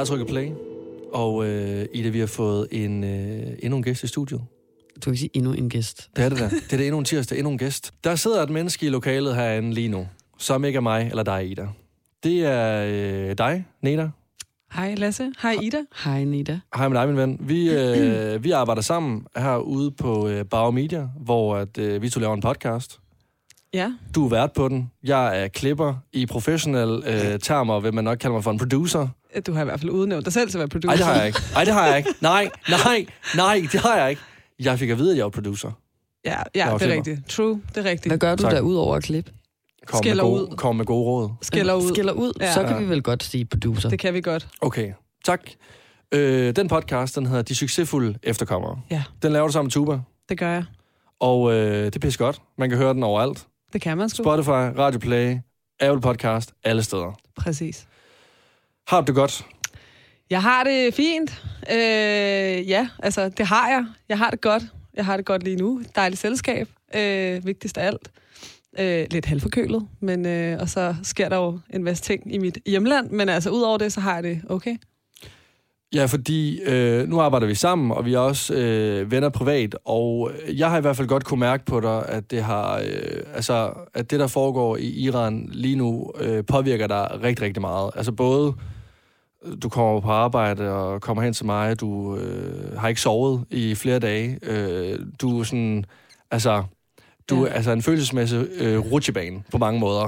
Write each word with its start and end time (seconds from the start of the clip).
Der 0.00 0.04
er 0.04 0.08
trykket 0.08 0.28
play, 0.28 0.48
og 1.12 1.46
øh, 1.46 1.86
Ida, 1.94 2.08
vi 2.08 2.18
har 2.18 2.26
fået 2.26 2.68
en, 2.70 3.04
øh, 3.04 3.46
endnu 3.62 3.76
en 3.76 3.82
gæst 3.82 4.04
i 4.04 4.06
studiet. 4.06 4.40
Du 4.94 5.00
kan 5.00 5.12
ikke 5.12 5.20
sige 5.20 5.30
endnu 5.34 5.52
en 5.52 5.70
gæst. 5.70 6.10
Det 6.16 6.24
er 6.24 6.28
det 6.28 6.38
der. 6.38 6.48
Det 6.48 6.72
er 6.72 6.76
det 6.76 6.86
endnu 6.86 6.98
en 6.98 7.04
tirsdag, 7.04 7.38
endnu 7.38 7.50
en 7.50 7.58
gæst. 7.58 7.92
Der 8.04 8.16
sidder 8.16 8.42
et 8.42 8.50
menneske 8.50 8.86
i 8.86 8.88
lokalet 8.88 9.34
herinde 9.36 9.74
lige 9.74 9.88
nu, 9.88 10.08
som 10.38 10.64
ikke 10.64 10.76
er 10.76 10.80
mig 10.80 11.08
eller 11.10 11.22
dig, 11.22 11.50
Ida. 11.50 11.68
Det 12.22 12.46
er 12.46 12.84
øh, 12.86 13.38
dig, 13.38 13.64
Neda. 13.82 14.10
Hej 14.72 14.94
Lasse. 14.94 15.32
Hej 15.42 15.56
Ida. 15.62 15.78
Hej, 16.04 16.24
Nida. 16.24 16.60
Hej 16.76 16.88
med 16.88 16.98
dig, 16.98 17.08
min 17.08 17.16
ven. 17.16 17.36
Vi, 17.40 17.70
øh, 17.70 18.44
vi 18.44 18.50
arbejder 18.50 18.82
sammen 18.82 19.26
herude 19.36 19.90
på 19.90 20.28
øh, 20.28 20.44
Bauer 20.44 20.70
Media, 20.70 21.08
hvor 21.20 21.56
at, 21.56 21.78
øh, 21.78 22.02
vi 22.02 22.10
to 22.10 22.20
laver 22.20 22.34
en 22.34 22.40
podcast. 22.40 23.00
Ja. 23.74 23.92
Du 24.14 24.24
er 24.24 24.28
vært 24.28 24.52
på 24.52 24.68
den. 24.68 24.90
Jeg 25.04 25.42
er 25.42 25.48
klipper. 25.48 25.94
I 26.12 26.26
professionelle 26.26 27.32
øh, 27.32 27.38
termer 27.40 27.80
vil 27.80 27.94
man 27.94 28.04
nok 28.04 28.18
kalde 28.18 28.32
mig 28.34 28.44
for 28.44 28.50
en 28.50 28.58
producer. 28.58 29.08
Du 29.46 29.52
har 29.52 29.60
i 29.62 29.64
hvert 29.64 29.80
fald 29.80 29.90
udnævnt 29.90 30.24
dig 30.24 30.32
selv 30.32 30.50
til 30.50 30.58
at 30.58 30.60
være 30.60 30.68
producer. 30.68 30.88
Nej, 30.88 30.96
det 30.96 31.04
har 31.06 31.14
jeg 31.16 31.26
ikke. 31.26 31.40
Nej, 31.54 31.64
det 31.64 31.72
har 31.74 31.86
jeg 31.86 31.96
ikke. 31.98 32.10
Nej, 32.20 32.50
nej, 32.68 33.06
nej, 33.36 33.62
det 33.72 33.80
har 33.80 33.96
jeg 33.96 34.10
ikke. 34.10 34.22
Jeg 34.60 34.78
fik 34.78 34.90
at 34.90 34.98
vide, 34.98 35.10
at 35.10 35.16
jeg 35.16 35.24
var 35.24 35.30
producer. 35.30 35.70
Ja, 36.24 36.30
ja 36.30 36.36
det 36.54 36.60
er 36.72 36.78
klipper. 36.78 36.96
rigtigt. 36.96 37.26
True, 37.28 37.60
det 37.68 37.76
er 37.86 37.90
rigtigt. 37.90 38.10
Hvad 38.10 38.18
gør 38.18 38.34
du 38.34 38.42
Tak. 38.42 38.52
der 38.52 38.60
ud 38.60 38.74
over 38.74 38.96
at 38.96 39.02
klippe? 39.02 39.32
Kom 39.86 39.96
med, 39.96 40.02
Skælder 40.02 40.24
gode, 40.24 40.42
ud. 40.50 40.56
kom 40.56 40.76
med 40.76 40.84
gode 40.84 41.04
råd. 41.04 41.28
Skælder 41.42 41.74
ud. 41.74 41.88
Skiller 41.88 42.12
ud, 42.12 42.32
Ja. 42.40 42.52
så 42.54 42.62
kan 42.62 42.72
Ja. 42.72 42.78
vi 42.78 42.88
vel 42.88 43.02
godt 43.02 43.22
sige 43.24 43.44
producer. 43.44 43.88
Det 43.88 43.98
kan 43.98 44.14
vi 44.14 44.20
godt. 44.20 44.48
Okay, 44.60 44.92
tak. 45.24 45.40
Øh, 46.12 46.56
den 46.56 46.68
podcast, 46.68 47.16
den 47.16 47.26
hedder 47.26 47.42
De 47.42 47.54
Succesfulde 47.54 48.18
Efterkommere. 48.22 48.80
Ja. 48.90 49.02
Den 49.22 49.32
laver 49.32 49.46
du 49.46 49.52
sammen 49.52 49.66
med 49.66 49.70
Tuba, 49.72 49.98
Det 50.28 50.38
gør 50.38 50.50
jeg. 50.50 50.64
og 51.20 51.52
øh, 51.52 51.84
det 51.84 51.96
er 51.96 52.00
pisse 52.00 52.18
godt. 52.18 52.42
Man 52.58 52.68
kan 52.68 52.78
høre 52.78 52.94
den 52.94 53.02
overalt. 53.02 53.46
Det 53.72 53.80
kan 53.80 53.98
man 53.98 54.08
sgu. 54.08 54.22
Spotify, 54.22 54.48
Radio 54.78 54.98
Play, 54.98 55.36
Apple 55.80 56.00
Podcast, 56.00 56.52
alle 56.64 56.82
steder. 56.82 57.20
Præcis. 57.36 57.86
Har 58.88 59.00
du 59.00 59.06
det 59.06 59.14
godt? 59.14 59.46
Jeg 60.30 60.42
har 60.42 60.64
det 60.64 60.94
fint. 60.94 61.44
Øh, 61.72 62.68
ja, 62.68 62.88
altså 63.02 63.28
det 63.28 63.46
har 63.46 63.68
jeg. 63.68 63.86
Jeg 64.08 64.18
har 64.18 64.30
det 64.30 64.40
godt. 64.40 64.62
Jeg 64.94 65.04
har 65.04 65.16
det 65.16 65.26
godt 65.26 65.42
lige 65.42 65.56
nu. 65.56 65.82
Dejligt 65.96 66.20
selskab. 66.20 66.68
Øh, 66.94 67.46
vigtigst 67.46 67.78
af 67.78 67.86
alt. 67.86 68.10
Øh, 68.78 69.06
lidt 69.10 69.26
halvforkølet, 69.26 69.88
men 70.00 70.26
øh, 70.26 70.60
og 70.60 70.68
så 70.68 70.94
sker 71.02 71.28
der 71.28 71.36
jo 71.36 71.60
en 71.70 71.84
masse 71.84 72.02
ting 72.04 72.34
i 72.34 72.38
mit 72.38 72.58
hjemland, 72.66 73.10
men 73.10 73.28
altså 73.28 73.50
udover 73.50 73.78
det, 73.78 73.92
så 73.92 74.00
har 74.00 74.14
jeg 74.14 74.22
det 74.22 74.42
okay. 74.48 74.76
Ja, 75.94 76.04
fordi 76.04 76.60
øh, 76.62 77.08
nu 77.08 77.20
arbejder 77.20 77.46
vi 77.46 77.54
sammen, 77.54 77.90
og 77.90 78.04
vi 78.04 78.14
er 78.14 78.18
også 78.18 78.54
øh, 78.54 79.10
venner 79.10 79.28
privat, 79.28 79.76
og 79.84 80.30
jeg 80.56 80.70
har 80.70 80.78
i 80.78 80.80
hvert 80.80 80.96
fald 80.96 81.08
godt 81.08 81.24
kunne 81.24 81.40
mærke 81.40 81.64
på 81.64 81.80
dig, 81.80 82.08
at 82.08 82.30
det 82.30 82.42
har, 82.42 82.78
øh, 82.78 83.22
altså, 83.34 83.72
at 83.94 84.10
det, 84.10 84.20
der 84.20 84.26
foregår 84.26 84.76
i 84.76 84.86
Iran 84.90 85.48
lige 85.52 85.76
nu, 85.76 86.12
øh, 86.20 86.44
påvirker 86.44 86.86
dig 86.86 87.08
rigtig, 87.22 87.44
rigtig 87.46 87.60
meget. 87.60 87.90
Altså 87.94 88.12
både, 88.12 88.54
du 89.62 89.68
kommer 89.68 90.00
på 90.00 90.08
arbejde 90.10 90.70
og 90.72 91.00
kommer 91.00 91.22
hen 91.22 91.32
til 91.32 91.46
mig, 91.46 91.80
du 91.80 92.16
øh, 92.16 92.78
har 92.78 92.88
ikke 92.88 93.00
sovet 93.00 93.44
i 93.50 93.74
flere 93.74 93.98
dage, 93.98 94.38
øh, 94.42 94.98
du 95.20 95.40
er 95.40 95.44
sådan, 95.44 95.84
altså, 96.30 96.64
du 97.30 97.44
Ja. 97.44 97.50
er 97.50 97.54
altså 97.54 97.70
en 97.72 97.82
følelsesmæssig 97.82 98.46
øh, 98.58 98.78
rutsjebane 98.92 99.42
på 99.52 99.58
mange 99.58 99.80
måder, 99.80 100.02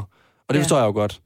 og 0.49 0.49
det 0.49 0.55
Ja. 0.55 0.61
forstår 0.63 0.77
jeg 0.77 0.87
jo 0.87 0.93
godt. 0.93 1.21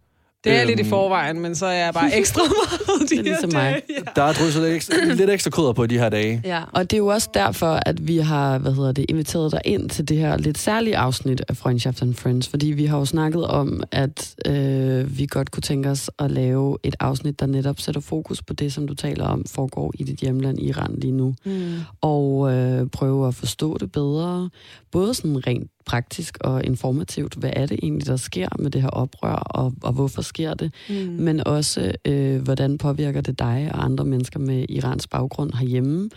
Det 0.47 0.55
er 0.55 0.59
jeg 0.59 0.67
lidt 0.67 0.79
i 0.79 0.83
Øhm, 0.83 0.89
forvejen, 0.91 1.41
men 1.41 1.55
så 1.55 1.67
er 1.67 1.73
jeg 1.85 1.95
bare 1.95 2.17
ekstra 2.19 2.41
meget 2.89 3.11
de 3.11 3.17
Det 3.17 3.19
er 3.19 3.23
ligesom 3.23 3.51
her 3.53 3.59
mig. 3.59 3.73
dage. 3.73 3.83
Ja. 3.89 4.11
Der 4.17 4.23
er 4.23 4.33
drysset 4.33 4.63
lidt 4.63 4.75
ekstra, 4.75 4.95
lidt 5.15 5.31
ekstra 5.31 5.51
krydder 5.51 5.73
på 5.73 5.85
i 5.85 5.87
de 5.87 5.99
her 5.99 6.09
dage. 6.09 6.41
Ja. 6.45 6.63
Og 6.73 6.91
det 6.91 6.93
er 6.97 6.99
jo 6.99 7.07
også 7.07 7.29
derfor, 7.35 7.81
at 7.87 8.09
vi 8.09 8.17
har 8.19 8.59
hvad 8.59 8.73
hedder 8.73 8.93
det, 8.93 9.07
inviteret 9.09 9.53
dig 9.53 9.61
ind 9.65 9.91
til 9.91 10.09
det 10.09 10.17
her 10.17 10.37
lidt 10.37 10.59
særlige 10.59 10.97
afsnit 10.97 11.43
af 11.49 11.57
Freundschaft 11.57 12.03
and 12.03 12.15
Friends, 12.15 12.49
fordi 12.49 12.67
vi 12.67 12.87
har 12.87 12.99
jo 12.99 13.05
snakket 13.05 13.47
om, 13.47 13.83
at 13.93 14.35
øh, 14.47 15.19
vi 15.19 15.27
godt 15.27 15.51
kunne 15.51 15.61
tænke 15.63 15.89
os 15.91 16.11
at 16.19 16.31
lave 16.31 16.77
et 16.83 16.97
afsnit, 17.01 17.41
der 17.41 17.47
netop 17.47 17.81
sætter 17.81 18.01
fokus 18.01 18.43
på 18.43 18.53
det, 18.53 18.73
som 18.73 18.87
du 18.89 18.95
taler 18.95 19.25
om, 19.25 19.45
foregår 19.51 19.93
i 19.99 20.03
dit 20.05 20.19
hjemland 20.21 20.59
Iran 20.63 20.95
lige 20.99 21.13
nu, 21.13 21.35
Mm. 21.45 21.73
og 22.01 22.53
øh, 22.53 22.87
prøve 22.87 23.29
at 23.29 23.35
forstå 23.35 23.77
det 23.81 23.93
bedre, 23.93 24.51
både 24.93 25.15
sådan 25.15 25.47
rent 25.47 25.71
praktisk 25.87 26.39
og 26.41 26.65
informativt, 26.65 27.35
hvad 27.35 27.51
er 27.57 27.67
det 27.67 27.79
egentlig, 27.83 28.07
der 28.07 28.17
sker 28.17 28.49
med 28.59 28.71
det 28.71 28.83
her 28.83 28.89
oprør, 28.89 29.33
og, 29.35 29.73
og 29.83 29.93
hvorfor 29.93 30.23
sker 30.23 30.55
det, 30.55 30.73
Mm. 30.89 30.95
men 30.97 31.47
også 31.47 31.93
øh, 32.05 32.43
hvordan 32.43 32.79
påvirker 32.79 33.21
det 33.21 33.39
dig 33.39 33.71
og 33.75 33.85
andre 33.85 34.05
mennesker 34.05 34.39
med 34.41 34.65
Irans 34.69 35.07
baggrund 35.07 35.53
herhjemme, 35.55 36.11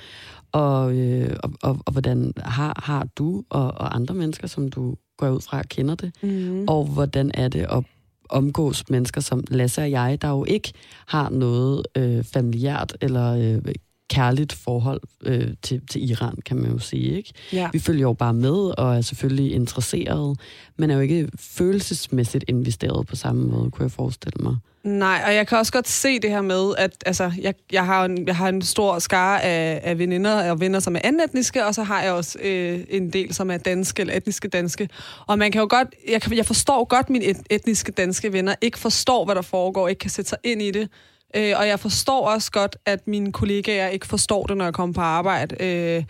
og, 0.52 0.96
øh, 0.98 1.36
og, 1.44 1.52
og, 1.62 1.80
og 1.86 1.92
hvordan 1.92 2.34
har, 2.38 2.82
har 2.84 3.08
du 3.16 3.44
og, 3.50 3.64
og 3.66 3.96
andre 3.96 4.16
mennesker, 4.16 4.48
som 4.48 4.70
du 4.70 4.96
går 5.18 5.30
ud 5.30 5.42
fra 5.42 5.64
kender 5.64 5.96
det, 5.96 6.12
Mm. 6.24 6.66
og 6.68 6.86
hvordan 6.86 7.32
er 7.34 7.48
det 7.48 7.66
at 7.72 7.84
omgås 8.30 8.90
mennesker 8.90 9.22
som 9.22 9.44
Lasse 9.52 9.82
og 9.82 9.92
jeg, 9.92 10.18
der 10.22 10.30
jo 10.30 10.46
ikke 10.46 10.74
har 11.08 11.30
noget 11.30 11.84
øh, 11.98 12.24
familiært 12.24 12.98
eller 13.02 13.34
øh, 13.56 13.74
kærligt 14.10 14.54
forhold 14.54 15.02
øh, 15.22 15.48
til, 15.62 15.82
til 15.90 16.10
Iran, 16.10 16.36
kan 16.46 16.58
man 16.58 16.72
jo 16.72 16.80
sige, 16.80 17.18
ikke? 17.18 17.34
Ja. 17.54 17.70
Vi 17.74 17.80
følger 17.80 18.02
jo 18.02 18.14
bare 18.14 18.34
med 18.34 18.80
og 18.80 18.98
er 18.98 19.02
selvfølgelig 19.02 19.54
interesseret, 19.54 20.40
men 20.78 20.92
er 20.92 20.96
jo 20.96 21.02
ikke 21.02 21.30
følelsesmæssigt 21.40 22.46
investeret 22.48 23.08
på 23.08 23.16
samme 23.16 23.48
måde, 23.48 23.72
kunne 23.72 23.84
jeg 23.84 23.92
forestille 23.92 24.44
mig. 24.44 24.56
Nej, 24.84 25.24
og 25.26 25.36
jeg 25.36 25.48
kan 25.48 25.58
også 25.58 25.72
godt 25.72 25.88
se 25.88 26.20
det 26.20 26.30
her 26.30 26.42
med, 26.42 26.74
at 26.78 26.92
altså, 27.06 27.32
jeg, 27.42 27.54
jeg, 27.72 27.86
har, 27.86 28.06
en, 28.06 28.28
jeg 28.28 28.36
har 28.36 28.50
en 28.50 28.62
stor 28.62 29.00
skare 29.00 29.44
af, 29.44 29.82
af 29.84 30.00
veninder 30.00 30.52
og 30.52 30.60
venner, 30.60 30.80
som 30.80 30.96
er 30.96 31.00
anden 31.04 31.22
etniske, 31.22 31.66
og 31.66 31.76
så 31.76 31.84
har 31.84 32.02
jeg 32.02 32.12
også 32.12 32.40
øh, 32.44 32.80
en 32.90 33.14
del, 33.14 33.34
som 33.34 33.52
er 33.52 33.58
danske 33.58 34.02
eller 34.02 34.14
etniske 34.18 34.48
danske. 34.48 34.90
Og 35.28 35.40
man 35.40 35.52
kan 35.52 35.62
jo 35.62 35.68
godt, 35.70 35.88
jeg, 36.10 36.22
kan, 36.22 36.38
jeg 36.38 36.46
forstår 36.46 36.86
godt, 36.86 37.06
at 37.06 37.10
mine 37.10 37.26
et, 37.26 37.38
etniske 37.50 37.92
danske 37.92 38.34
venner 38.34 38.56
ikke 38.62 38.80
forstår, 38.80 39.26
hvad 39.26 39.36
der 39.36 39.42
foregår, 39.42 39.88
ikke 39.88 40.00
kan 40.00 40.10
sætte 40.10 40.30
sig 40.30 40.38
ind 40.44 40.62
i 40.62 40.72
det. 40.72 40.90
Øh, 41.36 41.54
og 41.58 41.68
jeg 41.68 41.80
forstår 41.80 42.28
også 42.28 42.52
godt, 42.52 42.78
at 42.86 43.08
mine 43.08 43.32
kollegaer 43.32 43.88
ikke 43.88 44.08
forstår 44.08 44.46
det, 44.46 44.58
når 44.58 44.66
jeg 44.66 44.74
kommer 44.74 44.94
på 44.94 45.02
arbejde. 45.02 45.64
Øh, 45.66 46.04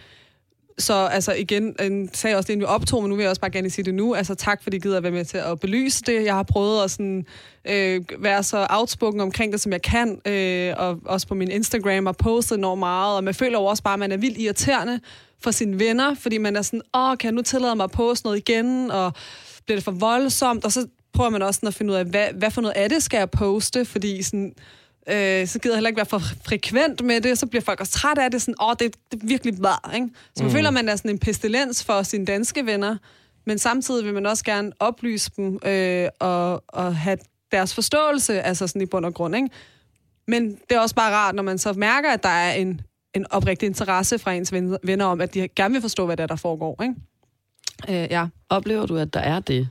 så 0.79 0.93
altså 0.93 1.33
igen, 1.33 1.75
en 1.81 2.09
sag 2.13 2.35
også 2.35 2.47
det, 2.47 2.53
inden 2.53 2.61
vi 2.61 2.65
optog, 2.65 3.03
men 3.03 3.09
nu 3.09 3.15
vil 3.15 3.23
jeg 3.23 3.29
også 3.29 3.41
bare 3.41 3.51
gerne 3.51 3.69
sige 3.69 3.85
det 3.85 3.93
nu. 3.93 4.15
Altså 4.15 4.35
tak, 4.35 4.63
fordi 4.63 4.77
I 4.77 4.79
gider 4.79 4.97
at 4.97 5.03
være 5.03 5.11
med 5.11 5.25
til 5.25 5.37
at 5.37 5.59
belyse 5.59 6.03
det. 6.05 6.25
Jeg 6.25 6.35
har 6.35 6.43
prøvet 6.43 6.83
at 6.83 6.91
sådan, 6.91 7.25
øh, 7.69 8.01
være 8.19 8.43
så 8.43 8.67
outspoken 8.69 9.21
omkring 9.21 9.51
det, 9.51 9.61
som 9.61 9.71
jeg 9.71 9.81
kan. 9.81 10.21
Øh, 10.25 10.73
og 10.77 10.99
også 11.05 11.27
på 11.27 11.35
min 11.35 11.51
Instagram 11.51 12.05
har 12.05 12.13
postet 12.13 12.57
enormt 12.57 12.79
meget. 12.79 13.15
Og 13.15 13.23
man 13.23 13.33
føler 13.33 13.59
jo 13.59 13.65
også 13.65 13.83
bare, 13.83 13.93
at 13.93 13.99
man 13.99 14.11
er 14.11 14.17
vildt 14.17 14.37
irriterende 14.37 14.99
for 15.43 15.51
sine 15.51 15.79
venner, 15.79 16.15
fordi 16.15 16.37
man 16.37 16.55
er 16.55 16.61
sådan, 16.61 16.81
åh, 16.93 17.17
kan 17.17 17.27
jeg 17.27 17.33
nu 17.33 17.41
tillade 17.41 17.75
mig 17.75 17.83
at 17.83 17.91
poste 17.91 18.25
noget 18.25 18.37
igen? 18.37 18.91
Og 18.91 19.13
bliver 19.65 19.77
det 19.77 19.83
for 19.83 19.91
voldsomt? 19.91 20.65
Og 20.65 20.71
så 20.71 20.87
prøver 21.13 21.29
man 21.29 21.41
også 21.41 21.57
sådan 21.57 21.67
at 21.67 21.73
finde 21.73 21.91
ud 21.93 21.97
af, 21.97 22.05
hvad, 22.05 22.27
hvad 22.33 22.51
for 22.51 22.61
noget 22.61 22.75
af 22.75 22.89
det 22.89 23.03
skal 23.03 23.17
jeg 23.17 23.29
poste? 23.29 23.85
Fordi 23.85 24.23
sådan, 24.23 24.53
øh, 25.11 25.47
så 25.47 25.59
gider 25.59 25.75
jeg 25.75 25.77
heller 25.77 25.87
ikke 25.87 25.97
være 25.97 26.05
for 26.05 26.21
frekvent 26.45 27.01
med 27.03 27.21
det, 27.21 27.37
så 27.37 27.45
bliver 27.45 27.61
folk 27.61 27.79
også 27.79 27.91
trætte 27.91 28.23
af 28.23 28.31
det, 28.31 28.41
sådan, 28.41 28.55
åh, 28.61 28.73
det, 28.79 28.95
det 29.11 29.23
er 29.23 29.27
virkelig 29.27 29.53
hvad, 29.53 29.95
ikke? 29.95 30.07
Så 30.35 30.43
man 30.43 30.47
mm. 30.47 30.55
føler, 30.55 30.67
at 30.67 30.73
man 30.73 30.89
er 30.89 30.95
sådan 30.95 31.11
en 31.11 31.19
pestilens 31.19 31.83
for 31.83 32.03
sine 32.03 32.25
danske 32.25 32.65
venner, 32.65 32.97
men 33.45 33.59
samtidig 33.59 34.05
vil 34.05 34.13
man 34.13 34.25
også 34.25 34.43
gerne 34.43 34.71
oplyse 34.79 35.31
dem 35.37 35.59
øh, 35.65 36.09
og, 36.19 36.63
og 36.67 36.95
have 36.95 37.17
deres 37.51 37.73
forståelse, 37.73 38.41
altså 38.41 38.67
sådan 38.67 38.81
i 38.81 38.85
bund 38.85 39.05
og 39.05 39.13
grund, 39.13 39.35
ikke? 39.35 39.49
Men 40.27 40.51
det 40.51 40.75
er 40.75 40.79
også 40.79 40.95
bare 40.95 41.13
rart, 41.13 41.35
når 41.35 41.43
man 41.43 41.57
så 41.57 41.73
mærker, 41.73 42.11
at 42.11 42.23
der 42.23 42.29
er 42.29 42.53
en, 42.53 42.81
en 43.13 43.25
oprigtig 43.31 43.67
interesse 43.67 44.19
fra 44.19 44.33
ens 44.33 44.53
ven- 44.53 44.77
venner 44.83 45.05
om, 45.05 45.21
at 45.21 45.33
de 45.33 45.47
gerne 45.47 45.73
vil 45.73 45.81
forstå, 45.81 46.05
hvad 46.05 46.17
der, 46.17 46.23
er, 46.23 46.27
der 46.27 46.35
foregår, 46.35 46.83
ikke? 46.83 46.95
Øh, 48.03 48.11
ja. 48.11 48.27
Oplever 48.49 48.85
du, 48.85 48.97
at 48.97 49.13
der 49.13 49.19
er 49.19 49.39
det? 49.39 49.69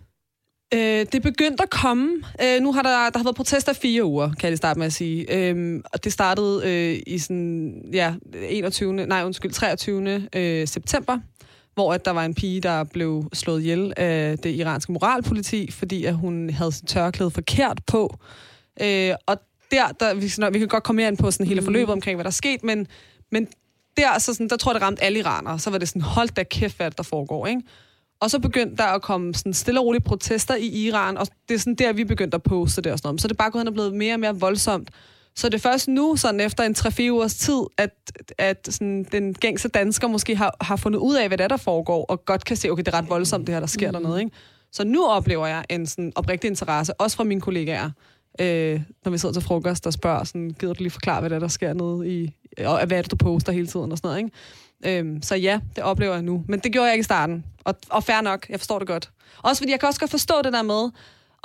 Øh, 0.75 0.81
det 0.81 1.15
er 1.15 1.21
begyndt 1.21 1.61
at 1.61 1.71
komme. 1.71 2.23
Øh, 2.43 2.61
nu 2.61 2.73
har 2.73 2.83
der, 2.83 3.11
der 3.11 3.19
har 3.19 3.25
været 3.25 3.37
protester 3.37 3.73
i 3.73 3.75
fire 3.75 4.05
uger, 4.05 4.33
kan 4.41 4.51
jeg 4.51 4.59
starte 4.59 4.79
med 4.79 4.87
at 4.87 4.93
sige. 4.93 5.35
Øh, 5.37 5.81
og 5.93 6.05
det 6.05 6.13
startede 6.13 6.63
øh, 6.65 7.03
i 7.07 7.19
sådan, 7.19 7.83
ja, 7.93 8.15
21. 8.49 8.93
Nej, 8.93 9.25
undskyld, 9.25 9.53
23. 9.53 10.29
Øh, 10.33 10.69
september, 10.69 11.19
hvor 11.75 11.95
at 11.95 12.05
der 12.05 12.11
var 12.11 12.25
en 12.25 12.35
pige, 12.35 12.61
der 12.61 12.85
blev 12.85 13.29
slået 13.33 13.61
ihjel 13.61 13.93
af 13.97 14.39
det 14.39 14.55
iranske 14.55 14.93
moralpoliti, 14.93 15.71
fordi 15.71 16.05
at 16.05 16.15
hun 16.15 16.51
havde 16.51 16.73
sit 16.73 16.89
tørklæde 16.89 17.31
forkert 17.31 17.81
på. 17.87 18.19
Øh, 18.83 19.15
og 19.27 19.37
der, 19.71 19.89
der 20.01 20.15
vi, 20.15 20.29
sådan, 20.29 20.55
vi 20.55 20.59
kan 20.59 20.69
godt 20.69 20.85
komme 20.85 21.03
mere 21.03 21.09
ind 21.09 21.19
på 21.19 21.31
sådan 21.31 21.47
hele 21.47 21.63
forløbet 21.63 21.93
omkring, 21.93 22.17
hvad 22.17 22.25
der 22.25 22.31
er 22.31 22.33
sket, 22.33 22.65
men, 22.65 22.87
men 23.33 23.49
der, 23.97 24.19
så 24.19 24.35
sådan, 24.35 24.49
der 24.49 24.57
tror 24.57 24.73
jeg, 24.73 24.75
det 24.75 24.83
ramte 24.83 25.03
alle 25.03 25.19
iranere. 25.19 25.59
Så 25.59 25.71
var 25.71 25.79
det 25.79 25.89
sådan, 25.89 26.03
hold 26.03 26.29
da 26.29 26.43
kæft, 26.43 26.77
hvad 26.77 26.91
der 26.91 27.03
foregår, 27.03 27.47
ikke? 27.47 27.63
Og 28.21 28.31
så 28.31 28.39
begyndte 28.39 28.77
der 28.77 28.85
at 28.85 29.03
komme 29.03 29.35
sådan 29.35 29.55
stille 29.55 29.81
og 29.81 29.87
rolige 29.87 30.03
protester 30.03 30.55
i 30.55 30.67
Iran, 30.67 31.17
og 31.17 31.27
det 31.49 31.55
er 31.55 31.59
sådan 31.59 31.75
der, 31.75 31.93
vi 31.93 32.05
begyndte 32.05 32.35
at 32.35 32.43
poste 32.43 32.83
det 32.83 32.93
og 32.93 32.99
sådan 32.99 33.09
noget. 33.09 33.21
Så 33.21 33.29
det 33.29 33.35
er 33.35 33.37
bare 33.37 33.51
gået 33.51 33.61
hen 33.61 33.69
og 33.69 33.75
blevet 33.75 33.95
mere 33.95 34.15
og 34.15 34.21
mere 34.21 34.41
voldsomt. 34.41 34.91
Så 35.37 35.49
det 35.49 35.55
er 35.55 35.59
først 35.71 35.89
nu, 35.89 36.17
sådan 36.17 36.41
efter 36.41 36.65
en 36.65 36.75
3-4 36.79 37.11
ugers 37.11 37.35
tid, 37.35 37.61
at, 37.77 37.91
at 38.39 38.69
sådan, 38.71 39.05
den 39.13 39.35
gængse 39.35 39.69
dansker 39.69 40.09
måske 40.09 40.37
har, 40.37 40.57
har 40.61 40.77
fundet 40.77 40.99
ud 40.99 41.17
af, 41.17 41.29
hvad 41.29 41.39
det 41.39 41.45
er, 41.45 41.49
der 41.49 41.57
foregår, 41.57 42.05
og 42.05 42.25
godt 42.25 42.45
kan 42.45 42.57
se, 42.57 42.71
okay, 42.71 42.83
det 42.83 42.95
er 42.95 42.99
ret 42.99 43.09
voldsomt, 43.09 43.47
det 43.47 43.55
her, 43.55 43.61
der 43.61 43.67
sker 43.67 43.91
mm. 43.91 43.93
dernede. 43.93 44.21
Ikke? 44.21 44.37
Så 44.73 44.85
nu 44.85 45.07
oplever 45.07 45.47
jeg 45.47 45.65
en 45.69 45.87
sådan 45.87 46.13
oprigtig 46.17 46.49
interesse, 46.49 46.95
også 46.95 47.17
fra 47.17 47.25
mine 47.25 47.41
kollegaer, 47.41 47.91
øh, 48.41 48.81
når 49.05 49.11
vi 49.11 49.19
sidder 49.19 49.33
til 49.33 49.43
frokost 49.43 49.87
og 49.87 49.93
spørger, 49.93 50.25
sådan, 50.25 50.51
gider 50.59 50.75
du 50.75 50.83
lige 50.83 50.91
forklare, 50.91 51.21
hvad 51.21 51.31
det 51.31 51.37
er, 51.37 51.41
der 51.41 51.49
sker 51.49 51.73
nede 51.73 52.23
i, 52.23 52.35
og 52.65 52.87
hvad 52.87 52.99
er 52.99 53.03
det, 53.03 53.11
du 53.11 53.17
poster 53.17 53.53
hele 53.53 53.67
tiden 53.67 53.93
og 53.93 53.99
sådan 53.99 54.09
noget, 54.09 54.19
ikke? 54.19 54.37
Øhm, 54.87 55.23
så 55.23 55.35
ja, 55.37 55.61
det 55.77 55.85
oplever 55.85 56.15
jeg 56.15 56.23
nu. 56.23 56.45
Men 56.49 56.61
det 56.61 56.73
gjorde 56.73 56.87
jeg 56.87 56.95
ikke 56.95 57.01
i 57.03 57.05
starten. 57.05 57.45
Og, 57.65 57.75
og 57.91 58.05
fair 58.05 58.21
nok, 58.21 58.47
jeg 58.49 58.61
forstår 58.61 58.79
det 58.79 58.89
godt. 58.89 59.11
Også 59.43 59.61
fordi 59.61 59.73
jeg 59.73 59.81
kan 59.81 59.87
også 59.87 60.01
godt 60.01 60.11
forstå 60.11 60.35
det 60.45 60.53
der 60.53 60.63
med, 60.63 60.91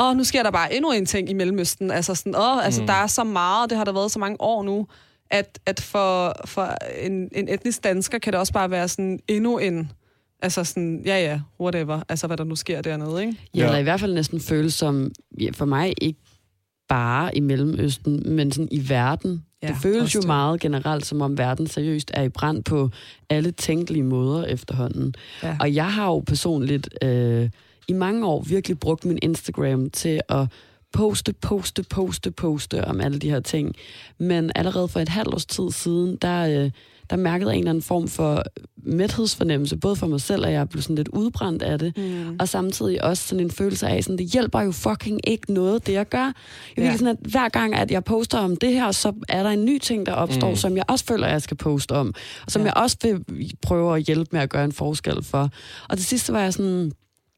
åh, 0.02 0.18
nu 0.18 0.24
sker 0.24 0.44
der 0.44 0.52
bare 0.52 0.76
endnu 0.76 0.92
en 0.92 1.06
ting 1.06 1.30
i 1.30 1.34
Mellemøsten. 1.34 1.92
Altså 1.92 2.16
sådan, 2.16 2.36
åh, 2.36 2.66
altså, 2.66 2.82
mm. 2.82 2.88
der 2.88 2.94
er 2.94 3.08
så 3.08 3.24
meget, 3.24 3.70
det 3.70 3.78
har 3.78 3.86
der 3.86 3.92
været 3.94 4.12
så 4.12 4.20
mange 4.20 4.42
år 4.42 4.64
nu. 4.64 4.88
at, 5.32 5.60
at 5.66 5.82
for, 5.82 6.36
for 6.46 6.76
en, 7.02 7.30
en 7.36 7.50
etnisk 7.50 7.84
dansker 7.84 8.20
kan 8.20 8.34
det 8.34 8.40
også 8.40 8.54
bare 8.54 8.72
være 8.72 8.88
sådan 8.88 9.20
endnu 9.28 9.58
en... 9.58 9.92
Altså 10.42 10.64
sådan, 10.64 11.02
ja 11.06 11.20
ja, 11.20 11.40
whatever. 11.60 12.02
Altså, 12.10 12.28
hvad 12.28 12.38
der 12.38 12.44
nu 12.44 12.56
sker 12.56 12.82
dernede, 12.82 13.22
ikke? 13.22 13.38
Ja, 13.56 13.60
Ja. 13.60 13.66
eller 13.66 13.78
i 13.80 13.84
hvert 13.84 14.00
fald 14.00 14.14
næsten 14.14 14.40
føles 14.40 14.74
som, 14.74 15.12
ja, 15.40 15.50
for 15.54 15.66
mig 15.66 15.94
ikke 16.02 16.20
bare 16.90 17.38
i 17.38 17.40
Mellemøsten, 17.40 18.24
men 18.26 18.52
sådan 18.52 18.68
i 18.72 18.90
verden. 18.90 19.46
Ja, 19.64 19.68
det 19.68 19.76
føles 19.76 20.16
jo 20.16 20.20
det. 20.20 20.28
meget 20.28 20.60
generelt, 20.60 21.06
som 21.06 21.22
om 21.22 21.38
verden 21.38 21.68
seriøst 21.68 22.12
er 22.14 22.24
i 22.24 22.30
brand 22.30 22.64
på 22.64 22.90
alle 23.30 23.52
tænkelige 23.52 24.04
måder 24.04 24.46
efterhånden. 24.46 25.16
Ja. 25.44 25.58
Og 25.60 25.76
jeg 25.76 25.94
har 25.94 26.06
jo 26.06 26.20
personligt 26.20 26.90
øh, 27.02 27.50
i 27.88 27.94
mange 27.94 28.26
år 28.26 28.42
virkelig 28.42 28.80
brugt 28.80 29.06
min 29.06 29.20
Instagram 29.22 29.90
til 29.90 30.22
at 30.30 30.48
poste, 30.94 31.34
poste, 31.34 31.84
poste, 31.84 32.32
poste 32.32 32.86
om 32.86 33.02
alle 33.02 33.20
de 33.20 33.30
her 33.30 33.40
ting. 33.40 33.76
Men 34.18 34.52
allerede 34.56 34.88
for 34.88 35.00
et 35.00 35.10
halvt 35.10 35.34
års 35.34 35.46
tid 35.46 35.72
siden, 35.72 36.18
der, 36.22 36.64
øh, 36.64 36.72
der 37.10 37.16
mærkede 37.16 37.50
jeg 37.50 37.56
en 37.56 37.60
eller 37.60 37.70
anden 37.72 37.82
form 37.82 38.08
for 38.08 38.44
mæthedsfornemmelse, 38.86 39.78
både 39.78 39.96
for 39.96 40.08
mig 40.08 40.22
selv, 40.22 40.46
og 40.46 40.52
jeg 40.52 40.70
blev 40.70 40.82
sådan 40.82 40.96
lidt 40.96 41.08
udbrændt 41.08 41.62
af 41.62 41.80
det, 41.80 41.98
Mm. 41.98 42.36
og 42.40 42.50
samtidig 42.50 43.04
også 43.04 43.28
sådan 43.28 43.46
en 43.46 43.52
følelse 43.52 43.88
af, 43.88 44.04
sådan, 44.04 44.18
det 44.18 44.26
hjælper 44.28 44.62
jo 44.62 44.72
fucking 44.72 45.20
ikke 45.30 45.54
noget, 45.54 45.88
det 45.88 45.94
jeg 45.94 46.10
gør. 46.10 46.24
Jeg 46.26 46.34
Ja. 46.78 46.84
ja. 46.84 46.92
sådan, 46.98 47.08
at 47.08 47.18
hver 47.32 47.50
gang, 47.50 47.76
at 47.76 47.92
jeg 47.92 48.04
poster 48.04 48.38
om 48.38 48.56
det 48.56 48.74
her, 48.74 48.92
så 48.92 49.14
er 49.30 49.44
der 49.44 49.50
en 49.50 49.66
ny 49.66 49.78
ting, 49.80 50.06
der 50.06 50.14
opstår, 50.14 50.50
Mm. 50.50 50.56
som 50.56 50.78
jeg 50.78 50.86
også 50.88 51.06
føler, 51.06 51.28
jeg 51.28 51.42
skal 51.42 51.58
poste 51.58 51.92
om, 51.92 52.14
og 52.46 52.52
som 52.52 52.62
Ja. 52.62 52.66
jeg 52.68 52.74
også 52.78 52.98
vil 53.28 53.52
prøve 53.62 53.96
at 53.96 54.04
hjælpe 54.04 54.30
med 54.32 54.42
at 54.42 54.50
gøre 54.50 54.66
en 54.66 54.72
forskel 54.72 55.24
for. 55.24 55.50
Og 55.90 55.98
til 55.98 56.06
sidst 56.06 56.26
så 56.26 56.32
var 56.32 56.40
jeg 56.42 56.54
sådan, 56.54 56.92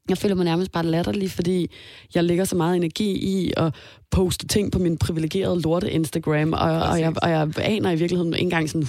jeg 0.09 0.17
føler 0.17 0.35
mig 0.35 0.45
nærmest 0.45 0.71
bare 0.71 0.85
latterlig, 0.85 1.31
fordi 1.31 1.67
jeg 2.15 2.23
lægger 2.23 2.44
så 2.45 2.56
meget 2.56 2.75
energi 2.75 3.12
i 3.12 3.53
at 3.57 3.73
poste 4.11 4.47
ting 4.47 4.71
på 4.71 4.79
min 4.79 4.97
privilegerede 4.97 5.61
lorte 5.61 5.91
Instagram, 5.91 6.53
og, 6.53 6.59
og, 6.59 6.99
jeg, 6.99 7.13
og 7.21 7.29
jeg 7.29 7.49
aner 7.57 7.91
i 7.91 7.95
virkeligheden 7.95 8.33
ikke 8.33 8.43
engang 8.43 8.69
sådan 8.69 8.87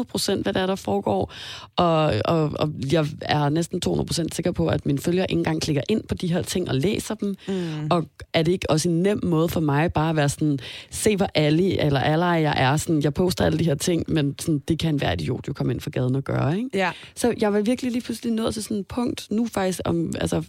100-100 0.00 0.02
procent, 0.02 0.42
hvad 0.42 0.52
der 0.52 0.60
er, 0.60 0.66
der 0.66 0.74
foregår. 0.74 1.32
Og, 1.76 2.14
og, 2.24 2.52
og 2.58 2.72
jeg 2.92 3.06
er 3.22 3.48
næsten 3.48 3.80
200 3.80 4.06
procent 4.06 4.34
sikker 4.34 4.52
på, 4.52 4.66
at 4.66 4.86
mine 4.86 4.98
følgere 4.98 5.26
ikke 5.30 5.38
engang 5.38 5.62
klikker 5.62 5.82
ind 5.88 6.02
på 6.08 6.14
de 6.14 6.32
her 6.32 6.42
ting 6.42 6.68
og 6.68 6.74
læser 6.74 7.14
dem. 7.14 7.34
Mm. 7.48 7.86
Og 7.90 8.04
er 8.32 8.42
det 8.42 8.52
ikke 8.52 8.70
også 8.70 8.88
en 8.88 9.02
nem 9.02 9.20
måde 9.22 9.48
for 9.48 9.60
mig 9.60 9.92
bare 9.92 10.10
at 10.10 10.16
være 10.16 10.28
sådan, 10.28 10.58
se 10.90 11.16
hvor 11.16 11.28
alle 11.34 11.80
eller 11.80 12.00
alle 12.00 12.26
jeg 12.26 12.54
er, 12.56 12.76
sådan, 12.76 13.02
jeg 13.02 13.14
poster 13.14 13.44
alle 13.44 13.58
de 13.58 13.64
her 13.64 13.74
ting, 13.74 14.04
men 14.08 14.34
sådan, 14.38 14.58
det 14.68 14.78
kan 14.78 14.94
enhver 14.94 15.12
idiot 15.12 15.48
jo 15.48 15.52
komme 15.52 15.72
ind 15.72 15.80
for 15.80 15.90
gaden 15.90 16.14
og 16.14 16.24
gøre, 16.24 16.56
ikke? 16.56 16.70
Ja. 16.74 16.90
Så 17.14 17.34
jeg 17.40 17.52
var 17.52 17.60
virkelig 17.60 17.92
lige 17.92 18.02
pludselig 18.02 18.32
nået 18.32 18.54
til 18.54 18.62
sådan 18.62 18.76
et 18.76 18.86
punkt, 18.86 19.26
nu 19.30 19.46
faktisk 19.46 19.80
om, 19.84 20.12
altså 20.20 20.42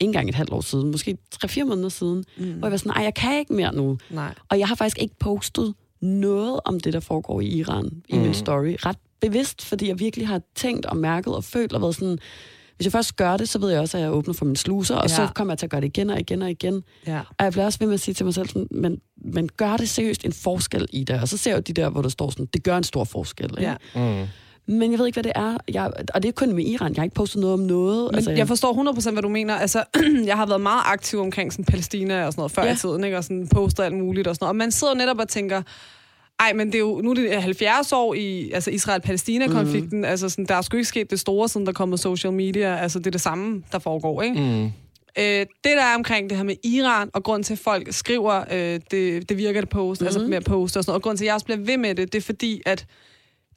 ikke 0.00 0.08
engang 0.08 0.28
et 0.28 0.34
halvt 0.34 0.50
år 0.52 0.60
siden, 0.60 0.90
måske 0.90 1.16
3-4 1.44 1.64
måneder 1.64 1.88
siden, 1.88 2.24
Mm. 2.38 2.44
hvor 2.52 2.66
jeg 2.66 2.70
var 2.72 2.76
sådan, 2.76 2.92
ej, 2.92 3.02
jeg 3.02 3.14
kan 3.14 3.38
ikke 3.38 3.52
mere 3.52 3.74
nu. 3.74 3.98
Nej. 4.10 4.34
Og 4.48 4.58
jeg 4.58 4.68
har 4.68 4.74
faktisk 4.74 4.98
ikke 5.02 5.14
postet 5.18 5.74
noget 6.02 6.60
om 6.64 6.80
det, 6.80 6.92
der 6.92 7.00
foregår 7.00 7.40
i 7.40 7.46
Iran 7.46 8.02
i 8.08 8.14
Mhm. 8.14 8.22
min 8.24 8.34
story. 8.34 8.76
Ret 8.86 8.96
bevidst, 9.20 9.64
fordi 9.64 9.88
jeg 9.88 9.98
virkelig 10.00 10.28
har 10.28 10.40
tænkt 10.54 10.86
og 10.86 10.96
mærket 10.96 11.34
og 11.34 11.44
følt 11.44 11.72
og 11.72 11.80
været 11.82 11.94
sådan, 11.94 12.18
hvis 12.76 12.84
jeg 12.84 12.92
først 12.92 13.16
gør 13.16 13.36
det, 13.36 13.48
så 13.48 13.58
ved 13.58 13.70
jeg 13.70 13.80
også, 13.80 13.96
at 13.96 14.02
jeg 14.02 14.12
åbner 14.12 14.34
for 14.34 14.44
mine 14.44 14.56
sluser, 14.56 14.94
og 14.96 15.08
Ja. 15.10 15.16
så 15.16 15.28
kommer 15.34 15.52
jeg 15.52 15.58
til 15.58 15.66
at 15.66 15.70
gøre 15.70 15.80
det 15.80 15.86
igen 15.86 16.10
og 16.10 16.20
igen 16.20 16.42
og 16.42 16.50
igen. 16.50 16.82
Ja. 17.06 17.20
Og 17.38 17.44
jeg 17.44 17.52
bliver 17.52 17.64
også 17.64 17.78
ved 17.78 17.86
med 17.86 17.94
at 17.94 18.00
sige 18.00 18.14
til 18.14 18.24
mig 18.26 18.34
selv, 18.34 18.48
sådan, 18.48 18.68
men, 18.70 19.00
men 19.24 19.48
gør 19.56 19.76
det 19.76 19.88
seriøst 19.88 20.24
en 20.24 20.32
forskel 20.32 20.86
i 20.92 21.04
det? 21.04 21.20
Og 21.20 21.28
så 21.28 21.36
ser 21.36 21.50
jeg 21.50 21.56
jo 21.56 21.62
de 21.62 21.72
der, 21.72 21.88
hvor 21.88 22.02
der 22.02 22.08
står 22.08 22.30
sådan, 22.30 22.46
det 22.54 22.62
gør 22.62 22.76
en 22.76 22.84
stor 22.84 23.04
forskel. 23.04 23.50
Ikke? 23.58 23.76
Ja. 23.94 24.20
Mm. 24.22 24.28
Men 24.66 24.90
jeg 24.90 24.98
ved 24.98 25.06
ikke, 25.06 25.16
hvad 25.16 25.24
det 25.24 25.32
er. 25.34 25.56
Jeg, 25.72 25.92
og 26.14 26.22
det 26.22 26.28
er 26.28 26.32
kun 26.32 26.52
med 26.52 26.64
Iran. 26.64 26.92
Jeg 26.94 27.00
har 27.00 27.04
ikke 27.04 27.14
postet 27.14 27.40
noget 27.40 27.54
om 27.54 27.60
noget. 27.60 28.04
Men 28.10 28.14
altså, 28.14 28.30
jeg 28.30 28.48
forstår 28.48 28.92
100% 29.08 29.12
hvad 29.12 29.22
du 29.22 29.28
mener. 29.28 29.54
Altså, 29.54 29.84
jeg 30.26 30.36
har 30.36 30.46
været 30.46 30.60
meget 30.60 30.82
aktiv 30.86 31.20
omkring 31.20 31.52
sådan 31.52 31.64
Palæstina 31.64 32.26
og 32.26 32.32
sådan 32.32 32.40
noget 32.40 32.52
før 32.52 32.64
Ja. 32.64 32.72
i 32.72 32.76
tiden, 32.76 33.04
ikke? 33.04 33.16
og 33.16 33.24
sådan 33.24 33.48
poster 33.48 33.84
alt 33.84 33.94
muligt 33.94 34.28
og 34.28 34.34
sådan 34.34 34.44
noget. 34.44 34.50
Og 34.50 34.56
man 34.56 34.70
sidder 34.70 34.94
netop 34.94 35.18
og 35.18 35.28
tænker, 35.28 35.62
ej, 36.40 36.52
men 36.52 36.66
det 36.66 36.74
er 36.74 36.78
jo, 36.78 37.00
nu 37.00 37.10
er 37.10 37.14
det 37.14 37.42
70 37.42 37.92
år 37.92 38.14
i 38.14 38.50
altså 38.50 38.70
Israel-Palæstina-konflikten. 38.70 39.98
Mm. 39.98 40.04
Altså, 40.04 40.28
sådan, 40.28 40.44
der 40.44 40.54
er 40.54 40.62
sgu 40.62 40.76
ikke 40.76 40.88
sket 40.88 41.10
det 41.10 41.20
store, 41.20 41.48
siden 41.48 41.66
der 41.66 41.72
er 41.72 41.74
kommet 41.74 42.00
social 42.00 42.32
media. 42.32 42.76
Altså, 42.76 42.98
det 42.98 43.06
er 43.06 43.10
det 43.10 43.20
samme, 43.20 43.62
der 43.72 43.78
foregår, 43.78 44.22
ikke? 44.22 44.40
Mm. 44.40 44.64
Øh, 45.18 45.24
det, 45.24 45.46
der 45.64 45.84
er 45.84 45.94
omkring 45.94 46.30
det 46.30 46.36
her 46.38 46.44
med 46.44 46.54
Iran, 46.64 47.10
og 47.14 47.22
grund 47.22 47.44
til, 47.44 47.52
at 47.52 47.58
folk 47.58 47.92
skriver, 47.92 48.44
øh, 48.52 48.80
det, 48.90 49.28
det 49.28 49.38
virker 49.38 49.60
det 49.60 49.68
post, 49.70 50.00
mm-hmm. 50.00 50.06
altså 50.06 50.28
med 50.28 50.36
at 50.36 50.44
poste 50.44 50.78
og 50.78 50.84
sådan 50.84 50.90
noget, 50.90 50.98
og 50.98 51.02
grund 51.02 51.18
til, 51.18 51.24
at 51.24 51.26
jeg 51.26 51.34
også 51.34 51.46
bliver 51.46 51.60
ved 51.60 51.76
med 51.76 51.94
det, 51.94 52.12
det 52.12 52.18
er 52.18 52.22
fordi, 52.22 52.62
at 52.66 52.86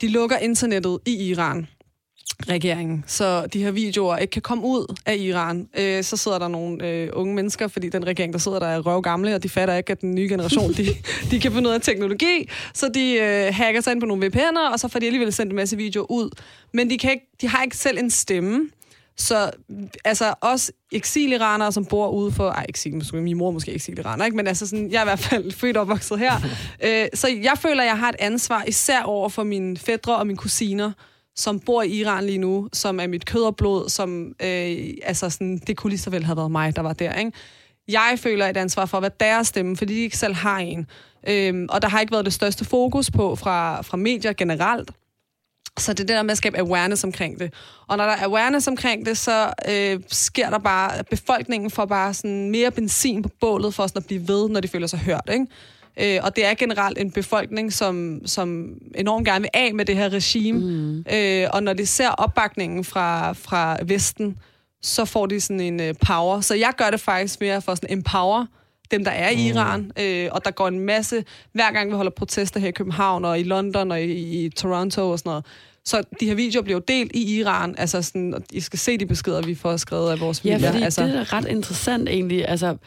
de 0.02 0.08
lukker 0.08 0.38
internettet 0.38 1.00
i 1.06 1.30
Iran 1.30 1.68
regeringen, 2.50 3.04
så 3.08 3.48
de 3.48 3.64
her 3.64 3.72
videoer 3.72 4.18
ikke 4.18 4.32
kan 4.32 4.42
komme 4.42 4.64
ud 4.64 4.96
af 5.06 5.16
Iran. 5.18 5.68
Øh, 5.78 6.04
så 6.04 6.18
sidder 6.18 6.40
der 6.40 6.48
nogle 6.48 6.88
øh, 6.90 7.10
unge 7.14 7.36
mennesker, 7.36 7.68
fordi 7.68 7.90
den 7.90 8.08
regering, 8.08 8.34
der 8.34 8.40
sidder 8.40 8.60
der, 8.60 8.68
er 8.68 8.80
røv 8.80 9.02
gamle, 9.02 9.36
og 9.36 9.44
de 9.44 9.50
fatter 9.50 9.76
ikke, 9.76 9.92
at 9.92 10.02
den 10.02 10.16
nye 10.16 10.28
generation, 10.30 10.74
de, 10.74 10.86
de 11.32 11.40
kan 11.40 11.52
finde 11.52 11.70
ud 11.70 11.74
af 11.74 11.82
teknologi, 11.82 12.50
så 12.74 12.90
de 12.94 13.14
øh, 13.14 13.54
hacker 13.54 13.82
sig 13.82 13.92
ind 13.92 14.00
på 14.00 14.06
nogle 14.06 14.28
VPN'er, 14.28 14.72
og 14.72 14.80
så 14.80 14.88
får 14.88 15.00
de 15.00 15.06
alligevel 15.06 15.34
sendt 15.34 15.52
en 15.52 15.56
masse 15.56 15.78
videoer 15.78 16.12
ud. 16.12 16.30
Men 16.74 16.90
de, 16.90 16.98
kan 16.98 17.12
ikke, 17.12 17.26
de 17.42 17.48
har 17.48 17.64
ikke 17.64 17.78
selv 17.78 17.98
en 17.98 18.10
stemme, 18.10 18.70
så 19.18 19.52
altså 20.06 20.34
også 20.42 20.72
eksiliranere, 20.92 21.72
som 21.72 21.86
bor 21.86 22.10
ude 22.10 22.32
for... 22.32 22.50
Ej, 22.50 22.66
eksil, 22.70 22.96
måske, 22.96 23.18
min 23.18 23.38
mor 23.38 23.48
er 23.48 23.52
måske 23.52 23.72
eksiliraner, 23.72 24.26
ikke? 24.26 24.38
Men 24.38 24.48
altså 24.48 24.68
sådan, 24.68 24.92
jeg 24.92 24.98
er 24.98 25.02
i 25.02 25.06
hvert 25.06 25.20
fald 25.20 25.52
født 25.60 25.78
og 25.78 25.82
opvokset 25.82 26.20
her. 26.20 26.34
øh, 26.86 27.08
så 27.14 27.28
jeg 27.28 27.54
føler, 27.58 27.84
jeg 27.84 27.98
har 27.98 28.10
et 28.10 28.16
ansvar, 28.20 28.64
især 28.68 29.04
over 29.04 29.30
for 29.30 29.44
mine 29.44 29.78
fædre 29.78 30.18
og 30.18 30.28
mine 30.28 30.38
kusiner, 30.38 30.92
som 31.36 31.60
bor 31.60 31.82
i 31.82 31.90
Iran 31.90 32.26
lige 32.26 32.38
nu, 32.38 32.70
som 32.74 33.00
er 33.00 33.08
mit 33.08 33.26
kød 33.26 33.44
og 33.44 33.56
blod, 33.56 33.90
som... 33.90 34.28
Øh, 34.42 34.78
altså 35.04 35.30
sådan, 35.30 35.58
det 35.68 35.78
kunne 35.78 35.90
lige 35.90 36.00
så 36.00 36.10
vel 36.10 36.24
have 36.24 36.38
været 36.38 36.52
mig, 36.52 36.76
der 36.76 36.82
var 36.82 36.94
der, 36.94 37.14
ikke? 37.14 37.32
Jeg 37.88 38.18
føler 38.18 38.48
et 38.48 38.58
ansvar 38.58 38.86
for 38.86 39.00
være 39.00 39.12
deres 39.20 39.48
stemme, 39.48 39.78
fordi 39.78 39.94
de 39.94 40.00
ikke 40.00 40.18
selv 40.18 40.34
har 40.34 40.60
en. 40.60 40.88
Øhm, 41.28 41.68
og 41.70 41.82
der 41.82 41.88
har 41.88 42.00
ikke 42.00 42.12
været 42.12 42.26
det 42.26 42.34
største 42.34 42.66
fokus 42.66 43.12
på 43.12 43.36
fra, 43.36 43.82
fra 43.82 43.98
medier 43.98 44.34
generelt. 44.34 44.92
Så 45.80 45.94
det 45.94 46.00
er 46.00 46.06
det 46.06 46.16
der 46.16 46.24
med 46.24 46.32
at 46.32 46.38
skabe 46.38 46.58
awareness 46.58 47.04
omkring 47.04 47.40
det. 47.40 47.54
Og 47.88 47.98
når 47.98 48.06
der 48.06 48.12
er 48.12 48.26
awareness 48.26 48.68
omkring 48.68 49.06
det, 49.06 49.18
så 49.18 49.54
øh, 49.70 50.00
sker 50.08 50.50
der 50.50 50.60
bare, 50.60 51.04
befolkningen 51.04 51.72
får 51.72 51.86
bare 51.86 52.14
sådan 52.14 52.52
mere 52.52 52.72
benzin 52.72 53.24
på 53.24 53.30
bålet 53.40 53.74
for 53.74 53.88
sådan 53.88 54.00
at 54.00 54.06
blive 54.06 54.28
ved, 54.28 54.50
når 54.50 54.60
de 54.60 54.68
føler 54.68 54.88
sig 54.88 55.00
hørt. 55.00 55.30
Ikke? 55.34 55.48
Øh, 56.00 56.20
og 56.24 56.36
det 56.36 56.46
er 56.46 56.54
generelt 56.54 56.98
en 56.98 57.12
befolkning, 57.12 57.74
som, 57.74 58.22
som 58.26 58.74
enormt 58.96 59.26
gerne 59.26 59.42
vil 59.42 59.50
af 59.54 59.74
med 59.74 59.86
det 59.86 59.96
her 59.96 60.10
regime. 60.10 60.60
Mm. 60.60 61.06
Øh, 61.14 61.48
og 61.54 61.64
når 61.64 61.74
de 61.74 61.86
ser 61.86 62.10
opbakningen 62.10 62.84
fra, 62.84 63.34
fra 63.34 63.78
Vesten, 63.84 64.38
så 64.82 65.06
får 65.06 65.26
de 65.26 65.42
sådan 65.42 65.60
en 65.60 65.82
øh, 65.82 65.94
power. 66.08 66.42
Så 66.42 66.56
jeg 66.56 66.74
gør 66.78 66.90
det 66.90 67.00
faktisk 67.00 67.42
mere 67.42 67.62
for 67.62 67.76
sådan 67.76 67.98
empower 67.98 68.46
dem, 68.92 69.04
der 69.04 69.12
er 69.12 69.30
i 69.30 69.48
Iran. 69.48 69.92
Øh, 70.00 70.30
og 70.32 70.46
der 70.46 70.52
går 70.52 70.68
en 70.68 70.80
masse, 70.80 71.24
hver 71.52 71.72
gang 71.72 71.90
vi 71.90 71.96
holder 71.96 72.12
protester 72.12 72.60
her 72.60 72.68
i 72.68 72.72
København 72.72 73.26
og 73.26 73.40
i 73.40 73.44
London 73.44 73.92
og 73.92 74.02
i, 74.02 74.46
i 74.46 74.50
Toronto 74.50 75.10
og 75.10 75.20
sådan 75.20 75.30
noget. 75.30 75.46
Så 75.86 76.04
de 76.20 76.26
her 76.26 76.36
videoer 76.36 76.64
bliver 76.64 76.80
delt 76.80 77.12
i 77.16 77.40
Iran. 77.40 77.76
Altså 77.78 78.02
sådan, 78.02 78.34
og 78.34 78.42
I 78.52 78.60
skal 78.60 78.80
se 78.80 78.98
de 78.98 79.06
beskeder, 79.06 79.42
vi 79.42 79.56
får 79.56 79.78
skrevet 79.78 80.12
af 80.12 80.20
vores 80.20 80.46
Ja, 80.46 80.54
familier. 80.54 80.72
fordi 80.72 80.84
altså, 80.84 81.04
det 81.04 81.16
er 81.16 81.34
ret 81.34 81.48
interessant 81.48 82.10
egentlig. 82.10 82.48
Altså, 82.48 82.78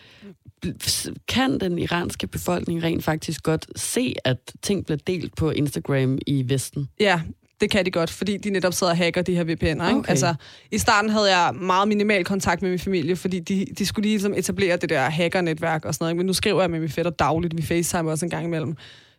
kan 1.29 1.61
den 1.61 1.79
iranske 1.79 2.27
befolkning 2.27 2.83
rent 2.83 3.05
faktisk 3.05 3.43
godt 3.43 3.67
se, 3.77 4.15
at 4.25 4.37
ting 4.63 4.87
bliver 4.87 4.99
delt 5.07 5.37
på 5.37 5.51
Instagram 5.51 6.19
i 6.27 6.45
Vesten? 6.49 6.89
Ja, 7.01 7.21
det 7.61 7.71
kan 7.71 7.87
de 7.87 7.91
godt, 7.91 8.11
fordi 8.11 8.37
de 8.37 8.51
netop 8.51 8.73
sidder 8.73 8.93
og 8.93 8.97
hacker 8.97 9.23
de 9.23 9.35
her 9.35 9.45
VPN'er. 9.45 9.69
Ikke? 9.69 9.83
Okay. 9.85 10.11
Altså, 10.11 10.35
I 10.71 10.79
starten 10.79 11.11
havde 11.11 11.37
jeg 11.37 11.55
meget 11.55 11.89
minimal 11.89 12.25
kontakt 12.25 12.63
med 12.63 12.71
min 12.71 12.79
familie, 12.79 13.17
fordi 13.17 13.41
de, 13.41 13.67
de 13.79 13.87
skulle 13.87 14.03
lige 14.05 14.13
ligesom 14.13 14.35
etablere 14.37 14.77
det 14.77 14.89
der 14.89 15.01
hackernetværk 15.11 15.85
og 15.85 15.95
sådan 15.95 16.05
noget. 16.05 16.13
ikke? 16.13 16.19
Men 16.19 16.27
nu 16.27 16.33
skriver 16.33 16.61
jeg 16.61 16.71
med 16.71 16.81
min 16.81 16.89
fætter 16.89 17.11
dagligt, 17.11 17.57
vi 17.57 17.63
facetimer 17.63 18.11
også 18.11 18.27
en 18.27 18.31
gang 18.31 18.45
imellem. 18.47 18.77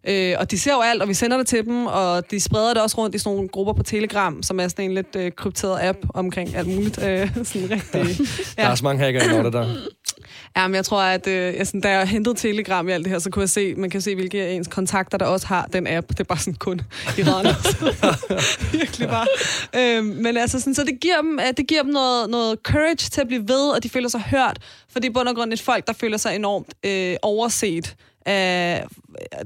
Øh, 0.07 0.35
og 0.39 0.51
de 0.51 0.59
ser 0.59 0.73
jo 0.73 0.81
alt, 0.81 1.01
og 1.01 1.07
vi 1.07 1.13
sender 1.13 1.37
det 1.37 1.47
til 1.47 1.65
dem, 1.65 1.85
og 1.85 2.31
de 2.31 2.39
spreder 2.39 2.73
det 2.73 2.83
også 2.83 2.97
rundt 2.97 3.15
i 3.15 3.17
sådan 3.17 3.35
nogle 3.35 3.49
grupper 3.49 3.73
på 3.73 3.83
Telegram, 3.83 4.43
som 4.43 4.59
er 4.59 4.67
sådan 4.67 4.85
en 4.85 4.93
lidt 4.93 5.15
øh, 5.15 5.31
krypteret 5.31 5.79
app 5.81 5.97
omkring 6.13 6.55
alt 6.55 6.67
muligt. 6.67 7.03
Øh, 7.03 7.29
sådan 7.43 7.71
rigtig, 7.71 8.27
Der 8.57 8.63
er 8.63 8.75
så 8.75 8.83
mange 8.83 9.03
hacker 9.03 9.23
i 9.23 9.27
Lotte 9.27 9.51
der. 9.51 9.75
Ja, 10.57 10.67
men 10.67 10.75
jeg 10.75 10.85
tror, 10.85 11.01
at 11.01 11.27
øh, 11.27 11.55
jeg, 11.55 11.67
sådan, 11.67 11.81
da 11.81 11.89
jeg 11.89 12.07
hentede 12.07 12.35
Telegram 12.35 12.89
i 12.89 12.91
alt 12.91 13.05
det 13.05 13.11
her, 13.11 13.19
så 13.19 13.29
kunne 13.29 13.41
jeg 13.41 13.49
se, 13.49 13.75
man 13.75 13.89
kan 13.89 14.01
se, 14.01 14.15
hvilke 14.15 14.43
af 14.43 14.51
ens 14.51 14.67
kontakter, 14.67 15.17
der 15.17 15.25
også 15.25 15.47
har 15.47 15.69
den 15.73 15.87
app. 15.87 16.09
Det 16.09 16.19
er 16.19 16.23
bare 16.23 16.37
sådan 16.37 16.53
kun 16.53 16.81
Iran. 17.17 17.45
Virkelig 18.79 19.07
bare. 19.07 19.27
Øhm, 19.75 20.05
men 20.05 20.37
altså, 20.37 20.59
sådan, 20.59 20.75
så 20.75 20.83
det 20.83 20.99
giver 20.99 21.21
dem, 21.21 21.39
øh, 21.39 21.53
det 21.57 21.67
giver 21.67 21.83
dem 21.83 21.91
noget, 21.91 22.29
noget 22.29 22.59
courage 22.63 22.95
til 22.95 23.21
at 23.21 23.27
blive 23.27 23.47
ved, 23.47 23.69
og 23.75 23.83
de 23.83 23.89
føler 23.89 24.09
sig 24.09 24.21
hørt. 24.21 24.59
For 24.91 24.99
det 24.99 25.05
er 25.05 25.09
i 25.09 25.13
bund 25.13 25.27
og 25.27 25.35
grund 25.35 25.53
et 25.53 25.61
folk, 25.61 25.87
der 25.87 25.93
føler 25.93 26.17
sig 26.17 26.35
enormt 26.35 26.67
øh, 26.85 27.15
overset. 27.21 27.95
Øh, 28.27 28.33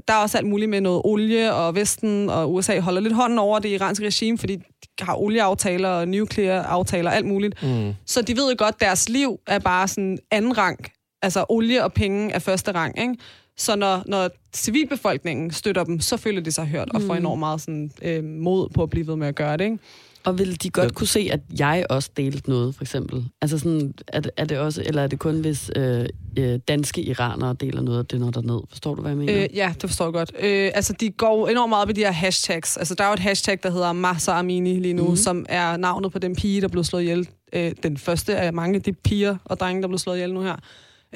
der 0.08 0.14
er 0.14 0.22
også 0.22 0.38
alt 0.38 0.46
muligt 0.46 0.70
med 0.70 0.80
noget 0.80 1.02
olie, 1.04 1.54
og 1.54 1.74
Vesten 1.74 2.30
og 2.30 2.54
USA 2.54 2.80
holder 2.80 3.00
lidt 3.00 3.14
hånden 3.14 3.38
over 3.38 3.58
det 3.58 3.68
iranske 3.68 4.06
regime, 4.06 4.38
fordi 4.38 4.56
de 4.56 4.62
har 5.00 5.14
olieaftaler 5.16 5.88
og 5.88 6.08
nuclear 6.08 6.62
aftaler 6.62 7.10
og 7.10 7.16
alt 7.16 7.26
muligt. 7.26 7.62
Mm. 7.62 7.92
Så 8.06 8.22
de 8.22 8.36
ved 8.36 8.50
jo 8.50 8.54
godt, 8.58 8.74
at 8.74 8.80
deres 8.80 9.08
liv 9.08 9.40
er 9.46 9.58
bare 9.58 9.88
sådan 9.88 10.18
anden 10.30 10.58
rang. 10.58 10.78
Altså 11.22 11.44
olie 11.48 11.84
og 11.84 11.92
penge 11.92 12.32
er 12.32 12.38
første 12.38 12.72
rang, 12.72 13.00
ikke? 13.00 13.16
Så 13.56 13.76
når, 13.76 14.02
når 14.06 14.30
civilbefolkningen 14.54 15.50
støtter 15.50 15.84
dem, 15.84 16.00
så 16.00 16.16
føler 16.16 16.40
de 16.40 16.52
sig 16.52 16.66
hørt 16.66 16.88
og 16.94 17.02
får 17.02 17.14
enormt 17.14 17.38
meget 17.38 17.60
sådan, 17.60 17.90
øh, 18.02 18.24
mod 18.24 18.68
på 18.68 18.82
at 18.82 18.90
blive 18.90 19.06
ved 19.06 19.16
med 19.16 19.28
at 19.28 19.34
gøre 19.34 19.56
det. 19.56 19.64
Ikke? 19.64 19.78
Og 20.24 20.38
vil 20.38 20.62
de 20.62 20.70
godt 20.70 20.84
ja. 20.84 20.92
kunne 20.92 21.06
se, 21.06 21.28
at 21.32 21.40
jeg 21.58 21.86
også 21.90 22.10
delte 22.16 22.50
noget, 22.50 22.74
for 22.74 22.82
eksempel? 22.82 23.24
Altså 23.40 23.58
sådan, 23.58 23.94
er 24.08 24.20
det, 24.20 24.30
er 24.36 24.44
det 24.44 24.58
også, 24.58 24.82
eller 24.86 25.02
er 25.02 25.06
det 25.06 25.18
kun, 25.18 25.40
hvis 25.40 25.70
øh, 25.76 26.06
øh, 26.38 26.58
danske 26.68 27.02
iranere 27.02 27.54
deler 27.60 27.82
noget 27.82 27.98
af 27.98 28.06
det, 28.06 28.20
når 28.20 28.30
der 28.30 28.42
ned? 28.42 28.60
Forstår 28.68 28.94
du, 28.94 29.00
hvad 29.00 29.10
jeg 29.10 29.18
mener? 29.18 29.42
Øh, 29.42 29.48
ja, 29.54 29.74
det 29.80 29.90
forstår 29.90 30.04
jeg 30.04 30.12
godt. 30.12 30.32
Øh, 30.40 30.70
altså, 30.74 30.92
de 31.00 31.10
går 31.10 31.48
enormt 31.48 31.68
meget 31.68 31.82
op 31.82 31.90
i 31.90 31.92
de 31.92 32.00
her 32.00 32.10
hashtags. 32.10 32.76
Altså, 32.76 32.94
der 32.94 33.04
er 33.04 33.08
jo 33.08 33.14
et 33.14 33.20
hashtag, 33.20 33.58
der 33.62 33.70
hedder 33.70 33.92
Massa 33.92 34.32
Amini 34.32 34.80
lige 34.80 34.94
nu, 34.94 35.02
mm-hmm. 35.02 35.16
som 35.16 35.46
er 35.48 35.76
navnet 35.76 36.12
på 36.12 36.18
den 36.18 36.36
pige, 36.36 36.60
der 36.60 36.68
blev 36.68 36.84
slået 36.84 37.02
ihjel. 37.02 37.28
Øh, 37.52 37.72
den 37.82 37.96
første 37.96 38.36
af 38.36 38.52
mange 38.52 38.76
af 38.76 38.82
de 38.82 38.92
piger 38.92 39.36
og 39.44 39.60
drenge, 39.60 39.82
der 39.82 39.88
blev 39.88 39.98
slået 39.98 40.16
ihjel 40.16 40.34
nu 40.34 40.42
her. 40.42 40.56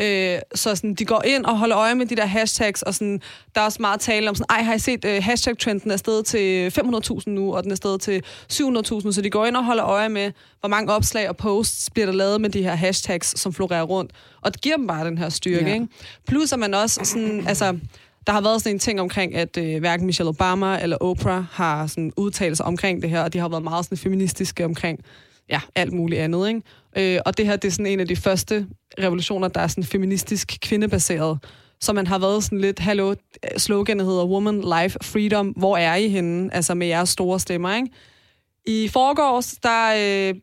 Øh, 0.00 0.38
så 0.54 0.74
sådan, 0.74 0.94
de 0.94 1.04
går 1.04 1.22
ind 1.26 1.44
og 1.44 1.58
holder 1.58 1.78
øje 1.78 1.94
med 1.94 2.06
de 2.06 2.16
der 2.16 2.26
hashtags, 2.26 2.82
og 2.82 2.94
sådan, 2.94 3.20
der 3.54 3.60
er 3.60 3.64
også 3.64 3.82
meget 3.82 4.00
tale 4.00 4.28
om 4.28 4.34
sådan, 4.34 4.46
ej, 4.50 4.62
har 4.62 4.74
I 4.74 4.78
set, 4.78 5.04
uh, 5.04 5.10
hashtag-trenden 5.10 5.90
er 5.90 5.96
stedet 5.96 6.26
til 6.26 6.72
500.000 6.78 7.22
nu, 7.26 7.54
og 7.54 7.62
den 7.62 7.72
er 7.72 7.76
stedet 7.76 8.00
til 8.00 8.22
700.000, 8.52 9.12
så 9.12 9.20
de 9.24 9.30
går 9.30 9.46
ind 9.46 9.56
og 9.56 9.64
holder 9.64 9.84
øje 9.84 10.08
med, 10.08 10.32
hvor 10.60 10.68
mange 10.68 10.92
opslag 10.92 11.28
og 11.28 11.36
posts 11.36 11.90
bliver 11.90 12.06
der 12.06 12.12
lavet 12.12 12.40
med 12.40 12.50
de 12.50 12.62
her 12.62 12.74
hashtags, 12.74 13.40
som 13.40 13.52
florerer 13.52 13.82
rundt. 13.82 14.12
Og 14.40 14.52
det 14.52 14.60
giver 14.60 14.76
dem 14.76 14.86
bare 14.86 15.06
den 15.06 15.18
her 15.18 15.28
styrke, 15.28 15.66
ja. 15.66 15.74
ikke? 15.74 15.88
Plus 16.26 16.52
at 16.52 16.58
man 16.58 16.74
også 16.74 17.00
sådan, 17.04 17.46
altså, 17.48 17.78
der 18.26 18.32
har 18.32 18.40
været 18.40 18.62
sådan 18.62 18.76
en 18.76 18.78
ting 18.78 19.00
omkring, 19.00 19.34
at 19.34 19.56
øh, 19.56 19.78
hverken 19.80 20.06
Michelle 20.06 20.28
Obama 20.28 20.78
eller 20.82 20.96
Oprah 21.00 21.44
har 21.50 21.86
sådan 21.86 22.12
udtalt 22.16 22.56
sig 22.56 22.66
omkring 22.66 23.02
det 23.02 23.10
her, 23.10 23.22
og 23.22 23.32
de 23.32 23.38
har 23.38 23.48
været 23.48 23.62
meget 23.62 23.84
sådan 23.84 23.98
feministiske 23.98 24.64
omkring 24.64 25.00
ja, 25.48 25.60
alt 25.74 25.92
muligt 25.92 26.20
andet. 26.20 26.48
Ikke? 26.48 26.62
Øh, 26.96 27.18
og 27.26 27.38
det 27.38 27.46
her, 27.46 27.56
det 27.56 27.68
er 27.68 27.72
sådan 27.72 27.86
en 27.86 28.00
af 28.00 28.08
de 28.08 28.16
første 28.16 28.66
revolutioner, 28.98 29.48
der 29.48 29.60
er 29.60 29.66
sådan 29.66 29.84
feministisk 29.84 30.58
kvindebaseret. 30.62 31.38
Så 31.80 31.92
man 31.92 32.06
har 32.06 32.18
været 32.18 32.44
sådan 32.44 32.60
lidt, 32.60 32.78
hallo, 32.78 33.14
sloganet 33.56 34.06
hedder 34.06 34.26
Woman, 34.26 34.60
Life, 34.60 34.98
Freedom. 35.02 35.48
Hvor 35.48 35.76
er 35.76 35.94
I 35.94 36.08
henne? 36.08 36.54
Altså 36.54 36.74
med 36.74 36.86
jeres 36.86 37.08
store 37.08 37.40
stemmer, 37.40 37.74
ikke? 37.76 37.88
I 38.68 38.88
forgårs, 38.88 39.54
der 39.62 39.92
øh, 39.98 40.34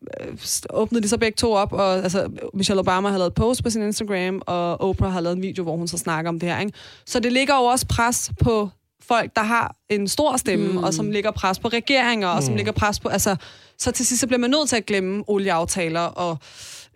åbnede 0.70 1.02
de 1.02 1.08
så 1.08 1.18
begge 1.18 1.36
to 1.36 1.52
op, 1.52 1.72
og 1.72 1.94
altså, 1.94 2.30
Michelle 2.54 2.80
Obama 2.80 3.08
har 3.08 3.18
lavet 3.18 3.30
et 3.30 3.34
post 3.34 3.62
på 3.62 3.70
sin 3.70 3.82
Instagram, 3.82 4.42
og 4.46 4.80
Oprah 4.80 5.12
har 5.12 5.20
lavet 5.20 5.36
en 5.36 5.42
video, 5.42 5.62
hvor 5.62 5.76
hun 5.76 5.88
så 5.88 5.98
snakker 5.98 6.28
om 6.28 6.40
det 6.40 6.48
her. 6.48 6.60
Ikke? 6.60 6.72
Så 7.06 7.20
det 7.20 7.32
ligger 7.32 7.54
jo 7.54 7.62
også 7.62 7.86
pres 7.86 8.32
på 8.40 8.68
folk, 9.08 9.36
der 9.36 9.42
har 9.42 9.76
en 9.90 10.08
stor 10.08 10.36
stemme, 10.36 10.72
mm. 10.72 10.76
og 10.76 10.94
som 10.94 11.10
ligger 11.10 11.30
pres 11.30 11.58
på 11.58 11.68
regeringer, 11.68 12.28
og 12.28 12.36
mm. 12.36 12.42
som 12.42 12.56
ligger 12.56 12.72
pres 12.72 13.00
på... 13.00 13.08
Altså, 13.08 13.36
så 13.78 13.90
til 13.90 14.06
sidst 14.06 14.20
så 14.20 14.26
bliver 14.26 14.40
man 14.40 14.50
nødt 14.50 14.68
til 14.68 14.76
at 14.76 14.86
glemme 14.86 15.24
olieaftaler 15.26 16.00
og 16.00 16.38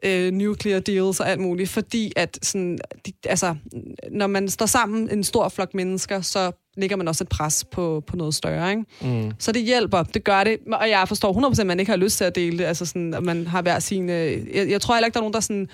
øh, 0.03 0.33
nuclear 0.33 0.81
deals 0.81 1.21
og 1.21 1.31
alt 1.31 1.41
muligt, 1.41 1.71
fordi 1.71 2.12
at 2.17 2.38
sådan, 2.43 2.79
de, 3.07 3.12
altså, 3.25 3.55
når 4.11 4.27
man 4.27 4.49
står 4.49 4.67
sammen 4.67 5.11
en 5.11 5.25
stor 5.25 5.49
flok 5.49 5.75
mennesker, 5.75 6.21
så 6.21 6.53
ligger 6.77 6.97
man 6.97 7.09
også 7.09 7.25
et 7.25 7.29
pres 7.29 7.65
på, 7.73 8.03
på 8.07 8.17
noget 8.17 8.35
større. 8.35 8.71
Ikke? 8.71 8.85
Mm. 9.00 9.33
Så 9.38 9.53
det 9.53 9.62
hjælper, 9.62 10.03
det 10.03 10.25
gør 10.25 10.45
det. 10.45 10.59
Og 10.73 10.91
jeg 10.91 11.09
forstår 11.09 11.50
100% 11.50 11.61
at 11.61 11.67
man 11.67 11.81
ikke 11.81 11.93
har 11.93 11.97
lyst 11.97 12.17
til 12.17 12.25
at 12.25 12.35
dele 12.35 12.59
det, 12.59 12.65
altså 12.65 12.87
sådan, 12.87 13.15
at 13.15 13.23
man 13.23 13.47
har 13.47 13.62
hver 13.62 13.79
sin... 13.79 14.11
Øh, 14.11 14.57
jeg, 14.57 14.71
jeg 14.71 14.81
tror 14.81 14.95
heller 14.95 15.07
ikke, 15.07 15.15
der 15.15 15.21
er 15.21 15.23
nogen, 15.23 15.35
der 15.35 15.41
sådan 15.41 15.69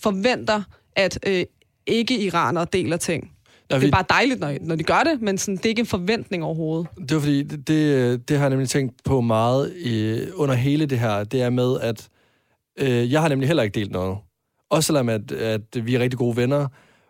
forventer, 0.00 0.62
at 0.96 1.18
øh, 1.26 1.44
ikke-iranere 1.86 2.66
deler 2.72 2.96
ting. 2.96 3.30
Ja, 3.70 3.76
vi... 3.76 3.80
Det 3.80 3.88
er 3.88 3.96
bare 3.96 4.04
dejligt, 4.10 4.40
når, 4.40 4.56
når 4.60 4.76
de 4.76 4.84
gør 4.84 5.02
det, 5.12 5.22
men 5.22 5.38
sådan, 5.38 5.56
det 5.56 5.64
er 5.64 5.68
ikke 5.68 5.80
en 5.80 5.86
forventning 5.86 6.44
overhovedet. 6.44 6.86
Det 6.98 7.14
var 7.14 7.20
fordi, 7.20 7.42
det, 7.42 7.68
det, 7.68 8.28
det 8.28 8.36
har 8.36 8.44
jeg 8.44 8.50
nemlig 8.50 8.68
tænkt 8.68 9.04
på 9.04 9.20
meget 9.20 9.72
i, 9.76 10.20
under 10.34 10.54
hele 10.54 10.86
det 10.86 10.98
her. 10.98 11.24
Det 11.24 11.42
er 11.42 11.50
med, 11.50 11.80
at 11.80 12.08
øh, 12.78 13.12
jeg 13.12 13.20
har 13.20 13.28
nemlig 13.28 13.46
heller 13.48 13.62
ikke 13.62 13.80
delt 13.80 13.92
noget. 13.92 14.18
Også 14.70 14.86
selvom, 14.86 15.08
at, 15.08 15.32
at 15.32 15.62
vi 15.86 15.94
er 15.94 16.00
rigtig 16.00 16.18
gode 16.18 16.36
venner. 16.36 16.66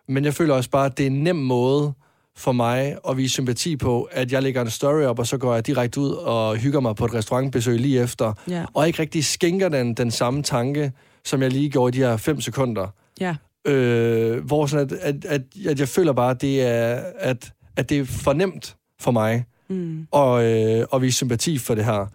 Men 0.07 0.25
jeg 0.25 0.33
føler 0.33 0.53
også 0.53 0.69
bare, 0.69 0.85
at 0.85 0.97
det 0.97 1.03
er 1.03 1.07
en 1.07 1.23
nem 1.23 1.35
måde 1.35 1.93
for 2.35 2.51
mig 2.51 2.97
at 3.09 3.17
vise 3.17 3.33
sympati 3.33 3.75
på, 3.75 4.09
at 4.11 4.31
jeg 4.31 4.43
lægger 4.43 4.61
en 4.61 4.69
story 4.69 5.01
op, 5.01 5.19
og 5.19 5.27
så 5.27 5.37
går 5.37 5.53
jeg 5.53 5.67
direkte 5.67 5.99
ud 5.99 6.09
og 6.09 6.55
hygger 6.55 6.79
mig 6.79 6.95
på 6.95 7.05
et 7.05 7.13
restaurantbesøg 7.13 7.79
lige 7.79 8.01
efter. 8.01 8.33
Ja. 8.49 8.65
Og 8.73 8.87
ikke 8.87 9.01
rigtig 9.01 9.25
skænker 9.25 9.69
den, 9.69 9.93
den 9.93 10.11
samme 10.11 10.43
tanke, 10.43 10.91
som 11.25 11.41
jeg 11.41 11.51
lige 11.51 11.69
gjorde 11.69 11.97
i 11.97 12.01
de 12.01 12.05
her 12.07 12.17
fem 12.17 12.41
sekunder. 12.41 12.87
Ja. 13.19 13.35
Øh, 13.65 14.45
hvor 14.45 14.65
sådan, 14.65 14.85
at, 14.85 14.93
at, 15.01 15.25
at, 15.25 15.41
at 15.67 15.79
jeg 15.79 15.87
føler 15.87 16.13
bare, 16.13 16.31
at 16.31 16.41
det 16.41 16.61
er, 16.61 17.03
at, 17.17 17.53
at 17.75 17.89
det 17.89 17.99
er 17.99 18.05
for 18.05 18.33
nemt 18.33 18.75
for 18.99 19.11
mig 19.11 19.45
mm. 19.69 20.07
at, 20.13 20.43
øh, 20.43 20.85
at 20.93 21.01
vise 21.01 21.17
sympati 21.17 21.57
for 21.57 21.75
det 21.75 21.85
her. 21.85 22.07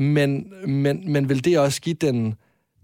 Men, 0.00 0.52
men, 0.66 1.12
men 1.12 1.28
vil 1.28 1.44
det 1.44 1.58
også 1.58 1.80
give 1.80 1.94
den, 1.94 2.34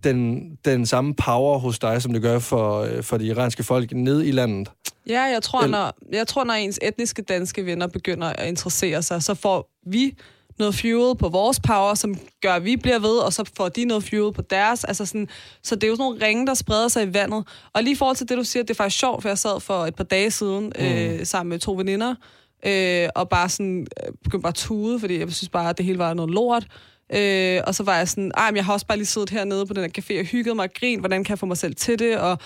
den, 0.05 0.51
den 0.65 0.87
samme 0.87 1.15
power 1.15 1.59
hos 1.59 1.79
dig, 1.79 2.03
som 2.03 2.13
det 2.13 2.23
gør 2.23 2.39
for, 2.39 2.81
øh, 2.81 3.03
for 3.03 3.19
de 3.19 3.27
iranske 3.27 3.63
folk 3.63 3.93
ned 3.93 4.23
i 4.23 4.31
landet? 4.31 4.71
Ja, 5.09 5.23
jeg 5.23 5.43
tror, 5.43 5.67
når, 5.67 5.95
jeg 6.13 6.27
tror, 6.27 6.45
når 6.45 6.55
ens 6.55 6.79
etniske 6.83 7.23
danske 7.23 7.67
venner 7.67 7.87
begynder 7.87 8.27
at 8.27 8.49
interessere 8.49 9.03
sig, 9.03 9.23
så 9.23 9.35
får 9.35 9.71
vi 9.87 10.15
noget 10.61 10.75
fuel 10.75 11.17
på 11.17 11.29
vores 11.29 11.61
power, 11.61 11.95
som 11.95 12.15
gør, 12.43 12.53
at 12.53 12.65
vi 12.65 12.77
bliver 12.77 12.99
ved, 12.99 13.17
og 13.19 13.33
så 13.33 13.51
får 13.57 13.69
de 13.69 13.85
noget 13.85 14.05
fuel 14.05 14.33
på 14.33 14.43
deres. 14.43 14.85
Altså 14.85 15.07
sådan, 15.07 15.29
så 15.63 15.75
det 15.75 15.85
er 15.85 15.89
jo 15.89 15.95
sådan 15.95 16.05
nogle 16.05 16.27
ringe, 16.27 16.47
der 16.47 16.55
spreder 16.55 16.89
sig 16.89 17.09
i 17.09 17.15
vandet. 17.15 17.45
Og 17.73 17.83
lige 17.83 17.93
i 17.93 17.97
forhold 17.97 18.17
til 18.17 18.29
det, 18.29 18.39
du 18.39 18.45
siger, 18.45 18.63
det 18.63 18.71
er 18.71 18.75
faktisk 18.75 18.99
sjovt, 18.99 19.23
for 19.23 19.29
jeg 19.29 19.39
sad 19.39 19.61
for 19.61 19.87
et 19.87 19.95
par 19.95 20.05
dage 20.05 20.31
siden 20.31 20.73
mm. 20.79 20.85
øh, 20.85 21.27
sammen 21.27 21.51
med 21.51 21.59
to 21.59 21.73
veninder, 21.73 22.15
øh, 22.67 23.09
og 23.15 23.29
bare 23.29 23.49
sådan, 23.49 23.87
øh, 24.07 24.13
begyndte 24.25 24.43
bare 24.43 24.51
at 24.51 24.55
tude, 24.55 25.01
fordi 25.01 25.19
jeg 25.19 25.33
synes 25.33 25.49
bare, 25.49 25.71
at 25.71 25.79
det 25.79 25.87
hele 25.87 25.99
var 25.99 26.15
noget 26.15 26.31
lort. 26.31 26.67
Øh, 27.13 27.61
og 27.67 27.75
så 27.75 27.83
var 27.83 27.97
jeg 27.97 28.09
sådan, 28.09 28.33
ej, 28.37 28.51
men 28.51 28.57
jeg 28.57 28.65
har 28.65 28.73
også 28.73 28.87
bare 28.87 28.99
lige 28.99 29.07
siddet 29.07 29.31
hernede 29.31 29.67
på 29.67 29.75
den 29.75 29.83
her 29.83 29.91
café 29.99 30.19
og 30.21 30.25
hygget 30.25 30.57
mig 30.57 30.65
og 30.65 30.75
grint, 30.75 31.01
hvordan 31.01 31.25
kan 31.25 31.31
jeg 31.31 31.39
få 31.39 31.47
mig 31.47 31.57
selv 31.57 31.75
til 31.75 31.99
det, 31.99 32.19
og 32.19 32.39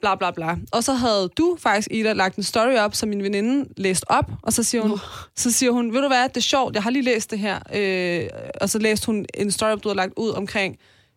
bla 0.00 0.14
bla 0.14 0.30
bla. 0.30 0.56
Og 0.72 0.84
så 0.84 0.92
havde 0.92 1.30
du 1.38 1.56
faktisk, 1.60 1.88
Ida, 1.90 2.12
lagt 2.12 2.36
en 2.36 2.42
story 2.42 2.74
op, 2.74 2.94
som 2.94 3.08
min 3.08 3.22
veninde 3.22 3.68
læste 3.76 4.10
op, 4.10 4.30
og 4.42 4.52
så 4.52 4.62
siger 4.62 4.82
hun, 4.82 4.92
uh. 4.92 4.98
så 5.36 5.52
siger 5.52 5.72
hun 5.72 5.92
ved 5.94 6.02
du 6.02 6.08
hvad, 6.08 6.28
det 6.28 6.36
er 6.36 6.40
sjovt, 6.40 6.74
jeg 6.74 6.82
har 6.82 6.90
lige 6.90 7.02
læst 7.02 7.30
det 7.30 7.38
her. 7.38 7.58
Øh, 7.74 8.28
og 8.60 8.70
så 8.70 8.78
læste 8.78 9.06
hun 9.06 9.26
en 9.34 9.50
story 9.50 9.70
op, 9.70 9.84
du 9.84 9.88
har 9.88 9.96
lagt 9.96 10.12
ud 10.16 10.30
omkring 10.30 10.76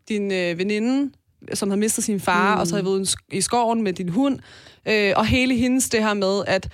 din 0.10 0.32
øh, 0.32 0.58
veninde, 0.58 1.12
som 1.54 1.70
har 1.70 1.78
mistet 1.78 2.04
sin 2.04 2.20
far, 2.20 2.56
mm. 2.56 2.62
og 2.62 2.68
så 2.68 2.76
har 2.76 2.84
været 2.84 3.16
i 3.32 3.42
skoven 3.42 3.84
med 3.84 3.94
din 3.94 4.10
hund. 4.10 4.40
Øh, 4.88 5.14
og 5.16 5.26
hele 5.26 5.56
hendes 5.56 5.90
det 5.90 6.04
her 6.04 6.14
med, 6.14 6.44
at 6.48 6.70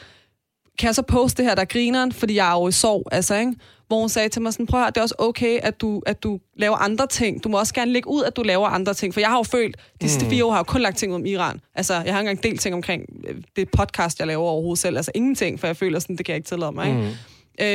kan 0.80 0.88
jeg 0.88 0.96
så 0.96 1.02
poste 1.02 1.38
det 1.38 1.50
her, 1.50 1.56
der 1.56 1.66
griner, 1.66 2.10
fordi 2.12 2.36
jeg 2.36 2.48
er 2.50 2.54
jo 2.54 2.68
i 2.68 2.72
sorg, 2.72 3.08
altså, 3.12 3.36
ikke? 3.36 3.56
Hvor 3.88 4.00
hun 4.00 4.10
sagde 4.10 4.30
til 4.30 4.42
mig 4.42 4.54
sådan, 4.54 4.66
prøv 4.66 4.84
at 4.84 4.96
det 4.96 5.02
er 5.02 5.04
også 5.04 5.16
okay, 5.18 5.60
at 5.64 5.82
du, 5.82 6.02
at 6.06 6.24
du 6.24 6.40
laver 6.58 6.76
andre 6.76 7.08
ting. 7.08 7.44
Du 7.44 7.50
må 7.50 7.60
også 7.60 7.74
gerne 7.74 7.92
lægge 7.92 8.10
ud, 8.10 8.24
at 8.24 8.36
du 8.36 8.44
laver 8.44 8.68
andre 8.68 8.94
ting. 8.94 9.14
For 9.14 9.20
jeg 9.20 9.30
har 9.30 9.38
jo 9.38 9.44
følt, 9.44 9.78
de 10.02 10.10
sidste 10.10 10.26
mm. 10.26 10.32
fire 10.32 10.46
år 10.46 10.50
har 10.50 10.58
jeg 10.58 10.68
jo 10.68 10.72
kun 10.72 10.82
lagt 10.82 10.98
ting 10.98 11.16
om 11.16 11.26
Iran. 11.26 11.62
Altså, 11.76 11.94
jeg 11.94 12.14
har 12.14 12.20
ikke 12.20 12.30
engang 12.30 12.44
delt 12.44 12.62
ting 12.62 12.76
omkring 12.76 13.04
øh, 13.28 13.36
det 13.56 13.70
podcast, 13.72 14.20
jeg 14.20 14.28
laver 14.28 14.44
overhovedet 14.44 14.80
selv. 14.80 14.98
Altså 14.98 15.12
ingenting, 15.16 15.60
for 15.60 15.68
jeg 15.68 15.78
føler 15.78 16.00
sådan, 16.00 16.18
det 16.18 16.26
kan 16.26 16.34
jeg 16.34 16.38
ikke 16.38 16.48
tillade 16.48 16.72
mig. 16.72 16.88
Ikke? 16.88 17.16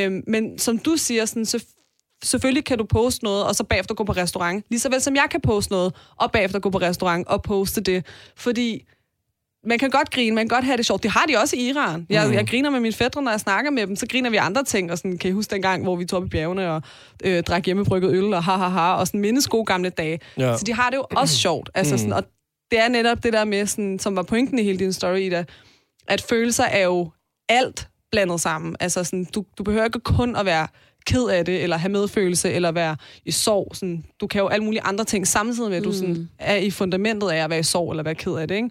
Mm. 0.04 0.14
Øhm, 0.14 0.24
men 0.26 0.58
som 0.58 0.78
du 0.78 0.96
siger, 0.96 1.24
sådan, 1.24 1.46
så 1.46 1.64
selvfølgelig 2.24 2.64
kan 2.64 2.78
du 2.78 2.84
poste 2.84 3.24
noget, 3.24 3.44
og 3.44 3.54
så 3.54 3.64
bagefter 3.64 3.94
gå 3.94 4.04
på 4.04 4.12
restaurant. 4.12 4.64
Lige 4.70 4.80
så 4.80 4.88
vel 4.88 5.00
som 5.00 5.16
jeg 5.16 5.26
kan 5.30 5.40
poste 5.40 5.72
noget, 5.72 5.94
og 6.16 6.32
bagefter 6.32 6.58
gå 6.58 6.70
på 6.70 6.78
restaurant 6.78 7.28
og 7.28 7.42
poste 7.42 7.80
det. 7.80 8.06
Fordi 8.36 8.86
man 9.64 9.78
kan 9.78 9.90
godt 9.90 10.10
grine, 10.10 10.34
man 10.34 10.48
kan 10.48 10.56
godt 10.56 10.64
have 10.64 10.76
det 10.76 10.86
sjovt. 10.86 11.02
Det 11.02 11.10
har 11.10 11.24
de 11.28 11.36
også 11.36 11.56
i 11.56 11.68
Iran. 11.68 12.06
Jeg, 12.10 12.26
mm. 12.26 12.32
jeg 12.32 12.46
griner 12.46 12.70
med 12.70 12.80
mine 12.80 12.92
fædre, 12.94 13.22
når 13.22 13.30
jeg 13.30 13.40
snakker 13.40 13.70
med 13.70 13.86
dem, 13.86 13.96
så 13.96 14.06
griner 14.06 14.30
vi 14.30 14.36
andre 14.36 14.64
ting. 14.64 14.92
Og 14.92 14.98
sådan, 14.98 15.18
kan 15.18 15.30
I 15.30 15.32
huske 15.32 15.50
dengang, 15.50 15.82
hvor 15.82 15.96
vi 15.96 16.04
tog 16.04 16.16
op 16.16 16.26
i 16.26 16.28
bjergene 16.28 16.70
og 16.70 16.82
øh, 17.24 17.42
drak 17.42 17.64
hjemmebrygget 17.64 18.12
øl 18.12 18.34
og 18.34 18.44
ha, 18.44 18.56
ha, 18.56 18.68
ha, 18.68 18.94
og 18.94 19.06
sådan 19.06 19.20
mindes 19.20 19.48
gode 19.48 19.64
gamle 19.64 19.90
dage. 19.90 20.20
Ja. 20.38 20.56
Så 20.56 20.64
de 20.64 20.72
har 20.72 20.90
det 20.90 20.96
jo 20.96 21.06
også 21.10 21.36
sjovt. 21.36 21.70
Altså, 21.74 21.98
sådan, 21.98 22.10
mm. 22.10 22.16
og 22.16 22.24
det 22.70 22.80
er 22.80 22.88
netop 22.88 23.22
det 23.22 23.32
der 23.32 23.44
med, 23.44 23.66
sådan, 23.66 23.98
som 23.98 24.16
var 24.16 24.22
pointen 24.22 24.58
i 24.58 24.62
hele 24.62 24.78
din 24.78 24.92
story, 24.92 25.18
Ida, 25.18 25.44
at 26.08 26.20
følelser 26.20 26.64
er 26.64 26.84
jo 26.84 27.10
alt 27.48 27.88
blandet 28.12 28.40
sammen. 28.40 28.76
Altså, 28.80 29.04
sådan, 29.04 29.24
du, 29.24 29.44
du 29.58 29.62
behøver 29.62 29.84
ikke 29.84 30.00
kun 30.00 30.36
at 30.36 30.46
være 30.46 30.66
ked 31.06 31.24
af 31.28 31.44
det, 31.44 31.62
eller 31.62 31.76
have 31.76 31.92
medfølelse, 31.92 32.52
eller 32.52 32.72
være 32.72 32.96
i 33.24 33.30
sorg. 33.30 33.76
Sådan, 33.76 34.04
du 34.20 34.26
kan 34.26 34.40
jo 34.40 34.48
alle 34.48 34.64
mulige 34.64 34.82
andre 34.82 35.04
ting 35.04 35.26
samtidig 35.26 35.70
med, 35.70 35.76
at 35.76 35.84
du 35.84 35.88
mm. 35.88 35.94
sådan, 35.94 36.28
er 36.38 36.56
i 36.56 36.70
fundamentet 36.70 37.30
af 37.30 37.44
at 37.44 37.50
være 37.50 37.58
i 37.58 37.62
sorg, 37.62 37.90
eller 37.90 38.02
være 38.02 38.14
ked 38.14 38.32
af 38.32 38.48
det, 38.48 38.54
ikke? 38.54 38.70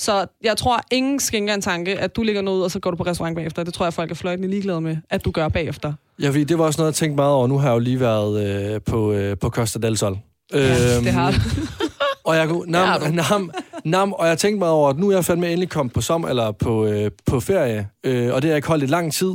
Så 0.00 0.26
jeg 0.42 0.56
tror, 0.56 0.80
ingen 0.90 1.20
skænker 1.20 1.54
en 1.54 1.62
tanke, 1.62 1.98
at 1.98 2.16
du 2.16 2.22
ligger 2.22 2.42
noget, 2.42 2.64
og 2.64 2.70
så 2.70 2.80
går 2.80 2.90
du 2.90 2.96
på 2.96 3.02
restaurant 3.02 3.36
bagefter. 3.36 3.64
Det 3.64 3.74
tror 3.74 3.86
jeg, 3.86 3.94
folk 3.94 4.10
er 4.10 4.14
fløjtende 4.14 4.48
ligeglade 4.48 4.80
med, 4.80 4.96
at 5.10 5.24
du 5.24 5.30
gør 5.30 5.48
bagefter. 5.48 5.92
Ja, 6.22 6.28
fordi 6.28 6.44
det 6.44 6.58
var 6.58 6.64
også 6.64 6.80
noget, 6.80 6.92
jeg 6.92 6.94
tænkte 6.94 7.16
meget 7.16 7.32
over. 7.32 7.46
Nu 7.46 7.58
har 7.58 7.68
jeg 7.68 7.74
jo 7.74 7.78
lige 7.78 8.00
været 8.00 8.46
øh, 8.74 8.80
på, 8.80 9.12
øh, 9.12 9.38
på 9.38 9.48
Costa 9.48 9.78
del 9.78 9.98
Sol. 9.98 10.18
Ja, 10.52 10.96
øhm, 10.96 11.04
det 11.04 11.12
har 11.12 11.30
du. 11.30 11.36
og 12.28 12.36
jeg 12.36 12.48
kunne, 12.48 12.70
nam, 12.70 13.02
nam, 13.30 13.50
nam, 13.84 14.12
og 14.12 14.28
jeg 14.28 14.38
tænkte 14.38 14.58
meget 14.58 14.74
over, 14.74 14.90
at 14.90 14.98
nu 14.98 15.08
er 15.08 15.14
jeg 15.14 15.24
fandme 15.24 15.46
endelig 15.46 15.68
kommet 15.68 15.92
på 15.92 16.00
som 16.00 16.24
eller 16.24 16.52
på, 16.52 16.86
øh, 16.86 17.10
på 17.26 17.40
ferie, 17.40 17.88
øh, 18.04 18.34
og 18.34 18.42
det 18.42 18.48
har 18.48 18.52
jeg 18.52 18.56
ikke 18.56 18.68
holdt 18.68 18.82
i 18.82 18.86
lang 18.86 19.12
tid. 19.12 19.32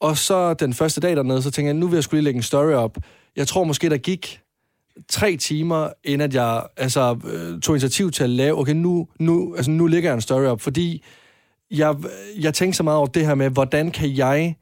Og 0.00 0.18
så 0.18 0.54
den 0.54 0.74
første 0.74 1.00
dag 1.00 1.16
dernede, 1.16 1.42
så 1.42 1.50
tænkte 1.50 1.66
jeg, 1.66 1.74
nu 1.74 1.86
vil 1.86 1.96
jeg 1.96 2.04
skulle 2.04 2.18
lige 2.18 2.24
lægge 2.24 2.38
en 2.38 2.42
story 2.42 2.72
op. 2.72 2.96
Jeg 3.36 3.46
tror 3.46 3.64
måske, 3.64 3.90
der 3.90 3.96
gik 3.96 4.40
tre 5.08 5.36
timer, 5.36 5.88
inden 6.04 6.20
at 6.20 6.34
jeg 6.34 6.62
altså, 6.76 7.16
øh, 7.24 7.60
tog 7.60 7.74
initiativ 7.74 8.10
til 8.10 8.24
at 8.24 8.30
lave, 8.30 8.58
okay, 8.58 8.72
nu, 8.72 9.08
nu, 9.20 9.54
altså, 9.56 9.70
nu 9.70 9.86
ligger 9.86 10.10
jeg 10.10 10.14
en 10.14 10.20
story 10.20 10.44
op, 10.44 10.60
fordi 10.60 11.04
jeg, 11.70 11.94
jeg 12.40 12.54
tænkte 12.54 12.76
så 12.76 12.82
meget 12.82 12.98
over 12.98 13.06
det 13.06 13.26
her 13.26 13.34
med, 13.34 13.50
hvordan 13.50 13.90
kan 13.90 14.16
jeg 14.16 14.56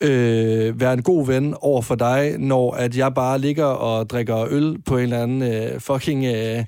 øh, 0.00 0.80
være 0.80 0.92
en 0.92 1.02
god 1.02 1.26
ven 1.26 1.54
over 1.60 1.82
for 1.82 1.94
dig, 1.94 2.38
når 2.38 2.72
at 2.72 2.96
jeg 2.96 3.14
bare 3.14 3.38
ligger 3.38 3.64
og 3.64 4.10
drikker 4.10 4.46
øl 4.50 4.82
på 4.82 4.96
en 4.96 5.02
eller 5.02 5.22
anden 5.22 5.42
øh, 5.42 5.80
fucking 5.80 6.24
øh, 6.24 6.64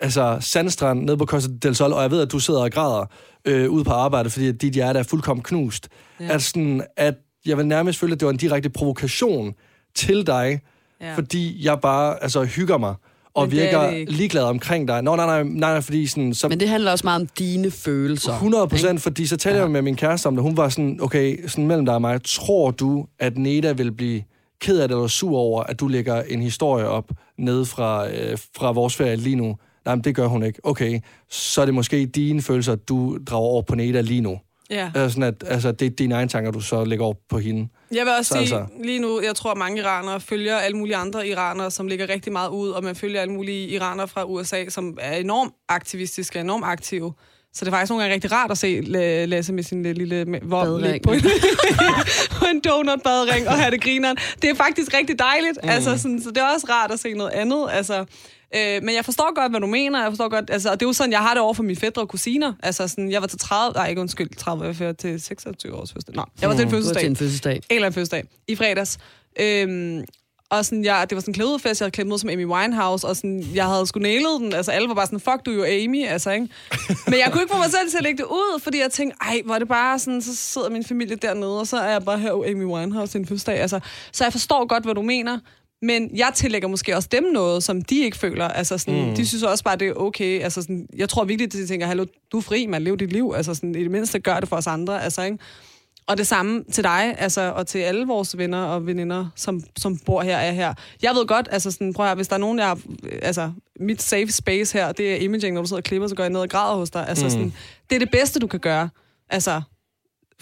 altså 0.00 0.36
sandstrand 0.40 1.04
nede 1.04 1.16
på 1.16 1.26
Costa 1.26 1.52
del 1.62 1.74
Sol, 1.74 1.92
og 1.92 2.02
jeg 2.02 2.10
ved, 2.10 2.22
at 2.22 2.32
du 2.32 2.38
sidder 2.38 2.60
og 2.60 2.70
græder 2.70 3.06
øh, 3.44 3.70
ude 3.70 3.84
på 3.84 3.90
arbejde, 3.90 4.30
fordi 4.30 4.52
dit 4.52 4.74
hjerte 4.74 4.98
er 4.98 5.02
fuldkommen 5.02 5.42
knust. 5.42 5.88
Ja. 6.20 6.34
At, 6.34 6.42
sådan, 6.42 6.82
at 6.96 7.14
jeg 7.46 7.56
vil 7.56 7.66
nærmest 7.66 7.98
føle, 7.98 8.12
at 8.12 8.20
det 8.20 8.26
var 8.26 8.32
en 8.32 8.38
direkte 8.38 8.70
provokation 8.70 9.54
til 9.94 10.26
dig, 10.26 10.60
Ja. 11.02 11.14
fordi 11.14 11.64
jeg 11.64 11.80
bare 11.80 12.22
altså, 12.22 12.44
hygger 12.44 12.78
mig 12.78 12.94
og 13.34 13.48
Men 13.48 13.58
er 13.58 13.62
virker 13.62 14.12
ligeglad 14.12 14.42
omkring 14.42 14.88
dig. 14.88 15.02
Nå, 15.02 15.16
nej, 15.16 15.26
nej, 15.26 15.42
nej, 15.42 15.72
nej 15.72 15.80
fordi 15.80 16.06
sådan... 16.06 16.34
Så, 16.34 16.48
Men 16.48 16.60
det 16.60 16.68
handler 16.68 16.90
også 16.90 17.06
meget 17.06 17.20
om 17.20 17.26
dine 17.38 17.70
følelser. 17.70 18.32
100 18.32 18.64
ikke? 18.64 18.70
procent, 18.70 19.02
fordi 19.02 19.26
så 19.26 19.36
talte 19.36 19.60
jeg 19.60 19.70
med 19.70 19.82
min 19.82 19.96
kæreste 19.96 20.26
om 20.26 20.34
det. 20.34 20.42
Hun 20.42 20.56
var 20.56 20.68
sådan, 20.68 20.98
okay, 21.02 21.48
sådan 21.48 21.66
mellem 21.66 21.86
dig 21.86 21.94
og 21.94 22.00
mig, 22.00 22.20
tror 22.24 22.70
du, 22.70 23.06
at 23.18 23.38
Neda 23.38 23.72
vil 23.72 23.92
blive 23.92 24.22
ked 24.60 24.80
af 24.80 24.88
det 24.88 24.94
eller 24.94 25.08
sur 25.08 25.38
over, 25.38 25.62
at 25.62 25.80
du 25.80 25.88
lægger 25.88 26.22
en 26.22 26.42
historie 26.42 26.88
op 26.88 27.10
ned 27.38 27.64
fra, 27.64 28.10
øh, 28.10 28.38
fra 28.56 28.72
vores 28.72 28.96
ferie 28.96 29.16
lige 29.16 29.36
nu? 29.36 29.56
Nej, 29.84 29.94
men 29.94 30.04
det 30.04 30.14
gør 30.14 30.26
hun 30.26 30.42
ikke. 30.42 30.60
Okay, 30.64 31.00
så 31.30 31.60
er 31.60 31.64
det 31.64 31.74
måske 31.74 32.06
dine 32.06 32.42
følelser, 32.42 32.74
du 32.74 33.18
drager 33.26 33.46
over 33.46 33.62
på 33.62 33.74
Neda 33.74 34.00
lige 34.00 34.20
nu. 34.20 34.38
Ja. 34.70 34.90
Altså, 34.94 35.08
sådan 35.14 35.22
at, 35.22 35.44
altså, 35.46 35.72
det 35.72 35.86
er 35.86 35.90
dine 35.90 36.14
egne 36.14 36.28
tanker, 36.28 36.50
du 36.50 36.60
så 36.60 36.84
lægger 36.84 37.04
over 37.04 37.14
på 37.30 37.38
hende. 37.38 37.68
Jeg 37.92 38.04
vil 38.04 38.12
også 38.18 38.28
Så 38.28 38.34
sige, 38.34 38.40
altså- 38.58 38.66
lige 38.84 38.98
nu, 38.98 39.20
jeg 39.22 39.34
tror, 39.36 39.50
at 39.50 39.56
mange 39.58 39.78
iranere 39.80 40.20
følger 40.20 40.56
alle 40.56 40.76
mulige 40.76 40.96
andre 40.96 41.28
iranere, 41.28 41.70
som 41.70 41.86
ligger 41.88 42.08
rigtig 42.08 42.32
meget 42.32 42.48
ud, 42.48 42.68
og 42.70 42.84
man 42.84 42.96
følger 42.96 43.20
alle 43.20 43.34
mulige 43.34 43.68
iranere 43.68 44.08
fra 44.08 44.24
USA, 44.24 44.64
som 44.68 44.98
er 45.00 45.16
enormt 45.16 45.52
aktivistiske, 45.68 46.38
enormt 46.40 46.64
aktive. 46.64 47.12
Så 47.54 47.64
det 47.64 47.70
er 47.72 47.76
faktisk 47.76 47.90
nogle 47.90 48.02
gange 48.02 48.14
rigtig 48.14 48.32
rart 48.32 48.50
at 48.50 48.58
se 48.58 48.78
La- 48.80 49.24
Lasse 49.28 49.52
med 49.52 49.62
sin 49.62 49.82
lille 49.82 50.24
vogn 50.42 50.48
Badering. 50.50 50.82
ligge 50.92 51.00
på 51.04 51.12
en, 51.12 51.20
på 52.38 52.44
en 52.52 52.60
donut-badring 52.60 53.48
og 53.48 53.54
have 53.54 53.70
det 53.70 53.82
grineren. 53.82 54.16
Det 54.42 54.50
er 54.50 54.54
faktisk 54.54 54.94
rigtig 54.94 55.18
dejligt. 55.18 55.58
Mm. 55.62 55.68
Altså, 55.68 55.98
sådan, 55.98 56.22
så 56.22 56.28
det 56.28 56.38
er 56.38 56.54
også 56.54 56.66
rart 56.70 56.90
at 56.90 57.00
se 57.00 57.12
noget 57.12 57.30
andet. 57.30 57.66
Altså, 57.72 58.04
øh, 58.56 58.82
men 58.82 58.94
jeg 58.94 59.04
forstår 59.04 59.34
godt, 59.34 59.52
hvad 59.52 59.60
du 59.60 59.66
mener. 59.66 60.02
Jeg 60.02 60.10
forstår 60.10 60.28
godt, 60.28 60.50
altså, 60.50 60.70
og 60.70 60.80
det 60.80 60.86
er 60.86 60.88
jo 60.88 60.92
sådan, 60.92 61.12
jeg 61.12 61.20
har 61.20 61.34
det 61.34 61.42
over 61.42 61.54
for 61.54 61.62
mine 61.62 61.76
fædre 61.76 62.02
og 62.02 62.08
kusiner. 62.08 62.52
Altså, 62.62 62.88
sådan, 62.88 63.10
jeg 63.10 63.20
var 63.20 63.26
til 63.26 63.38
30, 63.38 63.74
nej 63.74 63.88
ikke 63.88 64.00
undskyld, 64.00 64.34
30, 64.36 64.64
jeg 64.64 64.86
var 64.86 64.92
til 64.92 65.20
26 65.20 65.74
års 65.74 65.92
fødselsdag. 65.92 66.14
Nå, 66.14 66.24
jeg 66.40 66.48
var 66.48 66.54
til 66.54 66.62
en 66.62 66.70
var 66.70 66.76
fødselsdag 66.76 67.00
til 67.00 67.10
en 67.10 67.16
fødselsdag. 67.16 67.56
en 67.56 67.62
eller 67.70 67.86
anden 67.86 67.94
fødselsdag 67.94 68.24
i 68.48 68.56
fredags. 68.56 68.98
Øhm, 69.40 70.04
og 70.52 70.64
sådan, 70.64 70.84
jeg, 70.84 71.06
det 71.10 71.16
var 71.16 71.20
sådan 71.20 71.30
en 71.30 71.34
klædefest, 71.34 71.80
jeg 71.80 71.84
havde 71.84 71.90
klædt 71.90 72.08
mig 72.08 72.14
ud 72.14 72.18
som 72.18 72.28
Amy 72.30 72.44
Winehouse, 72.46 73.06
og 73.06 73.16
sådan, 73.16 73.44
jeg 73.54 73.66
havde 73.66 73.86
sgu 73.86 74.00
nailet 74.00 74.40
den. 74.40 74.52
Altså, 74.54 74.72
alle 74.72 74.88
var 74.88 74.94
bare 74.94 75.06
sådan, 75.06 75.20
fuck, 75.20 75.46
du 75.46 75.50
er 75.50 75.54
jo 75.54 75.84
Amy, 75.84 76.06
altså, 76.06 76.30
ikke? 76.30 76.48
Men 77.06 77.14
jeg 77.14 77.28
kunne 77.32 77.42
ikke 77.42 77.52
få 77.52 77.58
mig 77.58 77.70
selv 77.70 77.90
til 77.90 77.96
at 77.96 78.02
lægge 78.02 78.18
det 78.18 78.24
ud, 78.24 78.60
fordi 78.60 78.78
jeg 78.78 78.90
tænkte, 78.90 79.16
ej, 79.20 79.40
hvor 79.44 79.54
er 79.54 79.58
det 79.58 79.68
bare 79.68 79.98
sådan, 79.98 80.22
så 80.22 80.36
sidder 80.36 80.70
min 80.70 80.84
familie 80.84 81.16
dernede, 81.16 81.60
og 81.60 81.66
så 81.66 81.76
er 81.76 81.90
jeg 81.90 82.04
bare 82.04 82.18
her, 82.18 82.32
Amy 82.32 82.64
Winehouse 82.64 83.12
til 83.12 83.18
en 83.18 83.26
fødselsdag. 83.26 83.60
Altså, 83.60 83.80
så 84.12 84.24
jeg 84.24 84.32
forstår 84.32 84.66
godt, 84.66 84.84
hvad 84.84 84.94
du 84.94 85.02
mener, 85.02 85.38
men 85.82 86.10
jeg 86.16 86.32
tillægger 86.34 86.68
måske 86.68 86.96
også 86.96 87.08
dem 87.12 87.24
noget, 87.32 87.62
som 87.62 87.82
de 87.82 88.04
ikke 88.04 88.16
føler. 88.16 88.48
Altså, 88.48 88.78
sådan, 88.78 89.08
mm. 89.08 89.14
de 89.14 89.26
synes 89.26 89.42
også 89.42 89.64
bare, 89.64 89.76
det 89.76 89.88
er 89.88 89.92
okay. 89.92 90.42
Altså, 90.42 90.62
sådan, 90.62 90.86
jeg 90.96 91.08
tror 91.08 91.24
virkelig, 91.24 91.46
at 91.46 91.52
de 91.52 91.66
tænker, 91.66 91.86
hallo, 91.86 92.06
du 92.32 92.38
er 92.38 92.42
fri, 92.42 92.66
man 92.66 92.82
lever 92.82 92.96
dit 92.96 93.12
liv. 93.12 93.32
Altså, 93.36 93.54
sådan, 93.54 93.74
i 93.74 93.82
det 93.82 93.90
mindste 93.90 94.20
gør 94.20 94.40
det 94.40 94.48
for 94.48 94.56
os 94.56 94.66
andre. 94.66 95.02
Altså, 95.02 95.22
ikke? 95.22 95.38
Og 96.06 96.18
det 96.18 96.26
samme 96.26 96.64
til 96.72 96.84
dig, 96.84 97.14
altså, 97.18 97.52
og 97.56 97.66
til 97.66 97.78
alle 97.78 98.06
vores 98.06 98.38
venner 98.38 98.64
og 98.64 98.86
veninder, 98.86 99.26
som, 99.36 99.62
som 99.76 99.98
bor 99.98 100.22
her 100.22 100.36
er 100.36 100.52
her. 100.52 100.74
Jeg 101.02 101.14
ved 101.14 101.26
godt, 101.26 101.48
altså 101.50 101.70
sådan, 101.70 101.92
prøv 101.94 102.06
at 102.06 102.08
høre, 102.08 102.16
hvis 102.16 102.28
der 102.28 102.34
er 102.34 102.40
nogen, 102.40 102.58
jeg 102.58 102.66
har, 102.66 102.78
altså, 103.22 103.52
mit 103.80 104.02
safe 104.02 104.32
space 104.32 104.78
her, 104.78 104.92
det 104.92 105.12
er 105.12 105.16
imaging, 105.16 105.54
når 105.54 105.62
du 105.62 105.68
sidder 105.68 105.80
og 105.80 105.84
klipper, 105.84 106.08
så 106.08 106.14
går 106.14 106.22
jeg 106.22 106.30
ned 106.30 106.40
og 106.40 106.48
græder 106.48 106.76
hos 106.76 106.90
dig. 106.90 107.08
Altså, 107.08 107.24
mm. 107.24 107.30
sådan, 107.30 107.52
det 107.90 107.96
er 107.96 107.98
det 107.98 108.10
bedste, 108.10 108.40
du 108.40 108.46
kan 108.46 108.60
gøre. 108.60 108.88
Altså, 109.30 109.62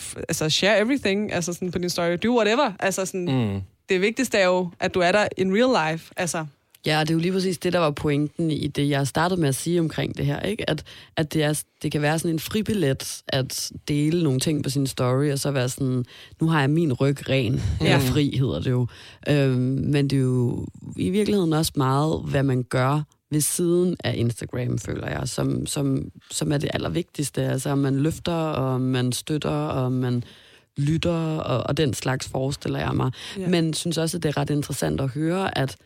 f- 0.01 0.23
altså 0.29 0.51
share 0.51 0.81
everything, 0.81 1.33
altså 1.33 1.53
sådan 1.53 1.71
på 1.71 1.79
din 1.79 1.91
story, 1.91 2.17
do 2.23 2.37
whatever. 2.37 2.73
Altså 2.81 3.07
sådan, 3.07 3.25
mm. 3.25 3.61
Det 3.91 4.01
vigtigste 4.01 4.39
er 4.39 4.47
jo, 4.47 4.71
at 4.81 4.95
du 4.95 5.01
er 5.01 5.13
der 5.13 5.29
in 5.37 5.55
real 5.55 5.93
life. 5.93 6.13
Altså, 6.17 6.47
Ja, 6.87 7.01
det 7.01 7.11
er 7.11 7.15
jo 7.15 7.21
lige 7.21 7.33
præcis 7.33 7.59
det, 7.59 7.73
der 7.73 7.79
var 7.79 7.91
pointen 7.91 8.51
i 8.51 8.67
det, 8.67 8.89
jeg 8.89 9.07
startede 9.07 9.41
med 9.41 9.49
at 9.49 9.55
sige 9.55 9.81
omkring 9.81 10.17
det 10.17 10.27
her, 10.27 10.41
ikke? 10.41 10.71
At, 10.71 10.85
at 11.17 11.33
det, 11.33 11.43
er, 11.43 11.63
det 11.83 11.93
kan 11.93 12.03
være 12.03 12.19
sådan 12.19 12.35
en 12.35 12.39
fribillet 12.39 13.23
at 13.29 13.73
dele 13.89 14.23
nogle 14.23 14.41
ting 14.41 14.65
på 14.65 14.71
sin 14.71 14.87
story, 14.87 15.33
og 15.33 15.39
så 15.39 15.51
være 15.51 15.69
sådan, 15.69 16.05
nu 16.41 16.49
har 16.49 16.61
jeg 16.61 16.71
min 16.71 16.93
ryg 16.93 17.29
ren, 17.29 17.63
ja. 17.81 17.85
eller 17.85 17.99
fri 17.99 18.37
hedder 18.39 18.61
det 18.61 18.71
jo. 18.71 18.87
Øhm, 19.29 19.85
men 19.87 20.11
det 20.11 20.17
er 20.17 20.21
jo 20.21 20.67
i 20.97 21.11
virkeligheden 21.11 21.53
også 21.53 21.73
meget, 21.77 22.23
hvad 22.25 22.43
man 22.43 22.63
gør 22.63 23.03
ved 23.31 23.41
siden 23.41 23.97
af 24.05 24.15
Instagram, 24.17 24.79
føler 24.79 25.09
jeg, 25.09 25.29
som, 25.29 25.67
som, 25.67 26.11
som 26.31 26.53
er 26.53 26.59
det 26.59 26.71
allervigtigste. 26.75 27.43
Altså, 27.43 27.71
om 27.71 27.79
man 27.79 27.97
løfter, 27.97 28.33
og 28.33 28.81
man 28.81 29.13
støtter, 29.13 29.51
og 29.51 29.93
man 29.93 30.25
lytter, 30.77 31.37
og, 31.37 31.67
og 31.67 31.77
den 31.77 31.95
slags 31.95 32.29
forestiller 32.29 32.79
jeg 32.79 32.95
mig. 32.95 33.13
Ja. 33.39 33.49
Men 33.49 33.75
synes 33.75 33.99
også, 33.99 34.17
at 34.17 34.23
det 34.23 34.29
er 34.29 34.37
ret 34.37 34.51
interessant 34.51 35.01
at 35.01 35.09
høre, 35.09 35.59
at 35.59 35.77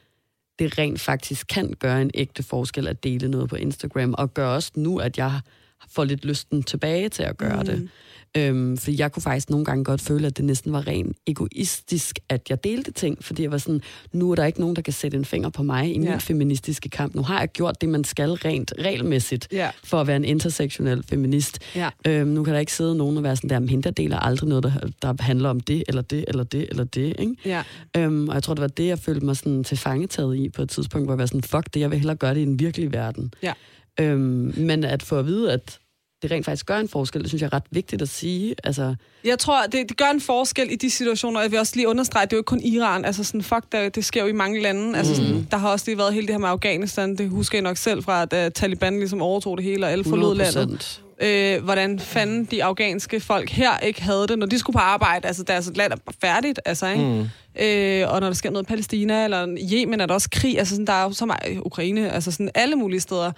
det 0.58 0.78
rent 0.78 1.00
faktisk 1.00 1.46
kan 1.46 1.74
gøre 1.78 2.02
en 2.02 2.10
ægte 2.14 2.42
forskel 2.42 2.88
at 2.88 3.04
dele 3.04 3.28
noget 3.28 3.48
på 3.48 3.56
Instagram, 3.56 4.14
og 4.18 4.34
gør 4.34 4.46
også 4.46 4.70
nu, 4.76 4.98
at 4.98 5.18
jeg 5.18 5.40
får 5.88 6.04
lidt 6.04 6.24
lysten 6.24 6.62
tilbage 6.62 7.08
til 7.08 7.22
at 7.22 7.36
gøre 7.36 7.60
mm. 7.60 7.66
det. 7.66 7.88
Øhm, 8.36 8.76
fordi 8.76 9.00
jeg 9.00 9.12
kunne 9.12 9.22
faktisk 9.22 9.50
nogle 9.50 9.64
gange 9.64 9.84
godt 9.84 10.00
føle, 10.00 10.26
at 10.26 10.36
det 10.36 10.44
næsten 10.44 10.72
var 10.72 10.86
rent 10.86 11.16
egoistisk, 11.26 12.18
at 12.28 12.50
jeg 12.50 12.64
delte 12.64 12.92
ting, 12.92 13.24
fordi 13.24 13.42
jeg 13.42 13.50
var 13.50 13.58
sådan, 13.58 13.80
nu 14.12 14.30
er 14.30 14.34
der 14.34 14.44
ikke 14.44 14.60
nogen, 14.60 14.76
der 14.76 14.82
kan 14.82 14.92
sætte 14.92 15.16
en 15.16 15.24
finger 15.24 15.48
på 15.48 15.62
mig 15.62 15.94
i 15.94 15.98
min 15.98 16.08
Ja. 16.08 16.16
feministiske 16.16 16.88
kamp. 16.88 17.14
Nu 17.14 17.22
har 17.22 17.38
jeg 17.40 17.48
gjort 17.48 17.80
det, 17.80 17.88
man 17.88 18.04
skal 18.04 18.30
rent 18.30 18.72
regelmæssigt, 18.78 19.48
Ja. 19.52 19.70
for 19.84 20.00
at 20.00 20.06
være 20.06 20.16
en 20.16 20.24
intersektionel 20.24 21.02
feminist. 21.08 21.58
Ja. 21.74 21.90
Øhm, 22.06 22.28
nu 22.28 22.44
kan 22.44 22.54
der 22.54 22.60
ikke 22.60 22.72
sidde 22.72 22.96
nogen 22.96 23.16
og 23.16 23.22
være 23.22 23.36
sådan 23.36 23.50
der, 23.50 23.58
men 23.58 23.80
der 23.82 23.90
deler 23.90 24.18
aldrig 24.18 24.48
noget, 24.48 24.64
der, 24.64 24.72
der 25.02 25.22
handler 25.22 25.48
om 25.48 25.60
det, 25.60 25.84
eller 25.88 26.02
det, 26.02 26.24
eller 26.28 26.44
det, 26.44 26.66
eller 26.70 26.84
det, 26.84 27.14
ikke? 27.18 27.34
ja. 27.44 27.62
Øhm, 27.96 28.28
og 28.28 28.34
jeg 28.34 28.42
tror, 28.42 28.54
det 28.54 28.60
var 28.62 28.68
det, 28.68 28.86
jeg 28.86 28.98
følte 28.98 29.26
mig 29.26 29.36
sådan 29.36 29.64
til 29.64 29.76
fangetaget 29.76 30.36
i 30.36 30.48
på 30.48 30.62
et 30.62 30.68
tidspunkt, 30.70 31.06
hvor 31.06 31.12
jeg 31.14 31.18
var 31.18 31.26
sådan, 31.26 31.42
fuck 31.42 31.74
det, 31.74 31.80
jeg 31.80 31.90
vil 31.90 31.98
hellere 31.98 32.16
gøre 32.16 32.34
det 32.34 32.40
i 32.40 32.44
den 32.44 32.58
virkelige 32.58 32.92
verden. 32.92 33.34
Ja. 33.42 33.52
Øhm, 34.00 34.54
men 34.56 34.84
at 34.84 35.02
få 35.02 35.18
at 35.18 35.26
vide, 35.26 35.52
at 35.52 35.78
det 36.24 36.32
rent 36.32 36.44
faktisk 36.44 36.66
gør 36.66 36.78
en 36.78 36.88
forskel, 36.88 37.20
det 37.20 37.30
synes 37.30 37.42
jeg 37.42 37.46
er 37.46 37.52
ret 37.52 37.62
vigtigt 37.70 38.02
at 38.02 38.08
sige. 38.08 38.54
Altså, 38.64 38.94
Jeg 39.24 39.38
tror, 39.38 39.62
det, 39.62 39.88
det 39.88 39.96
gør 39.96 40.10
en 40.14 40.20
forskel 40.20 40.72
i 40.72 40.76
de 40.76 40.90
situationer. 40.90 41.40
Jeg 41.40 41.50
vil 41.50 41.58
også 41.58 41.72
lige 41.76 41.88
understrege, 41.88 42.26
det 42.26 42.32
er 42.32 42.36
jo 42.36 42.40
ikke 42.40 42.46
kun 42.48 42.60
Iran. 42.60 43.04
Altså 43.04 43.24
sådan, 43.24 43.42
fuck, 43.42 43.64
det, 43.72 43.94
det 43.94 44.04
sker 44.04 44.22
jo 44.22 44.28
i 44.28 44.32
mange 44.32 44.62
lande. 44.62 44.88
Mm. 44.88 44.94
Altså 44.94 45.14
sådan, 45.14 45.48
der 45.50 45.56
har 45.56 45.68
også 45.68 45.84
lige 45.88 45.98
været 45.98 46.14
hele 46.14 46.26
det 46.26 46.34
her 46.34 46.40
med 46.40 46.48
Afghanistan. 46.48 47.16
Det 47.16 47.30
husker 47.30 47.58
jeg 47.58 47.62
nok 47.62 47.76
selv 47.76 48.02
fra, 48.02 48.22
at 48.22 48.46
uh, 48.46 48.52
Taliban 48.52 48.98
ligesom 48.98 49.22
overtog 49.22 49.56
det 49.56 49.64
hele, 49.64 49.86
og 49.86 49.92
alle 49.92 50.04
forlod 50.04 50.36
landet. 50.36 51.00
100%. 51.20 51.26
øh, 51.26 51.64
hvordan 51.64 51.98
fanden 51.98 52.44
de 52.44 52.64
afghanske 52.64 53.20
folk 53.20 53.50
her 53.50 53.78
ikke 53.78 54.02
havde 54.02 54.26
det, 54.28 54.38
når 54.38 54.46
de 54.46 54.58
skulle 54.58 54.74
på 54.74 54.78
arbejde. 54.80 55.26
Altså, 55.26 55.42
deres 55.42 55.70
land 55.74 55.92
er 55.92 55.96
færdigt, 56.20 56.60
altså, 56.64 56.86
ikke? 56.86 57.04
Mm. 57.04 57.28
Øh, 57.62 58.10
og 58.12 58.20
når 58.20 58.26
der 58.26 58.34
sker 58.34 58.50
noget 58.50 58.64
i 58.64 58.68
Palæstina, 58.68 59.24
eller 59.24 59.56
Yemen 59.72 60.00
er 60.00 60.06
der 60.06 60.14
også 60.14 60.28
krig, 60.32 60.58
altså 60.58 60.74
sådan, 60.74 60.86
der 60.86 60.92
er 60.92 61.02
jo 61.02 61.12
så 61.12 61.26
meget 61.26 61.58
Ukraine, 61.62 62.10
altså 62.10 62.30
sådan 62.30 62.50
alle 62.54 62.76
mulige 62.76 63.00
steder. 63.00 63.32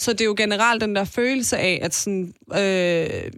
Så 0.00 0.12
det 0.12 0.20
er 0.20 0.24
jo 0.24 0.34
generelt 0.36 0.80
den 0.80 0.96
der 0.96 1.04
følelse 1.04 1.58
af, 1.58 1.78
at 1.82 1.94
sådan, 1.94 2.32
øh, 2.52 3.30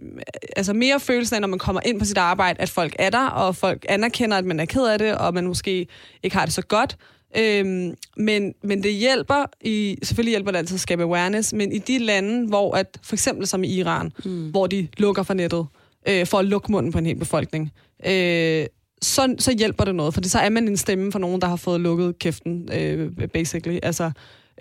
altså 0.55 0.73
mere 0.73 0.99
følelsen 0.99 1.35
af, 1.35 1.41
når 1.41 1.47
man 1.47 1.59
kommer 1.59 1.81
ind 1.85 1.99
på 1.99 2.05
sit 2.05 2.17
arbejde, 2.17 2.61
at 2.61 2.69
folk 2.69 2.95
er 2.99 3.09
der, 3.09 3.27
og 3.27 3.55
folk 3.55 3.85
anerkender, 3.89 4.37
at 4.37 4.45
man 4.45 4.59
er 4.59 4.65
ked 4.65 4.85
af 4.85 4.99
det, 4.99 5.17
og 5.17 5.33
man 5.33 5.47
måske 5.47 5.87
ikke 6.23 6.35
har 6.35 6.45
det 6.45 6.53
så 6.53 6.61
godt. 6.61 6.97
Øhm, 7.37 7.93
men, 8.17 8.53
men 8.63 8.83
det 8.83 8.93
hjælper, 8.93 9.45
i, 9.61 9.97
selvfølgelig 10.03 10.31
hjælper 10.31 10.51
det 10.51 10.57
altid 10.57 10.75
at 10.75 10.81
skabe 10.81 11.03
awareness, 11.03 11.53
men 11.53 11.71
i 11.71 11.77
de 11.77 11.99
lande, 11.99 12.47
hvor 12.47 12.75
at, 12.75 12.99
for 13.03 13.15
eksempel 13.15 13.47
som 13.47 13.63
i 13.63 13.67
Iran, 13.67 14.11
mm. 14.25 14.49
hvor 14.49 14.67
de 14.67 14.87
lukker 14.97 15.23
for 15.23 15.33
nettet, 15.33 15.65
øh, 16.07 16.25
for 16.25 16.39
at 16.39 16.45
lukke 16.45 16.71
munden 16.71 16.91
på 16.91 16.97
en 16.97 17.05
hel 17.05 17.15
befolkning, 17.15 17.71
øh, 18.05 18.65
så, 19.01 19.35
så 19.39 19.55
hjælper 19.57 19.85
det 19.85 19.95
noget, 19.95 20.13
for 20.13 20.21
så 20.23 20.39
er 20.39 20.49
man 20.49 20.67
en 20.67 20.77
stemme 20.77 21.11
for 21.11 21.19
nogen, 21.19 21.41
der 21.41 21.47
har 21.47 21.55
fået 21.55 21.81
lukket 21.81 22.19
kæften, 22.19 22.69
øh, 22.73 23.11
basically. 23.33 23.79
Altså, 23.83 24.11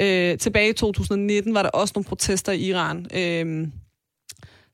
øh, 0.00 0.38
tilbage 0.38 0.70
i 0.70 0.72
2019 0.72 1.54
var 1.54 1.62
der 1.62 1.70
også 1.70 1.92
nogle 1.96 2.04
protester 2.04 2.52
i 2.52 2.60
Iran, 2.60 3.06
øh, 3.14 3.68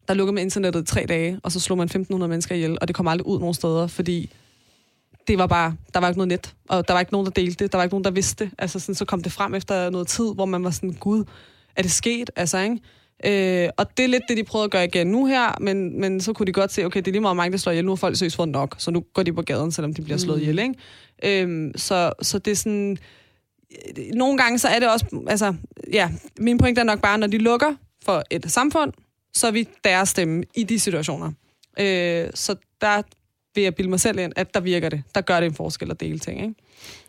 der 0.09 0.15
lukkede 0.15 0.35
med 0.35 0.43
internettet 0.43 0.83
i 0.83 0.87
tre 0.87 1.07
dage, 1.09 1.41
og 1.43 1.53
så 1.53 1.61
slog 1.61 1.79
man 1.79 1.85
1500 1.85 2.29
mennesker 2.31 2.55
ihjel, 2.55 2.79
og 2.81 2.89
det 2.89 2.97
kom 2.97 3.09
aldrig 3.09 3.27
ud 3.27 3.41
nogen 3.41 3.55
steder, 3.55 3.87
fordi 3.87 4.31
det 5.29 5.39
var 5.39 5.47
bare, 5.47 5.77
der 5.95 6.01
var 6.01 6.09
ikke 6.09 6.19
noget 6.19 6.29
net, 6.29 6.55
og 6.69 6.89
der 6.89 6.95
var 6.95 7.01
ikke 7.01 7.13
nogen, 7.13 7.25
der 7.25 7.31
delte 7.31 7.65
det, 7.65 7.73
der 7.73 7.79
var 7.79 7.83
ikke 7.85 7.95
nogen, 7.95 8.05
der 8.05 8.11
vidste 8.11 8.45
det. 8.45 8.53
Altså 8.59 8.81
sådan, 8.81 8.95
så 8.95 9.05
kom 9.05 9.23
det 9.23 9.33
frem 9.33 9.55
efter 9.55 9.91
noget 9.91 10.09
tid, 10.09 10.35
hvor 10.35 10.45
man 10.45 10.65
var 10.65 10.71
sådan, 10.71 10.93
gud, 10.93 11.25
er 11.77 11.83
det 11.83 11.91
sket? 11.91 12.31
Altså, 12.37 12.59
ikke? 12.59 12.79
Øh, 13.25 13.71
og 13.77 13.97
det 13.97 14.05
er 14.05 14.09
lidt 14.09 14.23
det, 14.29 14.37
de 14.37 14.45
prøvede 14.45 14.65
at 14.65 14.71
gøre 14.71 14.85
igen 14.85 15.07
nu 15.07 15.27
her, 15.27 15.59
men, 15.61 16.01
men 16.01 16.21
så 16.21 16.33
kunne 16.33 16.47
de 16.47 16.53
godt 16.53 16.73
se, 16.73 16.85
okay, 16.85 17.01
det 17.01 17.09
er 17.09 17.13
lige 17.13 17.21
meget 17.21 17.37
mange, 17.37 17.53
der 17.53 17.59
slår 17.59 17.73
ihjel, 17.73 17.85
nu 17.85 17.91
har 17.91 17.97
folk 17.97 18.17
søgt 18.17 18.35
fået 18.35 18.49
nok, 18.49 18.75
så 18.79 18.91
nu 18.91 19.05
går 19.15 19.23
de 19.23 19.33
på 19.33 19.43
gaden, 19.43 19.73
selvom 19.73 19.95
de 19.95 20.03
bliver 20.03 20.19
slået 20.19 20.41
ihjel, 20.41 20.59
ikke? 20.59 21.45
Øh, 21.45 21.71
så, 21.77 22.13
så 22.23 22.39
det 22.39 22.51
er 22.51 22.57
sådan, 22.57 22.99
nogle 24.15 24.39
gange 24.39 24.59
så 24.59 24.69
er 24.69 24.79
det 24.79 24.91
også, 24.93 25.25
altså, 25.29 25.55
ja, 25.93 26.11
min 26.39 26.59
point 26.59 26.79
er 26.79 26.83
nok 26.83 27.01
bare, 27.01 27.19
når 27.19 27.27
de 27.27 27.39
lukker 27.39 27.75
for 28.05 28.23
et 28.31 28.51
samfund, 28.51 28.93
så 29.35 29.47
er 29.47 29.51
vi 29.51 29.69
deres 29.85 30.09
stemme 30.09 30.45
i 30.55 30.65
de 30.65 30.79
situationer. 30.79 31.33
Øh, 31.81 32.31
så 32.35 32.55
der 32.81 33.03
vil 33.55 33.65
jeg 33.65 33.75
bilde 33.75 33.91
mig 33.91 34.01
selv 34.01 34.19
ind, 34.19 34.33
at 34.37 34.55
der 34.55 34.61
virker 34.61 34.89
det. 34.89 35.03
Der 35.15 35.21
gør 35.21 35.41
det 35.41 35.47
en 35.47 35.55
forskel 35.55 35.91
at 35.91 36.01
dele 36.01 36.19
ting, 36.19 36.43
ikke? 36.43 36.55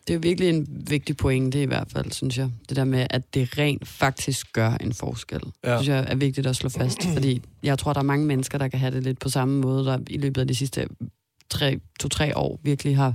Det 0.07 0.13
er 0.13 0.13
jo 0.13 0.19
virkelig 0.23 0.49
en 0.49 0.67
vigtig 0.89 1.17
pointe 1.17 1.61
i 1.61 1.65
hvert 1.65 1.87
fald, 1.91 2.11
synes 2.11 2.37
jeg. 2.37 2.49
Det 2.69 2.77
der 2.77 2.83
med, 2.83 3.07
at 3.09 3.33
det 3.33 3.57
rent 3.57 3.87
faktisk 3.87 4.53
gør 4.53 4.71
en 4.71 4.93
forskel. 4.93 5.41
Ja. 5.63 5.71
Ja. 5.71 5.77
synes 5.77 5.87
jeg 5.87 6.05
er 6.07 6.15
vigtigt 6.15 6.47
at 6.47 6.55
slå 6.55 6.69
fast. 6.69 7.03
fordi 7.13 7.41
jeg 7.63 7.79
tror, 7.79 7.93
der 7.93 7.99
er 7.99 8.03
mange 8.03 8.25
mennesker, 8.25 8.57
der 8.57 8.67
kan 8.67 8.79
have 8.79 8.95
det 8.95 9.03
lidt 9.03 9.19
på 9.19 9.29
samme 9.29 9.61
måde, 9.61 9.85
der 9.85 9.99
i 10.07 10.17
løbet 10.17 10.41
af 10.41 10.47
de 10.47 10.55
sidste 10.55 10.87
tre, 11.49 11.79
to-tre 11.99 12.37
år 12.37 12.59
virkelig 12.63 12.97
har 12.97 13.13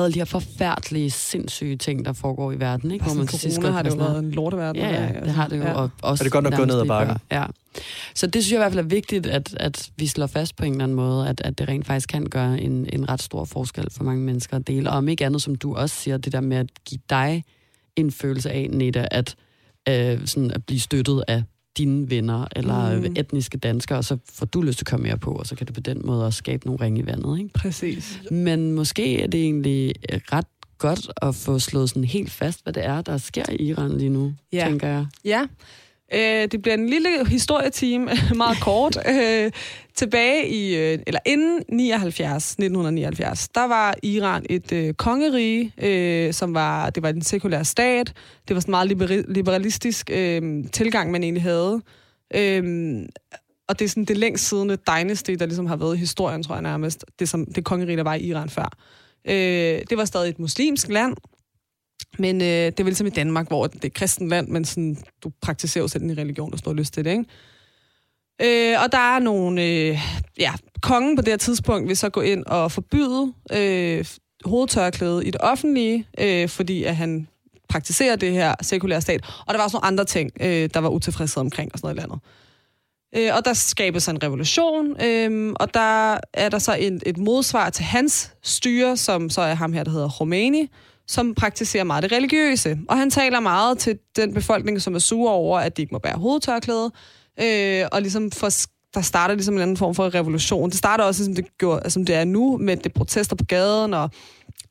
været 0.00 0.14
de 0.14 0.18
her 0.18 0.24
forfærdelige, 0.24 1.10
sindssyge 1.10 1.76
ting, 1.76 2.04
der 2.04 2.12
foregår 2.12 2.52
i 2.52 2.60
verden. 2.60 2.90
Ikke? 2.90 3.04
Hvor 3.04 3.14
man 3.14 3.26
til 3.26 3.38
sidst 3.38 3.62
har 3.62 3.82
det 3.82 3.90
jo 3.90 3.96
været 3.96 4.18
en 4.18 4.30
lorteverden. 4.30 4.82
Ja, 4.82 5.02
ja, 5.02 5.20
det 5.20 5.30
har 5.30 5.48
det 5.48 5.58
jo. 5.58 5.62
Ja. 5.62 5.72
Og 5.72 5.90
også 6.02 6.22
er 6.22 6.24
det 6.24 6.32
godt 6.32 6.44
nok 6.44 6.56
gået 6.56 6.68
ned 6.68 6.80
ad 6.80 6.86
bakken? 6.86 7.16
Ja. 7.30 7.44
Så 8.14 8.26
det 8.26 8.44
synes 8.44 8.52
jeg 8.52 8.58
i 8.58 8.62
hvert 8.62 8.72
fald 8.72 8.84
er 8.84 8.88
vigtigt, 8.88 9.26
at, 9.26 9.56
at 9.60 9.90
vi 9.96 10.06
slår 10.06 10.26
fast 10.26 10.56
på 10.56 10.64
en 10.64 10.72
eller 10.72 10.84
anden 10.84 10.96
måde, 10.96 11.28
at, 11.28 11.40
at 11.44 11.58
det 11.58 11.68
rent 11.68 11.86
faktisk 11.86 12.08
kan 12.08 12.26
gøre 12.26 12.60
en, 12.60 12.86
en 12.92 13.08
ret 13.08 13.22
stor 13.22 13.44
forskel 13.44 13.86
for 13.90 14.04
mange 14.04 14.22
mennesker 14.22 14.56
at 14.56 14.66
dele. 14.66 14.90
Og 14.90 14.96
om 14.96 15.08
ikke 15.08 15.26
andet, 15.26 15.42
som 15.42 15.54
du 15.54 15.76
også 15.76 15.96
siger, 15.96 16.16
det 16.16 16.32
der 16.32 16.40
med 16.40 16.56
at 16.56 16.66
give 16.84 17.00
dig 17.10 17.44
en 17.96 18.10
følelse 18.10 18.50
af, 18.50 18.68
Neda, 18.70 19.08
at, 19.10 19.34
øh, 19.88 20.26
sådan 20.26 20.50
at 20.50 20.64
blive 20.66 20.80
støttet 20.80 21.24
af 21.28 21.42
dine 21.78 22.10
venner 22.10 22.46
eller 22.56 22.98
mm. 22.98 23.14
etniske 23.16 23.58
danskere, 23.58 23.98
og 23.98 24.04
så 24.04 24.18
får 24.32 24.46
du 24.46 24.62
lyst 24.62 24.78
til 24.78 24.84
at 24.84 24.90
komme 24.90 25.06
mere 25.06 25.18
på, 25.18 25.32
og 25.32 25.46
så 25.46 25.54
kan 25.56 25.66
du 25.66 25.72
på 25.72 25.80
den 25.80 26.00
måde 26.04 26.26
også 26.26 26.36
skabe 26.36 26.66
nogle 26.66 26.84
ringe 26.84 27.00
i 27.00 27.06
vandet. 27.06 27.38
Ikke? 27.38 27.52
Præcis. 27.52 28.20
Men 28.30 28.72
måske 28.72 29.22
er 29.22 29.26
det 29.26 29.40
egentlig 29.40 29.94
ret 30.08 30.46
godt 30.78 31.10
at 31.22 31.34
få 31.34 31.58
slået 31.58 31.88
sådan 31.88 32.04
helt 32.04 32.30
fast, 32.30 32.62
hvad 32.62 32.72
det 32.72 32.84
er, 32.84 33.02
der 33.02 33.18
sker 33.18 33.44
i 33.52 33.62
Iran 33.62 33.98
lige 33.98 34.10
nu, 34.10 34.34
ja. 34.52 34.64
tænker 34.68 34.88
jeg. 34.88 35.06
Ja, 35.24 35.46
Øh, 36.14 36.48
det 36.52 36.62
bliver 36.62 36.74
en 36.74 36.88
lille 36.88 37.26
historietime, 37.28 38.10
meget 38.34 38.60
kort. 38.60 38.98
Øh, 39.08 39.52
tilbage 39.94 40.48
i, 40.48 40.76
øh, 40.76 40.98
eller 41.06 41.20
inden 41.26 41.62
79, 41.68 42.50
1979, 42.50 43.48
der 43.48 43.64
var 43.64 43.94
Iran 44.02 44.46
et 44.50 44.72
øh, 44.72 44.94
kongerige, 44.94 45.72
øh, 45.78 46.32
som 46.32 46.54
var, 46.54 46.90
det 46.90 47.02
var 47.02 47.08
en 47.08 47.22
sekulær 47.22 47.62
stat. 47.62 48.12
Det 48.48 48.54
var 48.54 48.60
sådan 48.60 48.88
en 48.90 48.98
meget 48.98 49.26
liberalistisk 49.28 50.10
øh, 50.12 50.64
tilgang, 50.72 51.10
man 51.10 51.22
egentlig 51.22 51.42
havde. 51.42 51.80
Øh, 52.34 52.98
og 53.68 53.78
det 53.78 53.84
er 53.84 53.88
sådan 53.88 54.04
det 54.04 54.16
længst 54.16 54.48
siddende 54.48 54.76
dynasty, 54.76 55.30
der 55.30 55.46
ligesom 55.46 55.66
har 55.66 55.76
været 55.76 55.96
i 55.96 55.98
historien, 55.98 56.42
tror 56.42 56.54
jeg 56.54 56.62
nærmest. 56.62 57.04
Det, 57.18 57.28
som, 57.28 57.46
det 57.46 57.64
kongerige, 57.64 57.96
der 57.96 58.02
var 58.02 58.14
i 58.14 58.22
Iran 58.22 58.48
før. 58.48 58.72
Øh, 59.28 59.82
det 59.90 59.96
var 59.96 60.04
stadig 60.04 60.30
et 60.30 60.38
muslimsk 60.38 60.88
land, 60.88 61.16
men 62.18 62.40
øh, 62.40 62.46
det 62.46 62.80
er 62.80 62.84
vel 62.84 62.96
som 62.96 63.06
i 63.06 63.10
Danmark, 63.10 63.48
hvor 63.48 63.66
det 63.66 63.84
er 63.84 63.88
kristent 63.94 64.28
land, 64.28 64.48
men 64.48 64.64
sådan, 64.64 64.96
du 65.22 65.30
praktiserer 65.42 65.84
jo 65.84 65.88
selv 65.88 66.04
en 66.04 66.18
religion, 66.18 66.52
og 66.52 66.58
står 66.58 66.72
lyst 66.72 66.94
til 66.94 67.04
det, 67.04 67.10
ikke? 67.10 67.24
Øh, 68.42 68.82
og 68.82 68.92
der 68.92 69.14
er 69.16 69.18
nogle... 69.18 69.62
Øh, 69.64 69.98
ja, 70.38 70.52
kongen 70.82 71.16
på 71.16 71.22
det 71.22 71.32
her 71.32 71.36
tidspunkt 71.36 71.88
vil 71.88 71.96
så 71.96 72.08
gå 72.08 72.20
ind 72.20 72.44
og 72.46 72.72
forbyde 72.72 73.32
øh, 73.52 74.04
hovedtørklæde 74.44 75.26
i 75.26 75.30
det 75.30 75.40
offentlige, 75.40 76.06
øh, 76.18 76.48
fordi 76.48 76.84
at 76.84 76.96
han 76.96 77.28
praktiserer 77.68 78.16
det 78.16 78.32
her 78.32 78.54
sekulære 78.62 79.00
stat. 79.00 79.20
Og 79.46 79.54
der 79.54 79.56
var 79.56 79.64
også 79.64 79.76
nogle 79.76 79.86
andre 79.86 80.04
ting, 80.04 80.30
øh, 80.40 80.70
der 80.74 80.80
var 80.80 80.88
utilfredshed 80.88 81.40
omkring 81.40 81.70
og 81.72 81.78
sådan 81.78 81.86
noget 81.86 81.96
i 81.96 82.00
landet. 82.00 82.20
Øh, 83.16 83.36
og 83.36 83.44
der 83.44 83.52
skabes 83.52 84.08
en 84.08 84.22
revolution, 84.22 85.02
øh, 85.02 85.52
og 85.60 85.74
der 85.74 86.18
er 86.32 86.48
der 86.48 86.58
så 86.58 86.74
en, 86.74 87.00
et 87.06 87.18
modsvar 87.18 87.70
til 87.70 87.84
hans 87.84 88.32
styre, 88.42 88.96
som 88.96 89.30
så 89.30 89.40
er 89.40 89.54
ham 89.54 89.72
her, 89.72 89.84
der 89.84 89.90
hedder 89.90 90.08
Romani, 90.08 90.70
som 91.08 91.34
praktiserer 91.34 91.84
meget 91.84 92.02
det 92.02 92.12
religiøse. 92.12 92.78
Og 92.88 92.98
han 92.98 93.10
taler 93.10 93.40
meget 93.40 93.78
til 93.78 93.98
den 94.16 94.34
befolkning, 94.34 94.82
som 94.82 94.94
er 94.94 94.98
sure 94.98 95.32
over, 95.32 95.58
at 95.58 95.76
de 95.76 95.82
ikke 95.82 95.92
må 95.92 95.98
bære 95.98 96.18
hovedtørklæde, 96.18 96.90
øh, 97.40 97.86
og 97.92 98.00
ligesom 98.02 98.30
for, 98.30 98.48
der 98.94 99.00
starter 99.00 99.34
ligesom 99.34 99.54
en 99.54 99.60
anden 99.60 99.76
form 99.76 99.94
for 99.94 100.14
revolution. 100.14 100.70
Det 100.70 100.78
starter 100.78 101.04
også, 101.04 101.24
som 101.24 101.34
det, 101.34 101.58
gjorde, 101.58 101.90
som 101.90 102.04
det 102.04 102.14
er 102.14 102.24
nu, 102.24 102.56
med 102.56 102.76
det 102.76 102.94
protester 102.94 103.36
på 103.36 103.44
gaden, 103.44 103.94
og 103.94 104.10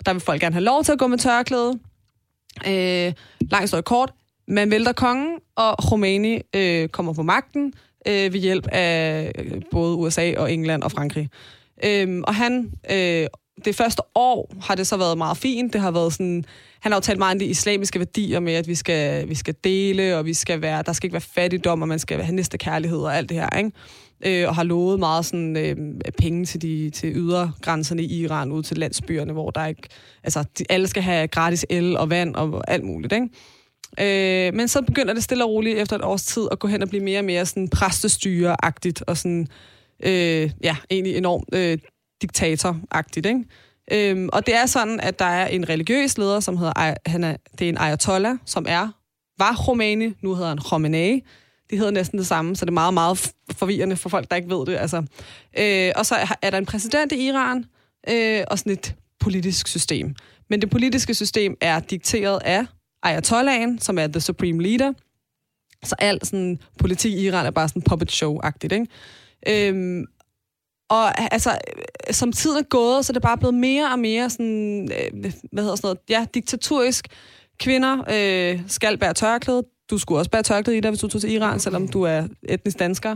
der 0.05 0.13
vil 0.13 0.21
folk 0.21 0.41
gerne 0.41 0.53
have 0.53 0.63
lov 0.63 0.83
til 0.83 0.91
at 0.91 0.99
gå 0.99 1.07
med 1.07 1.17
tørklæde. 1.17 1.79
Øh, 2.67 3.13
langt 3.51 3.67
står 3.67 3.81
kort. 3.81 4.13
Man 4.47 4.71
vælter 4.71 4.91
kongen, 4.91 5.39
og 5.55 5.75
Khomeini 5.87 6.41
øh, 6.55 6.89
kommer 6.89 7.13
på 7.13 7.23
magten 7.23 7.73
øh, 8.07 8.33
ved 8.33 8.39
hjælp 8.39 8.67
af 8.71 9.31
øh, 9.39 9.61
både 9.71 9.95
USA 9.95 10.33
og 10.37 10.53
England 10.53 10.83
og 10.83 10.91
Frankrig. 10.91 11.29
Øh, 11.85 12.21
og 12.27 12.35
han 12.35 12.71
øh, 12.91 13.27
det 13.65 13.75
første 13.75 14.01
år 14.15 14.53
har 14.61 14.75
det 14.75 14.87
så 14.87 14.97
været 14.97 15.17
meget 15.17 15.37
fint. 15.37 15.73
Det 15.73 15.81
har 15.81 15.91
været 15.91 16.13
sådan, 16.13 16.45
han 16.79 16.91
har 16.91 16.97
jo 16.97 17.01
talt 17.01 17.19
meget 17.19 17.35
om 17.35 17.39
de 17.39 17.45
islamiske 17.45 17.99
værdier 17.99 18.39
med, 18.39 18.53
at 18.53 18.67
vi 18.67 18.75
skal, 18.75 19.29
vi 19.29 19.35
skal 19.35 19.55
dele, 19.63 20.17
og 20.17 20.25
vi 20.25 20.33
skal 20.33 20.61
være, 20.61 20.83
der 20.85 20.93
skal 20.93 21.07
ikke 21.07 21.13
være 21.13 21.21
fattigdom, 21.21 21.81
og 21.81 21.87
man 21.87 21.99
skal 21.99 22.21
have 22.21 22.35
næste 22.35 22.57
kærlighed 22.57 22.99
og 22.99 23.17
alt 23.17 23.29
det 23.29 23.37
her, 23.37 23.57
ikke? 23.57 23.71
Øh, 24.25 24.47
og 24.47 24.55
har 24.55 24.63
lovet 24.63 24.99
meget 24.99 25.25
sådan, 25.25 25.57
øh, 25.57 25.75
penge 26.17 26.45
til, 26.45 26.61
de, 26.61 26.89
til 26.89 27.11
ydergrænserne 27.15 28.03
i 28.03 28.19
Iran, 28.19 28.51
ud 28.51 28.63
til 28.63 28.77
landsbyerne, 28.77 29.33
hvor 29.33 29.49
der 29.49 29.65
ikke, 29.65 29.89
altså, 30.23 30.43
de, 30.57 30.63
alle 30.69 30.87
skal 30.87 31.03
have 31.03 31.27
gratis 31.27 31.65
el 31.69 31.97
og 31.97 32.09
vand 32.09 32.35
og 32.35 32.71
alt 32.71 32.83
muligt, 32.83 33.13
ikke? 33.13 33.27
Øh, 33.99 34.53
men 34.53 34.67
så 34.67 34.81
begynder 34.81 35.13
det 35.13 35.23
stille 35.23 35.43
og 35.45 35.49
roligt 35.49 35.77
efter 35.77 35.95
et 35.95 36.03
års 36.03 36.23
tid 36.23 36.47
at 36.51 36.59
gå 36.59 36.67
hen 36.67 36.81
og 36.81 36.89
blive 36.89 37.03
mere 37.03 37.19
og 37.19 37.25
mere 37.25 37.45
sådan 37.45 37.69
præstestyre-agtigt, 37.75 39.03
og 39.07 39.17
sådan, 39.17 39.47
øh, 40.03 40.51
ja, 40.63 40.75
egentlig 40.89 41.17
enormt 41.17 41.45
øh, 41.53 41.77
diktatoragtigt, 42.21 43.25
ikke? 43.25 43.43
Øhm, 43.91 44.29
og 44.33 44.45
det 44.45 44.55
er 44.55 44.65
sådan, 44.65 44.99
at 44.99 45.19
der 45.19 45.25
er 45.25 45.47
en 45.47 45.69
religiøs 45.69 46.17
leder, 46.17 46.39
som 46.39 46.57
hedder, 46.57 46.93
han 47.05 47.23
er, 47.23 47.35
det 47.59 47.65
er 47.65 47.69
en 47.69 47.77
ayatollah, 47.77 48.37
som 48.45 48.65
er, 48.69 48.91
var 49.39 49.53
Khomeini, 49.63 50.13
nu 50.21 50.35
hedder 50.35 50.49
han 50.49 50.57
Khomeini. 50.57 51.23
De 51.69 51.77
hedder 51.77 51.91
næsten 51.91 52.19
det 52.19 52.27
samme, 52.27 52.55
så 52.55 52.65
det 52.65 52.69
er 52.69 52.73
meget, 52.73 52.93
meget 52.93 53.33
forvirrende 53.51 53.95
for 53.95 54.09
folk, 54.09 54.29
der 54.29 54.35
ikke 54.35 54.49
ved 54.49 54.65
det. 54.65 54.75
Altså. 54.75 55.03
Øh, 55.57 55.91
og 55.95 56.05
så 56.05 56.15
er 56.41 56.49
der 56.49 56.57
en 56.57 56.65
præsident 56.65 57.11
i 57.11 57.27
Iran, 57.27 57.65
øh, 58.09 58.43
og 58.51 58.59
sådan 58.59 58.73
et 58.73 58.95
politisk 59.19 59.67
system. 59.67 60.15
Men 60.49 60.61
det 60.61 60.69
politiske 60.69 61.13
system 61.13 61.55
er 61.61 61.79
dikteret 61.79 62.39
af 62.45 62.65
ayatollahen, 63.03 63.79
som 63.79 63.97
er 63.97 64.07
the 64.07 64.19
supreme 64.19 64.63
leader. 64.63 64.93
Så 65.83 65.95
alt 65.99 66.27
sådan 66.27 66.59
politik 66.79 67.13
i 67.13 67.27
Iran 67.27 67.45
er 67.45 67.51
bare 67.51 67.69
sådan 67.69 67.81
puppet 67.81 68.11
show-agtigt, 68.11 68.73
ikke? 68.73 68.87
Øhm, 69.47 70.05
og 70.89 71.33
altså, 71.33 71.57
som 72.11 72.31
tiden 72.31 72.57
er 72.57 72.63
gået, 72.69 73.05
så 73.05 73.11
er 73.11 73.13
det 73.13 73.21
bare 73.21 73.37
blevet 73.37 73.53
mere 73.53 73.91
og 73.91 73.99
mere 73.99 74.29
sådan, 74.29 74.91
øh, 74.91 75.31
hvad 75.51 75.63
hedder 75.63 75.75
sådan 75.75 75.87
noget, 75.87 75.99
ja, 76.09 76.25
diktaturisk. 76.33 77.07
Kvinder 77.59 77.97
øh, 78.13 78.61
skal 78.67 78.97
bære 78.97 79.13
tørklæde. 79.13 79.63
Du 79.89 79.97
skulle 79.97 80.19
også 80.19 80.31
bære 80.31 80.43
tørklæde 80.43 80.77
i 80.77 80.81
dig, 80.81 80.91
hvis 80.91 80.99
du 80.99 81.07
tog 81.07 81.21
til 81.21 81.31
Iran, 81.31 81.59
selvom 81.59 81.87
du 81.87 82.03
er 82.03 82.27
etnisk 82.43 82.79
dansker. 82.79 83.15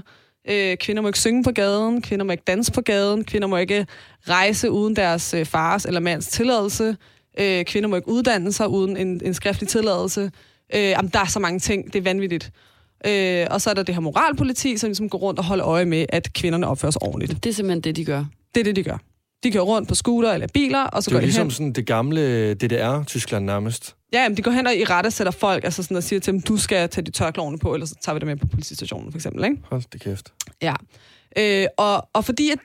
Øh, 0.50 0.78
kvinder 0.78 1.02
må 1.02 1.08
ikke 1.08 1.20
synge 1.20 1.44
på 1.44 1.52
gaden, 1.52 2.02
kvinder 2.02 2.26
må 2.26 2.32
ikke 2.32 2.44
danse 2.48 2.72
på 2.72 2.82
gaden, 2.82 3.24
kvinder 3.24 3.48
må 3.48 3.58
ikke 3.58 3.86
rejse 4.30 4.72
uden 4.72 4.96
deres 4.96 5.34
øh, 5.34 5.46
fars 5.46 5.86
eller 5.86 6.00
mands 6.00 6.28
tilladelse. 6.28 6.98
Øh, 7.40 7.66
kvinder 7.66 7.90
må 7.90 7.96
ikke 7.96 8.08
uddanne 8.08 8.52
sig 8.52 8.68
uden 8.68 8.98
en, 8.98 9.22
en 9.26 9.34
skriftlig 9.34 9.70
tilladelse. 9.70 10.32
Øh, 10.76 10.82
jamen, 10.82 11.12
der 11.14 11.20
er 11.20 11.26
så 11.26 11.40
mange 11.40 11.60
ting, 11.60 11.94
det 11.94 12.00
er 12.00 12.04
vanvittigt. 12.04 12.52
Øh, 13.08 13.48
og 13.52 13.62
så 13.62 13.70
er 13.70 13.74
der 13.74 13.84
det 13.84 13.96
her 13.96 14.00
moralpoliti, 14.00 14.78
som 14.78 14.88
ligesom 14.88 15.10
går 15.10 15.18
rundt 15.18 15.40
og 15.40 15.46
holder 15.46 15.68
øje 15.68 15.86
med, 15.86 16.06
at 16.10 16.34
kvinderne 16.34 16.68
opfører 16.68 16.92
sig 16.92 17.04
ordentligt. 17.04 17.44
Det 17.44 17.50
er 17.50 17.54
simpelthen 17.54 17.82
det, 17.82 17.96
de 17.96 18.06
gør? 18.06 18.26
Det 18.56 18.60
er 18.60 18.64
det, 18.64 18.76
de 18.76 18.84
gør. 18.84 18.98
De 19.44 19.52
kører 19.52 19.64
rundt 19.64 19.90
på 19.90 19.96
scooter 19.96 20.32
eller 20.32 20.48
biler, 20.54 20.84
og 20.84 21.04
så 21.04 21.10
det 21.10 21.14
går 21.14 21.20
de 21.20 21.26
ligesom 21.26 21.44
hen. 21.44 21.52
sådan 21.52 21.74
det 21.74 21.86
gamle 21.86 22.54
DDR-Tyskland 22.54 23.46
nærmest. 23.46 23.96
Ja, 24.14 24.24
jamen, 24.24 24.38
de 24.38 24.42
går 24.42 24.52
hen 24.52 24.68
og 24.68 24.76
i 24.76 24.84
rette 24.84 25.12
sætter 25.12 25.32
folk, 25.32 25.64
altså 25.64 25.84
sådan 25.84 25.98
og 25.98 26.04
siger 26.04 26.20
til 26.20 26.34
dem, 26.34 26.42
du 26.42 26.58
skal 26.58 26.90
tage 26.90 27.06
de 27.06 27.12
tørklovene 27.12 27.60
på, 27.60 27.74
eller 27.74 27.88
så 27.88 27.96
tager 28.02 28.14
vi 28.14 28.20
dem 28.20 28.28
med 28.28 28.36
på 28.36 28.48
politistationen, 28.48 29.12
for 29.12 29.18
eksempel. 29.18 29.44
Ikke? 29.44 29.58
Hold 29.64 29.84
det 29.94 30.02
kæft. 30.02 30.34
Ja. 30.62 30.74
Øh, 31.38 31.68
og, 31.78 32.08
og 32.14 32.26
fordi 32.26 32.50
at 32.50 32.60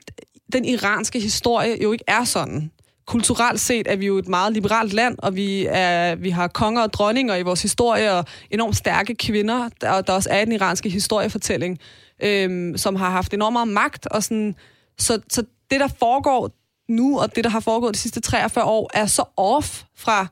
den 0.53 0.65
iranske 0.65 1.19
historie 1.19 1.83
jo 1.83 1.91
ikke 1.91 2.03
er 2.07 2.23
sådan, 2.23 2.71
kulturelt 3.07 3.59
set 3.59 3.87
er 3.87 3.95
vi 3.95 4.05
jo 4.05 4.17
et 4.17 4.27
meget 4.27 4.53
liberalt 4.53 4.93
land, 4.93 5.15
og 5.19 5.35
vi, 5.35 5.67
er, 5.69 6.15
vi 6.15 6.29
har 6.29 6.47
konger 6.47 6.81
og 6.81 6.93
dronninger 6.93 7.35
i 7.35 7.41
vores 7.41 7.61
historie, 7.61 8.13
og 8.13 8.25
enormt 8.51 8.75
stærke 8.75 9.15
kvinder, 9.15 9.69
og 9.81 10.07
der 10.07 10.13
også 10.13 10.29
er 10.31 10.45
den 10.45 10.53
iranske 10.53 10.89
historiefortælling, 10.89 11.79
øhm, 12.23 12.77
som 12.77 12.95
har 12.95 13.09
haft 13.09 13.33
enormt 13.33 13.53
meget 13.53 13.67
magt. 13.67 14.07
Og 14.07 14.23
sådan, 14.23 14.55
så, 14.99 15.19
så 15.29 15.43
det, 15.71 15.79
der 15.79 15.87
foregår 15.99 16.51
nu, 16.89 17.19
og 17.19 17.35
det, 17.35 17.43
der 17.43 17.49
har 17.49 17.59
foregået 17.59 17.93
de 17.93 17.99
sidste 17.99 18.21
43 18.21 18.65
år, 18.65 18.91
er 18.93 19.05
så 19.05 19.23
off 19.37 19.83
fra 19.95 20.27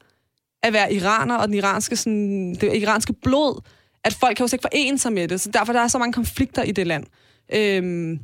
at 0.63 0.73
være 0.73 0.93
iraner 0.93 1.35
og 1.35 1.47
den 1.47 1.55
iranske, 1.55 1.95
sådan, 1.95 2.55
det 2.55 2.73
iranske 2.73 3.13
blod, 3.13 3.61
at 4.03 4.13
folk 4.13 4.37
kan 4.37 4.47
jo 4.47 4.49
ikke 4.53 4.67
forene 4.71 4.97
sig 4.97 5.13
med 5.13 5.27
det. 5.27 5.41
Så 5.41 5.51
derfor 5.51 5.73
der 5.73 5.79
er 5.81 5.87
så 5.87 5.97
mange 5.97 6.13
konflikter 6.13 6.63
i 6.63 6.71
det 6.71 6.87
land. 6.87 7.05
Øhm, 7.53 8.19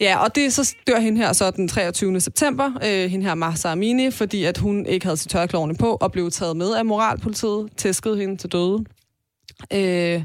Ja, 0.00 0.24
og 0.24 0.34
det 0.34 0.52
så 0.52 0.74
dør 0.86 0.98
hende 0.98 1.18
her 1.18 1.32
så 1.32 1.50
den 1.50 1.68
23. 1.68 2.20
september, 2.20 2.72
øh, 2.84 3.10
hende 3.10 3.26
her 3.26 3.34
Mahsa 3.34 3.68
Amini, 3.68 4.10
fordi 4.10 4.44
at 4.44 4.58
hun 4.58 4.86
ikke 4.86 5.06
havde 5.06 5.16
sit 5.16 5.30
tørklovene 5.30 5.74
på 5.74 5.94
og 6.00 6.12
blev 6.12 6.30
taget 6.30 6.56
med 6.56 6.74
af 6.74 6.84
moralpolitiet, 6.84 7.68
tæskede 7.76 8.16
hende 8.16 8.36
til 8.36 8.52
døde. 8.52 8.84
Øh, 9.72 10.24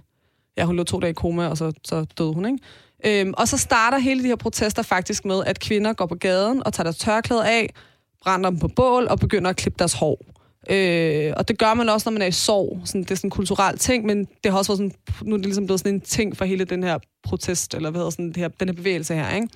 ja, 0.58 0.66
hun 0.66 0.76
lå 0.76 0.84
to 0.84 1.00
dage 1.00 1.12
i 1.12 1.14
koma, 1.14 1.48
og 1.48 1.58
så, 1.58 1.72
så 1.86 2.06
døde 2.18 2.34
hun, 2.34 2.46
ikke? 2.46 2.60
Øhm, 3.06 3.34
og 3.38 3.48
så 3.48 3.58
starter 3.58 3.98
hele 3.98 4.24
de 4.24 4.28
her 4.28 4.36
protester 4.36 4.82
faktisk 4.84 5.26
med, 5.26 5.44
at 5.46 5.60
kvinder 5.60 5.94
går 5.94 6.06
på 6.06 6.16
gaden 6.16 6.64
og 6.66 6.74
tager 6.74 6.84
deres 6.84 6.98
tørklæde 6.98 7.48
af, 7.48 7.74
brænder 8.22 8.50
dem 8.50 8.60
på 8.60 8.68
bål 8.68 9.08
og 9.08 9.20
begynder 9.20 9.50
at 9.50 9.56
klippe 9.56 9.80
deres 9.80 9.94
hår. 9.94 10.18
Øh, 10.70 11.34
og 11.38 11.48
det 11.48 11.58
gør 11.58 11.74
man 11.74 11.90
også, 11.90 12.10
når 12.10 12.14
man 12.14 12.22
er 12.22 12.26
i 12.26 12.32
sorg. 12.32 12.82
Sådan, 12.86 13.04
det 13.04 13.12
er 13.12 13.16
sådan 13.16 13.28
en 13.28 13.32
kulturel 13.32 13.78
ting, 13.78 14.06
men 14.06 14.26
det 14.44 14.52
har 14.52 14.58
også 14.58 14.72
været 14.72 14.78
sådan, 14.78 15.20
nu 15.30 15.36
er 15.36 15.38
det 15.38 15.46
ligesom 15.46 15.66
blevet 15.66 15.80
sådan 15.80 15.94
en 15.94 16.02
ting 16.02 16.38
for 16.38 16.46
hele 16.46 16.66
den 16.66 16.84
her 16.84 16.98
protest, 17.24 17.74
eller 17.74 17.90
hvad 17.90 18.00
hedder 18.00 18.10
sådan, 18.10 18.28
det 18.28 18.38
her, 18.38 18.48
den 18.48 18.68
her 18.70 18.76
bevægelse 18.76 19.14
her, 19.14 19.36
ikke? 19.36 19.48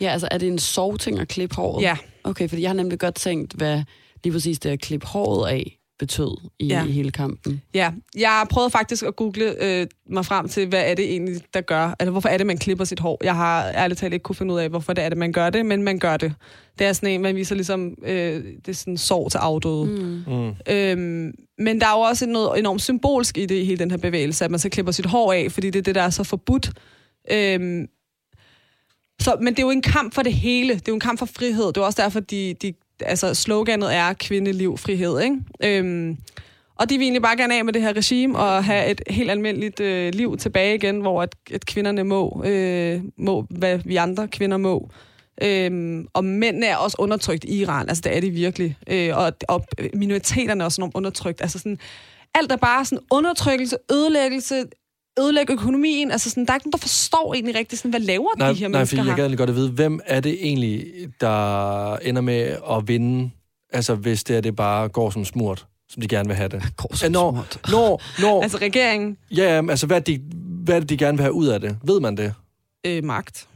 Ja, 0.00 0.12
altså 0.12 0.28
er 0.30 0.38
det 0.38 0.48
en 0.48 0.58
sorgting 0.58 1.18
at 1.18 1.28
klippe 1.28 1.56
håret? 1.56 1.82
Ja. 1.82 1.96
Okay, 2.24 2.48
fordi 2.48 2.62
jeg 2.62 2.70
har 2.70 2.74
nemlig 2.74 2.98
godt 2.98 3.14
tænkt, 3.14 3.52
hvad 3.52 3.82
lige 4.24 4.32
præcis 4.32 4.58
det 4.58 4.70
at 4.70 4.80
klippe 4.80 5.06
håret 5.06 5.50
af 5.50 5.78
betød 6.02 6.36
i, 6.58 6.66
Ja. 6.66 6.84
hele 6.84 7.10
kampen. 7.10 7.62
Ja, 7.74 7.92
jeg 8.16 8.46
prøvede 8.50 8.70
faktisk 8.70 9.04
at 9.04 9.16
google 9.16 9.64
øh, 9.64 9.86
mig 10.10 10.24
frem 10.26 10.48
til, 10.48 10.68
hvad 10.68 10.90
er 10.90 10.94
det 10.94 11.04
egentlig, 11.10 11.40
der 11.54 11.60
gør, 11.60 11.94
eller 12.00 12.10
hvorfor 12.10 12.28
er 12.28 12.36
det, 12.36 12.46
man 12.46 12.58
klipper 12.58 12.84
sit 12.84 13.00
hår. 13.00 13.18
Jeg 13.24 13.36
har 13.36 13.64
ærligt 13.68 14.00
talt 14.00 14.12
ikke 14.14 14.22
kunne 14.22 14.36
finde 14.36 14.54
ud 14.54 14.58
af, 14.58 14.68
hvorfor 14.68 14.92
det 14.92 15.04
er 15.04 15.08
det, 15.08 15.18
man 15.18 15.32
gør 15.32 15.50
det, 15.50 15.66
men 15.66 15.82
man 15.82 15.98
gør 15.98 16.16
det. 16.16 16.34
Det 16.78 16.86
er 16.86 16.92
sådan 16.92 17.08
en, 17.08 17.22
man 17.22 17.36
viser 17.36 17.54
ligesom, 17.54 17.94
øh, 18.04 18.44
det 18.44 18.68
er 18.68 18.72
sådan 18.72 18.98
sorg 18.98 19.30
til 19.30 19.38
afdøde. 19.38 19.84
Mm. 19.86 20.34
Mm. 20.34 20.52
Øhm, 20.70 21.32
men 21.58 21.80
der 21.80 21.86
er 21.86 21.92
jo 21.92 22.00
også 22.00 22.26
noget 22.26 22.58
enormt 22.58 22.82
symbolsk 22.82 23.38
i 23.38 23.46
det, 23.46 23.54
i 23.54 23.64
hele 23.64 23.78
den 23.78 23.90
her 23.90 23.98
bevægelse, 23.98 24.44
at 24.44 24.50
man 24.50 24.60
så 24.60 24.68
klipper 24.68 24.92
sit 24.92 25.06
hår 25.06 25.32
af, 25.32 25.52
fordi 25.52 25.70
det 25.70 25.78
er 25.78 25.82
det, 25.82 25.94
der 25.94 26.02
er 26.02 26.10
så 26.10 26.24
forbudt. 26.24 26.70
Øhm, 27.32 27.86
så, 29.20 29.36
men 29.40 29.52
det 29.54 29.58
er 29.58 29.62
jo 29.66 29.70
en 29.70 29.82
kamp 29.82 30.14
for 30.14 30.22
det 30.22 30.32
hele. 30.34 30.74
Det 30.74 30.80
er 30.80 30.92
jo 30.92 30.94
en 30.94 31.00
kamp 31.00 31.18
for 31.18 31.26
frihed. 31.26 31.66
Det 31.66 31.76
er 31.76 31.80
også 31.80 32.02
derfor, 32.02 32.20
de, 32.20 32.54
de, 32.62 32.72
altså, 33.06 33.34
sloganet 33.34 33.94
er 33.94 34.12
kvindeliv, 34.12 34.78
frihed. 34.78 35.20
Ikke? 35.20 35.36
Øhm, 35.64 36.16
og 36.76 36.90
de 36.90 36.98
vil 36.98 37.04
egentlig 37.04 37.22
bare 37.22 37.36
gerne 37.36 37.58
af 37.58 37.64
med 37.64 37.72
det 37.72 37.82
her 37.82 37.96
regime 37.96 38.38
og 38.38 38.64
have 38.64 38.90
et 38.90 39.00
helt 39.06 39.30
almindeligt 39.30 39.80
øh, 39.80 40.14
liv 40.14 40.36
tilbage 40.36 40.74
igen, 40.74 41.00
hvor 41.00 41.22
at, 41.22 41.34
at 41.52 41.66
kvinderne 41.66 42.04
må, 42.04 42.42
øh, 42.46 43.00
må, 43.18 43.46
hvad 43.50 43.78
vi 43.84 43.96
andre 43.96 44.28
kvinder 44.28 44.56
må. 44.56 44.90
Øhm, 45.42 46.06
og 46.12 46.24
mændene 46.24 46.66
er 46.66 46.76
også 46.76 46.96
undertrykt 47.00 47.44
i 47.44 47.60
Iran, 47.60 47.88
altså 47.88 48.02
det 48.04 48.16
er 48.16 48.20
de 48.20 48.30
virkelig. 48.30 48.76
Øh, 48.86 49.16
og, 49.16 49.32
og 49.48 49.64
minoriteterne 49.94 50.60
er 50.60 50.64
også 50.64 50.90
undertrykt. 50.94 51.40
Altså 51.40 51.58
sådan, 51.58 51.78
alt 52.34 52.52
er 52.52 52.56
bare 52.56 52.84
sådan 52.84 53.04
undertrykkelse, 53.10 53.76
ødelæggelse, 53.92 54.64
ødelægge 55.18 55.52
økonomien. 55.52 56.10
Altså 56.10 56.30
sådan, 56.30 56.46
der 56.46 56.52
er 56.52 56.56
ikke 56.56 56.66
nogen, 56.66 56.72
der 56.72 56.78
forstår 56.78 57.34
egentlig 57.34 57.54
rigtigt, 57.56 57.78
sådan, 57.80 57.90
hvad 57.90 58.00
laver 58.00 58.28
Nej, 58.38 58.48
de 58.52 58.54
her 58.58 58.68
nej, 58.68 58.78
mennesker 58.78 58.96
fordi 58.96 59.08
jeg 59.08 59.16
gad 59.16 59.28
lige 59.28 59.36
godt 59.36 59.50
at 59.50 59.56
vide, 59.56 59.70
hvem 59.70 60.00
er 60.06 60.20
det 60.20 60.46
egentlig, 60.46 60.84
der 61.20 61.96
ender 61.96 62.20
med 62.22 62.56
at 62.70 62.88
vinde, 62.88 63.30
altså 63.72 63.94
hvis 63.94 64.24
det, 64.24 64.36
er, 64.36 64.40
det 64.40 64.56
bare 64.56 64.88
går 64.88 65.10
som 65.10 65.24
smurt, 65.24 65.66
som 65.88 66.02
de 66.02 66.08
gerne 66.08 66.28
vil 66.28 66.36
have 66.36 66.48
det? 66.48 66.62
Går 66.76 67.02
Ja, 67.04 67.08
når, 67.08 67.46
når, 67.70 68.02
når, 68.20 68.42
Altså 68.42 68.58
regeringen, 68.58 69.16
ja, 69.36 69.62
altså 69.70 69.86
hvad 69.86 70.00
de, 70.00 70.20
hvad 70.64 70.80
de 70.80 70.96
gerne 70.96 71.18
vil 71.18 71.22
have 71.22 71.32
ud 71.32 71.46
af 71.46 71.60
det? 71.60 71.76
Ved 71.84 72.00
man 72.00 72.16
det? 72.16 72.34
øh, 72.86 73.04
magt. 73.04 73.48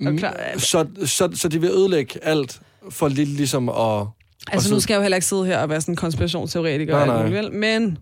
Mm, 0.00 0.18
klar, 0.18 0.30
altså- 0.32 0.66
så, 0.68 0.86
så, 1.06 1.28
så 1.34 1.48
de 1.48 1.60
vil 1.60 1.70
ødelægge 1.70 2.24
alt 2.24 2.60
for 2.90 3.08
lidt 3.08 3.28
ligesom 3.28 3.68
at... 3.68 4.06
Altså 4.52 4.68
så- 4.68 4.74
nu 4.74 4.80
skal 4.80 4.94
jeg 4.94 4.98
jo 4.98 5.02
heller 5.02 5.16
ikke 5.16 5.26
sidde 5.26 5.46
her 5.46 5.58
og 5.58 5.68
være 5.68 5.80
sådan 5.80 5.92
en 5.92 5.96
konspirationsteoretiker, 5.96 6.96
Nej, 6.96 7.06
nej. 7.06 7.22
muligt, 7.26 7.34
vel? 7.44 7.52
men 7.52 7.98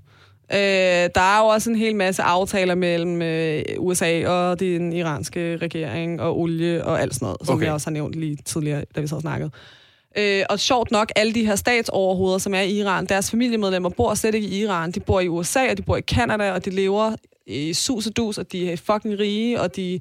øh, 0.53 1.11
der 1.15 1.21
er 1.21 1.39
jo 1.39 1.47
også 1.47 1.71
en 1.71 1.77
hel 1.77 1.97
masse 1.97 2.23
aftaler 2.23 2.75
mellem 2.75 3.23
øh, 3.23 3.63
USA 3.79 4.29
og 4.29 4.61
den 4.61 4.93
iranske 4.93 5.57
regering 5.57 6.21
og 6.21 6.39
olie 6.39 6.85
og 6.85 7.01
alt 7.01 7.15
sådan 7.15 7.27
noget, 7.27 7.39
som 7.45 7.55
Okay. 7.57 7.65
jeg 7.65 7.73
også 7.75 7.87
har 7.87 7.93
nævnt 7.93 8.15
lige 8.15 8.37
tidligere, 8.45 8.85
da 8.97 9.01
vi 9.01 9.07
så 9.07 9.21
snakket. 9.21 9.51
Øh, 10.19 10.43
og 10.51 10.61
sjovt 10.61 10.91
nok, 10.91 11.13
alle 11.17 11.35
de 11.35 11.47
her 11.47 11.57
statsoverhoveder, 11.57 12.39
som 12.39 12.55
er 12.55 12.61
i 12.61 12.73
Iran, 12.73 13.07
deres 13.07 13.31
familiemedlemmer 13.31 13.89
bor 13.89 14.15
slet 14.15 14.35
ikke 14.35 14.47
i 14.47 14.63
Iran. 14.63 14.91
De 14.91 15.01
bor 15.01 15.21
i 15.21 15.29
USA, 15.29 15.71
og 15.71 15.77
de 15.77 15.83
bor 15.83 15.97
i 15.97 16.01
Kanada, 16.01 16.53
og 16.53 16.65
de 16.65 16.71
lever 16.71 17.17
i 17.47 17.73
sus 17.73 18.07
og 18.07 18.17
dus, 18.17 18.39
og 18.39 18.53
de 18.53 18.73
er 18.73 18.77
fucking 18.77 19.19
rige, 19.19 19.61
og 19.61 19.77
de 19.77 20.01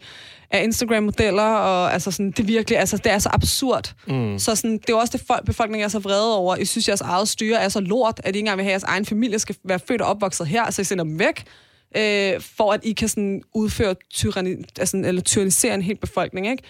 er 0.51 0.60
Instagram-modeller, 0.60 1.43
og 1.43 1.93
altså 1.93 2.12
sådan, 2.12 2.32
det 2.32 2.47
virkelig, 2.47 2.80
altså 2.80 2.97
det 2.97 3.12
er 3.12 3.19
så 3.19 3.30
absurd. 3.34 3.93
Mm. 4.08 4.39
Så 4.39 4.56
sådan, 4.56 4.77
det 4.77 4.89
er 4.89 4.95
også 4.95 5.17
det, 5.17 5.27
folk, 5.27 5.45
befolkningen 5.45 5.86
er 5.86 5.89
så 5.89 5.99
vrede 5.99 6.38
over. 6.38 6.56
Jeg 6.56 6.67
synes, 6.67 6.88
jeres 6.88 7.01
eget 7.01 7.27
styre 7.27 7.62
er 7.62 7.69
så 7.69 7.80
lort, 7.80 8.21
at 8.23 8.25
I 8.25 8.27
ikke 8.27 8.39
engang 8.39 8.58
vil 8.58 8.63
have, 8.63 8.69
at 8.69 8.82
jeres 8.82 8.84
egen 8.84 9.06
familie 9.06 9.39
skal 9.39 9.56
være 9.63 9.80
født 9.80 10.01
og 10.01 10.08
opvokset 10.08 10.47
her, 10.47 10.71
så 10.71 10.82
I 10.82 10.86
sender 10.86 11.04
dem 11.04 11.19
væk, 11.19 11.43
øh, 11.97 12.41
for 12.41 12.73
at 12.73 12.80
I 12.84 12.91
kan 12.91 13.08
sådan 13.08 13.41
udføre 13.56 13.95
tyranni, 14.13 14.56
altså, 14.80 14.97
eller 14.97 15.21
tyrannisere 15.21 15.73
en 15.73 15.82
hel 15.82 15.97
befolkning. 15.97 16.47
Ikke? 16.47 16.63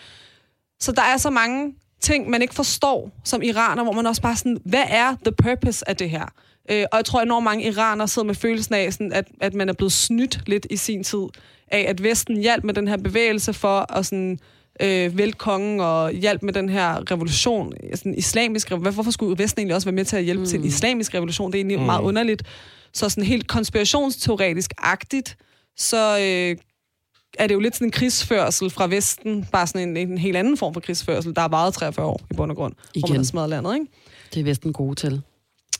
Så 0.80 0.92
der 0.92 1.02
er 1.02 1.18
så 1.18 1.30
mange 1.30 1.74
ting, 2.02 2.30
man 2.30 2.42
ikke 2.42 2.56
forstår 2.56 3.12
som 3.24 3.42
iraner, 3.42 3.84
hvor 3.84 3.92
man 3.92 4.06
også 4.06 4.22
bare 4.22 4.36
sådan, 4.36 4.58
hvad 4.66 4.84
er 4.88 5.16
the 5.26 5.32
purpose 5.32 5.90
af 5.90 5.98
det 5.98 6.10
her? 6.10 6.26
Øh, 6.70 6.86
og 6.92 6.98
jeg 6.98 7.06
tror, 7.06 7.20
at 7.20 7.26
enormt 7.26 7.44
mange 7.44 7.64
iranere 7.64 8.08
sidder 8.08 8.26
med 8.26 8.36
følelsen 8.36 8.76
af, 8.76 8.94
sådan, 8.94 9.14
at, 9.14 9.28
at 9.42 9.54
man 9.54 9.70
er 9.70 9.74
blevet 9.74 9.92
snydt 9.92 10.40
lidt 10.46 10.68
i 10.70 10.78
sin 10.78 11.04
tid, 11.04 11.28
af 11.68 11.86
at 11.88 12.04
Vesten 12.04 12.38
hjalp 12.38 12.64
med 12.64 12.74
den 12.74 12.88
her 12.88 12.98
bevægelse 12.98 13.54
for 13.54 13.94
at 13.98 14.06
sådan, 14.06 14.40
øh, 14.82 15.18
vælte 15.18 15.38
kongen 15.38 15.80
og 15.80 16.12
hjælp 16.12 16.44
med 16.44 16.54
den 16.54 16.70
her 16.70 17.12
revolution, 17.12 17.74
sådan 17.96 18.18
islamisk 18.18 18.72
revolution. 18.72 18.94
Hvorfor 18.94 19.12
skulle 19.12 19.44
Vesten 19.44 19.60
egentlig 19.60 19.76
også 19.76 19.88
være 19.88 19.96
med 19.96 20.06
til 20.06 20.16
at 20.16 20.24
hjælpe 20.24 20.42
mm. 20.42 20.48
til 20.48 20.60
en 20.60 20.66
islamisk 20.66 21.14
revolution? 21.14 21.52
Det 21.52 21.58
er 21.58 21.60
egentlig 21.60 21.80
mm. 21.80 21.86
meget 21.86 22.02
underligt. 22.02 22.44
Så 22.94 23.10
sådan 23.10 23.24
helt 23.24 23.48
konspirationsteoretisk-agtigt, 23.48 25.38
så 25.78 26.18
øh, 26.20 26.58
er 27.40 27.48
det 27.48 27.54
jo 27.54 27.60
lidt 27.60 27.76
sådan 27.76 27.88
en 27.88 27.92
krigsførsel 27.92 28.70
fra 28.70 28.88
Vesten, 28.88 29.48
bare 29.52 29.68
sådan 29.68 29.98
en, 29.98 30.10
en 30.12 30.18
helt 30.18 30.38
anden 30.38 30.58
form 30.58 30.74
for 30.74 30.82
krigsførsel, 30.82 31.36
der 31.36 31.42
har 31.42 31.48
varet 31.48 31.74
43 31.74 32.06
år 32.06 32.22
i 32.32 32.34
bund 32.34 32.52
og 32.52 32.58
grund, 32.58 32.74
hvor 32.74 33.02
man 33.02 33.10
Igen. 33.10 33.16
har 33.16 33.24
smadret 33.24 33.50
landet, 33.50 33.74
ikke? 33.74 33.86
Det 34.34 34.40
er 34.40 34.44
Vesten 34.44 34.74
gode 34.74 34.96
til, 34.96 35.22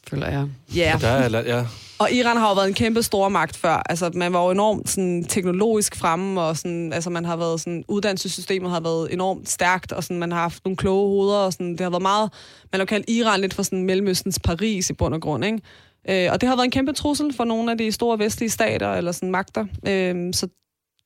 føler 0.10 0.28
jeg. 0.28 0.48
Ja, 0.76 0.98
Der 1.02 1.08
er, 1.08 1.44
ja. 1.58 1.66
og 2.00 2.12
Iran 2.12 2.38
har 2.38 2.50
jo 2.50 2.54
været 2.54 2.68
en 2.68 2.74
kæmpe 2.74 3.04
stor 3.04 3.30
magt 3.30 3.58
før. 3.58 3.84
Altså, 3.90 4.12
man 4.14 4.34
var 4.34 4.44
jo 4.44 4.52
enormt 4.52 4.90
sådan, 4.90 5.24
teknologisk 5.24 5.96
fremme, 5.96 6.42
og 6.42 6.58
sådan, 6.58 6.94
altså, 6.94 7.10
man 7.10 7.26
har 7.26 7.36
været 7.36 7.62
sådan, 7.62 7.84
uddannelsessystemet 7.88 8.72
har 8.72 8.80
været 8.80 9.14
enormt 9.14 9.50
stærkt, 9.50 9.92
og 9.92 10.04
sådan, 10.04 10.20
man 10.20 10.32
har 10.32 10.42
haft 10.42 10.66
nogle 10.66 10.78
kloge 10.78 11.08
hoveder, 11.08 11.38
og 11.38 11.54
sådan, 11.54 11.72
det 11.72 11.80
har 11.82 11.90
været 11.90 12.02
meget, 12.02 12.32
man 12.72 12.80
har 12.80 12.86
kaldt 12.86 13.10
Iran 13.10 13.42
lidt 13.42 13.54
for 13.54 13.64
sådan 13.64 13.84
Mellemøstens 13.84 14.40
Paris 14.40 14.90
i 14.90 14.94
bund 14.94 15.14
og 15.14 15.22
grund, 15.22 15.46
ikke? 15.46 15.62
Øh, 16.10 16.32
og 16.32 16.42
det 16.42 16.50
har 16.50 16.56
været 16.56 16.66
en 16.66 16.72
kæmpe 16.72 16.94
trussel 16.94 17.34
for 17.34 17.44
nogle 17.44 17.72
af 17.72 17.78
de 17.78 17.92
store 17.92 18.20
vestlige 18.20 18.50
stater, 18.50 18.94
eller 18.94 19.12
sådan 19.12 19.32
magter. 19.32 19.66
Øh, 19.88 20.34
så 20.34 20.48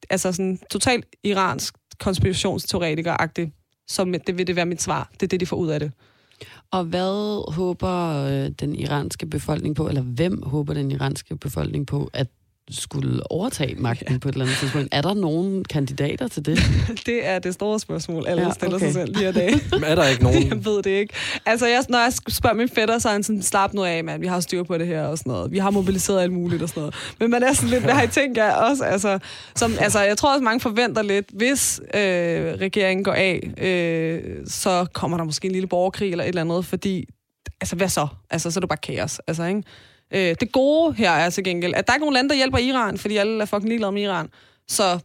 altså 0.10 0.32
sådan 0.32 0.60
totalt 0.72 1.06
iransk 1.24 1.74
konspirationsteoretiker-agtigt, 2.00 3.86
som 3.88 4.14
det 4.28 4.38
vil 4.38 4.48
det 4.48 4.56
være 4.56 4.66
mit 4.66 4.82
svar. 4.82 5.10
Det 5.14 5.24
er 5.24 5.28
det, 5.28 5.40
de 5.40 5.46
får 5.46 5.58
ud 5.58 5.70
af 5.70 5.80
det. 5.80 5.92
Og 6.71 6.84
hvad 6.84 7.54
håber 7.54 8.26
øh, 8.26 8.50
den 8.60 8.76
iranske 8.76 9.26
befolkning 9.26 9.76
på, 9.76 9.88
eller 9.88 10.02
hvem 10.02 10.43
håber 10.43 10.74
den 10.74 10.91
iranske 10.91 11.38
befolkning 11.38 11.88
på, 11.88 12.10
at 12.13 12.28
skulle 12.69 13.32
overtage 13.32 13.75
magten 13.75 14.13
ja. 14.13 14.17
på 14.17 14.30
et 14.30 14.34
eller 14.34 14.45
andet 14.45 14.58
tidspunkt? 14.60 14.88
Er 14.91 15.01
der 15.01 15.13
nogen 15.13 15.65
kandidater 15.65 16.28
til 16.28 16.45
det? 16.45 16.60
Det 17.06 17.28
er 17.28 17.39
det 17.39 17.54
store 17.54 17.80
spørgsmål, 17.80 18.28
alle 18.28 18.43
Ja, 18.43 18.51
stiller 18.51 18.75
okay. 18.75 18.86
sig 18.86 18.93
selv 18.93 19.15
lige 19.17 19.30
i 19.30 19.32
dag. 19.32 19.51
Men 19.71 19.84
er 19.84 19.95
der 19.95 20.08
ikke 20.08 20.23
nogen... 20.23 20.47
Jeg 20.47 20.65
ved 20.65 20.84
det 20.84 20.89
ikke. 20.89 21.13
Altså, 21.45 21.67
jeg, 21.67 21.84
når 21.89 21.97
jeg 21.97 22.13
spørger 22.30 22.56
min 22.56 22.69
fætter, 22.69 22.99
så 22.99 23.08
er 23.08 23.12
han 23.13 23.23
sådan, 23.23 23.41
slap 23.41 23.73
nu 23.73 23.84
af, 23.84 24.04
mand. 24.04 24.21
Vi 24.21 24.28
har 24.28 24.39
styr 24.39 24.63
på 24.63 24.78
det 24.78 24.88
her 24.88 25.04
og 25.04 25.17
sådan 25.17 25.32
noget. 25.32 25.51
Vi 25.51 25.58
har 25.58 25.71
mobiliseret 25.71 26.21
alt 26.21 26.34
muligt 26.34 26.62
og 26.62 26.69
sådan 26.69 26.82
noget. 26.82 26.95
Men 27.19 27.32
man 27.32 27.43
er 27.43 27.54
sådan 27.54 27.69
lidt, 27.69 27.84
hvad 27.84 27.93
har 27.93 28.04
I 28.04 28.08
tænkt 28.08 28.38
jer 28.38 28.54
også? 28.54 28.84
Altså, 28.84 29.19
som, 29.56 29.73
altså, 29.80 29.99
jeg 29.99 30.17
tror 30.17 30.34
også, 30.34 30.43
mange 30.43 30.60
forventer 30.60 31.01
lidt, 31.01 31.25
hvis 31.34 31.82
øh, 31.93 32.01
regeringen 32.62 33.04
går 33.04 33.13
af, 33.13 33.49
øh, 33.58 34.21
så 34.47 34.86
kommer 34.93 35.17
der 35.17 35.23
måske 35.23 35.45
en 35.45 35.51
lille 35.51 35.67
borgerkrig 35.67 36.12
eller 36.12 36.23
et 36.23 36.28
eller 36.28 36.41
andet, 36.41 36.65
fordi, 36.65 37.06
altså, 37.62 37.75
hvad 37.75 37.89
så? 37.89 38.08
Altså, 38.30 38.51
så 38.51 38.60
er 38.60 38.62
det 38.62 38.69
bare 38.69 38.78
kaos, 38.78 39.19
altså, 39.28 39.43
ikke? 39.43 39.63
Øh, 40.13 40.36
det 40.39 40.52
gode 40.52 40.94
her 40.94 41.12
er 41.12 41.30
til 41.30 41.44
gengæld, 41.44 41.74
at 41.76 41.88
der 41.88 41.94
er 41.94 41.96
ikke 41.96 42.04
nogen 42.04 42.13
lande, 42.13 42.30
der 42.30 42.36
hjælper 42.36 42.58
Iran, 42.58 42.98
fordi 42.98 43.18
alle 43.18 43.41
er 43.41 43.46
fucking 43.46 43.70
ligeglade 43.70 43.91
med 43.91 44.02
Iran. 44.02 44.30
Så 44.68 45.00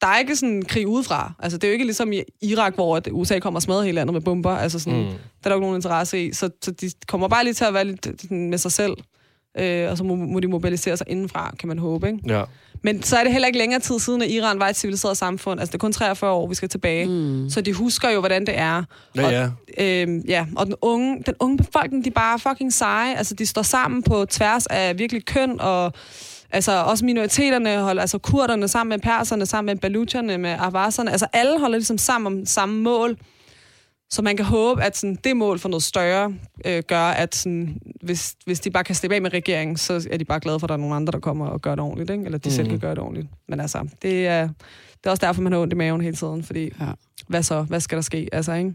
der 0.00 0.06
er 0.06 0.18
ikke 0.18 0.36
sådan 0.36 0.54
en 0.54 0.64
krig 0.64 0.86
udefra. 0.86 1.32
Altså, 1.38 1.58
det 1.58 1.64
er 1.64 1.68
jo 1.68 1.72
ikke 1.72 1.84
ligesom 1.84 2.12
i 2.12 2.22
Irak, 2.42 2.74
hvor 2.74 3.00
USA 3.10 3.38
kommer 3.38 3.58
og 3.58 3.62
smadrer 3.62 3.82
hele 3.82 3.94
landet 3.94 4.12
med 4.12 4.20
bomber. 4.20 4.50
Altså, 4.50 4.78
sådan, 4.78 4.98
mm. 4.98 5.06
der 5.06 5.14
er 5.44 5.48
der 5.48 5.50
jo 5.50 5.56
ikke 5.56 5.66
nogen 5.66 5.76
interesse 5.76 6.26
i. 6.26 6.32
Så, 6.32 6.50
så 6.62 6.70
de 6.70 6.90
kommer 7.08 7.28
bare 7.28 7.44
lige 7.44 7.54
til 7.54 7.64
at 7.64 7.74
være 7.74 7.84
lidt 7.84 8.30
med 8.30 8.58
sig 8.58 8.72
selv. 8.72 8.92
Øh, 9.58 9.90
og 9.90 9.96
så 9.96 10.04
må, 10.04 10.14
må 10.14 10.40
de 10.40 10.48
mobilisere 10.48 10.96
sig 10.96 11.06
indenfra, 11.10 11.54
kan 11.58 11.68
man 11.68 11.78
håbe. 11.78 12.06
Ikke? 12.06 12.18
Ja. 12.26 12.44
Men 12.82 13.02
så 13.02 13.16
er 13.16 13.22
det 13.22 13.32
heller 13.32 13.46
ikke 13.46 13.58
længere 13.58 13.80
tid 13.80 13.98
siden, 13.98 14.22
at 14.22 14.30
Iran 14.30 14.60
var 14.60 14.68
et 14.68 14.76
civiliseret 14.76 15.16
samfund. 15.16 15.60
Altså, 15.60 15.70
det 15.70 15.74
er 15.74 15.78
kun 15.78 15.92
43 15.92 16.30
år, 16.30 16.48
vi 16.48 16.54
skal 16.54 16.68
tilbage. 16.68 17.06
Mm. 17.06 17.50
Så 17.50 17.60
de 17.60 17.72
husker 17.72 18.10
jo, 18.10 18.20
hvordan 18.20 18.46
det 18.46 18.58
er. 18.58 18.82
Ja, 19.16 19.24
og, 19.26 19.32
ja. 19.32 19.48
Øh, 19.78 20.08
ja, 20.28 20.46
og 20.56 20.66
den 20.66 20.74
unge, 20.80 21.22
den 21.26 21.34
unge 21.40 21.56
befolkning, 21.56 22.04
de 22.04 22.10
er 22.10 22.14
bare 22.14 22.38
fucking 22.38 22.72
seje. 22.72 23.16
Altså, 23.16 23.34
de 23.34 23.46
står 23.46 23.62
sammen 23.62 24.02
på 24.02 24.24
tværs 24.24 24.66
af 24.66 24.98
virkelig 24.98 25.24
køn, 25.24 25.60
og 25.60 25.92
altså, 26.50 26.82
også 26.82 27.04
minoriteterne 27.04 27.78
holder, 27.78 28.00
altså 28.02 28.18
kurderne 28.18 28.68
sammen 28.68 28.88
med 28.88 28.98
perserne, 28.98 29.46
sammen 29.46 29.72
med 29.72 29.80
balucherne, 29.80 30.38
med 30.38 30.56
avaserne. 30.60 31.10
Altså, 31.10 31.26
alle 31.32 31.58
holder 31.60 31.78
ligesom 31.78 31.98
sammen 31.98 32.40
om 32.40 32.46
samme 32.46 32.82
mål. 32.82 33.16
Så 34.12 34.22
man 34.22 34.36
kan 34.36 34.46
håbe, 34.46 34.82
at 34.82 34.96
sådan, 34.96 35.18
det 35.24 35.36
mål 35.36 35.58
for 35.58 35.68
noget 35.68 35.82
større 35.82 36.34
øh, 36.64 36.82
gør, 36.86 37.02
at 37.02 37.34
sådan, 37.34 37.80
hvis, 38.02 38.36
hvis 38.44 38.60
de 38.60 38.70
bare 38.70 38.84
kan 38.84 38.94
slippe 38.94 39.14
af 39.14 39.22
med 39.22 39.32
regeringen, 39.32 39.76
så 39.76 40.08
er 40.10 40.16
de 40.16 40.24
bare 40.24 40.40
glade 40.40 40.60
for, 40.60 40.66
at 40.66 40.68
der 40.68 40.74
er 40.74 40.78
nogle 40.78 40.94
andre, 40.94 41.10
der 41.12 41.18
kommer 41.18 41.46
og 41.46 41.62
gør 41.62 41.74
det 41.74 41.84
ordentligt. 41.84 42.10
Ikke? 42.10 42.24
Eller 42.24 42.38
de 42.38 42.48
mm. 42.48 42.54
selv 42.54 42.68
kan 42.68 42.78
gøre 42.78 42.90
det 42.90 42.98
ordentligt. 42.98 43.28
Men 43.48 43.60
altså, 43.60 43.88
det 44.02 44.26
er, 44.26 44.42
det 44.42 45.06
er 45.06 45.10
også 45.10 45.26
derfor, 45.26 45.42
man 45.42 45.52
har 45.52 45.60
ondt 45.60 45.72
i 45.72 45.76
maven 45.76 46.00
hele 46.00 46.16
tiden. 46.16 46.42
Fordi, 46.42 46.70
Ja. 46.80 46.86
hvad 47.28 47.42
så? 47.42 47.62
Hvad 47.62 47.80
skal 47.80 47.96
der 47.96 48.02
ske? 48.02 48.28
Altså, 48.32 48.52
ikke? 48.52 48.74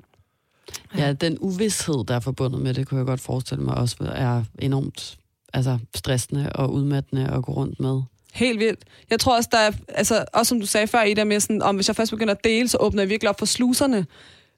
Ja, 0.97 1.13
den 1.13 1.37
uvidshed, 1.39 2.05
der 2.07 2.15
er 2.15 2.19
forbundet 2.19 2.61
med 2.61 2.73
det, 2.73 2.87
kunne 2.87 2.97
jeg 2.97 3.05
godt 3.05 3.21
forestille 3.21 3.63
mig 3.63 3.75
også 3.75 3.95
er 4.15 4.43
enormt 4.59 5.17
altså, 5.53 5.77
stressende 5.95 6.51
og 6.55 6.73
udmattende 6.73 7.27
at 7.27 7.43
gå 7.43 7.53
rundt 7.53 7.79
med. 7.79 8.01
Helt 8.33 8.59
vildt. 8.59 8.79
Jeg 9.09 9.19
tror 9.19 9.37
også, 9.37 9.49
der 9.51 9.57
er, 9.57 9.71
altså, 9.89 10.25
også 10.33 10.49
som 10.49 10.59
du 10.59 10.65
sagde 10.65 10.87
før, 10.87 11.03
i 11.03 11.13
der 11.13 11.23
med 11.23 11.39
sådan, 11.39 11.61
om 11.61 11.75
hvis 11.75 11.87
jeg 11.87 11.95
først 11.95 12.11
begynder 12.11 12.33
at 12.33 12.43
dele, 12.43 12.67
så 12.67 12.77
åbner 12.79 13.01
jeg 13.01 13.09
virkelig 13.09 13.29
op 13.29 13.39
for 13.39 13.45
sluserne. 13.45 14.05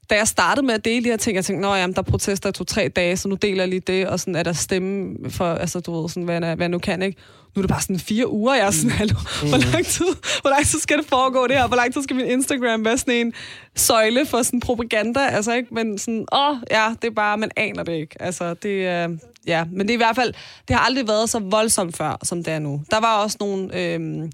Da 0.09 0.15
jeg 0.15 0.27
startede 0.27 0.65
med 0.65 0.73
at 0.73 0.85
dele 0.85 1.03
de 1.03 1.09
her 1.09 1.17
ting, 1.17 1.35
jeg 1.35 1.45
tænkte, 1.45 1.61
nå 1.61 1.75
jamen, 1.75 1.93
der 1.93 1.99
er 1.99 2.03
protester 2.03 2.49
i 2.49 2.51
to-tre 2.51 2.87
dage, 2.87 3.17
så 3.17 3.27
nu 3.27 3.35
deler 3.35 3.63
jeg 3.63 3.67
lige 3.67 3.79
det, 3.79 4.07
og 4.07 4.19
sådan 4.19 4.35
er 4.35 4.43
der 4.43 4.53
stemme 4.53 5.15
for, 5.29 5.53
altså 5.53 5.79
du 5.79 6.01
ved, 6.01 6.09
sådan, 6.09 6.23
hvad, 6.23 6.41
jeg, 6.41 6.55
hvad 6.55 6.63
jeg 6.65 6.69
nu 6.69 6.79
kan, 6.79 7.01
ikke? 7.01 7.17
Nu 7.55 7.59
er 7.59 7.63
det 7.63 7.69
bare 7.69 7.81
sådan 7.81 7.99
fire 7.99 8.31
uger, 8.31 8.55
jeg 8.55 8.67
er 8.67 8.71
sådan, 8.71 8.91
hallo, 8.91 9.15
hvor 9.49 9.71
lang 9.71 9.85
tid, 9.85 10.05
hvor 10.41 10.49
lang 10.49 10.65
tid 10.65 10.79
skal 10.79 10.97
det 10.97 11.05
foregå 11.05 11.47
det 11.47 11.55
her? 11.55 11.67
Hvor 11.67 11.75
lang 11.77 11.93
tid 11.93 12.03
skal 12.03 12.15
min 12.15 12.25
Instagram 12.25 12.85
være 12.85 12.97
sådan 12.97 13.13
en 13.13 13.33
søjle 13.75 14.25
for 14.25 14.41
sådan 14.41 14.59
propaganda? 14.59 15.19
Altså 15.19 15.53
ikke, 15.53 15.73
men 15.73 15.97
sådan, 15.97 16.25
åh, 16.31 16.57
ja, 16.71 16.93
det 17.01 17.07
er 17.07 17.11
bare, 17.11 17.37
man 17.37 17.51
aner 17.55 17.83
det 17.83 17.93
ikke. 17.93 18.21
Altså, 18.21 18.53
det 18.53 18.87
er, 18.87 19.09
ja, 19.47 19.63
men 19.71 19.79
det 19.79 19.89
er 19.89 19.93
i 19.93 19.97
hvert 19.97 20.15
fald, 20.15 20.33
det 20.67 20.75
har 20.75 20.83
aldrig 20.85 21.07
været 21.07 21.29
så 21.29 21.39
voldsomt 21.39 21.97
før, 21.97 22.17
som 22.23 22.43
det 22.43 22.53
er 22.53 22.59
nu. 22.59 22.81
Der 22.91 22.99
var 22.99 23.17
også 23.23 23.37
nogle, 23.39 23.79
øhm, 23.79 24.31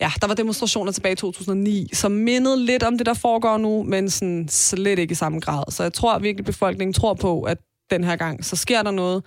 ja, 0.00 0.10
der 0.20 0.26
var 0.26 0.34
demonstrationer 0.34 0.92
tilbage 0.92 1.12
i 1.12 1.16
2009, 1.16 1.88
som 1.92 2.12
mindede 2.12 2.64
lidt 2.64 2.82
om 2.82 2.98
det, 2.98 3.06
der 3.06 3.14
foregår 3.14 3.58
nu, 3.58 3.82
men 3.82 4.10
sådan 4.10 4.48
slet 4.48 4.98
ikke 4.98 5.12
i 5.12 5.14
samme 5.14 5.40
grad. 5.40 5.64
Så 5.68 5.82
jeg 5.82 5.92
tror 5.92 6.18
virkelig, 6.18 6.44
befolkningen 6.44 6.92
tror 6.92 7.14
på, 7.14 7.42
at 7.42 7.58
den 7.90 8.04
her 8.04 8.16
gang, 8.16 8.44
så 8.44 8.56
sker 8.56 8.82
der 8.82 8.90
noget. 8.90 9.24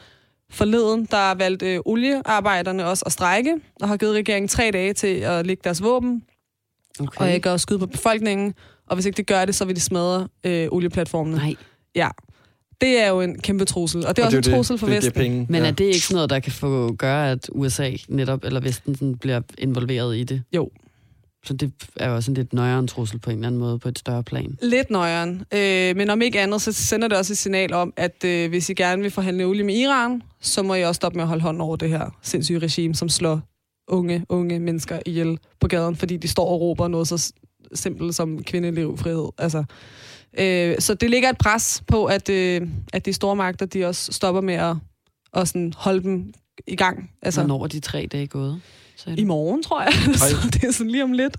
Forleden, 0.51 1.05
der 1.05 1.35
valgte 1.35 1.73
øh, 1.73 1.79
oliearbejderne 1.85 2.85
også 2.85 3.03
at 3.05 3.11
strække, 3.11 3.55
og 3.81 3.87
har 3.87 3.97
givet 3.97 4.15
regeringen 4.15 4.47
tre 4.47 4.71
dage 4.73 4.93
til 4.93 5.15
at 5.17 5.45
lægge 5.45 5.61
deres 5.63 5.83
våben, 5.83 6.23
okay. 6.99 7.21
og 7.21 7.33
ikke 7.33 7.49
at 7.49 7.61
skyde 7.61 7.79
på 7.79 7.85
befolkningen. 7.85 8.53
Og 8.87 8.95
hvis 8.95 9.05
ikke 9.05 9.17
det 9.17 9.27
gør 9.27 9.45
det, 9.45 9.55
så 9.55 9.65
vil 9.65 9.75
de 9.75 9.81
smadre 9.81 10.27
øh, 10.43 10.67
olieplatformene. 10.71 11.37
Nej. 11.37 11.55
Ja. 11.95 12.09
Det 12.81 13.03
er 13.03 13.07
jo 13.07 13.21
en 13.21 13.39
kæmpe 13.39 13.65
trussel, 13.65 14.05
og 14.05 14.15
det 14.15 14.21
er 14.21 14.25
Og 14.25 14.27
også 14.27 14.37
det 14.37 14.47
en 14.47 14.53
trussel 14.53 14.77
for 14.77 14.87
det, 14.87 14.95
Vesten. 14.95 15.13
Det 15.13 15.21
penge. 15.21 15.45
Men 15.49 15.61
ja. 15.61 15.67
er 15.67 15.71
det 15.71 15.85
ikke 15.85 15.99
sådan 15.99 16.15
noget, 16.15 16.29
der 16.29 16.39
kan 16.39 16.51
få 16.51 16.93
gøre, 16.93 17.31
at 17.31 17.49
USA 17.51 17.91
netop, 18.07 18.43
eller 18.43 18.59
Vesten 18.59 18.95
sådan, 18.95 19.17
bliver 19.17 19.41
involveret 19.57 20.17
i 20.17 20.23
det? 20.23 20.43
Jo. 20.55 20.69
Så 21.43 21.53
det 21.53 21.71
er 21.95 22.09
jo 22.09 22.15
også 22.15 22.31
en 22.31 22.35
lidt 22.35 22.53
nøjere 22.53 22.79
en 22.79 22.87
trussel 22.87 23.19
på 23.19 23.29
en 23.29 23.35
eller 23.35 23.47
anden 23.47 23.59
måde 23.59 23.79
på 23.79 23.89
et 23.89 23.99
større 23.99 24.23
plan. 24.23 24.57
Lidt 24.61 24.89
nøjeren. 24.89 25.43
Øh, 25.53 25.95
men 25.95 26.09
om 26.09 26.21
ikke 26.21 26.39
andet, 26.39 26.61
så 26.61 26.71
sender 26.71 27.07
det 27.07 27.17
også 27.17 27.33
et 27.33 27.37
signal 27.37 27.73
om, 27.73 27.93
at 27.97 28.23
øh, 28.25 28.49
hvis 28.49 28.69
I 28.69 28.73
gerne 28.73 29.01
vil 29.01 29.11
forhandle 29.11 29.43
olie 29.43 29.63
med 29.63 29.75
Iran, 29.75 30.21
så 30.41 30.63
må 30.63 30.75
I 30.75 30.81
også 30.81 30.97
stoppe 30.97 31.15
med 31.15 31.23
at 31.23 31.27
holde 31.27 31.41
hånden 31.43 31.61
over 31.61 31.75
det 31.75 31.89
her 31.89 32.17
sindssyge 32.21 32.59
regime, 32.59 32.95
som 32.95 33.09
slår 33.09 33.41
unge, 33.87 34.25
unge 34.29 34.59
mennesker 34.59 34.99
ihjel 35.05 35.39
på 35.59 35.67
gaden, 35.67 35.95
fordi 35.95 36.17
de 36.17 36.27
står 36.27 36.45
og 36.45 36.61
råber 36.61 36.87
noget 36.87 37.07
så 37.07 37.33
simpelt 37.73 38.15
som 38.15 38.43
kvindeliv, 38.43 38.97
frihed. 38.97 39.29
Altså, 39.37 39.63
øh, 40.39 40.75
så 40.79 40.93
det 40.93 41.09
ligger 41.09 41.29
et 41.29 41.37
pres 41.37 41.83
på, 41.87 42.05
at, 42.05 42.29
øh, 42.29 42.61
at 42.93 43.05
de 43.05 43.13
store 43.13 43.35
magter, 43.35 43.65
de 43.65 43.85
også 43.85 44.11
stopper 44.11 44.41
med 44.41 44.53
at, 44.53 44.75
at 45.33 45.47
sådan 45.47 45.73
holde 45.77 46.03
dem 46.03 46.33
i 46.67 46.75
gang. 46.75 47.11
Altså, 47.21 47.41
Hvornår 47.41 47.63
er 47.63 47.67
de 47.67 47.79
tre 47.79 48.07
dage 48.11 48.27
gået? 48.27 48.61
du? 49.05 49.11
i 49.17 49.23
morgen, 49.23 49.63
tror 49.63 49.81
jeg. 49.81 49.93
så 50.15 50.35
det 50.53 50.63
er 50.63 50.71
sådan 50.71 50.91
lige 50.91 51.03
om 51.03 51.11
lidt. 51.11 51.37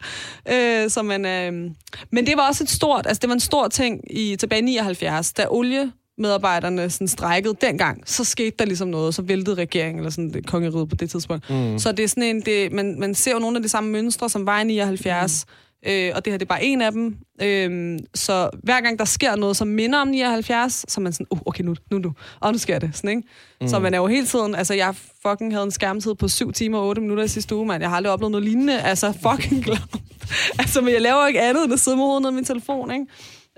Øh, 0.52 0.90
så 0.90 1.02
man, 1.02 1.26
øh, 1.26 1.70
men 2.12 2.26
det 2.26 2.36
var 2.36 2.48
også 2.48 2.64
et 2.64 2.70
stort, 2.70 3.06
altså 3.06 3.20
det 3.20 3.28
var 3.28 3.34
en 3.34 3.40
stor 3.40 3.68
ting 3.68 4.00
i 4.10 4.36
tilbage 4.36 4.62
i 4.62 4.64
79, 4.64 5.32
da 5.32 5.46
olie 5.50 5.92
medarbejderne 6.18 6.90
sådan 6.90 7.08
strækkede 7.08 7.56
dengang, 7.60 8.02
så 8.06 8.24
skete 8.24 8.56
der 8.58 8.64
ligesom 8.64 8.88
noget, 8.88 9.14
så 9.14 9.22
væltede 9.22 9.56
regeringen, 9.56 9.98
eller 9.98 10.10
sådan 10.10 10.32
det 10.32 10.46
kongeriget 10.46 10.88
på 10.88 10.96
det 10.96 11.10
tidspunkt. 11.10 11.50
Mm. 11.50 11.78
Så 11.78 11.92
det 11.92 12.02
er 12.04 12.08
sådan 12.08 12.22
en, 12.22 12.40
det, 12.40 12.72
man, 12.72 13.00
man 13.00 13.14
ser 13.14 13.32
jo 13.32 13.38
nogle 13.38 13.56
af 13.56 13.62
de 13.62 13.68
samme 13.68 13.90
mønstre, 13.90 14.28
som 14.28 14.46
var 14.46 14.60
i 14.60 14.64
79, 14.64 15.46
mm. 15.48 15.54
Øh, 15.86 16.12
og 16.14 16.24
det 16.24 16.32
her 16.32 16.38
det 16.38 16.44
er 16.44 16.48
bare 16.48 16.64
en 16.64 16.82
af 16.82 16.92
dem. 16.92 17.16
Øh, 17.42 17.98
så 18.14 18.50
hver 18.62 18.80
gang 18.80 18.98
der 18.98 19.04
sker 19.04 19.36
noget, 19.36 19.56
som 19.56 19.68
minder 19.68 19.98
om 19.98 20.08
79, 20.08 20.84
så 20.88 21.00
er 21.00 21.02
man 21.02 21.12
sådan, 21.12 21.26
uh, 21.30 21.38
okay, 21.46 21.64
nu, 21.64 21.74
nu, 21.90 21.98
nu, 21.98 22.12
og 22.40 22.52
nu 22.52 22.58
sker 22.58 22.78
det, 22.78 22.90
sådan, 22.92 23.10
ikke? 23.10 23.22
Mm. 23.60 23.68
Så 23.68 23.78
man 23.78 23.94
er 23.94 23.98
jo 23.98 24.06
hele 24.06 24.26
tiden, 24.26 24.54
altså 24.54 24.74
jeg 24.74 24.94
fucking 25.26 25.52
havde 25.52 25.64
en 25.64 25.70
skærmtid 25.70 26.14
på 26.14 26.28
7 26.28 26.52
timer 26.52 26.78
og 26.78 26.86
8 26.86 27.02
minutter 27.02 27.24
i 27.24 27.28
sidste 27.28 27.54
uge, 27.54 27.66
mand. 27.66 27.82
Jeg 27.82 27.90
har 27.90 27.96
aldrig 27.96 28.12
oplevet 28.12 28.30
noget 28.30 28.44
lignende, 28.44 28.80
altså 28.82 29.12
fucking 29.12 29.64
glad. 29.64 29.98
altså, 30.60 30.80
men 30.80 30.94
jeg 30.94 31.00
laver 31.00 31.26
ikke 31.26 31.40
andet 31.40 31.64
end 31.64 31.72
at 31.72 31.80
sidde 31.80 31.96
med 31.96 32.04
hovedet 32.04 32.22
ned 32.22 32.30
i 32.30 32.34
min 32.34 32.44
telefon, 32.44 32.90
ikke? 32.90 33.06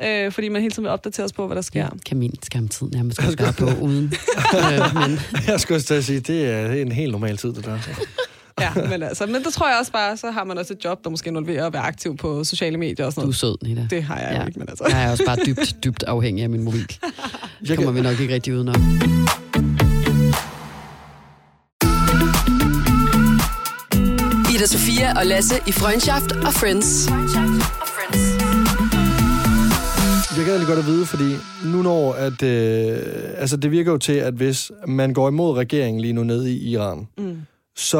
Øh, 0.02 0.32
fordi 0.32 0.48
man 0.48 0.62
hele 0.62 0.72
tiden 0.72 0.84
vil 0.84 0.90
opdatere 0.90 1.24
os 1.24 1.32
på, 1.32 1.46
hvad 1.46 1.56
der 1.56 1.62
sker. 1.62 1.80
Ja, 1.80 1.88
kan 2.06 2.16
min 2.16 2.34
skærmtid 2.42 2.86
nærmest 2.86 3.18
godt 3.18 3.40
være 3.40 3.52
på 3.52 3.84
uden. 3.84 4.04
øh, 4.58 4.94
men 4.94 5.18
Jeg 5.46 5.60
skulle 5.60 5.76
også 5.76 6.02
sige, 6.02 6.20
det 6.20 6.44
er, 6.46 6.68
det 6.68 6.78
er 6.78 6.82
en 6.82 6.92
helt 6.92 7.12
normal 7.12 7.36
tid, 7.36 7.52
det 7.52 7.64
der. 7.64 7.78
Ja, 8.60 8.70
men 8.90 9.02
altså, 9.02 9.26
men 9.26 9.44
der 9.44 9.50
tror 9.50 9.68
jeg 9.68 9.78
også 9.78 9.92
bare, 9.92 10.16
så 10.16 10.30
har 10.30 10.44
man 10.44 10.58
også 10.58 10.72
et 10.72 10.84
job, 10.84 11.04
der 11.04 11.10
måske 11.10 11.28
involverer 11.28 11.66
at 11.66 11.72
være 11.72 11.82
aktiv 11.82 12.16
på 12.16 12.44
sociale 12.44 12.76
medier 12.78 13.06
og 13.06 13.12
sådan 13.12 13.20
du 13.22 13.22
er 13.22 13.26
noget. 13.26 13.36
sød, 13.36 13.56
Nita. 13.68 13.86
Det 13.90 14.02
har 14.02 14.18
jeg 14.18 14.32
Ja. 14.40 14.46
ikke, 14.46 14.58
men 14.58 14.68
altså. 14.68 14.84
Jeg 14.88 15.04
er 15.04 15.10
også 15.10 15.24
bare 15.26 15.36
dybt, 15.46 15.76
dybt 15.84 16.02
afhængig 16.02 16.42
af 16.44 16.50
min 16.50 16.62
mobil. 16.62 16.86
Det 17.68 17.76
kommer 17.76 17.92
vi 17.92 18.00
nok 18.00 18.20
ikke 18.20 18.34
rigtig 18.34 18.54
udenom. 18.54 18.74
Ida 24.54 24.66
Sofia 24.66 25.18
og 25.18 25.26
Lasse 25.26 25.54
i 25.66 25.72
Freundschaft 25.72 26.32
og 26.32 26.52
Friends. 26.52 27.08
jeg 30.36 30.44
kan 30.44 30.48
egentlig 30.54 30.66
godt 30.68 30.78
at 30.78 30.86
vide, 30.86 31.06
fordi 31.06 31.34
nu 31.64 31.82
når, 31.82 32.12
at, 32.12 32.42
øh, 32.42 32.98
altså 33.36 33.56
det 33.56 33.70
virker 33.70 33.92
jo 33.92 33.98
til, 33.98 34.12
at 34.12 34.34
hvis 34.34 34.70
man 34.86 35.12
går 35.14 35.28
imod 35.28 35.56
regeringen 35.56 36.00
lige 36.00 36.12
nu 36.12 36.22
nede 36.24 36.52
i 36.52 36.70
Iran, 36.70 37.08
Mm. 37.18 37.36
Så 37.76 37.98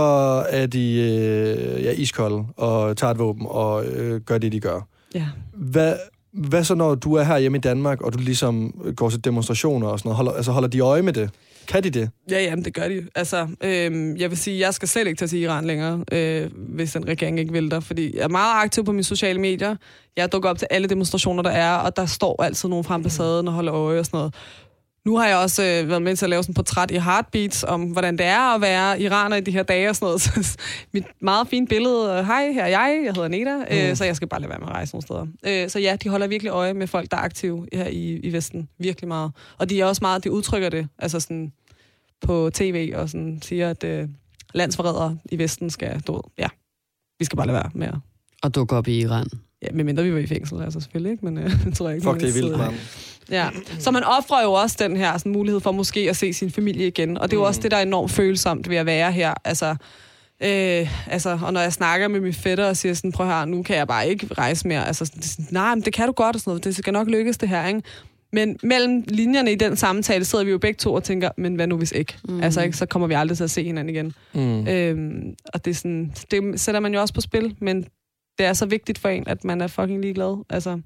er 0.48 0.66
de 0.66 0.94
øh, 0.94 1.84
ja, 1.84 1.92
iskolde 1.92 2.44
og 2.56 2.96
tager 2.96 3.10
et 3.10 3.18
våben 3.18 3.46
og 3.48 3.86
øh, 3.86 4.20
gør 4.20 4.38
det, 4.38 4.52
de 4.52 4.60
gør. 4.60 4.88
Ja. 5.14 5.26
Hvad, 5.54 5.96
hvad 6.32 6.64
så, 6.64 6.74
når 6.74 6.94
du 6.94 7.14
er 7.14 7.22
her 7.22 7.38
hjemme 7.38 7.58
i 7.58 7.60
Danmark, 7.60 8.00
og 8.00 8.12
du 8.12 8.18
ligesom 8.18 8.74
går 8.96 9.10
til 9.10 9.24
demonstrationer 9.24 9.88
og 9.88 9.98
sådan 9.98 10.08
noget? 10.08 10.16
Holder, 10.16 10.32
altså 10.32 10.52
holder 10.52 10.68
de 10.68 10.80
øje 10.80 11.02
med 11.02 11.12
det? 11.12 11.30
Kan 11.68 11.84
de 11.84 11.90
det? 11.90 12.10
Ja, 12.30 12.42
jamen, 12.42 12.64
det 12.64 12.74
gør 12.74 12.88
de. 12.88 13.06
Altså, 13.14 13.48
øhm, 13.64 14.16
jeg 14.16 14.30
vil 14.30 14.38
sige, 14.38 14.60
jeg 14.60 14.74
skal 14.74 14.88
slet 14.88 15.06
ikke 15.06 15.18
tage 15.18 15.28
til 15.28 15.38
Iran 15.38 15.64
længere, 15.64 16.04
øh, 16.12 16.50
hvis 16.54 16.92
den 16.92 17.08
regering 17.08 17.40
ikke 17.40 17.52
vil 17.52 17.70
der, 17.70 17.80
fordi 17.80 18.16
jeg 18.16 18.22
er 18.22 18.28
meget 18.28 18.64
aktiv 18.64 18.84
på 18.84 18.92
mine 18.92 19.04
sociale 19.04 19.40
medier. 19.40 19.76
Jeg 20.16 20.32
dukker 20.32 20.50
op 20.50 20.58
til 20.58 20.68
alle 20.70 20.88
demonstrationer, 20.88 21.42
der 21.42 21.50
er, 21.50 21.74
og 21.74 21.96
der 21.96 22.06
står 22.06 22.42
altid 22.42 22.68
nogen 22.68 22.84
fra 22.84 22.94
ambassaden 22.94 23.48
og 23.48 23.54
holder 23.54 23.74
øje 23.74 23.98
og 23.98 24.06
sådan 24.06 24.18
noget. 24.18 24.34
Nu 25.04 25.16
har 25.16 25.28
jeg 25.28 25.36
også 25.36 25.62
øh, 25.62 25.88
været 25.88 26.02
med 26.02 26.16
til 26.16 26.26
at 26.26 26.30
lave 26.30 26.42
sådan 26.42 26.52
et 26.52 26.56
portræt 26.56 26.90
i 26.90 26.98
Heartbeats 26.98 27.64
om, 27.64 27.82
hvordan 27.82 28.18
det 28.18 28.26
er 28.26 28.54
at 28.54 28.60
være 28.60 29.00
iraner 29.00 29.36
i 29.36 29.40
de 29.40 29.50
her 29.50 29.62
dage 29.62 29.88
og 29.88 29.96
sådan 29.96 30.06
noget. 30.06 30.20
Så 30.22 30.56
mit 30.92 31.04
meget 31.20 31.48
fine 31.48 31.66
billede, 31.66 32.18
øh, 32.18 32.26
hej, 32.26 32.52
her 32.52 32.62
er 32.62 32.68
jeg, 32.68 33.02
jeg 33.04 33.12
hedder 33.14 33.28
Neda, 33.28 33.90
øh, 33.90 33.96
så 33.96 34.04
jeg 34.04 34.16
skal 34.16 34.28
bare 34.28 34.40
lade 34.40 34.50
være 34.50 34.58
med 34.58 34.68
at 34.68 34.72
rejse 34.72 34.94
nogle 34.94 35.02
steder. 35.02 35.26
Øh, 35.46 35.70
så 35.70 35.78
ja, 35.78 35.96
de 35.96 36.08
holder 36.08 36.26
virkelig 36.26 36.50
øje 36.50 36.74
med 36.74 36.86
folk, 36.86 37.10
der 37.10 37.16
er 37.16 37.20
aktive 37.20 37.66
her 37.72 37.86
i, 37.86 38.16
i 38.16 38.32
Vesten. 38.32 38.68
Virkelig 38.78 39.08
meget. 39.08 39.32
Og 39.58 39.70
de 39.70 39.80
er 39.80 39.84
også 39.84 40.00
meget, 40.02 40.24
de 40.24 40.30
udtrykker 40.30 40.68
det, 40.68 40.88
altså 40.98 41.20
sådan 41.20 41.52
på 42.20 42.50
tv 42.54 42.92
og 42.96 43.08
sådan 43.08 43.42
siger, 43.42 43.70
at 43.70 43.84
øh, 43.84 44.08
landsforrædere 44.54 45.18
i 45.24 45.38
Vesten 45.38 45.70
skal, 45.70 46.02
ved, 46.06 46.20
ja, 46.38 46.48
vi 47.18 47.24
skal 47.24 47.36
bare 47.36 47.46
lade 47.46 47.56
være 47.56 47.70
med 47.74 47.86
at 47.86 47.94
Og 48.42 48.54
dukke 48.54 48.76
op 48.76 48.88
i 48.88 48.98
Iran. 49.00 49.26
Ja, 49.62 49.68
medmindre 49.72 50.02
vi 50.04 50.12
var 50.12 50.18
i 50.18 50.26
fængsel, 50.26 50.62
altså 50.62 50.80
selvfølgelig 50.80 51.12
ikke, 51.12 51.24
men 51.24 51.38
øh, 51.38 51.50
tror 51.74 51.88
jeg 51.88 51.96
ikke. 51.96 52.08
Fuck, 52.08 52.20
det 52.20 52.28
er 52.28 52.32
vildt, 52.32 52.50
man. 52.50 52.58
mand. 52.58 52.74
Ja. 53.30 53.48
Så 53.78 53.90
man 53.90 54.04
offrer 54.04 54.42
jo 54.42 54.52
også 54.52 54.76
den 54.78 54.96
her 54.96 55.18
sådan, 55.18 55.32
mulighed 55.32 55.60
for 55.60 55.72
måske 55.72 56.10
at 56.10 56.16
se 56.16 56.32
sin 56.32 56.50
familie 56.50 56.86
igen, 56.86 57.18
og 57.18 57.30
det 57.30 57.36
er 57.36 57.40
jo 57.40 57.46
også 57.46 57.60
det, 57.60 57.70
der 57.70 57.76
er 57.76 57.82
enormt 57.82 58.10
følsomt 58.10 58.68
ved 58.70 58.76
at 58.76 58.86
være 58.86 59.12
her. 59.12 59.34
Altså, 59.44 59.70
øh, 60.44 61.12
altså, 61.12 61.38
og 61.42 61.52
når 61.52 61.60
jeg 61.60 61.72
snakker 61.72 62.08
med 62.08 62.20
min 62.20 62.34
fætter 62.34 62.66
og 62.66 62.76
siger 62.76 62.94
sådan, 62.94 63.12
prøv 63.12 63.26
her, 63.26 63.44
nu 63.44 63.62
kan 63.62 63.76
jeg 63.76 63.88
bare 63.88 64.08
ikke 64.08 64.28
rejse 64.38 64.68
mere. 64.68 64.86
Altså, 64.86 65.04
sådan, 65.04 65.46
nej, 65.50 65.74
men 65.74 65.84
det 65.84 65.92
kan 65.92 66.06
du 66.06 66.12
godt 66.12 66.36
og 66.36 66.40
sådan 66.40 66.50
noget, 66.50 66.64
det 66.64 66.76
skal 66.76 66.92
nok 66.92 67.08
lykkes 67.08 67.38
det 67.38 67.48
her, 67.48 67.66
ikke? 67.66 67.82
Men 68.32 68.58
mellem 68.62 69.04
linjerne 69.08 69.52
i 69.52 69.54
den 69.54 69.76
samtale 69.76 70.24
sidder 70.24 70.44
vi 70.44 70.50
jo 70.50 70.58
begge 70.58 70.76
to 70.76 70.94
og 70.94 71.04
tænker, 71.04 71.30
men 71.36 71.54
hvad 71.54 71.66
nu 71.66 71.76
hvis 71.76 71.92
ikke? 71.92 72.18
Mm. 72.28 72.42
Altså, 72.42 72.62
ikke, 72.62 72.76
så 72.76 72.86
kommer 72.86 73.08
vi 73.08 73.14
aldrig 73.14 73.36
til 73.36 73.44
at 73.44 73.50
se 73.50 73.64
hinanden 73.64 73.94
igen. 73.94 74.12
Mm. 74.32 74.68
Øhm, 74.68 75.34
og 75.54 75.64
det, 75.64 75.70
er 75.70 75.74
sådan, 75.74 76.12
det 76.30 76.60
sætter 76.60 76.80
man 76.80 76.94
jo 76.94 77.00
også 77.00 77.14
på 77.14 77.20
spil, 77.20 77.56
men 77.60 77.86
det 78.38 78.46
er 78.46 78.52
så 78.52 78.66
vigtigt 78.66 78.98
for 78.98 79.08
en, 79.08 79.28
at 79.28 79.44
man 79.44 79.60
er 79.60 79.66
fucking 79.66 80.00
ligeglad. 80.00 80.44
Altså, 80.48 80.80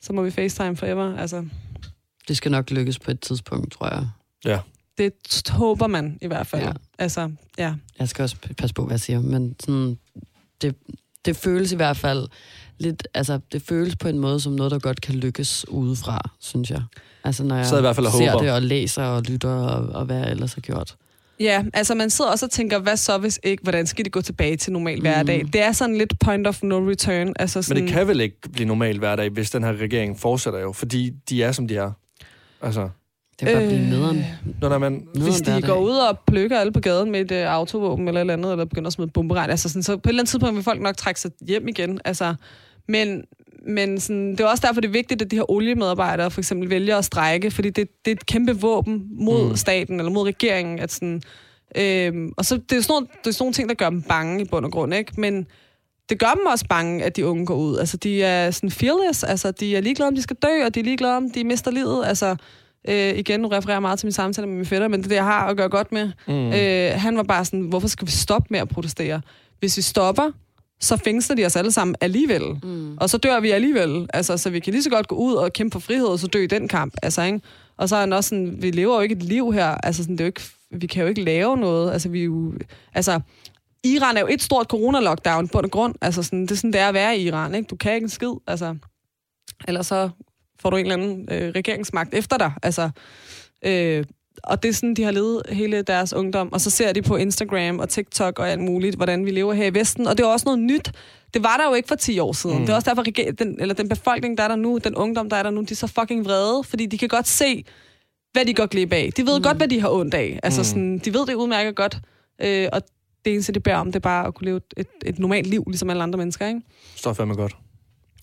så 0.00 0.12
må 0.12 0.22
vi 0.22 0.30
facetime 0.30 0.76
forever. 0.76 1.16
Altså, 1.16 1.44
Det 2.28 2.36
skal 2.36 2.50
nok 2.50 2.70
lykkes 2.70 2.98
på 2.98 3.10
et 3.10 3.20
tidspunkt, 3.20 3.72
tror 3.72 3.88
jeg. 3.94 4.06
Ja. 4.44 4.58
det 4.98 5.12
håber 5.50 5.86
man 5.86 6.18
i 6.22 6.26
hvert 6.26 6.46
fald. 6.46 6.62
Ja. 6.62 6.72
Altså, 6.98 7.30
ja. 7.58 7.74
Jeg 7.98 8.08
skal 8.08 8.22
også 8.22 8.36
passe 8.58 8.74
på, 8.74 8.84
hvad 8.84 8.92
jeg 8.94 9.00
siger, 9.00 9.20
men 9.20 9.56
sådan, 9.60 9.98
det, 10.62 10.74
det 11.24 11.36
føles 11.36 11.72
i 11.72 11.76
hvert 11.76 11.96
fald 11.96 12.28
lidt, 12.78 13.08
altså 13.14 13.40
det 13.52 13.62
føles 13.62 13.96
på 13.96 14.08
en 14.08 14.18
måde 14.18 14.40
som 14.40 14.52
noget, 14.52 14.72
der 14.72 14.78
godt 14.78 15.00
kan 15.00 15.14
lykkes 15.14 15.68
udefra, 15.68 16.30
synes 16.40 16.70
jeg. 16.70 16.82
Altså 17.24 17.44
når 17.44 17.56
jeg 17.56 17.66
Så 17.66 17.78
i 17.78 17.80
hvert 17.80 17.96
fald 17.96 18.06
ser 18.06 18.30
håber. 18.30 18.42
det 18.44 18.52
og 18.52 18.62
læser 18.62 19.02
og 19.02 19.22
lytter 19.22 19.50
og, 19.50 19.86
og 19.88 20.04
hvad 20.04 20.16
jeg 20.18 20.30
ellers 20.30 20.54
har 20.54 20.60
gjort. 20.60 20.96
Ja, 21.40 21.64
altså 21.74 21.94
man 21.94 22.10
sidder 22.10 22.30
også 22.30 22.46
og 22.46 22.50
tænker, 22.50 22.78
hvad 22.78 22.96
så 22.96 23.18
hvis 23.18 23.40
ikke? 23.42 23.62
Hvordan 23.62 23.86
skal 23.86 24.04
det 24.04 24.12
gå 24.12 24.20
tilbage 24.20 24.56
til 24.56 24.72
normal 24.72 25.00
hverdag? 25.00 25.44
Det 25.52 25.62
er 25.62 25.72
sådan 25.72 25.96
lidt 25.98 26.12
point 26.24 26.46
of 26.46 26.62
no 26.62 26.88
return. 26.90 27.32
Altså 27.38 27.58
Men 27.58 27.62
sådan, 27.62 27.82
det 27.82 27.92
kan 27.92 28.08
vel 28.08 28.20
ikke 28.20 28.36
blive 28.52 28.68
normal 28.68 28.98
hverdag, 28.98 29.28
hvis 29.30 29.50
den 29.50 29.64
her 29.64 29.72
regering 29.76 30.18
fortsætter 30.20 30.60
jo, 30.60 30.72
fordi 30.72 31.10
de 31.30 31.42
er, 31.42 31.52
som 31.52 31.68
de 31.68 31.76
er. 31.76 31.92
Altså, 32.62 32.88
Det 33.40 33.48
kan 33.48 33.56
blive 33.68 33.80
Øh, 33.80 33.86
nederen. 33.88 34.24
når 34.60 34.68
der 34.68 34.78
man... 34.78 35.06
Hvis 35.14 35.22
nederen 35.24 35.44
de 35.44 35.50
hverdag. 35.50 35.68
går 35.68 35.80
ud 35.80 35.96
og 35.96 36.18
plukker 36.26 36.58
alle 36.58 36.72
på 36.72 36.80
gaden 36.80 37.10
med 37.10 37.20
et 37.20 37.32
øh, 37.32 37.54
autovåben 37.54 38.08
eller 38.08 38.20
et 38.20 38.22
eller 38.22 38.34
andet, 38.34 38.52
eller 38.52 38.64
begynder 38.64 38.86
at 38.86 38.92
smide 38.92 39.10
bomberegn, 39.14 39.50
altså 39.50 39.68
sådan, 39.68 39.82
så 39.82 39.96
på 39.96 40.00
et 40.08 40.10
eller 40.10 40.20
andet 40.22 40.30
tidspunkt 40.30 40.54
vil 40.56 40.64
folk 40.64 40.80
nok 40.82 40.96
trække 40.96 41.20
sig 41.20 41.30
hjem 41.46 41.68
igen. 41.68 42.00
Altså, 42.04 42.34
men 42.88 43.22
men 43.66 44.00
sådan, 44.00 44.30
det 44.32 44.40
er 44.40 44.46
også 44.46 44.66
derfor, 44.66 44.80
det 44.80 44.88
er 44.88 44.92
vigtigt, 44.92 45.22
at 45.22 45.30
de 45.30 45.36
her 45.36 45.50
oliemedarbejdere 45.50 46.30
for 46.30 46.40
eksempel 46.40 46.70
vælger 46.70 46.96
at 46.96 47.04
strække, 47.04 47.50
fordi 47.50 47.70
det, 47.70 47.88
det 48.04 48.10
er 48.10 48.14
et 48.14 48.26
kæmpe 48.26 48.52
våben 48.60 49.06
mod 49.10 49.48
Mm. 49.48 49.56
staten 49.56 50.00
eller 50.00 50.12
mod 50.12 50.26
regeringen. 50.26 50.78
At 50.78 50.92
sådan, 50.92 51.22
øhm, 51.76 52.32
og 52.36 52.44
så 52.44 52.56
det 52.56 52.78
er, 52.78 52.82
sådan 52.82 52.92
nogle, 52.92 53.06
det 53.24 53.26
er 53.26 53.32
sådan 53.32 53.42
nogle 53.42 53.52
ting, 53.54 53.68
der 53.68 53.74
gør 53.74 53.90
dem 53.90 54.02
bange 54.02 54.40
i 54.42 54.44
bund 54.44 54.64
og 54.64 54.72
grund. 54.72 54.94
Ikke? 54.94 55.12
Men 55.20 55.46
det 56.08 56.18
gør 56.18 56.32
dem 56.36 56.46
også 56.46 56.64
bange, 56.68 57.04
at 57.04 57.16
de 57.16 57.26
unge 57.26 57.46
går 57.46 57.54
ud. 57.56 57.78
Altså, 57.78 57.96
de 57.96 58.22
er 58.22 58.50
sådan 58.50 58.70
fearless. 58.70 59.24
Altså, 59.24 59.50
de 59.50 59.76
er 59.76 59.80
ligeglade, 59.80 60.08
om 60.08 60.14
de 60.14 60.22
skal 60.22 60.36
dø, 60.42 60.64
og 60.66 60.74
de 60.74 60.80
er 60.80 60.84
ligeglade, 60.84 61.16
om 61.16 61.30
de 61.30 61.44
mister 61.44 61.70
livet. 61.70 62.06
Altså, 62.06 62.36
øh, 62.88 63.18
igen, 63.18 63.40
nu 63.40 63.48
refererer 63.48 63.74
jeg 63.76 63.82
meget 63.82 63.98
til 63.98 64.06
min 64.06 64.12
samtale 64.12 64.46
med 64.46 64.56
min 64.56 64.66
fætter, 64.66 64.88
men 64.88 65.00
det 65.00 65.06
er 65.06 65.08
det, 65.08 65.16
jeg 65.16 65.24
har 65.24 65.46
at 65.46 65.56
gøre 65.56 65.68
godt 65.68 65.92
med. 65.92 66.10
Mm. 66.28 66.52
Øh, 66.52 67.00
han 67.00 67.16
var 67.16 67.22
bare 67.22 67.44
sådan, 67.44 67.60
hvorfor 67.60 67.88
skal 67.88 68.06
vi 68.06 68.12
stoppe 68.12 68.46
med 68.50 68.60
at 68.60 68.68
protestere? 68.68 69.20
Hvis 69.58 69.76
vi 69.76 69.82
stopper, 69.82 70.30
så 70.80 70.96
fængsler 70.96 71.36
de 71.36 71.46
os 71.46 71.56
alle 71.56 71.72
sammen 71.72 71.94
alligevel. 72.00 72.42
Mm. 72.62 72.96
Og 72.96 73.10
så 73.10 73.18
dør 73.18 73.40
vi 73.40 73.50
alligevel. 73.50 74.06
Altså, 74.14 74.36
så 74.36 74.50
vi 74.50 74.60
kan 74.60 74.72
lige 74.72 74.82
så 74.82 74.90
godt 74.90 75.08
gå 75.08 75.14
ud 75.14 75.34
og 75.34 75.52
kæmpe 75.52 75.74
for 75.74 75.80
frihed, 75.80 76.06
og 76.06 76.18
så 76.18 76.26
dø 76.26 76.42
i 76.42 76.46
den 76.46 76.68
kamp. 76.68 76.94
Altså, 77.02 77.22
ikke? 77.22 77.40
Og 77.76 77.88
så 77.88 77.96
er 77.96 78.00
han 78.00 78.12
også 78.12 78.28
sådan, 78.28 78.62
vi 78.62 78.70
lever 78.70 78.94
jo 78.94 79.00
ikke 79.00 79.14
et 79.14 79.22
liv 79.22 79.52
her. 79.52 79.66
Altså, 79.66 80.02
sådan, 80.02 80.16
det 80.16 80.20
er 80.20 80.24
jo 80.24 80.28
ikke, 80.28 80.42
vi 80.70 80.86
kan 80.86 81.02
jo 81.02 81.08
ikke 81.08 81.24
lave 81.24 81.56
noget. 81.56 81.92
Altså, 81.92 82.08
vi 82.08 82.24
jo, 82.24 82.52
altså, 82.94 83.20
Iran 83.84 84.16
er 84.16 84.20
jo 84.20 84.26
et 84.30 84.42
stort 84.42 84.66
corona-lockdown 84.72 85.48
på 85.48 85.60
den 85.62 85.70
grund. 85.70 85.94
Altså, 86.00 86.22
sådan, 86.22 86.42
det 86.42 86.50
er 86.50 86.54
sådan, 86.54 86.72
det 86.72 86.80
er 86.80 86.88
at 86.88 86.94
være 86.94 87.18
i 87.18 87.26
Iran. 87.26 87.54
Ikke? 87.54 87.66
Du 87.66 87.76
kan 87.76 87.94
ikke 87.94 88.04
en 88.04 88.08
skid. 88.08 88.32
Altså, 88.46 88.76
ellers 89.68 89.86
så 89.86 90.10
får 90.60 90.70
du 90.70 90.76
en 90.76 90.86
eller 90.86 90.96
anden 90.96 91.28
øh, 91.32 91.52
regeringsmagt 91.56 92.14
efter 92.14 92.38
dig. 92.38 92.52
Altså, 92.62 92.90
øh, 93.64 94.04
og 94.42 94.62
det 94.62 94.68
er 94.68 94.72
sådan, 94.72 94.94
de 94.94 95.02
har 95.02 95.10
levet 95.10 95.42
hele 95.48 95.82
deres 95.82 96.12
ungdom. 96.12 96.52
Og 96.52 96.60
så 96.60 96.70
ser 96.70 96.92
de 96.92 97.02
på 97.02 97.16
Instagram 97.16 97.78
og 97.78 97.88
TikTok 97.88 98.38
og 98.38 98.50
alt 98.50 98.60
muligt, 98.60 98.96
hvordan 98.96 99.24
vi 99.24 99.30
lever 99.30 99.52
her 99.52 99.66
i 99.66 99.74
Vesten. 99.74 100.06
Og 100.06 100.18
det 100.18 100.24
er 100.24 100.28
også 100.28 100.44
noget 100.46 100.58
nyt. 100.58 100.92
Det 101.34 101.42
var 101.42 101.56
der 101.56 101.64
jo 101.68 101.74
ikke 101.74 101.88
for 101.88 101.94
10 101.94 102.18
år 102.18 102.32
siden. 102.32 102.58
Mm. 102.58 102.62
Det 102.62 102.70
er 102.72 102.74
også 102.74 102.90
derfor, 102.90 103.02
den, 103.38 103.60
eller 103.60 103.74
den 103.74 103.88
befolkning, 103.88 104.38
der 104.38 104.44
er 104.44 104.48
der 104.48 104.56
nu, 104.56 104.78
den 104.84 104.94
ungdom, 104.94 105.30
der 105.30 105.36
er 105.36 105.42
der 105.42 105.50
nu, 105.50 105.60
de 105.60 105.70
er 105.70 105.74
så 105.74 105.86
fucking 105.86 106.24
vrede, 106.24 106.64
fordi 106.64 106.86
de 106.86 106.98
kan 106.98 107.08
godt 107.08 107.28
se, 107.28 107.64
hvad 108.32 108.44
de 108.44 108.54
går 108.54 108.66
glip 108.66 108.92
af. 108.92 109.10
De 109.16 109.26
ved 109.26 109.38
mm. 109.38 109.42
godt, 109.42 109.56
hvad 109.56 109.68
de 109.68 109.80
har 109.80 109.90
ondt 109.90 110.14
af. 110.14 110.40
Altså, 110.42 110.60
mm. 110.60 110.64
sådan, 110.64 110.98
de 110.98 111.14
ved 111.14 111.26
det 111.26 111.34
udmærket 111.34 111.76
godt. 111.76 111.98
Øh, 112.42 112.68
og 112.72 112.82
det 113.24 113.32
eneste, 113.32 113.52
det 113.52 113.62
bærer 113.62 113.78
om, 113.78 113.86
det 113.86 113.96
er 113.96 114.00
bare 114.00 114.26
at 114.26 114.34
kunne 114.34 114.44
leve 114.44 114.60
et, 114.76 114.86
et 115.06 115.18
normalt 115.18 115.46
liv, 115.46 115.64
ligesom 115.66 115.90
alle 115.90 116.02
andre 116.02 116.16
mennesker, 116.16 116.48
ikke? 116.48 116.60
Står 116.96 117.12
fandme 117.12 117.34
godt. 117.34 117.56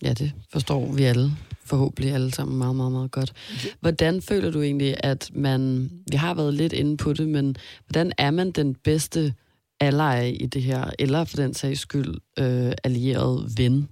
Ja, 0.01 0.13
det 0.13 0.31
forstår 0.51 0.91
vi 0.91 1.03
alle. 1.03 1.31
Forhåbentlig 1.65 2.13
alle 2.13 2.33
sammen 2.33 2.57
meget, 2.57 2.75
meget, 2.75 2.91
meget 2.91 3.11
godt. 3.11 3.33
Hvordan 3.79 4.21
føler 4.21 4.51
du 4.51 4.61
egentlig, 4.61 4.95
at 4.99 5.31
man... 5.33 5.91
Vi 6.11 6.17
har 6.17 6.33
været 6.33 6.53
lidt 6.53 6.73
inde 6.73 6.97
på 6.97 7.13
det, 7.13 7.29
men 7.29 7.55
hvordan 7.87 8.11
er 8.17 8.31
man 8.31 8.51
den 8.51 8.75
bedste 8.75 9.33
ally 9.79 10.31
i 10.39 10.45
det 10.45 10.63
her, 10.63 10.89
eller 10.99 11.23
for 11.23 11.37
den 11.37 11.53
sags 11.53 11.79
skyld 11.79 12.15
øh, 12.39 12.71
allieret 12.83 13.53
ven? 13.57 13.87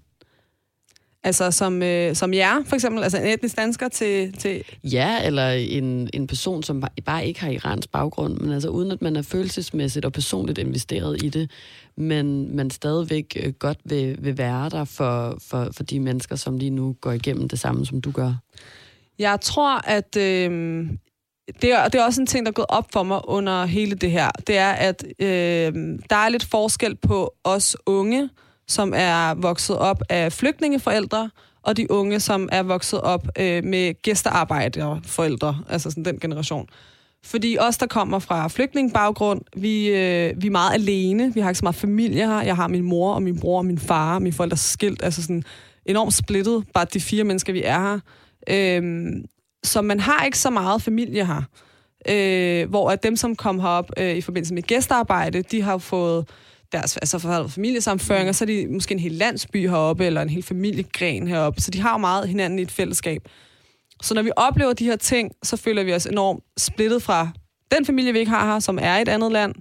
Altså 1.25 1.51
som, 1.51 1.83
øh, 1.83 2.15
som 2.15 2.33
jer, 2.33 2.63
for 2.65 2.75
eksempel, 2.75 3.03
altså 3.03 3.17
en 3.17 3.27
etnisk 3.27 3.57
dansker 3.57 3.87
til... 3.87 4.33
til... 4.33 4.63
Ja, 4.83 5.25
eller 5.25 5.49
en, 5.49 6.09
en 6.13 6.27
person, 6.27 6.63
som 6.63 6.83
bare 7.05 7.27
ikke 7.27 7.41
har 7.41 7.49
iransk 7.49 7.91
baggrund, 7.91 8.37
men 8.37 8.51
altså 8.51 8.69
uden 8.69 8.91
at 8.91 9.01
man 9.01 9.15
er 9.15 9.21
følelsesmæssigt 9.21 10.05
og 10.05 10.13
personligt 10.13 10.57
investeret 10.57 11.23
i 11.23 11.29
det, 11.29 11.51
men 11.97 12.55
man 12.55 12.69
stadigvæk 12.69 13.37
øh, 13.43 13.53
godt 13.53 13.77
vil, 13.85 14.17
vil 14.19 14.37
være 14.37 14.69
der 14.69 14.85
for, 14.85 15.37
for, 15.41 15.69
for 15.71 15.83
de 15.83 15.99
mennesker, 15.99 16.35
som 16.35 16.57
lige 16.57 16.69
nu 16.69 16.95
går 17.01 17.11
igennem 17.11 17.49
det 17.49 17.59
samme, 17.59 17.85
som 17.85 18.01
du 18.01 18.11
gør. 18.11 18.33
Jeg 19.19 19.41
tror, 19.41 19.87
at 19.87 20.17
øh, 20.17 20.87
det, 21.61 21.71
er, 21.71 21.87
det 21.87 21.95
er 21.95 22.05
også 22.05 22.21
en 22.21 22.27
ting, 22.27 22.45
der 22.45 22.51
er 22.51 22.53
gået 22.53 22.67
op 22.69 22.87
for 22.93 23.03
mig 23.03 23.29
under 23.29 23.65
hele 23.65 23.95
det 23.95 24.11
her. 24.11 24.31
Det 24.47 24.57
er, 24.57 24.71
at 24.71 25.05
øh, 25.19 25.73
der 26.09 26.15
er 26.15 26.29
lidt 26.29 26.45
forskel 26.45 26.95
på 26.95 27.33
os 27.43 27.77
unge, 27.85 28.29
som 28.73 28.93
er 28.95 29.33
vokset 29.33 29.77
op 29.77 30.01
af 30.09 30.33
flygtningeforældre, 30.33 31.29
og 31.63 31.77
de 31.77 31.91
unge, 31.91 32.19
som 32.19 32.49
er 32.51 32.63
vokset 32.63 33.01
op 33.01 33.27
øh, 33.39 33.63
med 33.63 34.01
gæstearbejderforældre, 34.01 35.59
altså 35.69 35.89
sådan 35.89 36.05
den 36.05 36.19
generation. 36.19 36.67
Fordi 37.25 37.57
os, 37.59 37.77
der 37.77 37.87
kommer 37.87 38.19
fra 38.19 38.47
flygtningebaggrund, 38.47 39.41
vi, 39.55 39.87
øh, 39.87 40.41
vi 40.41 40.47
er 40.47 40.51
meget 40.51 40.73
alene. 40.73 41.33
Vi 41.33 41.39
har 41.39 41.49
ikke 41.49 41.59
så 41.59 41.65
meget 41.65 41.75
familie 41.75 42.27
her. 42.27 42.41
Jeg 42.41 42.55
har 42.55 42.67
min 42.67 42.83
mor 42.83 43.13
og 43.13 43.23
min 43.23 43.39
bror 43.39 43.57
og 43.57 43.65
min 43.65 43.79
far 43.79 44.15
og 44.15 44.21
mine 44.21 44.33
forældre 44.33 44.57
skilt. 44.57 45.03
Altså 45.03 45.21
sådan 45.21 45.43
enormt 45.85 46.13
splittet, 46.13 46.63
bare 46.73 46.85
de 46.93 46.99
fire 46.99 47.23
mennesker, 47.23 47.53
vi 47.53 47.63
er 47.63 47.79
her. 47.79 47.99
Øh, 48.49 49.11
så 49.63 49.81
man 49.81 49.99
har 49.99 50.25
ikke 50.25 50.37
så 50.37 50.49
meget 50.49 50.81
familie 50.81 51.25
her. 51.25 51.41
Øh, 52.09 52.69
hvor 52.69 52.89
at 52.89 53.03
dem, 53.03 53.15
som 53.15 53.35
kom 53.35 53.59
herop 53.59 53.91
øh, 53.97 54.15
i 54.15 54.21
forbindelse 54.21 54.53
med 54.53 54.63
gæstearbejde, 54.63 55.41
de 55.41 55.61
har 55.61 55.77
fået 55.77 56.29
deres 56.73 56.97
altså 56.97 57.19
for 57.19 57.47
familiesamføring, 57.47 58.29
og 58.29 58.35
så 58.35 58.43
er 58.43 58.45
de 58.45 58.67
måske 58.67 58.91
en 58.91 58.99
hel 58.99 59.11
landsby 59.11 59.69
heroppe, 59.69 60.05
eller 60.05 60.21
en 60.21 60.29
hel 60.29 60.43
familiegren 60.43 61.27
heroppe. 61.27 61.61
Så 61.61 61.71
de 61.71 61.81
har 61.81 61.91
jo 61.91 61.97
meget 61.97 62.27
hinanden 62.27 62.59
i 62.59 62.61
et 62.61 62.71
fællesskab. 62.71 63.21
Så 64.01 64.13
når 64.13 64.21
vi 64.21 64.31
oplever 64.35 64.73
de 64.73 64.85
her 64.85 64.95
ting, 64.95 65.31
så 65.43 65.57
føler 65.57 65.83
vi 65.83 65.93
os 65.93 66.05
enormt 66.05 66.43
splittet 66.57 67.03
fra 67.03 67.29
den 67.71 67.85
familie, 67.85 68.13
vi 68.13 68.19
ikke 68.19 68.31
har 68.31 68.53
her, 68.53 68.59
som 68.59 68.79
er 68.81 68.97
i 68.97 69.01
et 69.01 69.09
andet 69.09 69.31
land, 69.31 69.55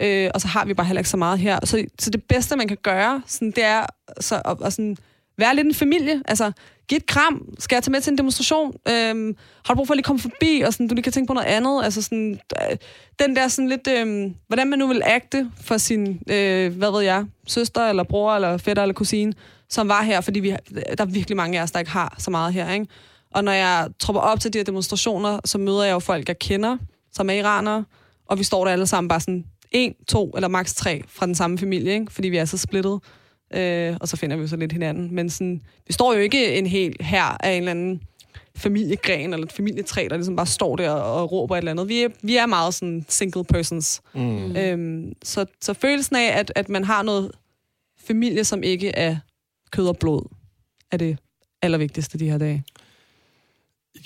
øh, 0.00 0.30
og 0.34 0.40
så 0.40 0.48
har 0.48 0.64
vi 0.64 0.74
bare 0.74 0.86
heller 0.86 1.00
ikke 1.00 1.10
så 1.10 1.16
meget 1.16 1.38
her. 1.38 1.58
Så, 1.64 1.84
så 1.98 2.10
det 2.10 2.22
bedste, 2.22 2.56
man 2.56 2.68
kan 2.68 2.76
gøre, 2.82 3.22
sådan, 3.26 3.50
det 3.50 3.64
er 3.64 3.86
så, 4.20 4.42
at, 4.44 4.56
at 4.64 4.72
sådan, 4.72 4.96
være 5.38 5.54
lidt 5.54 5.66
en 5.66 5.74
familie. 5.74 6.22
Altså, 6.24 6.52
giv 6.88 6.96
et 6.96 7.06
kram. 7.06 7.48
Skal 7.58 7.76
jeg 7.76 7.82
tage 7.82 7.92
med 7.92 8.00
til 8.00 8.10
en 8.10 8.18
demonstration? 8.18 8.74
Øhm, 8.88 9.36
har 9.66 9.74
du 9.74 9.76
brug 9.76 9.86
for 9.86 9.94
at 9.94 9.96
lige 9.96 10.04
komme 10.04 10.20
forbi, 10.20 10.62
og 10.66 10.72
sådan, 10.72 10.88
du 10.88 10.94
lige 10.94 11.02
kan 11.02 11.12
tænke 11.12 11.26
på 11.26 11.34
noget 11.34 11.46
andet? 11.46 11.84
Altså 11.84 12.02
sådan, 12.02 12.40
øh, 12.70 12.76
den 13.18 13.36
der 13.36 13.48
sådan 13.48 13.68
lidt, 13.68 13.88
øh, 13.88 14.30
hvordan 14.46 14.70
man 14.70 14.78
nu 14.78 14.86
vil 14.86 15.02
agte 15.04 15.50
for 15.60 15.76
sin, 15.76 16.22
øh, 16.30 16.76
hvad 16.76 16.90
ved 16.90 17.00
jeg, 17.00 17.24
søster, 17.46 17.88
eller 17.88 18.02
bror, 18.02 18.34
eller 18.34 18.56
fætter, 18.56 18.82
eller 18.82 18.94
kusine, 18.94 19.32
som 19.68 19.88
var 19.88 20.02
her, 20.02 20.20
fordi 20.20 20.40
vi, 20.40 20.48
der 20.74 20.94
er 20.98 21.04
virkelig 21.04 21.36
mange 21.36 21.58
af 21.58 21.62
os, 21.62 21.70
der 21.70 21.78
ikke 21.78 21.90
har 21.90 22.14
så 22.18 22.30
meget 22.30 22.52
her, 22.52 22.72
ikke? 22.72 22.86
Og 23.34 23.44
når 23.44 23.52
jeg 23.52 23.88
tropper 24.00 24.20
op 24.20 24.40
til 24.40 24.52
de 24.52 24.58
her 24.58 24.64
demonstrationer, 24.64 25.40
så 25.44 25.58
møder 25.58 25.82
jeg 25.82 25.92
jo 25.92 25.98
folk, 25.98 26.28
jeg 26.28 26.38
kender, 26.38 26.76
som 27.12 27.30
er 27.30 27.34
iranere, 27.34 27.84
og 28.26 28.38
vi 28.38 28.44
står 28.44 28.64
der 28.64 28.72
alle 28.72 28.86
sammen 28.86 29.08
bare 29.08 29.20
sådan 29.20 29.44
en, 29.70 29.94
to 30.08 30.30
eller 30.30 30.48
maks 30.48 30.74
tre 30.74 31.02
fra 31.08 31.26
den 31.26 31.34
samme 31.34 31.58
familie, 31.58 31.92
ikke? 31.92 32.12
fordi 32.12 32.28
vi 32.28 32.36
er 32.36 32.44
så 32.44 32.58
splittet. 32.58 33.00
Øh, 33.54 33.96
og 34.00 34.08
så 34.08 34.16
finder 34.16 34.36
vi 34.36 34.42
jo 34.42 34.48
så 34.48 34.56
lidt 34.56 34.72
hinanden. 34.72 35.14
Men 35.14 35.30
sådan, 35.30 35.62
vi 35.86 35.92
står 35.92 36.14
jo 36.14 36.20
ikke 36.20 36.54
en 36.58 36.66
hel 36.66 36.96
her 37.00 37.36
af 37.40 37.52
en 37.52 37.58
eller 37.58 37.70
anden 37.70 38.02
familiegren 38.56 39.32
eller 39.32 39.46
et 39.46 39.52
familietræ, 39.52 40.06
der 40.10 40.16
ligesom 40.16 40.36
bare 40.36 40.46
står 40.46 40.76
der 40.76 40.90
og 40.90 41.32
råber 41.32 41.56
et 41.56 41.58
eller 41.58 41.70
andet. 41.70 41.88
Vi 41.88 42.02
er, 42.02 42.08
vi 42.22 42.36
er 42.36 42.46
meget 42.46 42.74
sådan 42.74 43.04
single 43.08 43.44
persons. 43.44 44.02
Mm. 44.14 44.56
Øhm, 44.56 45.12
så, 45.22 45.46
så 45.60 45.74
følelsen 45.74 46.16
af, 46.16 46.38
at, 46.38 46.52
at 46.54 46.68
man 46.68 46.84
har 46.84 47.02
noget 47.02 47.30
familie, 48.04 48.44
som 48.44 48.62
ikke 48.62 48.88
er 48.88 49.16
kød 49.70 49.88
og 49.88 49.96
blod, 49.98 50.22
er 50.90 50.96
det 50.96 51.18
allervigtigste 51.62 52.18
de 52.18 52.30
her 52.30 52.38
dage. 52.38 52.64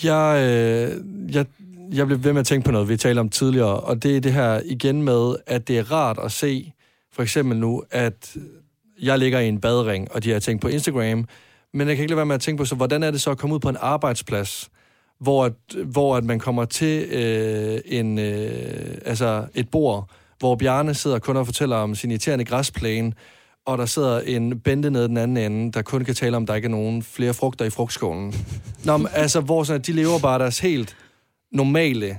Jeg, 0.04 0.36
øh, 0.38 1.34
jeg, 1.34 1.46
jeg 1.92 2.06
blev 2.06 2.24
ved 2.24 2.32
med 2.32 2.40
at 2.40 2.46
tænke 2.46 2.64
på 2.64 2.72
noget, 2.72 2.88
vi 2.88 2.96
talte 2.96 3.20
om 3.20 3.28
tidligere, 3.28 3.80
og 3.80 4.02
det 4.02 4.16
er 4.16 4.20
det 4.20 4.32
her 4.32 4.60
igen 4.64 5.02
med, 5.02 5.36
at 5.46 5.68
det 5.68 5.78
er 5.78 5.92
rart 5.92 6.18
at 6.24 6.32
se, 6.32 6.72
for 7.12 7.22
eksempel 7.22 7.58
nu, 7.58 7.82
at 7.90 8.36
jeg 9.02 9.18
ligger 9.18 9.40
i 9.40 9.48
en 9.48 9.60
badring, 9.60 10.12
og 10.12 10.24
de 10.24 10.30
har 10.30 10.40
tænkt 10.40 10.62
på 10.62 10.68
Instagram, 10.68 11.28
men 11.74 11.88
jeg 11.88 11.96
kan 11.96 12.02
ikke 12.02 12.10
lade 12.10 12.16
være 12.16 12.26
med 12.26 12.34
at 12.34 12.40
tænke 12.40 12.58
på, 12.58 12.64
så 12.64 12.74
hvordan 12.74 13.02
er 13.02 13.10
det 13.10 13.20
så 13.20 13.30
at 13.30 13.38
komme 13.38 13.54
ud 13.54 13.60
på 13.60 13.68
en 13.68 13.76
arbejdsplads, 13.80 14.70
hvor, 15.20 15.44
at, 15.44 15.52
hvor 15.84 16.16
at 16.16 16.24
man 16.24 16.38
kommer 16.38 16.64
til 16.64 17.04
øh, 17.04 17.80
en, 17.84 18.18
øh, 18.18 18.98
altså 19.04 19.46
et 19.54 19.70
bord, 19.70 20.10
hvor 20.38 20.56
Bjarne 20.56 20.94
sidder 20.94 21.18
kun 21.18 21.36
og 21.36 21.46
fortæller 21.46 21.76
om 21.76 21.94
sin 21.94 22.10
irriterende 22.10 22.44
græsplæne, 22.44 23.12
og 23.66 23.78
der 23.78 23.86
sidder 23.86 24.20
en 24.20 24.60
bente 24.60 24.90
nede 24.90 25.08
den 25.08 25.16
anden 25.16 25.36
ende, 25.36 25.72
der 25.72 25.82
kun 25.82 26.04
kan 26.04 26.14
tale 26.14 26.36
om, 26.36 26.42
at 26.42 26.48
der 26.48 26.54
ikke 26.54 26.66
er 26.66 26.70
nogen 26.70 27.02
flere 27.02 27.34
frugter 27.34 27.64
i 27.64 27.70
frugtskålen. 27.70 28.34
Nå, 28.84 28.96
men, 28.96 29.08
altså, 29.12 29.40
hvor 29.40 29.64
sådan, 29.64 29.80
de 29.80 29.92
lever 29.92 30.18
bare 30.18 30.38
deres 30.38 30.58
helt 30.58 30.96
normale, 31.52 32.18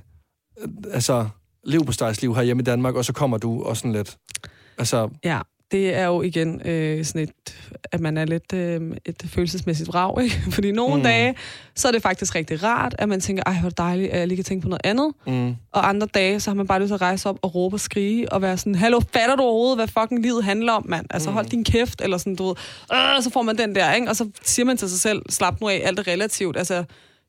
øh, 0.61 0.67
altså, 0.91 1.29
liv 1.63 2.35
herhjemme 2.35 2.61
i 2.61 2.63
Danmark, 2.63 2.95
og 2.95 3.05
så 3.05 3.13
kommer 3.13 3.37
du 3.37 3.63
og 3.63 3.77
sådan 3.77 3.91
lidt. 3.91 4.17
Altså, 4.77 5.09
ja, 5.23 5.39
det 5.71 5.95
er 5.95 6.05
jo 6.05 6.21
igen 6.21 6.61
øh, 6.67 7.05
sådan 7.05 7.21
et, 7.21 7.55
at 7.91 7.99
man 7.99 8.17
er 8.17 8.25
lidt 8.25 8.53
øh, 8.53 8.81
et 9.05 9.23
følelsesmæssigt 9.25 9.87
vrag, 9.87 10.23
ikke? 10.23 10.41
Fordi 10.55 10.71
nogle 10.71 10.95
mm. 10.95 11.03
dage, 11.03 11.35
så 11.75 11.87
er 11.87 11.91
det 11.91 12.01
faktisk 12.01 12.35
rigtig 12.35 12.63
rart, 12.63 12.95
at 12.97 13.09
man 13.09 13.19
tænker, 13.19 13.43
ej, 13.45 13.53
hvor 13.53 13.69
dejligt, 13.69 14.11
at 14.11 14.19
jeg 14.19 14.27
lige 14.27 14.35
kan 14.35 14.45
tænke 14.45 14.61
på 14.61 14.69
noget 14.69 14.81
andet. 14.83 15.13
Mm. 15.27 15.55
Og 15.71 15.89
andre 15.89 16.07
dage, 16.13 16.39
så 16.39 16.49
har 16.49 16.55
man 16.55 16.67
bare 16.67 16.79
lyst 16.79 16.87
til 16.87 16.93
at 16.93 17.01
rejse 17.01 17.29
op 17.29 17.39
og 17.41 17.55
råbe 17.55 17.75
og 17.75 17.79
skrige, 17.79 18.33
og 18.33 18.41
være 18.41 18.57
sådan, 18.57 18.75
hallo, 18.75 18.99
fatter 19.13 19.35
du 19.35 19.43
overhovedet, 19.43 19.77
hvad 19.77 19.87
fucking 19.87 20.21
livet 20.21 20.43
handler 20.43 20.73
om, 20.73 20.85
mand? 20.87 21.05
Altså, 21.09 21.29
mm. 21.29 21.33
hold 21.33 21.45
din 21.45 21.63
kæft, 21.63 22.01
eller 22.01 22.17
sådan, 22.17 22.35
du 22.35 22.43
ved, 22.43 22.55
øh, 22.93 23.23
så 23.23 23.29
får 23.33 23.41
man 23.41 23.57
den 23.57 23.75
der, 23.75 23.93
ikke? 23.93 24.09
Og 24.09 24.15
så 24.15 24.29
siger 24.41 24.65
man 24.65 24.77
til 24.77 24.89
sig 24.89 24.99
selv, 24.99 25.21
slap 25.29 25.61
nu 25.61 25.69
af, 25.69 25.81
alt 25.85 25.99
er 25.99 26.07
relativt. 26.07 26.57
Altså, 26.57 26.83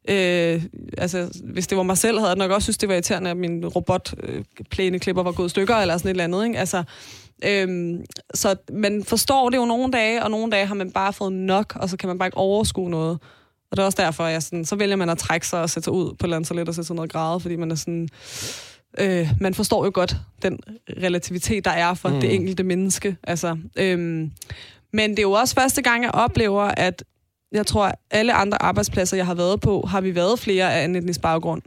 Øh, 0.09 0.63
altså, 0.99 1.41
hvis 1.45 1.67
det 1.67 1.79
var 1.79 1.83
mig 1.83 1.99
selv, 1.99 2.19
havde 2.19 2.29
jeg 2.29 2.37
nok 2.37 2.51
også 2.51 2.65
synes, 2.65 2.79
det 2.79 2.89
var 2.89 2.95
irriterende, 2.95 3.31
at 3.31 3.37
min 3.37 3.67
robotplæneklipper 3.67 5.23
øh, 5.23 5.27
var 5.27 5.33
gået 5.33 5.47
i 5.47 5.51
stykker, 5.51 5.77
eller 5.77 5.97
sådan 5.97 6.09
et 6.09 6.11
eller 6.11 6.25
andet. 6.25 6.45
Ikke? 6.45 6.59
Altså, 6.59 6.83
Øhm, 7.45 8.05
så 8.35 8.57
man 8.73 9.05
forstår 9.05 9.51
det 9.51 9.57
jo 9.57 9.65
nogle 9.65 9.93
dage, 9.93 10.23
og 10.23 10.31
nogle 10.31 10.53
dage 10.53 10.67
har 10.67 10.75
man 10.75 10.91
bare 10.91 11.13
fået 11.13 11.33
nok, 11.33 11.77
og 11.77 11.89
så 11.89 11.97
kan 11.97 12.09
man 12.09 12.19
bare 12.19 12.27
ikke 12.27 12.37
overskue 12.37 12.91
noget. 12.91 13.19
Og 13.71 13.77
det 13.77 13.83
er 13.83 13.87
også 13.87 14.03
derfor, 14.03 14.25
at 14.25 14.33
jeg 14.33 14.43
sådan, 14.43 14.65
så 14.65 14.77
vælger 14.77 14.97
man 14.97 15.11
at 15.11 15.19
trække 15.19 15.47
sig 15.47 15.63
og 15.63 15.71
sætte 15.71 15.85
sig 15.85 15.93
ud 15.93 16.15
på 16.15 16.27
landsholdet 16.27 16.69
og 16.69 16.75
sætte 16.75 16.87
sig 16.87 16.97
noget 16.97 17.13
grad, 17.13 17.41
fordi 17.41 17.57
man 17.57 17.71
er 17.71 17.75
sådan... 17.75 18.09
Øh, 18.99 19.29
man 19.41 19.55
forstår 19.55 19.85
jo 19.85 19.91
godt 19.95 20.17
den 20.43 20.59
relativitet, 21.03 21.65
der 21.65 21.71
er 21.71 21.95
for 21.95 22.09
mm. 22.09 22.21
det 22.21 22.35
enkelte 22.35 22.63
menneske. 22.63 23.17
Altså, 23.23 23.57
øhm, 23.77 24.31
men 24.93 25.11
det 25.11 25.19
er 25.19 25.23
jo 25.23 25.33
også 25.33 25.55
første 25.55 25.83
gang, 25.83 26.03
jeg 26.03 26.11
oplever, 26.11 26.63
at 26.63 27.05
jeg 27.53 27.67
tror, 27.67 27.85
at 27.85 27.95
alle 28.11 28.33
andre 28.33 28.63
arbejdspladser, 28.63 29.17
jeg 29.17 29.27
har 29.27 29.35
været 29.35 29.61
på, 29.61 29.87
har 29.89 30.01
vi 30.01 30.15
været 30.15 30.39
flere 30.39 30.75
af 30.75 30.85
en 30.85 30.97
etnisk 30.97 31.21
baggrund. 31.21 31.63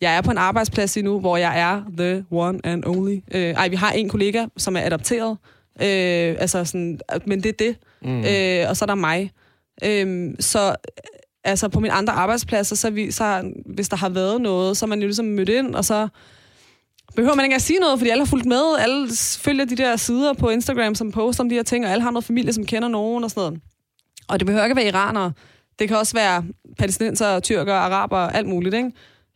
Jeg 0.00 0.16
er 0.16 0.20
på 0.20 0.30
en 0.30 0.38
arbejdsplads 0.38 0.96
nu, 0.96 1.20
hvor 1.20 1.36
jeg 1.36 1.60
er 1.60 1.82
the 1.98 2.24
one 2.30 2.60
and 2.64 2.84
only. 2.86 3.18
Øh, 3.34 3.50
ej, 3.50 3.68
vi 3.68 3.76
har 3.76 3.92
en 3.92 4.08
kollega, 4.08 4.46
som 4.56 4.76
er 4.76 4.80
adopteret. 4.80 5.36
Øh, 5.82 6.36
altså 6.38 6.64
sådan, 6.64 7.00
men 7.26 7.42
det 7.42 7.48
er 7.48 7.52
det. 7.58 7.76
mm. 8.02 8.24
øh, 8.24 8.70
og 8.70 8.76
så 8.76 8.84
er 8.84 8.86
der 8.86 8.94
mig. 8.94 9.32
Øhm, 9.84 10.36
så 10.40 10.76
altså 11.44 11.68
på 11.68 11.80
mine 11.80 11.94
andre 11.94 12.12
arbejdspladser, 12.12 12.76
så, 12.76 12.90
vi, 12.90 13.10
så 13.10 13.52
hvis 13.66 13.88
der 13.88 13.96
har 13.96 14.08
været 14.08 14.40
noget, 14.40 14.76
så 14.76 14.86
er 14.86 14.88
man 14.88 15.00
jo 15.00 15.06
ligesom 15.06 15.24
mødt 15.24 15.48
ind, 15.48 15.74
og 15.74 15.84
så 15.84 16.08
behøver 17.16 17.34
man 17.34 17.44
ikke 17.44 17.54
at 17.54 17.62
sige 17.62 17.78
noget, 17.78 17.98
fordi 17.98 18.10
alle 18.10 18.24
har 18.24 18.30
fulgt 18.30 18.46
med. 18.46 18.76
Alle 18.78 19.08
følger 19.38 19.64
de 19.64 19.76
der 19.76 19.96
sider 19.96 20.32
på 20.32 20.48
Instagram, 20.48 20.94
som 20.94 21.12
poster 21.12 21.44
om 21.44 21.48
de 21.48 21.54
her 21.54 21.62
ting, 21.62 21.86
og 21.86 21.92
alle 21.92 22.02
har 22.02 22.10
noget 22.10 22.24
familie, 22.24 22.52
som 22.52 22.66
kender 22.66 22.88
nogen 22.88 23.24
og 23.24 23.30
sådan 23.30 23.40
noget. 23.40 23.60
Og 24.28 24.40
det 24.40 24.46
behøver 24.46 24.64
ikke 24.64 24.72
at 24.72 24.76
være 24.76 24.86
iranere. 24.86 25.32
Det 25.78 25.88
kan 25.88 25.96
også 25.96 26.12
være 26.12 26.44
palæstinenser, 26.78 27.40
tyrker, 27.40 27.74
araber, 27.74 28.18
alt 28.18 28.48
muligt, 28.48 28.74
ikke? 28.74 28.90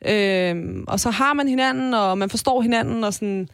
Øhm, 0.07 0.85
og 0.89 1.01
så 1.01 1.11
har 1.11 1.33
man 1.33 1.49
hinanden, 1.49 1.95
og 1.95 2.19
man 2.19 2.31
forstår 2.31 2.63
hinanden, 2.63 3.05
og 3.05 3.15
sådan... 3.15 3.49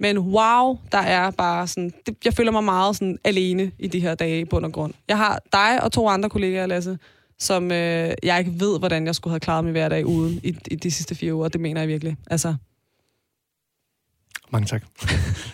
Men 0.00 0.18
wow, 0.18 0.78
der 0.92 0.98
er 0.98 1.30
bare 1.30 1.66
sådan... 1.66 1.92
Det, 2.06 2.16
jeg 2.24 2.34
føler 2.34 2.52
mig 2.52 2.64
meget 2.64 2.96
sådan 2.96 3.18
alene 3.24 3.70
i 3.78 3.86
de 3.88 4.00
her 4.00 4.14
dage 4.14 4.40
i 4.40 4.44
bund 4.44 4.64
og 4.64 4.72
grund. 4.72 4.94
Jeg 5.08 5.16
har 5.16 5.40
dig 5.52 5.82
og 5.82 5.92
to 5.92 6.08
andre 6.08 6.30
kollegaer, 6.30 6.66
Lasse, 6.66 6.98
som 7.38 7.72
øh, 7.72 8.14
jeg 8.22 8.38
ikke 8.38 8.52
ved, 8.60 8.78
hvordan 8.78 9.06
jeg 9.06 9.14
skulle 9.14 9.32
have 9.32 9.40
klaret 9.40 9.64
min 9.64 9.72
hverdag 9.72 10.06
uden 10.06 10.40
i, 10.42 10.56
i 10.70 10.76
de 10.76 10.90
sidste 10.90 11.14
fire 11.14 11.34
uger. 11.34 11.48
Det 11.48 11.60
mener 11.60 11.80
jeg 11.80 11.88
virkelig. 11.88 12.16
Altså, 12.30 12.54
mange 14.50 14.66
tak. 14.66 14.82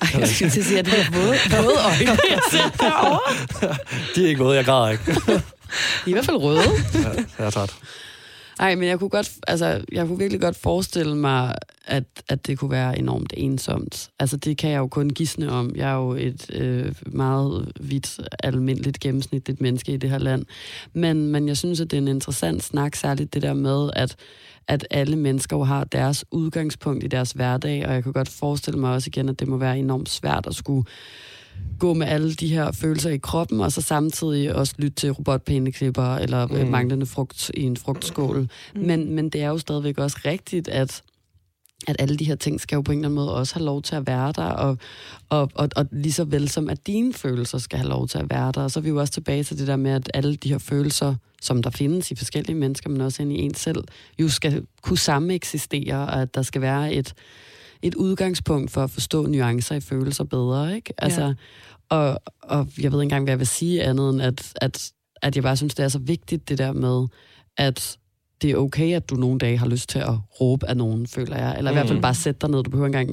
Ej, 0.01 0.09
jeg 0.21 0.29
skal 0.29 0.51
til 0.51 0.61
at 0.61 0.67
sige, 0.67 0.79
at 0.79 0.85
det 0.85 1.01
er 1.01 1.11
våde, 1.13 1.63
våde 1.65 1.79
øjne, 1.85 2.19
jeg 2.31 2.41
ser 2.51 2.69
derovre. 2.81 3.77
De 4.15 4.25
er 4.25 4.29
ikke 4.29 4.43
våde, 4.43 4.57
jeg 4.57 4.65
græder 4.65 4.89
ikke. 4.91 5.05
De 5.05 5.33
er 5.35 5.41
i 6.07 6.13
hvert 6.13 6.25
fald 6.25 6.37
røde. 6.37 6.61
Ja, 6.95 7.09
jeg 7.39 7.47
er 7.47 7.51
træt. 7.51 7.77
Nej, 8.59 8.75
men 8.75 8.89
jeg 8.89 8.99
kunne, 8.99 9.11
godt, 9.11 9.33
altså, 9.47 9.85
jeg 9.93 10.07
kunne 10.07 10.19
virkelig 10.19 10.41
godt 10.41 10.57
forestille 10.57 11.17
mig, 11.17 11.55
at, 11.87 12.05
at 12.29 12.47
det 12.47 12.59
kunne 12.59 12.71
være 12.71 12.99
enormt 12.99 13.33
ensomt. 13.37 14.11
Altså, 14.19 14.37
det 14.37 14.57
kan 14.57 14.71
jeg 14.71 14.79
jo 14.79 14.87
kun 14.87 15.11
gisne 15.11 15.51
om. 15.51 15.73
Jeg 15.77 15.91
er 15.91 15.97
jo 15.97 16.13
et 16.13 16.51
øh, 16.53 16.95
meget 17.07 17.73
vidt, 17.81 18.21
almindeligt, 18.43 19.01
gennemsnitligt 19.01 19.61
menneske 19.61 19.93
i 19.93 19.97
det 19.97 20.11
her 20.11 20.19
land. 20.19 20.45
Men, 20.93 21.29
men 21.29 21.49
jeg 21.49 21.57
synes, 21.57 21.81
at 21.81 21.91
det 21.91 21.97
er 21.97 22.03
en 22.03 22.09
interessant 22.09 22.63
snak, 22.63 22.95
særligt 22.95 23.35
det 23.35 23.43
der 23.43 23.55
med, 23.55 23.91
at 23.97 24.17
at 24.69 24.87
alle 24.91 25.17
mennesker 25.17 25.57
jo 25.57 25.63
har 25.63 25.85
deres 25.85 26.25
udgangspunkt 26.31 27.05
i 27.05 27.07
deres 27.07 27.33
hverdag, 27.33 27.87
og 27.87 27.95
jeg 27.95 28.03
kan 28.03 28.13
godt 28.13 28.29
forestille 28.29 28.81
mig 28.81 28.93
også 28.93 29.09
igen, 29.09 29.29
at 29.29 29.41
det 29.41 29.49
må 29.49 29.57
være 29.57 29.79
enormt 29.79 30.09
svært 30.09 30.47
at 30.47 30.55
skulle 30.55 30.85
gå 31.79 31.95
med 31.95 32.07
alle 32.07 32.35
de 32.35 32.49
her 32.49 32.73
følelser 32.73 33.11
i 33.11 33.17
kroppen, 33.17 33.61
og 33.61 33.73
så 33.73 33.81
samtidig 33.81 34.55
også 34.55 34.75
lytte 34.79 34.95
til 34.95 35.11
robotpæneklipper 35.11 36.15
eller 36.15 36.47
mm. 36.47 36.71
manglende 36.71 37.07
frugt 37.07 37.51
i 37.55 37.63
en 37.63 37.77
frugtskål. 37.77 38.49
Mm. 38.75 38.81
Men, 38.81 39.15
men 39.15 39.29
det 39.29 39.43
er 39.43 39.49
jo 39.49 39.59
stadigvæk 39.59 39.99
også 39.99 40.19
rigtigt, 40.25 40.69
at 40.69 41.03
at 41.89 41.97
alle 41.99 42.17
de 42.17 42.25
her 42.25 42.35
ting 42.35 42.61
skal 42.61 42.77
jo 42.77 42.83
på 42.83 42.93
en 42.93 42.99
eller 42.99 43.09
anden 43.09 43.15
måde 43.15 43.35
også 43.35 43.55
have 43.55 43.65
lov 43.65 43.83
til 43.83 43.97
at 43.97 44.07
være 44.07 44.33
der, 44.33 44.45
og, 44.45 44.79
og, 45.29 45.51
og, 45.55 45.69
og 45.77 45.87
lige 45.93 46.13
så 46.13 46.25
vel 46.25 46.49
som 46.49 46.71
at 46.71 46.87
dine 46.87 47.13
følelser 47.13 47.59
skal 47.59 47.79
have 47.79 47.89
lov 47.89 48.09
til 48.09 48.19
at 48.19 48.31
være 48.31 48.53
der. 48.53 48.63
Og 48.63 48.71
så 48.71 48.81
er 48.81 48.83
vi 48.83 48.89
jo 48.89 49.01
også 49.01 49.13
tilbage 49.13 49.45
til 49.45 49.59
det 49.59 49.67
der 49.67 49.77
med, 49.77 49.91
at 49.91 50.11
alle 50.15 50.37
de 50.37 50.49
her 50.49 50.59
følelser, 50.59 51.15
som 51.43 51.63
der 51.63 51.71
findes 51.71 52.11
i 52.11 52.15
forskellige 52.15 52.57
mennesker, 52.57 52.91
men 52.91 53.01
også 53.01 53.23
ind 53.23 53.33
i 53.33 53.41
en 53.41 53.55
selv, 53.55 53.85
jo 54.19 54.29
skal 54.29 54.67
kunne 54.83 54.99
samme 54.99 55.35
eksistere, 55.35 55.97
og 55.97 56.23
at 56.23 56.35
der 56.35 56.43
skal 56.43 56.61
være 56.61 56.95
et, 56.95 57.15
et 57.85 57.95
udgangspunkt 57.95 58.71
for 58.71 58.85
at 58.85 58.91
forstå 58.91 59.27
nuancer 59.27 59.75
i 59.75 59.81
følelser 59.81 60.25
bedre. 60.25 60.77
Ikke? 60.77 60.93
Altså, 60.99 61.23
ja. 61.23 61.35
og, 61.89 62.23
og 62.43 62.69
jeg 62.79 62.93
ved 62.93 62.99
ikke 62.99 63.03
engang, 63.03 63.25
hvad 63.25 63.33
jeg 63.33 63.39
vil 63.39 63.47
sige 63.47 63.83
andet 63.83 64.11
end, 64.11 64.23
at, 64.23 64.53
at, 64.57 64.93
at 65.23 65.37
jeg 65.37 65.43
bare 65.43 65.57
synes, 65.57 65.75
det 65.75 65.85
er 65.85 65.89
så 65.89 65.99
vigtigt 65.99 66.49
det 66.49 66.59
der 66.59 66.73
med, 66.73 67.07
at 67.57 67.99
det 68.43 68.51
er 68.51 68.57
okay, 68.57 68.95
at 68.95 69.11
du 69.11 69.15
nogle 69.15 69.39
dage 69.39 69.59
har 69.59 69.67
lyst 69.67 69.89
til 69.89 69.99
at 69.99 70.15
råbe 70.41 70.69
af 70.69 70.77
nogen, 70.77 71.07
føler 71.07 71.37
jeg. 71.37 71.55
Eller 71.59 71.71
i 71.71 71.73
mm. 71.73 71.77
hvert 71.77 71.87
fald 71.87 71.99
mm. 71.99 72.03
bare 72.03 72.15
sætte 72.15 72.41
dig 72.41 72.51
ned. 72.51 72.63
Du 72.63 72.71
behøver 72.71 72.87
engang... 72.87 73.11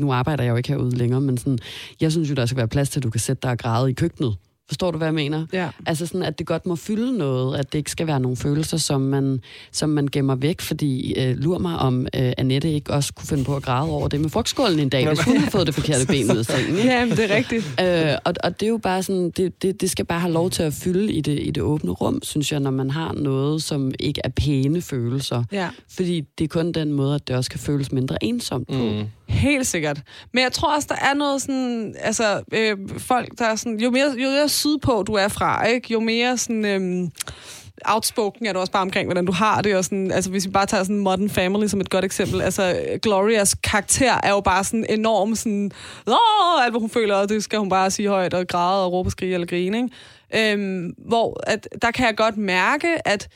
Nu 0.00 0.12
arbejder 0.12 0.44
jeg 0.44 0.50
jo 0.50 0.56
ikke 0.56 0.68
herude 0.68 0.96
længere, 0.96 1.20
men 1.20 1.38
sådan, 1.38 1.58
jeg 2.00 2.12
synes 2.12 2.30
jo, 2.30 2.34
der 2.34 2.46
skal 2.46 2.56
være 2.56 2.68
plads 2.68 2.90
til, 2.90 3.00
at 3.00 3.04
du 3.04 3.10
kan 3.10 3.20
sætte 3.20 3.40
dig 3.42 3.50
og 3.50 3.58
græde 3.58 3.90
i 3.90 3.92
køkkenet. 3.92 4.36
Forstår 4.68 4.90
du, 4.90 4.98
hvad 4.98 5.06
jeg 5.06 5.14
mener? 5.14 5.46
Ja. 5.52 5.68
Altså 5.86 6.06
sådan, 6.06 6.22
at 6.22 6.38
det 6.38 6.46
godt 6.46 6.66
må 6.66 6.76
fylde 6.76 7.18
noget, 7.18 7.58
at 7.58 7.72
det 7.72 7.78
ikke 7.78 7.90
skal 7.90 8.06
være 8.06 8.20
nogle 8.20 8.36
følelser, 8.36 8.76
som 8.76 9.00
man, 9.00 9.40
som 9.72 9.88
man 9.90 10.08
gemmer 10.12 10.34
væk, 10.34 10.60
fordi 10.60 11.14
øh, 11.20 11.36
lurer 11.36 11.58
mig, 11.58 11.78
om 11.78 12.06
øh, 12.16 12.32
Annette 12.38 12.72
ikke 12.72 12.92
også 12.92 13.12
kunne 13.14 13.26
finde 13.26 13.44
på 13.44 13.56
at 13.56 13.62
græde 13.62 13.90
over 13.90 14.08
det 14.08 14.20
med 14.20 14.30
frugtskålen 14.30 14.78
en 14.78 14.88
dag, 14.88 15.08
hvis 15.08 15.20
hun 15.20 15.36
har 15.36 15.50
fået 15.50 15.66
det 15.66 15.74
forkerte 15.74 16.06
ben 16.06 16.30
ud 16.32 16.36
af 16.36 16.44
sengen. 16.44 16.76
Ja, 16.76 17.04
men 17.04 17.16
det 17.16 17.30
er 17.30 17.36
rigtigt. 17.36 17.80
Øh, 17.80 18.16
og, 18.24 18.34
og 18.44 18.60
det 18.60 18.66
er 18.66 18.70
jo 18.70 18.78
bare 18.78 19.02
sådan, 19.02 19.30
det, 19.30 19.62
det, 19.62 19.80
det 19.80 19.90
skal 19.90 20.04
bare 20.04 20.20
have 20.20 20.32
lov 20.32 20.50
til 20.50 20.62
at 20.62 20.72
fylde 20.72 21.12
i 21.12 21.20
det, 21.20 21.38
i 21.42 21.50
det 21.50 21.62
åbne 21.62 21.90
rum, 21.90 22.22
synes 22.22 22.52
jeg, 22.52 22.60
når 22.60 22.70
man 22.70 22.90
har 22.90 23.12
noget, 23.12 23.62
som 23.62 23.92
ikke 24.00 24.20
er 24.24 24.28
pæne 24.28 24.80
følelser. 24.82 25.44
Ja. 25.52 25.68
Fordi 25.88 26.20
det 26.38 26.44
er 26.44 26.48
kun 26.48 26.72
den 26.72 26.92
måde, 26.92 27.14
at 27.14 27.28
det 27.28 27.36
også 27.36 27.50
kan 27.50 27.60
føles 27.60 27.92
mindre 27.92 28.24
ensomt 28.24 28.68
på. 28.68 28.84
Mm. 28.84 29.04
Helt 29.28 29.66
sikkert. 29.66 30.00
Men 30.32 30.42
jeg 30.42 30.52
tror 30.52 30.74
også, 30.74 30.88
der 30.90 31.08
er 31.10 31.14
noget 31.14 31.42
sådan, 31.42 31.94
altså 31.98 32.42
øh, 32.52 32.76
folk, 32.98 33.38
der 33.38 33.44
er 33.44 33.56
sådan, 33.56 33.80
jo 33.80 33.90
mere, 33.90 34.14
jo 34.18 34.30
mere 34.30 34.48
sydpå 34.48 35.04
du 35.06 35.14
er 35.14 35.28
fra, 35.28 35.64
ikke, 35.64 35.92
jo 35.92 36.00
mere 36.00 36.38
sådan... 36.38 36.64
Øh, 36.64 37.10
outspoken 37.84 38.46
er 38.46 38.52
du 38.52 38.58
også 38.58 38.72
bare 38.72 38.82
omkring, 38.82 39.06
hvordan 39.06 39.26
du 39.26 39.32
har 39.32 39.62
det, 39.62 39.76
og 39.76 39.84
sådan, 39.84 40.10
altså 40.10 40.30
hvis 40.30 40.46
vi 40.46 40.50
bare 40.50 40.66
tager 40.66 40.82
sådan 40.84 40.98
Modern 40.98 41.30
Family 41.30 41.66
som 41.66 41.80
et 41.80 41.90
godt 41.90 42.04
eksempel, 42.04 42.42
altså 42.42 42.76
Glorias 43.02 43.54
karakter 43.54 44.20
er 44.22 44.30
jo 44.30 44.40
bare 44.40 44.64
sådan 44.64 44.86
enorm 44.88 45.34
sådan, 45.34 45.70
Åh! 46.06 46.64
alt 46.64 46.72
hvad 46.72 46.80
hun 46.80 46.90
føler, 46.90 47.14
og 47.14 47.28
det 47.28 47.44
skal 47.44 47.58
hun 47.58 47.68
bare 47.68 47.90
sige 47.90 48.08
højt, 48.08 48.34
og 48.34 48.46
græde, 48.48 48.84
og 48.84 48.92
råbe, 48.92 49.06
og 49.06 49.10
skrige 49.12 49.34
eller 49.34 49.46
grine, 49.46 49.76
ikke? 49.76 50.52
Øhm, 50.52 50.94
hvor 50.98 51.40
at, 51.46 51.68
der 51.82 51.90
kan 51.90 52.06
jeg 52.06 52.16
godt 52.16 52.36
mærke, 52.36 53.08
at 53.08 53.28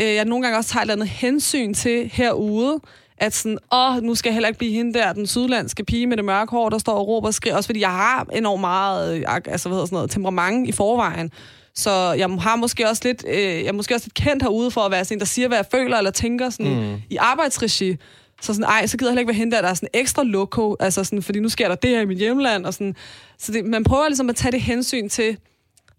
øh, 0.00 0.14
jeg 0.14 0.24
nogle 0.24 0.42
gange 0.42 0.58
også 0.58 0.70
tager 0.70 0.80
et 0.80 0.84
eller 0.84 0.94
andet 0.94 1.08
hensyn 1.08 1.74
til 1.74 2.10
herude, 2.12 2.80
at 3.22 3.34
sådan, 3.34 3.58
åh, 3.72 4.02
nu 4.02 4.14
skal 4.14 4.30
jeg 4.30 4.34
heller 4.34 4.48
ikke 4.48 4.58
blive 4.58 4.72
hende 4.72 4.98
der, 4.98 5.12
den 5.12 5.26
sydlandske 5.26 5.84
pige 5.84 6.06
med 6.06 6.16
det 6.16 6.24
mørke 6.24 6.50
hår, 6.50 6.68
der 6.68 6.78
står 6.78 6.92
og 6.92 7.08
råber 7.08 7.26
og 7.26 7.34
skriger, 7.34 7.56
også 7.56 7.68
fordi 7.68 7.80
jeg 7.80 7.90
har 7.90 8.26
enormt 8.32 8.60
meget, 8.60 9.16
øh, 9.16 9.24
altså 9.28 9.68
hvad 9.68 9.76
hedder 9.76 9.86
sådan 9.86 9.96
noget, 9.96 10.10
temperament 10.10 10.68
i 10.68 10.72
forvejen. 10.72 11.30
Så 11.74 12.12
jeg 12.12 12.30
har 12.30 12.56
måske 12.56 12.88
også 12.88 13.02
lidt, 13.04 13.24
øh, 13.28 13.38
jeg 13.38 13.66
er 13.66 13.72
måske 13.72 13.94
også 13.94 14.06
lidt 14.06 14.14
kendt 14.14 14.42
herude 14.42 14.70
for 14.70 14.80
at 14.80 14.90
være 14.90 15.04
sådan 15.04 15.16
en, 15.16 15.20
der 15.20 15.26
siger, 15.26 15.48
hvad 15.48 15.58
jeg 15.58 15.66
føler 15.70 15.96
eller 15.96 16.10
tænker 16.10 16.50
sådan, 16.50 16.90
mm. 16.90 17.00
i 17.10 17.16
arbejdsregi. 17.16 17.96
Så 18.40 18.54
sådan, 18.54 18.64
ej, 18.64 18.86
så 18.86 18.96
gider 18.96 19.10
jeg 19.10 19.12
heller 19.12 19.20
ikke 19.20 19.28
være 19.28 19.36
hende 19.36 19.56
der, 19.56 19.62
der 19.62 19.68
er 19.68 19.74
sådan 19.74 19.88
ekstra 19.92 20.22
loko, 20.22 20.76
altså 20.80 21.04
sådan, 21.04 21.22
fordi 21.22 21.40
nu 21.40 21.48
sker 21.48 21.68
der 21.68 21.74
det 21.74 21.90
her 21.90 22.00
i 22.00 22.06
mit 22.06 22.18
hjemland, 22.18 22.66
og 22.66 22.74
sådan. 22.74 22.94
Så 23.38 23.52
det, 23.52 23.64
man 23.64 23.84
prøver 23.84 24.08
ligesom 24.08 24.30
at 24.30 24.36
tage 24.36 24.52
det 24.52 24.60
hensyn 24.60 25.08
til 25.08 25.36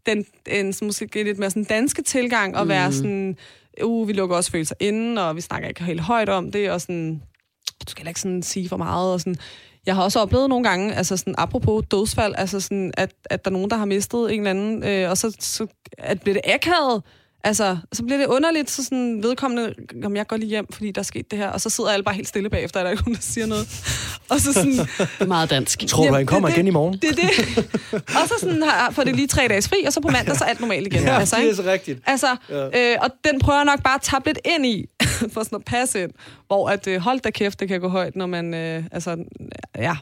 den, 0.05 0.25
en, 0.47 0.73
måske 0.81 1.23
lidt 1.23 1.39
mere 1.39 1.49
sådan 1.49 1.63
danske 1.63 2.01
tilgang, 2.01 2.57
og 2.57 2.63
mm. 2.63 2.69
være 2.69 2.91
sådan, 2.91 3.37
uh, 3.83 4.07
vi 4.07 4.13
lukker 4.13 4.35
også 4.35 4.51
følelser 4.51 4.75
inden, 4.79 5.17
og 5.17 5.35
vi 5.35 5.41
snakker 5.41 5.69
ikke 5.69 5.83
helt 5.83 6.01
højt 6.01 6.29
om 6.29 6.51
det, 6.51 6.71
og 6.71 6.81
sådan, 6.81 7.21
du 7.85 7.91
skal 7.91 8.07
ikke 8.07 8.19
sådan 8.19 8.43
sige 8.43 8.69
for 8.69 8.77
meget, 8.77 9.13
og 9.13 9.19
sådan, 9.19 9.35
jeg 9.85 9.95
har 9.95 10.03
også 10.03 10.19
oplevet 10.19 10.49
nogle 10.49 10.69
gange, 10.69 10.95
altså 10.95 11.17
sådan, 11.17 11.35
apropos 11.37 11.85
dødsfald, 11.91 12.33
altså 12.37 12.59
sådan, 12.59 12.93
at, 12.97 13.13
at 13.25 13.45
der 13.45 13.51
er 13.51 13.53
nogen, 13.53 13.69
der 13.69 13.77
har 13.77 13.85
mistet 13.85 14.33
en 14.33 14.39
eller 14.39 14.49
anden, 14.49 14.83
øh, 14.83 15.09
og 15.09 15.17
så, 15.17 15.35
så 15.39 15.67
at 15.97 16.21
bliver 16.21 16.33
det 16.33 16.53
akavet, 16.53 17.03
Altså, 17.45 17.77
så 17.93 18.03
bliver 18.03 18.17
det 18.17 18.27
underligt, 18.27 18.69
så 18.69 18.83
sådan 18.83 19.23
vedkommende, 19.23 19.73
om 20.05 20.15
jeg 20.15 20.27
går 20.27 20.37
lige 20.37 20.49
hjem, 20.49 20.67
fordi 20.71 20.91
der 20.91 21.01
er 21.01 21.03
sket 21.03 21.31
det 21.31 21.39
her, 21.39 21.49
og 21.49 21.61
så 21.61 21.69
sidder 21.69 21.89
alle 21.89 22.03
bare 22.03 22.15
helt 22.15 22.27
stille 22.27 22.49
bagefter, 22.49 22.79
og 22.79 22.83
der 22.83 22.87
er 22.87 22.91
ikke 22.91 23.03
nogen, 23.03 23.15
der 23.15 23.21
siger 23.21 23.47
noget. 23.47 23.67
Og 24.29 24.39
så 24.39 24.53
sådan... 24.53 24.71
Det 24.71 24.87
er 25.19 25.25
meget 25.25 25.49
dansk. 25.49 25.87
Tror 25.87 26.07
du, 26.07 26.13
han 26.13 26.25
kommer 26.25 26.49
det, 26.49 26.57
igen 26.57 26.67
i 26.67 26.69
morgen? 26.69 26.93
Det 27.01 27.09
er 27.09 27.15
det. 27.15 27.57
Og 27.91 28.27
så 28.27 28.33
sådan, 28.39 28.63
har, 28.63 28.91
får 28.91 29.03
det 29.03 29.15
lige 29.15 29.27
tre 29.27 29.47
dages 29.47 29.67
fri, 29.67 29.83
og 29.87 29.93
så 29.93 30.01
på 30.01 30.07
mandag, 30.07 30.35
så 30.35 30.43
er 30.43 30.49
alt 30.49 30.59
normalt 30.59 30.87
igen. 30.87 31.03
Ja, 31.03 31.19
altså, 31.19 31.35
det 31.35 31.49
er 31.49 31.55
så 31.55 31.63
rigtigt. 31.63 31.99
Altså, 32.05 32.35
ja. 32.49 32.91
øh, 32.93 32.97
og 33.01 33.09
den 33.23 33.39
prøver 33.39 33.59
jeg 33.59 33.65
nok 33.65 33.83
bare 33.83 33.95
at 33.95 34.01
tabe 34.01 34.25
lidt 34.25 34.39
ind 34.45 34.65
i, 34.65 34.85
for 35.33 35.43
sådan 35.43 35.55
at 35.55 35.65
passe 35.65 36.03
ind, 36.03 36.11
hvor 36.47 36.69
at, 36.69 36.87
øh, 36.87 37.01
hold 37.01 37.19
da 37.19 37.29
kæft, 37.29 37.59
det 37.59 37.67
kan 37.67 37.81
gå 37.81 37.87
højt, 37.87 38.15
når 38.15 38.25
man, 38.25 38.53
øh, 38.53 38.83
altså, 38.91 39.17
ja, 39.77 39.95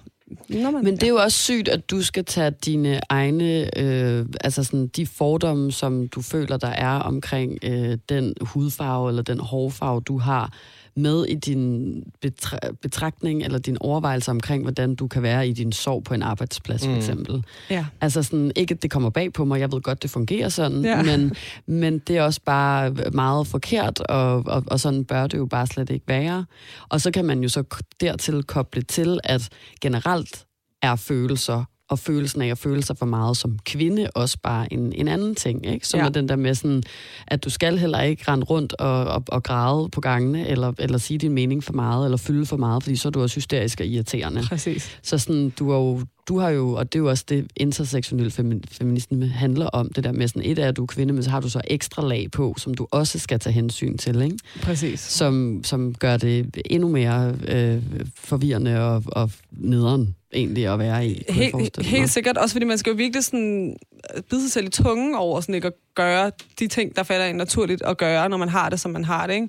Nå, 0.50 0.72
man, 0.72 0.84
Men 0.84 0.94
det 0.94 1.04
er 1.04 1.08
jo 1.08 1.16
også 1.16 1.38
sygt, 1.38 1.68
at 1.68 1.92
du 1.92 2.04
skal 2.04 2.26
tage 2.26 2.52
dine 2.52 3.00
egne, 3.10 3.80
øh, 3.80 4.26
altså 4.42 4.64
sådan 4.64 4.88
de 4.88 5.08
fordomme, 5.08 5.72
som 5.72 6.08
du 6.08 6.22
føler, 6.22 6.58
der 6.58 6.68
er 6.68 7.00
omkring 7.00 7.58
øh, 7.64 7.98
den 8.10 8.34
hudfarve 8.42 9.10
eller 9.10 9.22
den 9.22 9.40
hårfarve, 9.40 10.02
du 10.02 10.18
har, 10.18 10.54
med 10.96 11.26
i 11.26 11.36
din 11.36 11.94
betra- 12.26 12.72
betragtning 12.82 13.44
eller 13.44 13.60
din 13.60 13.78
overvejelse 13.80 14.32
omkring, 14.32 14.64
hvordan 14.64 14.96
du 14.96 15.08
kan 15.08 15.24
være 15.24 15.48
i 15.48 15.54
din 15.54 15.72
sorg 15.72 16.04
på 16.04 16.14
en 16.14 16.22
arbejdsplads, 16.22 16.84
for 16.84 16.92
mm. 16.92 16.98
eksempel. 16.98 17.46
Ja. 17.70 17.86
Altså 18.02 18.24
sådan, 18.24 18.52
ikke 18.56 18.74
at 18.74 18.84
det 18.84 18.92
kommer 18.92 19.10
bag 19.10 19.34
på 19.34 19.46
mig, 19.46 19.60
jeg 19.60 19.72
ved 19.72 19.82
godt, 19.82 20.04
det 20.04 20.10
fungerer 20.10 20.50
sådan, 20.50 20.86
ja. 20.86 21.04
men, 21.04 21.34
men 21.66 22.00
det 22.00 22.18
er 22.18 22.24
også 22.24 22.42
bare 22.46 22.92
meget 23.14 23.48
forkert, 23.48 24.00
og, 24.00 24.44
og, 24.46 24.64
og 24.68 24.80
sådan 24.80 25.06
bør 25.06 25.28
det 25.28 25.38
jo 25.38 25.46
bare 25.46 25.68
slet 25.68 25.90
ikke 25.90 26.08
være. 26.08 26.46
Og 26.90 27.02
så 27.02 27.12
kan 27.12 27.26
man 27.26 27.44
jo 27.44 27.50
så 27.50 27.64
dertil 28.02 28.44
koble 28.44 28.82
til, 28.82 29.20
at 29.24 29.50
generelt 29.82 30.46
er 30.82 30.96
følelser 30.96 31.64
og 31.92 32.00
følelsen 32.00 32.42
af 32.42 32.48
at 32.48 32.58
føle 32.58 32.84
sig 32.84 32.98
for 32.98 33.06
meget 33.06 33.38
som 33.38 33.60
kvinde 33.66 34.10
også 34.16 34.38
bare 34.44 34.74
en, 34.74 34.94
en 34.94 35.08
anden 35.08 35.36
ting, 35.36 35.66
ikke? 35.66 35.88
Som 35.88 36.00
ja. 36.00 36.06
er 36.06 36.10
den 36.10 36.30
der 36.30 36.36
med 36.36 36.56
sådan, 36.56 36.84
at 37.28 37.44
du 37.44 37.50
skal 37.50 37.78
heller 37.78 38.02
ikke 38.02 38.24
rende 38.28 38.46
rundt 38.46 38.74
og, 38.74 39.06
og, 39.06 39.24
og 39.28 39.44
græde 39.44 39.90
på 39.90 40.02
gangene, 40.02 40.48
eller, 40.48 40.74
eller 40.80 40.98
sige 40.98 41.18
din 41.18 41.34
mening 41.34 41.64
for 41.64 41.74
meget, 41.74 42.06
eller 42.06 42.18
fylde 42.18 42.46
for 42.46 42.58
meget, 42.58 42.84
fordi 42.84 42.96
så 42.96 43.08
er 43.08 43.12
du 43.12 43.22
også 43.22 43.36
hysterisk 43.36 43.80
og 43.80 43.86
irriterende. 43.86 44.42
Præcis. 44.50 45.00
Så 45.04 45.18
sådan, 45.18 45.50
du 45.50 45.72
er 45.72 45.78
jo 45.78 46.06
du 46.32 46.40
har 46.40 46.50
jo, 46.50 46.74
og 46.74 46.94
det 46.94 47.00
er 47.00 47.04
jo 47.04 47.10
også 47.10 47.26
det 47.30 47.48
intersektionelle 47.56 48.32
femi- 48.32 48.62
feminisme 48.72 49.28
handler 49.28 49.66
om, 49.66 49.90
det 49.90 50.04
der 50.04 50.12
med 50.12 50.28
sådan, 50.28 50.42
et 50.46 50.60
er, 50.60 50.68
at 50.68 50.78
du 50.78 50.84
er 50.84 50.88
kvinde, 50.88 51.14
men 51.14 51.24
så 51.24 51.30
har 51.30 51.40
du 51.40 51.50
så 51.50 51.62
ekstra 51.68 52.08
lag 52.08 52.32
på, 52.32 52.56
som 52.58 52.74
du 52.74 52.88
også 52.92 53.20
skal 53.20 53.40
tage 53.40 53.54
hensyn 53.54 53.98
til, 53.98 54.22
ikke? 54.22 54.38
Præcis. 54.62 55.00
Som, 55.00 55.62
som 55.64 55.96
gør 55.96 56.18
det 56.18 56.62
endnu 56.66 56.90
mere 56.90 57.36
øh, 57.48 57.82
forvirrende 58.16 58.80
og, 58.80 59.04
og 59.08 59.32
nederen 59.52 60.16
egentlig 60.34 60.68
at 60.68 60.80
være 60.80 61.08
i. 61.08 61.24
Helt, 61.30 61.86
helt 61.86 62.10
sikkert. 62.10 62.38
Også 62.38 62.56
fordi 62.56 62.66
man 62.66 62.78
skal 62.78 62.92
jo 62.92 62.96
virkelig 62.96 63.24
sådan 63.24 63.76
øh, 64.16 64.22
bide 64.30 64.42
sig 64.42 64.52
selv 64.52 64.66
i 64.68 64.70
tungen 64.70 65.16
over 65.16 65.42
sådan 65.42 65.56
ikke 65.56 65.68
at 65.68 65.74
gøre 65.96 66.32
de 66.60 66.68
ting, 66.68 66.96
der 66.96 67.04
falder 67.04 67.26
ind 67.26 67.38
naturligt 67.38 67.82
at 67.82 67.98
gøre, 67.98 68.30
når 68.30 68.38
man 68.38 68.50
har 68.50 68.70
det, 68.70 68.80
som 68.80 68.92
man 68.92 69.06
har 69.06 69.28
det. 69.28 69.34
Ikke? 69.34 69.48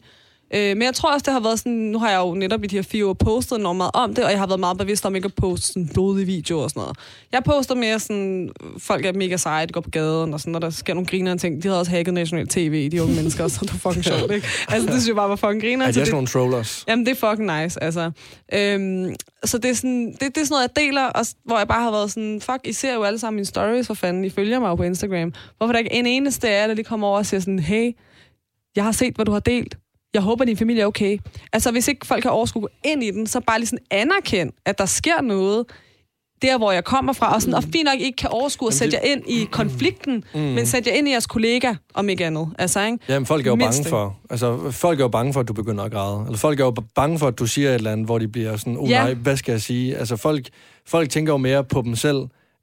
Øh, 0.55 0.69
men 0.77 0.83
jeg 0.83 0.95
tror 0.95 1.13
også, 1.13 1.25
det 1.25 1.33
har 1.33 1.41
været 1.41 1.59
sådan, 1.59 1.73
nu 1.73 1.99
har 1.99 2.11
jeg 2.11 2.19
jo 2.19 2.35
netop 2.35 2.65
i 2.65 2.67
de 2.67 2.77
her 2.77 2.83
fire 2.83 3.07
år 3.07 3.13
postet 3.13 3.59
enormt 3.59 3.77
meget 3.77 3.91
om 3.95 4.15
det, 4.15 4.25
og 4.25 4.31
jeg 4.31 4.39
har 4.39 4.47
været 4.47 4.61
meget 4.61 4.79
bevidst 4.79 5.07
om 5.07 5.15
ikke 5.15 5.27
at 5.27 5.35
poste 5.35 5.67
sådan 5.67 5.89
blodige 5.95 6.27
videoer 6.27 6.63
og 6.63 6.71
sådan 6.71 6.81
noget. 6.81 6.97
Jeg 7.33 7.45
poster 7.45 7.75
mere 7.75 7.99
sådan, 8.01 8.51
folk 8.79 9.05
er 9.07 9.13
mega 9.13 9.37
seje, 9.37 9.67
de 9.67 9.73
går 9.73 9.81
på 9.81 9.91
gaden, 9.91 10.35
og 10.35 10.41
sådan, 10.41 10.53
når 10.53 10.59
der 10.59 10.71
sker 10.71 10.95
nogle 10.95 11.07
griner 11.07 11.37
ting. 11.37 11.63
De 11.63 11.69
havde 11.69 11.81
også 11.81 11.91
hacket 11.91 12.15
national 12.15 12.49
tv, 12.49 12.89
de 12.91 13.03
unge 13.03 13.15
mennesker, 13.15 13.49
så 13.49 13.59
det 13.63 13.73
var 13.85 13.91
fucking 13.91 14.05
sjovt, 14.05 14.33
ikke? 14.33 14.47
Altså, 14.69 14.87
det 14.87 14.93
synes 14.95 15.07
jeg 15.09 15.17
bare 15.17 15.29
var 15.29 15.37
fucking 15.37 15.63
griner. 15.63 15.85
Er 15.87 15.89
de 15.89 15.95
så 15.95 16.01
også 16.01 16.11
det- 16.11 16.15
nogle 16.15 16.27
trollers? 16.29 16.85
Jamen, 16.89 17.07
det 17.07 17.13
er 17.23 17.31
fucking 17.31 17.63
nice, 17.63 17.83
altså. 17.83 18.11
Øhm, 18.55 19.15
så 19.45 19.59
det 19.59 19.71
er, 19.71 19.75
sådan, 19.75 20.07
det, 20.13 20.21
det 20.21 20.37
er 20.39 20.45
sådan 20.45 20.49
noget, 20.51 20.71
jeg 20.77 20.85
deler, 20.87 21.05
og, 21.07 21.27
hvor 21.45 21.59
jeg 21.59 21.69
bare 21.69 21.83
har 21.83 21.91
været 21.91 22.11
sådan, 22.13 22.41
fuck, 22.41 22.59
I 22.65 22.73
ser 22.73 22.95
jo 22.95 23.03
alle 23.03 23.19
sammen 23.19 23.37
mine 23.37 23.47
stories, 23.47 23.87
for 23.87 23.95
fanden, 23.95 24.25
I 24.25 24.31
følger 24.31 24.61
mig 24.61 24.69
jo 24.69 24.75
på 24.75 24.83
Instagram. 24.83 25.33
Hvorfor 25.57 25.69
er 25.69 25.73
der 25.73 25.79
ikke 25.79 25.93
en 25.93 26.07
eneste 26.07 26.49
af 26.49 26.61
jer, 26.63 26.67
der 26.67 26.75
lige 26.75 26.85
kommer 26.85 27.07
over 27.09 27.19
og 27.19 27.27
siger 27.27 27.41
sådan, 27.41 27.59
hey, 27.59 27.93
jeg 28.77 28.85
har 28.85 28.93
set, 28.93 29.15
hvad 29.15 29.25
du 29.25 29.33
har 29.33 29.41
delt. 29.41 29.77
Jeg 30.15 30.23
håber, 30.23 30.45
din 30.45 30.57
familie 30.57 30.83
er 30.83 30.87
okay. 30.87 31.19
Altså, 31.53 31.71
hvis 31.71 31.89
ikke 31.89 32.07
folk 32.07 32.23
kan 32.23 32.31
overskue 32.31 32.69
ind 32.85 33.03
i 33.05 33.11
den, 33.11 33.27
så 33.27 33.41
bare 33.41 33.59
lige 33.59 33.67
sådan 33.67 33.85
anerkend, 33.91 34.51
at 34.67 34.79
der 34.79 34.87
sker 34.87 35.21
noget, 35.21 35.65
der 36.43 36.59
hvor 36.59 36.73
jeg 36.73 36.85
kommer 36.85 37.13
fra, 37.13 37.35
og, 37.35 37.43
sådan, 37.43 37.55
og 37.55 37.63
fint 37.63 37.85
nok 37.85 38.01
ikke 38.01 38.17
kan 38.17 38.31
overskue 38.31 38.69
at 38.69 38.75
sætte 38.75 38.97
det- 38.97 39.03
jer 39.05 39.11
ind 39.13 39.23
i 39.29 39.49
konflikten, 39.51 40.25
mm. 40.35 40.41
men 40.41 40.67
sætte 40.67 40.91
jer 40.91 40.97
ind 40.97 41.09
i 41.09 41.11
jeres 41.11 41.27
kollega, 41.27 41.75
om 41.95 42.09
ikke 42.09 42.27
andet. 42.27 42.49
Altså, 42.59 42.85
ikke? 42.85 42.99
Jamen, 43.09 43.27
folk 43.27 43.47
er 43.47 43.51
jo 43.51 43.57
Mindst 43.57 43.79
bange 43.79 43.89
for, 43.91 44.19
altså, 44.31 44.71
folk 44.71 45.01
er 45.01 45.05
jo 45.05 45.09
bange 45.09 45.33
for, 45.33 45.41
at 45.41 45.49
du 45.49 45.53
begynder 45.53 45.85
at 45.85 45.93
græde. 45.93 46.23
Eller 46.27 46.39
folk 46.39 46.61
er 46.61 46.65
jo 46.65 46.75
bange 46.95 47.19
for, 47.19 47.27
at 47.27 47.39
du 47.39 47.47
siger 47.47 47.69
et 47.71 47.75
eller 47.75 47.93
andet, 47.93 48.07
hvor 48.07 48.19
de 48.19 48.29
bliver 48.29 48.57
sådan, 48.57 48.77
oh 48.79 48.91
Ja. 48.91 49.03
nej, 49.03 49.15
hvad 49.15 49.37
skal 49.37 49.53
jeg 49.53 49.61
sige? 49.63 49.97
Altså, 49.97 50.17
folk, 50.17 50.49
folk 50.87 51.11
tænker 51.11 51.33
jo 51.33 51.37
mere 51.37 51.65
på 51.65 51.83
dem 51.83 51.97
selv, 51.97 52.17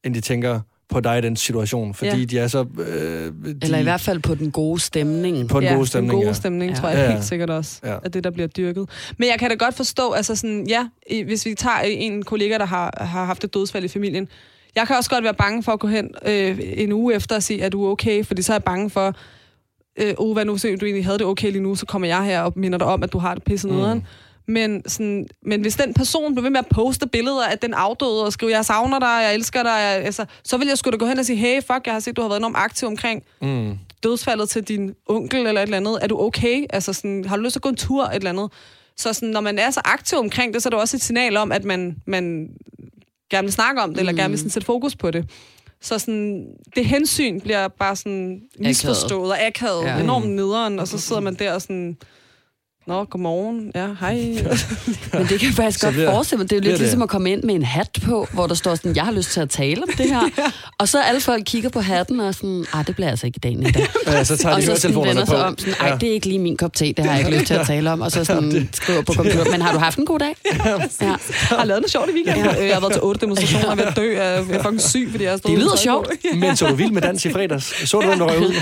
end 0.03 0.13
de 0.13 0.21
tænker 0.21 0.59
på 0.89 0.99
dig 0.99 1.17
i 1.17 1.21
den 1.21 1.35
situation, 1.35 1.93
fordi 1.93 2.09
Ja. 2.19 2.23
de 2.25 2.39
er 2.39 2.47
så... 2.47 2.65
Øh, 2.79 2.85
de, 2.85 3.31
Eller 3.61 3.77
i 3.77 3.83
hvert 3.83 4.01
fald 4.01 4.19
på 4.19 4.35
den 4.35 4.51
gode 4.51 4.79
stemning. 4.79 5.49
på 5.49 5.59
den 5.59 5.67
ja, 5.67 5.73
gode 5.75 5.87
stemning, 5.87 6.11
den 6.11 6.17
gode 6.19 6.27
ja. 6.27 6.33
stemning, 6.33 6.71
Ja. 6.71 6.77
tror 6.77 6.89
jeg 6.89 6.97
Ja, 6.97 7.11
helt 7.11 7.23
sikkert 7.25 7.49
også, 7.49 7.79
Ja. 7.83 7.95
at 8.03 8.13
det, 8.13 8.23
der 8.23 8.29
bliver 8.31 8.47
dyrket. 8.47 8.89
Men 9.17 9.29
jeg 9.29 9.39
kan 9.39 9.49
da 9.49 9.55
godt 9.55 9.75
forstå, 9.75 10.11
altså 10.11 10.35
sådan, 10.35 10.65
ja, 10.67 10.87
hvis 11.25 11.45
vi 11.45 11.53
tager 11.55 11.79
en 11.85 12.23
kollega, 12.23 12.57
der 12.57 12.65
har, 12.65 12.93
har 13.05 13.25
haft 13.25 13.43
et 13.43 13.53
dødsfald 13.53 13.83
i 13.85 13.87
familien, 13.87 14.27
jeg 14.75 14.87
kan 14.87 14.95
også 14.95 15.09
godt 15.09 15.23
være 15.23 15.33
bange 15.33 15.63
for 15.63 15.71
at 15.71 15.79
gå 15.79 15.87
hen 15.87 16.09
øh, 16.25 16.59
en 16.61 16.91
uge 16.91 17.15
efter 17.15 17.35
og 17.35 17.43
sige, 17.43 17.63
at 17.63 17.71
du 17.71 17.85
er 17.85 17.89
okay, 17.91 18.25
fordi 18.25 18.41
så 18.41 18.51
er 18.51 18.55
jeg 18.55 18.63
bange 18.63 18.89
for, 18.89 19.15
øh, 20.01 20.13
oh, 20.17 20.33
hvad 20.33 20.45
nu, 20.45 20.57
se, 20.57 20.75
du 20.77 20.85
egentlig 20.85 21.05
havde 21.05 21.17
det 21.17 21.25
okay 21.27 21.51
lige 21.51 21.61
nu, 21.63 21.75
så 21.75 21.85
kommer 21.85 22.07
jeg 22.07 22.23
her 22.23 22.41
og 22.41 22.53
minder 22.55 22.77
dig 22.77 22.87
om, 22.87 23.03
at 23.03 23.13
du 23.13 23.17
har 23.17 23.33
det 23.33 23.43
pisse 23.43 23.67
nederen. 23.67 23.97
Mm. 23.97 24.03
Men, 24.49 24.89
sådan, 24.89 25.27
men 25.45 25.61
hvis 25.61 25.75
den 25.75 25.93
person 25.93 26.33
bliver 26.35 26.41
ved 26.43 26.49
med 26.49 26.59
at 26.59 26.67
poste 26.67 27.07
billeder 27.07 27.45
af 27.45 27.57
den 27.59 27.73
afdøde 27.73 28.25
og 28.25 28.33
skrive, 28.33 28.51
jeg 28.51 28.65
savner 28.65 28.99
dig, 28.99 29.07
jeg 29.23 29.33
elsker 29.33 29.63
dig, 29.63 29.69
jeg, 29.69 30.01
altså, 30.05 30.25
så 30.43 30.57
vil 30.57 30.67
jeg 30.67 30.77
sgu 30.77 30.89
da 30.91 30.95
gå 30.97 31.05
hen 31.05 31.19
og 31.19 31.25
sige, 31.25 31.37
hey, 31.37 31.61
fuck, 31.61 31.85
jeg 31.85 31.93
har 31.93 31.99
set, 31.99 32.17
du 32.17 32.21
har 32.21 32.27
været 32.29 32.39
enormt 32.39 32.57
aktiv 32.57 32.87
omkring 32.87 33.23
Mm. 33.41 33.77
dødsfaldet 34.03 34.49
til 34.49 34.63
din 34.63 34.93
onkel 35.09 35.47
eller 35.47 35.61
et 35.61 35.65
eller 35.65 35.77
andet. 35.77 35.99
Er 36.01 36.07
du 36.07 36.19
okay? 36.21 36.65
Altså 36.69 36.93
sådan, 36.93 37.25
har 37.25 37.35
du 37.37 37.41
lyst 37.43 37.53
til 37.53 37.59
at 37.59 37.63
gå 37.63 37.69
en 37.69 37.75
tur 37.75 38.03
et 38.05 38.15
eller 38.15 38.29
andet? 38.29 38.51
Så 38.97 39.13
sådan, 39.13 39.29
når 39.29 39.41
man 39.41 39.59
er 39.59 39.69
så 39.71 39.81
aktiv 39.85 40.17
omkring 40.17 40.53
det, 40.53 40.63
så 40.63 40.69
er 40.69 40.71
det 40.71 40.79
også 40.79 40.97
et 40.97 41.01
signal 41.01 41.37
om, 41.37 41.51
at 41.51 41.63
man, 41.63 41.95
man 42.07 42.49
gerne 43.31 43.45
vil 43.45 43.53
snakke 43.53 43.81
om 43.81 43.89
det, 43.89 43.95
mm. 43.97 43.99
eller 43.99 44.13
gerne 44.21 44.29
vil 44.29 44.39
sådan 44.39 44.49
sætte 44.51 44.65
fokus 44.65 44.95
på 44.95 45.11
det. 45.11 45.29
Så 45.81 45.99
sådan, 45.99 46.47
det 46.75 46.85
hensyn 46.85 47.41
bliver 47.41 47.67
bare 47.67 47.95
sådan 47.95 48.41
misforstået 48.59 49.31
og 49.31 49.45
akavet, 49.45 49.83
Ja. 49.83 49.95
ja. 49.95 50.03
enormt 50.03 50.29
nederen, 50.29 50.79
og 50.79 50.87
så 50.87 50.97
sidder 50.97 51.21
man 51.21 51.35
der 51.35 51.53
og 51.53 51.61
sådan, 51.61 51.97
Nå, 52.89 53.03
godmorgen. 53.03 53.71
Ja, 53.75 53.87
hej. 53.99 54.13
Men 55.13 55.27
det 55.27 55.39
kan 55.39 55.47
jeg 55.47 55.53
faktisk 55.55 55.79
Så 55.79 55.85
godt 55.85 55.93
bliver- 55.95 56.11
forestille 56.11 56.37
mig. 56.37 56.49
Det 56.49 56.55
er 56.55 56.59
jo 56.59 56.61
lidt 56.63 56.71
det- 56.71 56.79
ligesom 56.79 57.01
at 57.01 57.09
komme 57.09 57.31
ind 57.31 57.43
med 57.43 57.55
en 57.55 57.63
hat 57.63 57.89
på, 58.05 58.27
hvor 58.33 58.47
der 58.47 58.55
står 58.55 58.75
sådan, 58.75 58.95
jeg 58.95 59.03
har 59.05 59.11
lyst 59.11 59.31
til 59.31 59.39
at 59.39 59.49
tale 59.49 59.83
om 59.83 59.89
det 59.97 60.05
her. 60.05 60.21
Og 60.79 60.87
så 60.89 61.01
alle 61.01 61.21
folk 61.21 61.43
kigger 61.45 61.69
på 61.69 61.79
hatten 61.79 62.19
og 62.19 62.33
sådan, 62.35 62.65
ej, 62.73 62.83
det 62.83 62.95
bliver 62.95 63.09
altså 63.09 63.25
ikke 63.25 63.37
i 63.37 63.39
dag, 63.39 63.55
Nita. 63.55 63.79
Ja, 64.07 64.23
så 64.23 64.37
tager 64.37 64.55
og 64.55 64.61
de 64.61 64.65
så 64.65 64.75
sådan 64.75 64.95
vender 64.97 65.25
på. 65.25 65.31
sig 65.31 65.45
om, 65.45 65.57
sådan, 65.57 65.73
ej, 65.79 65.97
det 65.97 66.09
er 66.09 66.13
ikke 66.13 66.27
lige 66.27 66.39
min 66.39 66.57
kop 66.57 66.73
te, 66.73 66.85
det 66.93 67.05
har 67.05 67.11
jeg 67.11 67.19
ikke 67.19 67.37
lyst 67.39 67.47
til 67.47 67.53
at 67.53 67.67
tale 67.67 67.91
om. 67.91 68.01
Og 68.01 68.11
så 68.11 68.25
sådan 68.25 68.69
skriver 68.73 69.01
på 69.01 69.13
computer, 69.13 69.51
men 69.51 69.61
har 69.61 69.73
du 69.73 69.79
haft 69.79 69.97
en 69.99 70.05
god 70.05 70.19
dag? 70.19 70.35
Ja. 70.65 70.75
Jeg 71.01 71.17
har 71.49 71.65
lavet 71.65 71.81
noget 71.81 71.91
sjovt 71.91 72.09
i 72.09 72.13
weekenden. 72.13 72.45
Ja. 72.45 72.65
Jeg 72.65 72.73
har 72.75 72.81
været 72.81 72.93
til 72.93 73.01
otte 73.01 73.21
demonstrationer, 73.21 73.65
og 73.65 73.71
er 73.71 73.75
ved 73.75 73.83
at 73.85 73.95
dø. 73.95 74.13
Jeg 74.13 74.35
er 74.37 74.43
fucking 74.43 74.81
syg, 74.81 75.07
fordi 75.11 75.23
jeg 75.23 75.31
har 75.31 75.37
stået 75.37 75.51
Det 75.51 75.59
lyder 75.59 75.71
på. 75.71 75.77
sjovt. 75.77 76.09
Men 76.35 76.55
så 76.55 76.67
du 76.67 76.75
vild 76.75 76.91
med 76.91 77.01
dans 77.01 77.25
i 77.25 77.31
fredags? 77.31 77.89
Så 77.89 77.99
du, 77.99 78.07
hvem 78.07 78.19
der 78.19 78.25
røg 78.25 78.39
ud? 78.39 78.53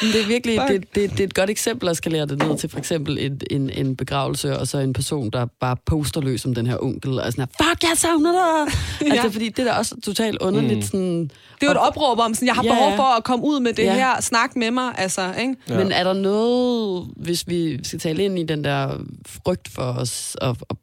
Det 0.00 0.20
er 0.22 0.26
virkelig 0.26 0.60
Fuck. 0.60 0.68
det, 0.72 0.94
det, 0.94 1.10
det 1.10 1.20
er 1.20 1.24
et 1.24 1.34
godt 1.34 1.50
eksempel 1.50 1.88
at 1.88 1.96
skalere 1.96 2.26
det 2.26 2.38
ned 2.38 2.58
til 2.58 2.70
for 2.70 2.78
eksempel 2.78 3.18
et, 3.18 3.44
en, 3.50 3.70
en 3.70 3.96
begravelse, 3.96 4.58
og 4.58 4.66
så 4.68 4.78
en 4.78 4.92
person, 4.92 5.30
der 5.30 5.46
bare 5.60 5.76
poster 5.86 6.20
løs 6.20 6.44
om 6.44 6.54
den 6.54 6.66
her 6.66 6.76
onkel, 6.82 7.20
og 7.20 7.32
sådan 7.32 7.42
her, 7.60 7.66
fuck, 7.70 7.82
jeg 7.82 7.92
savner 7.96 8.32
dig! 8.32 8.74
Ja. 9.06 9.12
Altså, 9.12 9.30
fordi 9.30 9.48
det 9.48 9.58
er 9.58 9.64
da 9.72 9.78
også 9.78 9.94
totalt 10.04 10.38
underligt, 10.42 10.76
Mm. 10.76 10.82
sådan... 10.82 11.22
Det 11.54 11.62
er 11.62 11.66
jo 11.66 11.70
et 11.70 11.76
opråb 11.88 12.18
om, 12.18 12.34
sådan, 12.34 12.46
jeg 12.46 12.54
har 12.54 12.64
Ja, 12.64 12.72
behov 12.74 12.96
for 12.96 13.16
at 13.16 13.24
komme 13.24 13.44
ud 13.44 13.60
med 13.60 13.72
det 13.72 13.82
Ja. 13.82 13.94
her. 13.94 14.20
Snak 14.20 14.56
med 14.56 14.70
mig, 14.70 14.92
altså, 14.98 15.34
ikke? 15.40 15.54
Ja. 15.68 15.76
Men 15.78 15.92
er 15.92 16.04
der 16.04 16.12
noget, 16.12 17.06
hvis 17.16 17.48
vi 17.48 17.84
skal 17.84 17.98
tale 17.98 18.24
ind 18.24 18.38
i 18.38 18.42
den 18.42 18.64
der 18.64 18.90
frygt 19.26 19.68
for 19.68 19.82
os, 19.82 20.36
og, 20.40 20.56
og 20.60 20.78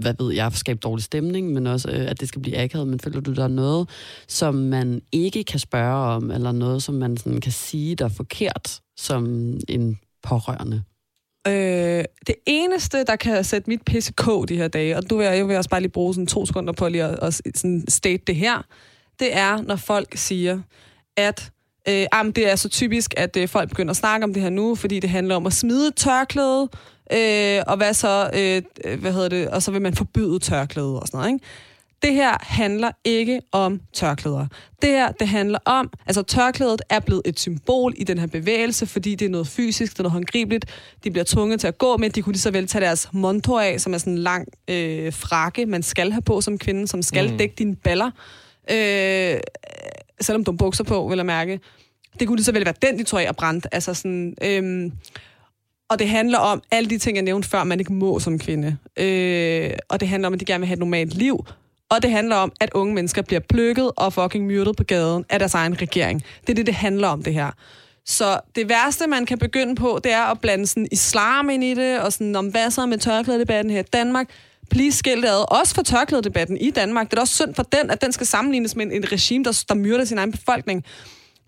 hvad 0.00 0.14
ved 0.18 0.34
jeg, 0.34 0.52
skabe 0.52 0.78
dårlig 0.78 1.04
stemning, 1.04 1.52
men 1.52 1.66
også, 1.66 1.90
øh, 1.90 2.10
at 2.10 2.20
det 2.20 2.28
skal 2.28 2.42
blive 2.42 2.58
akavet, 2.58 2.88
men 2.88 3.00
føler 3.00 3.20
du, 3.20 3.32
der 3.32 3.44
er 3.44 3.48
noget, 3.48 3.88
som 4.28 4.54
man 4.54 5.02
ikke 5.12 5.44
kan 5.44 5.58
spørge 5.58 6.14
om, 6.14 6.30
eller 6.30 6.52
noget, 6.52 6.82
som 6.82 6.94
man 6.94 7.16
sådan 7.16 7.40
kan 7.40 7.52
sige, 7.52 7.94
der 7.94 8.04
er 8.04 8.08
forkert, 8.08 8.80
som 8.96 9.24
en 9.68 9.98
pårørende? 10.22 10.82
Øh, 11.46 12.04
det 12.26 12.34
eneste, 12.46 13.04
der 13.04 13.16
kan 13.16 13.44
sætte 13.44 13.70
mit 13.70 13.82
pisse 13.82 14.12
kog 14.12 14.48
de 14.48 14.56
her 14.56 14.68
dage, 14.68 14.96
og 14.96 15.10
du 15.10 15.16
vil, 15.16 15.26
jeg 15.26 15.48
vil 15.48 15.56
også 15.56 15.70
bare 15.70 15.80
lige 15.80 15.92
bruge 15.92 16.14
sådan 16.14 16.26
to 16.26 16.46
sekunder 16.46 16.72
på 16.72 16.88
lige 16.88 17.04
at, 17.04 17.18
at 17.22 17.58
sådan 17.58 17.84
state 17.88 18.22
det 18.26 18.36
her, 18.36 18.62
det 19.20 19.36
er, 19.36 19.62
når 19.62 19.76
folk 19.76 20.16
siger, 20.16 20.60
at 21.16 21.52
øh, 21.88 22.06
jamen, 22.14 22.32
det 22.32 22.50
er 22.50 22.56
så 22.56 22.68
typisk, 22.68 23.14
at 23.16 23.36
øh, 23.36 23.48
folk 23.48 23.68
begynder 23.68 23.90
at 23.90 23.96
snakke 23.96 24.24
om 24.24 24.34
det 24.34 24.42
her 24.42 24.50
nu, 24.50 24.74
fordi 24.74 25.00
det 25.00 25.10
handler 25.10 25.36
om 25.36 25.46
at 25.46 25.52
smide 25.52 25.90
tørklædet, 25.90 26.68
tørklæde, 26.70 26.90
øh, 27.12 27.62
og 27.66 27.76
hvad 27.76 27.94
så, 27.94 28.30
øh, 28.34 28.62
hvad 29.00 29.12
hedder 29.12 29.28
det, 29.28 29.48
og 29.48 29.62
så 29.62 29.70
vil 29.70 29.82
man 29.82 29.94
forbyde 29.94 30.38
tørklæde 30.38 31.00
og 31.00 31.06
sådan 31.06 31.18
noget, 31.18 31.32
ikke? 31.32 31.44
Det 32.02 32.14
her 32.14 32.36
handler 32.40 32.90
ikke 33.04 33.40
om 33.52 33.80
tørklæder. 33.92 34.46
Det 34.82 34.90
her, 34.90 35.12
det 35.12 35.28
handler 35.28 35.58
om, 35.64 35.90
altså 36.06 36.22
tørklædet 36.22 36.82
er 36.90 37.00
blevet 37.00 37.22
et 37.24 37.40
symbol 37.40 37.94
i 37.96 38.04
den 38.04 38.18
her 38.18 38.26
bevægelse, 38.26 38.86
fordi 38.86 39.14
det 39.14 39.24
er 39.24 39.28
noget 39.28 39.48
fysisk, 39.48 39.92
det 39.92 39.98
er 39.98 40.02
noget 40.02 40.12
håndgribeligt. 40.12 40.66
De 41.04 41.10
bliver 41.10 41.24
tvunget 41.24 41.60
til 41.60 41.66
at 41.66 41.78
gå 41.78 41.96
med. 41.96 42.10
De 42.10 42.22
kunne 42.22 42.32
lige 42.32 42.40
så 42.40 42.50
vel 42.50 42.66
tage 42.66 42.84
deres 42.84 43.08
monto 43.12 43.58
af, 43.58 43.80
som 43.80 43.94
er 43.94 43.98
sådan 43.98 44.12
en 44.12 44.18
lang 44.18 44.48
øh, 44.68 45.12
frakke, 45.12 45.66
man 45.66 45.82
skal 45.82 46.12
have 46.12 46.22
på 46.22 46.40
som 46.40 46.58
kvinde, 46.58 46.88
som 46.88 47.02
skal 47.02 47.30
mm. 47.30 47.38
dække 47.38 47.54
dine 47.58 47.76
baller. 47.76 48.10
Øh, 48.70 49.40
selvom 50.20 50.44
du 50.44 50.50
har 50.50 50.56
bukser 50.56 50.84
på, 50.84 51.08
vil 51.08 51.16
jeg 51.16 51.26
mærke. 51.26 51.60
Det 52.18 52.28
kunne 52.28 52.36
lige 52.36 52.44
så 52.44 52.52
vel 52.52 52.64
være 52.64 52.74
den, 52.82 52.98
de 52.98 53.04
tog 53.04 53.22
af 53.22 53.28
og 53.28 53.36
brændte. 53.36 53.74
Altså 53.74 53.94
sådan, 53.94 54.34
øhm, 54.42 54.92
og 55.90 55.98
det 55.98 56.08
handler 56.08 56.38
om 56.38 56.62
alle 56.70 56.90
de 56.90 56.98
ting, 56.98 57.16
jeg 57.16 57.22
nævnte 57.24 57.48
før, 57.48 57.64
man 57.64 57.80
ikke 57.80 57.92
må 57.92 58.18
som 58.18 58.38
kvinde. 58.38 58.76
Øh, 58.96 59.70
og 59.88 60.00
det 60.00 60.08
handler 60.08 60.26
om, 60.26 60.34
at 60.34 60.40
de 60.40 60.44
gerne 60.44 60.60
vil 60.60 60.66
have 60.66 60.74
et 60.74 60.78
normalt 60.78 61.14
liv. 61.14 61.44
Og 61.90 62.02
det 62.02 62.10
handler 62.10 62.36
om, 62.36 62.52
at 62.60 62.70
unge 62.74 62.94
mennesker 62.94 63.22
bliver 63.22 63.40
plukket 63.48 63.90
og 63.96 64.12
fucking 64.12 64.46
myrdet 64.46 64.76
på 64.76 64.84
gaden 64.84 65.24
af 65.30 65.38
deres 65.38 65.54
egen 65.54 65.82
regering. 65.82 66.22
Det 66.40 66.50
er 66.50 66.54
det, 66.54 66.66
det 66.66 66.74
handler 66.74 67.08
om, 67.08 67.22
det 67.22 67.34
her. 67.34 67.50
Så 68.06 68.40
det 68.56 68.68
værste, 68.68 69.06
man 69.06 69.26
kan 69.26 69.38
begynde 69.38 69.74
på, 69.74 70.00
det 70.04 70.12
er 70.12 70.22
at 70.22 70.40
blande 70.40 70.66
sådan 70.66 70.88
islam 70.92 71.50
ind 71.50 71.64
i 71.64 71.74
det, 71.74 72.00
og 72.00 72.12
sådan 72.12 72.36
om 72.36 72.46
hvad 72.46 72.70
så 72.70 72.86
med 72.86 72.98
tørklædedebatten 72.98 73.70
her 73.72 73.80
i 73.80 73.88
Danmark. 73.92 74.26
Please 74.70 74.98
skil 74.98 75.16
det 75.22 75.28
ad. 75.28 75.58
Også 75.58 75.74
for 75.74 75.82
tørklædedebatten 75.82 76.56
i 76.56 76.70
Danmark. 76.70 77.06
Det 77.06 77.12
er 77.12 77.16
da 77.16 77.20
også 77.20 77.34
synd 77.34 77.54
for 77.54 77.62
den, 77.62 77.90
at 77.90 78.02
den 78.02 78.12
skal 78.12 78.26
sammenlignes 78.26 78.76
med 78.76 78.86
en- 78.86 78.92
et 79.04 79.12
regime, 79.12 79.44
der, 79.44 79.64
der 79.68 79.74
myrder 79.74 80.04
sin 80.04 80.18
egen 80.18 80.32
befolkning. 80.32 80.84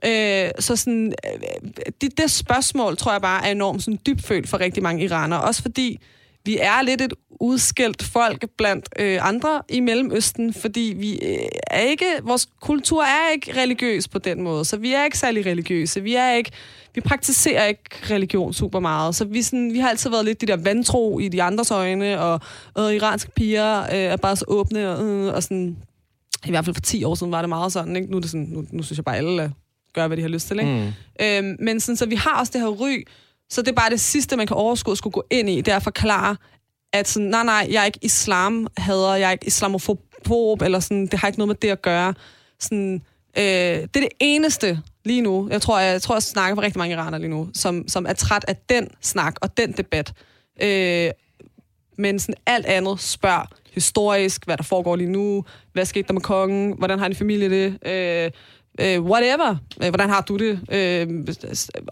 Øh, 0.05 0.51
så 0.59 0.77
sådan, 0.77 1.15
øh, 1.27 1.71
det, 2.01 2.19
det 2.19 2.31
spørgsmål, 2.31 2.97
tror 2.97 3.13
jeg 3.13 3.23
bare, 3.23 3.47
er 3.47 3.51
enormt 3.51 3.83
sådan, 3.83 3.99
dybfølt 4.07 4.49
for 4.49 4.61
rigtig 4.61 4.83
mange 4.83 5.05
iranere. 5.05 5.41
Også 5.41 5.63
fordi 5.63 5.99
vi 6.45 6.59
er 6.61 6.83
lidt 6.83 7.01
et 7.01 7.13
udskilt 7.31 8.03
folk 8.03 8.45
blandt 8.59 8.89
øh, 8.99 9.29
andre 9.29 9.63
i 9.69 9.81
Mellemøsten, 9.81 10.55
fordi 10.55 10.95
vi 10.97 11.13
øh, 11.15 11.49
er 11.67 11.81
ikke, 11.81 12.07
vores 12.23 12.49
kultur 12.61 13.03
er 13.03 13.33
ikke 13.33 13.63
religiøs 13.63 14.09
på 14.09 14.19
den 14.19 14.43
måde, 14.43 14.65
så 14.65 14.77
vi 14.77 14.93
er 14.93 15.05
ikke 15.05 15.19
særlig 15.19 15.47
religiøse. 15.47 16.03
Vi 16.03 16.15
er 16.15 16.33
ikke, 16.33 16.51
vi 16.95 17.01
praktiserer 17.01 17.67
ikke 17.67 18.15
religion 18.15 18.53
super 18.53 18.81
meget, 18.81 19.15
så 19.15 19.25
vi, 19.25 19.43
sådan, 19.43 19.73
vi 19.73 19.79
har 19.79 19.89
altid 19.89 20.11
været 20.11 20.25
lidt 20.25 20.41
de 20.41 20.47
der 20.47 20.57
vantro 20.57 21.19
i 21.19 21.29
de 21.29 21.43
andres 21.43 21.71
øjne, 21.71 22.21
og, 22.21 22.41
øh, 22.79 22.95
iranske 22.95 23.31
piger 23.31 23.83
øh, 23.83 23.89
er 23.91 24.17
bare 24.17 24.37
så 24.37 24.45
åbne, 24.49 24.91
og, 24.91 25.05
øh, 25.05 25.35
og 25.35 25.43
sådan, 25.43 25.77
i 26.47 26.51
hvert 26.51 26.65
fald 26.65 26.75
for 26.75 26.81
10 26.81 27.05
år 27.05 27.15
siden 27.15 27.33
var 27.33 27.43
det 27.43 27.49
meget 27.49 27.73
sådan, 27.73 27.97
ikke? 27.97 28.11
Nu, 28.11 28.17
er 28.17 28.21
det 28.21 28.31
sådan, 28.31 28.47
nu, 28.51 28.65
nu 28.71 28.83
synes 28.83 28.99
jeg 28.99 29.05
bare, 29.05 29.17
alle 29.17 29.43
er 29.43 29.51
gør, 29.95 30.07
hvad 30.07 30.17
de 30.17 30.23
har 30.23 30.29
lyst 30.29 30.47
til, 30.47 30.59
ikke? 30.59 30.95
Mm. 31.21 31.27
Øhm, 31.27 31.57
men 31.61 31.81
sådan, 31.81 31.97
så 31.97 32.07
vi 32.07 32.15
har 32.15 32.41
også 32.41 32.53
det 32.53 32.61
her 32.61 32.69
ry, 32.69 33.05
så 33.51 33.63
det 33.63 33.69
er 33.69 33.73
bare 33.73 33.91
det 33.91 34.01
sidste, 34.01 34.37
man 34.37 34.47
kan 34.47 34.57
overskue 34.57 34.93
at 34.93 34.99
skulle 34.99 35.13
gå 35.13 35.25
ind 35.31 35.51
i, 35.51 35.61
det 35.61 35.73
er 35.73 35.77
at 35.77 35.83
forklare, 35.83 36.37
at 36.93 37.09
sådan, 37.09 37.29
nej, 37.29 37.45
nej, 37.45 37.69
jeg 37.71 37.81
er 37.81 37.85
ikke 37.85 37.99
islamhader, 38.03 39.15
jeg 39.15 39.29
er 39.29 39.33
ikke 39.33 39.47
islamofob, 39.47 40.63
eller 40.63 40.81
sådan, 40.81 41.07
det 41.07 41.15
har 41.19 41.29
ikke 41.29 41.39
noget 41.39 41.49
med 41.49 41.57
det 41.57 41.69
at 41.69 41.83
gøre. 41.83 42.15
Sådan, 42.61 43.03
øh, 43.39 43.43
det 43.43 43.97
er 43.97 44.01
det 44.01 44.09
eneste 44.21 44.81
lige 45.05 45.23
nu, 45.23 45.49
jeg 45.51 45.63
tror, 45.63 45.81
jeg, 45.81 45.93
jeg 45.93 46.03
tror, 46.03 46.15
jeg 46.15 46.23
snakker 46.23 46.57
for 46.57 46.63
rigtig 46.63 46.79
mange 46.79 46.95
iranere 46.95 47.21
lige 47.21 47.31
nu, 47.31 47.49
som, 47.55 47.89
som 47.89 48.07
er 48.09 48.13
træt 48.13 48.45
af 48.49 48.57
den 48.57 48.89
snak 49.01 49.35
og 49.41 49.57
den 49.57 49.73
debat. 49.73 50.13
Øh, 50.63 51.11
men 51.99 52.19
sådan 52.19 52.35
alt 52.47 52.67
andet 52.67 53.01
spørg 53.01 53.47
historisk, 53.73 54.45
hvad 54.45 54.57
der 54.57 54.63
foregår 54.63 54.97
lige 54.97 55.11
nu, 55.11 55.45
hvad 55.73 55.85
skete 55.85 56.07
der 56.07 56.13
med 56.13 56.21
kongen, 56.21 56.75
hvordan 56.79 56.99
har 56.99 57.09
din 57.09 57.17
familie 57.17 57.51
det, 57.51 57.79
øh, 57.87 58.31
øh, 58.81 59.03
whatever, 59.03 59.57
øh, 59.83 59.89
hvordan 59.89 60.09
har 60.09 60.21
du 60.21 60.37
det, 60.37 60.61
øh, 60.73 61.25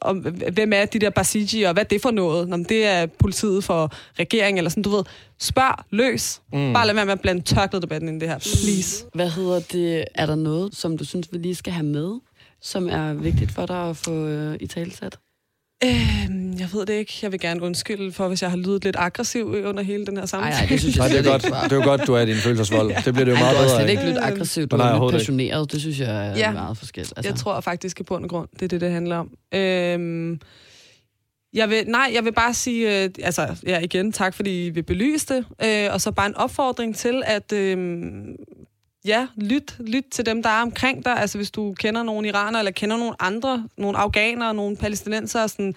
om, 0.00 0.18
hvem 0.52 0.72
er 0.72 0.84
de 0.84 0.98
der 0.98 1.10
Basiji, 1.10 1.62
og 1.62 1.72
hvad 1.72 1.84
er 1.84 1.88
det 1.88 2.02
for 2.02 2.10
noget, 2.10 2.52
om 2.52 2.64
det 2.64 2.86
er 2.86 3.06
politiet 3.06 3.64
for 3.64 3.92
regeringen, 4.18 4.58
eller 4.58 4.70
sådan, 4.70 4.82
du 4.82 4.90
ved, 4.90 5.04
spørg 5.38 5.84
løs. 5.90 6.40
Mm. 6.52 6.72
Bare 6.72 6.86
lad 6.86 6.94
være 6.94 7.06
med 7.06 7.12
at 7.12 7.20
blande 7.20 7.42
tørklet 7.42 7.82
debatten 7.82 8.08
ind 8.08 8.16
i 8.16 8.20
det 8.20 8.28
her, 8.28 8.38
please. 8.38 9.04
Hvad 9.14 9.30
hedder 9.30 9.60
det? 9.60 10.04
Er 10.14 10.26
der 10.26 10.34
noget, 10.34 10.74
som 10.74 10.98
du 10.98 11.04
synes, 11.04 11.28
vi 11.32 11.38
lige 11.38 11.54
skal 11.54 11.72
have 11.72 11.86
med, 11.86 12.20
som 12.60 12.88
er 12.88 13.12
vigtigt 13.14 13.52
for 13.52 13.66
dig 13.66 13.88
at 13.88 13.96
få 13.96 14.26
øh, 14.26 14.56
i 14.60 14.66
talsat? 14.66 15.18
Øh, 15.84 15.90
jeg 16.60 16.68
ved 16.72 16.86
det 16.86 16.92
ikke. 16.92 17.12
Jeg 17.22 17.32
vil 17.32 17.40
gerne 17.40 17.62
undskylde 17.62 18.12
for, 18.12 18.28
hvis 18.28 18.42
jeg 18.42 18.50
har 18.50 18.56
lydet 18.56 18.84
lidt 18.84 18.96
aggressiv 18.98 19.46
under 19.64 19.82
hele 19.82 20.06
den 20.06 20.16
her 20.16 20.26
samtale. 20.26 20.54
Ej, 20.54 20.60
ej, 20.60 20.66
det 20.68 20.80
synes 20.80 20.96
jeg 20.96 21.08
Nej, 21.08 21.16
det 21.18 21.26
er 21.26 21.30
godt. 21.30 21.42
Det 21.42 21.72
er 21.72 21.76
jo 21.76 21.82
godt, 21.84 22.06
du 22.06 22.14
er 22.14 22.20
i 22.20 22.26
din 22.26 22.36
følelsesvold. 22.36 23.04
Det 23.04 23.14
bliver 23.14 23.24
det 23.24 23.32
jo 23.32 23.36
meget 23.38 23.56
du 23.56 23.60
har 23.60 23.66
bedre 23.66 23.78
slet 23.80 23.90
ikke 23.90 24.02
lyttet 24.04 24.20
aggressivt, 24.22 24.70
du 24.70 24.76
Nej, 24.76 24.88
er 24.88 24.92
lidt 24.94 25.04
ikke. 25.04 25.18
passioneret. 25.18 25.72
Det 25.72 25.80
synes 25.80 26.00
jeg 26.00 26.26
er 26.28 26.36
Ja. 26.36 26.52
meget 26.52 26.78
forskelligt. 26.78 27.12
Altså. 27.16 27.30
Jeg 27.30 27.38
tror 27.38 27.60
faktisk 27.60 28.00
i 28.00 28.02
bund 28.02 28.24
og 28.24 28.30
grund, 28.30 28.48
det 28.54 28.62
er 28.62 28.68
det, 28.68 28.80
det 28.80 28.90
handler 28.90 29.16
om. 29.16 29.30
Øhm, 29.54 30.40
jeg 31.52 31.70
vil, 31.70 31.84
nej, 31.88 32.10
jeg 32.14 32.24
vil 32.24 32.32
bare 32.32 32.54
sige, 32.54 33.04
øh, 33.04 33.10
altså 33.22 33.46
ja, 33.66 33.78
igen, 33.78 34.12
tak 34.12 34.34
fordi 34.34 34.66
I 34.66 34.70
vil 34.70 34.82
belyse 34.82 35.26
det, 35.34 35.44
øh, 35.64 35.92
og 35.94 36.00
så 36.00 36.10
bare 36.12 36.26
en 36.26 36.36
opfordring 36.36 36.96
til, 36.96 37.22
at 37.26 37.52
øh, 37.52 37.76
ja, 39.04 39.26
lyt, 39.36 39.76
lyt 39.80 40.04
til 40.10 40.26
dem, 40.26 40.42
der 40.42 40.50
er 40.50 40.62
omkring 40.62 41.04
dig. 41.04 41.16
Altså 41.16 41.38
hvis 41.38 41.50
du 41.50 41.74
kender 41.78 42.02
nogle 42.02 42.28
iraner, 42.28 42.58
eller 42.58 42.72
kender 42.72 42.96
nogle 42.96 43.22
andre, 43.22 43.68
nogle 43.78 43.98
afghanere, 43.98 44.54
nogle 44.54 44.76
palæstinenser, 44.76 45.46
sådan, 45.46 45.74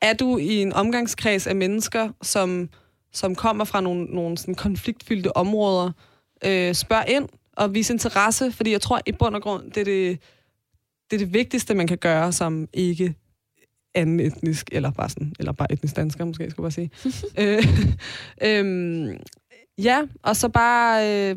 er 0.00 0.12
du 0.12 0.38
i 0.38 0.62
en 0.62 0.72
omgangskreds 0.72 1.46
af 1.46 1.56
mennesker, 1.56 2.10
som, 2.22 2.68
som 3.12 3.34
kommer 3.34 3.64
fra 3.64 3.80
nogle, 3.80 4.04
nogle 4.04 4.38
sådan 4.38 4.54
konfliktfyldte 4.54 5.36
områder, 5.36 5.92
øh, 6.44 6.74
spørg 6.74 7.04
ind 7.08 7.28
og 7.56 7.74
vis 7.74 7.90
interesse, 7.90 8.52
fordi 8.52 8.70
jeg 8.70 8.80
tror 8.80 9.00
i 9.06 9.12
bund 9.12 9.34
og 9.34 9.42
grund, 9.42 9.70
det 9.70 9.80
er 9.80 9.84
det, 9.84 10.18
det, 11.10 11.16
er 11.16 11.24
det 11.24 11.34
vigtigste, 11.34 11.74
man 11.74 11.86
kan 11.86 11.98
gøre 11.98 12.32
som 12.32 12.68
ikke 12.72 13.14
anden 13.94 14.20
etnisk, 14.20 14.68
eller 14.72 14.90
bare, 14.90 15.08
sådan, 15.08 15.32
eller 15.38 15.52
bare 15.52 15.72
etnisk 15.72 15.96
dansker, 15.96 16.24
måske 16.24 16.50
skulle 16.50 16.72
jeg 16.78 16.90
bare 16.90 17.10
sige. 17.12 17.30
øh, 17.42 17.64
øhm, 18.58 19.16
ja, 19.78 20.02
og 20.22 20.36
så 20.36 20.48
bare 20.48 21.30
øh, 21.30 21.36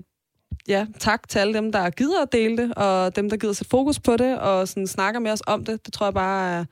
ja, 0.68 0.88
tak 1.00 1.30
til 1.30 1.40
alle 1.40 1.54
dem, 1.54 1.72
der 1.72 1.90
gider 1.90 2.22
at 2.22 2.32
dele 2.32 2.58
det, 2.58 2.74
og 2.74 3.16
dem, 3.16 3.30
der 3.30 3.38
gider 3.38 3.52
at 3.52 3.58
sætte 3.58 3.70
fokus 3.70 4.00
på 4.00 4.18
det, 4.18 4.40
og 4.40 4.68
sådan 4.68 4.88
snakker 4.88 5.20
med 5.20 5.32
os 5.32 5.42
om 5.48 5.66
det. 5.66 5.86
Det 5.86 5.94
tror 5.94 6.06
jeg 6.06 6.14
bare 6.14 6.60
er, 6.60 6.66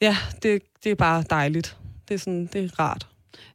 ja, 0.00 0.16
det, 0.42 0.62
det 0.84 0.92
er 0.92 0.96
bare 0.96 1.24
dejligt. 1.30 1.76
Det 2.08 2.14
er, 2.14 2.18
sådan, 2.18 2.46
det 2.52 2.64
er 2.64 2.80
rart. 2.80 3.06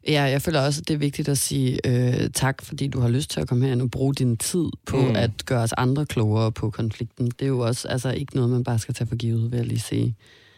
Ja, 0.07 0.23
jeg 0.23 0.41
føler 0.41 0.61
også, 0.61 0.81
at 0.81 0.87
det 0.87 0.93
er 0.93 0.97
vigtigt 0.97 1.29
at 1.29 1.37
sige 1.37 1.79
øh, 1.85 2.29
tak, 2.33 2.61
fordi 2.61 2.87
du 2.87 2.99
har 2.99 3.09
lyst 3.09 3.29
til 3.29 3.39
at 3.39 3.47
komme 3.47 3.67
her 3.67 3.81
og 3.81 3.91
bruge 3.91 4.13
din 4.13 4.37
tid 4.37 4.65
på 4.85 4.97
mm. 4.97 5.15
at 5.15 5.31
gøre 5.45 5.63
os 5.63 5.73
andre 5.77 6.05
klogere 6.05 6.51
på 6.51 6.69
konflikten. 6.69 7.25
Det 7.25 7.41
er 7.41 7.47
jo 7.47 7.59
også 7.59 7.87
altså, 7.87 8.11
ikke 8.11 8.35
noget, 8.35 8.51
man 8.51 8.63
bare 8.63 8.79
skal 8.79 8.93
tage 8.93 9.07
for 9.07 9.15
givet, 9.15 9.51
vil 9.51 9.57
jeg 9.57 9.65
lige 9.65 9.79
sige. 9.79 10.15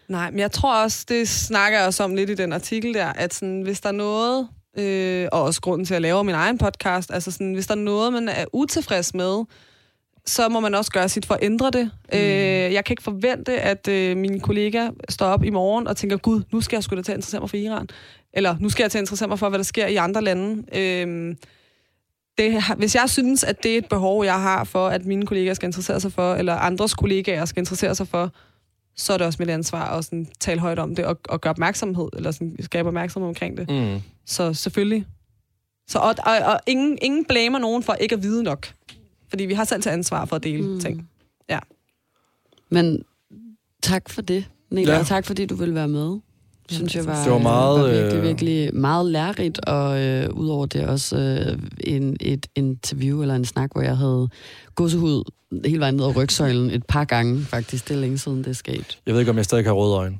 Nej, 0.07 0.31
men 0.31 0.39
jeg 0.39 0.51
tror 0.51 0.83
også, 0.83 1.05
det 1.09 1.29
snakker 1.29 1.77
jeg 1.77 1.87
også 1.87 2.03
om 2.03 2.15
lidt 2.15 2.29
i 2.29 2.35
den 2.35 2.53
artikel 2.53 2.93
der, 2.93 3.07
at 3.07 3.33
sådan, 3.33 3.61
hvis 3.61 3.81
der 3.81 3.89
er 3.89 3.93
noget, 3.93 4.47
øh, 4.77 5.27
og 5.31 5.41
også 5.43 5.61
grunden 5.61 5.85
til 5.85 5.93
at 5.93 6.01
lave 6.01 6.23
min 6.23 6.35
egen 6.35 6.57
podcast, 6.57 7.11
altså 7.13 7.31
sådan, 7.31 7.53
hvis 7.53 7.67
der 7.67 7.75
er 7.75 7.79
noget, 7.79 8.13
man 8.13 8.29
er 8.29 8.45
utilfreds 8.53 9.13
med, 9.13 9.43
så 10.25 10.49
må 10.49 10.59
man 10.59 10.75
også 10.75 10.91
gøre 10.91 11.09
sit 11.09 11.25
for 11.25 11.33
at 11.33 11.43
ændre 11.43 11.71
det. 11.71 11.91
Mm. 12.13 12.17
Øh, 12.17 12.73
jeg 12.73 12.85
kan 12.85 12.93
ikke 12.93 13.03
forvente, 13.03 13.61
at 13.61 13.87
øh, 13.87 14.17
min 14.17 14.39
kollega 14.39 14.89
står 15.09 15.25
op 15.25 15.43
i 15.43 15.49
morgen 15.49 15.87
og 15.87 15.97
tænker, 15.97 16.17
gud, 16.17 16.41
nu 16.51 16.61
skal 16.61 16.77
jeg 16.77 16.83
sgu 16.83 16.95
da 16.95 17.01
til 17.01 17.11
at 17.11 17.17
interessere 17.17 17.41
mig 17.41 17.49
for 17.49 17.57
Iran. 17.57 17.87
Eller 18.33 18.55
nu 18.59 18.69
skal 18.69 18.83
jeg 18.83 18.91
til 18.91 18.97
at 18.97 19.01
interessere 19.01 19.29
mig 19.29 19.39
for, 19.39 19.49
hvad 19.49 19.59
der 19.59 19.63
sker 19.63 19.87
i 19.87 19.95
andre 19.95 20.21
lande. 20.21 20.63
Øh, 20.79 21.35
det, 22.37 22.63
hvis 22.77 22.95
jeg 22.95 23.09
synes, 23.09 23.43
at 23.43 23.63
det 23.63 23.73
er 23.73 23.77
et 23.77 23.89
behov, 23.89 24.25
jeg 24.25 24.41
har 24.41 24.63
for, 24.63 24.87
at 24.87 25.05
mine 25.05 25.25
kollegaer 25.25 25.53
skal 25.53 25.67
interessere 25.67 25.99
sig 25.99 26.11
for, 26.11 26.35
eller 26.35 26.53
andres 26.53 26.93
kollegaer 26.93 27.45
skal 27.45 27.61
interessere 27.61 27.95
sig 27.95 28.07
for, 28.07 28.31
så 28.97 29.13
er 29.13 29.17
det 29.17 29.27
også 29.27 29.37
mit 29.39 29.49
ansvar 29.49 29.97
at 29.97 30.05
sådan, 30.05 30.27
tale 30.39 30.59
højt 30.59 30.79
om 30.79 30.95
det 30.95 31.05
og, 31.05 31.19
og 31.29 31.41
gøre 31.41 31.51
opmærksomhed, 31.51 32.07
eller 32.13 32.31
sådan, 32.31 32.55
skabe 32.59 32.87
opmærksomhed 32.87 33.29
omkring 33.29 33.57
det. 33.57 33.69
Mm. 33.69 34.01
Så 34.25 34.53
selvfølgelig. 34.53 35.05
Så, 35.87 35.99
og 35.99 36.15
og, 36.25 36.37
og 36.45 36.59
ingen, 36.67 36.97
ingen 37.01 37.25
blamer 37.25 37.59
nogen 37.59 37.83
for 37.83 37.93
ikke 37.93 38.15
at 38.15 38.23
vide 38.23 38.43
nok. 38.43 38.67
Fordi 39.29 39.45
vi 39.45 39.53
har 39.53 39.63
selv 39.63 39.81
til 39.81 39.89
ansvar 39.89 40.25
for 40.25 40.35
at 40.35 40.43
dele 40.43 40.67
mm. 40.67 40.79
ting. 40.79 41.09
Men 42.69 43.03
tak 43.83 44.09
for 44.09 44.21
det, 44.21 44.45
Nela, 44.71 44.91
Ja. 44.91 44.93
ja. 44.93 44.99
og 44.99 45.07
tak 45.07 45.25
fordi 45.25 45.45
du 45.45 45.55
ville 45.55 45.75
være 45.75 45.87
med. 45.87 46.19
Synes 46.69 46.95
jeg 46.95 47.05
var, 47.05 47.23
Det 47.23 47.31
var 47.31 47.37
meget, 47.37 47.79
var 47.79 47.87
virkelig, 47.87 48.17
øh, 48.17 48.23
virkelig 48.23 48.75
meget 48.75 49.11
lærerigt, 49.11 49.59
og 49.59 50.01
øh, 50.03 50.29
udover 50.33 50.65
det 50.65 50.87
også 50.87 51.17
øh, 51.17 51.59
en, 51.79 52.17
et 52.21 52.47
interview 52.55 53.21
eller 53.21 53.35
en 53.35 53.45
snak, 53.45 53.71
hvor 53.71 53.81
jeg 53.81 53.97
havde 53.97 54.29
gåsehud 54.75 55.23
hele 55.65 55.79
vejen 55.79 55.95
ned 55.95 56.05
ad 56.05 56.15
rygsøjlen 56.15 56.71
et 56.71 56.85
par 56.85 57.03
gange, 57.03 57.41
faktisk. 57.41 57.87
Det 57.87 57.95
er 57.95 57.99
længe 57.99 58.17
siden, 58.17 58.37
det 58.37 58.47
er 58.47 58.53
sket. 58.53 58.99
Jeg 59.05 59.13
ved 59.13 59.21
ikke, 59.21 59.31
om 59.31 59.37
jeg 59.37 59.45
stadig 59.45 59.65
har 59.65 59.71
røde 59.71 59.95
øjne. 59.95 60.17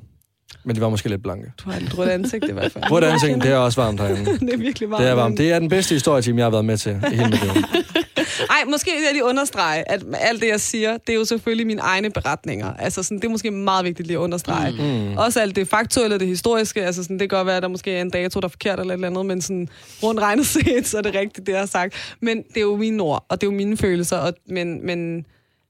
Men 0.63 0.75
de 0.75 0.81
var 0.81 0.89
måske 0.89 1.09
lidt 1.09 1.23
blanke. 1.23 1.51
Du 1.57 1.69
har 1.69 1.79
et 1.79 1.97
rødt 1.97 2.09
ansigt 2.09 2.45
i 2.49 2.51
hvert 2.51 2.71
fald. 2.71 2.91
Rødt 2.91 3.03
ansigt, 3.03 3.43
det 3.43 3.51
er 3.51 3.57
også 3.57 3.81
varmt 3.81 3.99
herinde. 3.99 4.31
det 4.45 4.53
er 4.53 4.57
virkelig 4.57 4.89
varmt. 4.89 5.01
Det 5.01 5.09
er 5.09 5.13
varmt. 5.13 5.37
Det 5.37 5.51
er 5.51 5.59
den 5.59 5.69
bedste 5.69 5.95
historietime, 5.95 6.37
jeg 6.37 6.45
har 6.45 6.51
været 6.51 6.65
med 6.65 6.77
til 6.77 6.91
i 7.11 7.15
hele 7.15 7.29
mit 7.29 7.41
liv. 7.41 7.51
Ej, 8.49 8.63
måske 8.67 8.91
vil 8.91 9.03
jeg 9.03 9.13
lige 9.13 9.23
understrege, 9.23 9.91
at 9.91 10.03
alt 10.13 10.41
det, 10.41 10.47
jeg 10.47 10.61
siger, 10.61 10.97
det 10.97 11.09
er 11.09 11.17
jo 11.17 11.25
selvfølgelig 11.25 11.67
mine 11.67 11.81
egne 11.81 12.09
beretninger. 12.09 12.73
Altså, 12.73 13.03
sådan, 13.03 13.17
det 13.17 13.25
er 13.25 13.29
måske 13.29 13.51
meget 13.51 13.85
vigtigt 13.85 14.07
lige 14.07 14.17
at 14.17 14.21
understrege. 14.21 14.71
Mm. 14.71 15.17
Også 15.17 15.41
alt 15.41 15.55
det 15.55 15.67
faktuelle, 15.67 16.19
det 16.19 16.27
historiske. 16.27 16.85
Altså, 16.85 17.03
sådan, 17.03 17.19
det 17.19 17.29
kan 17.29 17.37
godt 17.37 17.47
være, 17.47 17.57
at 17.57 17.63
der 17.63 17.69
måske 17.69 17.91
er 17.91 18.01
en 18.01 18.09
dato, 18.09 18.39
der 18.39 18.47
er 18.47 18.49
forkert 18.49 18.79
eller 18.79 18.93
et 18.93 18.97
eller 18.97 19.07
andet, 19.07 19.25
men 19.25 19.41
sådan, 19.41 19.69
rundt 20.03 20.21
regnet 20.21 20.45
set, 20.55 20.87
så 20.87 20.97
er 20.97 21.01
det 21.01 21.15
rigtigt, 21.15 21.47
det 21.47 21.53
jeg 21.53 21.61
har 21.61 21.67
sagt. 21.67 22.15
Men 22.21 22.37
det 22.37 22.57
er 22.57 22.61
jo 22.61 22.75
mine 22.75 23.03
ord, 23.03 23.25
og 23.29 23.41
det 23.41 23.47
er 23.47 23.51
jo 23.51 23.57
mine 23.57 23.77
følelser. 23.77 24.17
Og, 24.17 24.33
men, 24.47 24.85
men, 24.85 25.25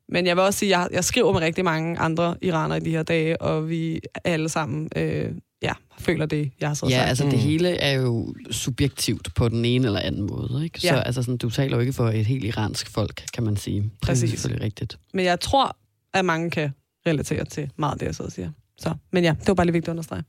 men 0.10 0.26
jeg 0.26 0.36
vil 0.36 0.44
også 0.44 0.60
sige, 0.60 0.76
at 0.76 0.80
jeg, 0.80 0.88
jeg 0.92 1.04
skriver 1.04 1.34
med 1.34 1.42
rigtig 1.42 1.66
mange 1.66 2.00
andre 2.00 2.36
iranere 2.42 2.78
i 2.78 2.82
de 2.82 2.92
her 2.92 3.04
dage, 3.04 3.42
og 3.42 3.70
vi 3.70 4.02
alle 4.24 4.50
sammen 4.50 4.90
øh, 4.96 5.32
ja, 5.66 5.74
føler 6.00 6.26
det, 6.26 6.52
jeg 6.60 6.70
har 6.70 6.74
så 6.74 6.86
Ja, 6.90 6.98
sagt. 6.98 7.10
altså 7.10 7.24
det 7.26 7.40
hele 7.40 7.70
er 7.70 8.02
jo 8.02 8.36
subjektivt 8.52 9.30
på 9.36 9.50
den 9.50 9.66
ene 9.66 9.86
eller 9.86 10.00
anden 10.00 10.22
måde. 10.28 10.62
Ikke? 10.64 10.80
Så 10.82 10.88
Ja. 10.88 11.02
altså, 11.02 11.24
sådan, 11.24 11.38
du 11.38 11.50
taler 11.50 11.78
jo 11.78 11.82
ikke 11.82 11.94
for 11.94 12.10
et 12.10 12.26
helt 12.26 12.44
iransk 12.46 12.90
folk, 12.90 13.24
kan 13.34 13.44
man 13.44 13.58
sige. 13.58 13.82
Det 13.82 13.86
er 13.88 14.06
Præcis. 14.06 14.30
selvfølgelig 14.30 14.64
rigtigt. 14.66 14.98
Men 15.14 15.26
jeg 15.26 15.40
tror, 15.40 15.78
at 16.14 16.26
mange 16.26 16.50
kan 16.52 16.70
relatere 17.08 17.46
til 17.46 17.70
meget 17.78 17.94
af 17.94 18.00
det, 18.00 18.20
jeg 18.20 18.26
og 18.26 18.32
siger. 18.32 18.52
Så, 18.78 18.94
men 19.12 19.24
ja, 19.24 19.36
det 19.40 19.48
var 19.48 19.54
bare 19.54 19.66
lige 19.66 19.74
vigtigt 19.74 19.90
at 19.90 19.92
understrege. 19.92 20.24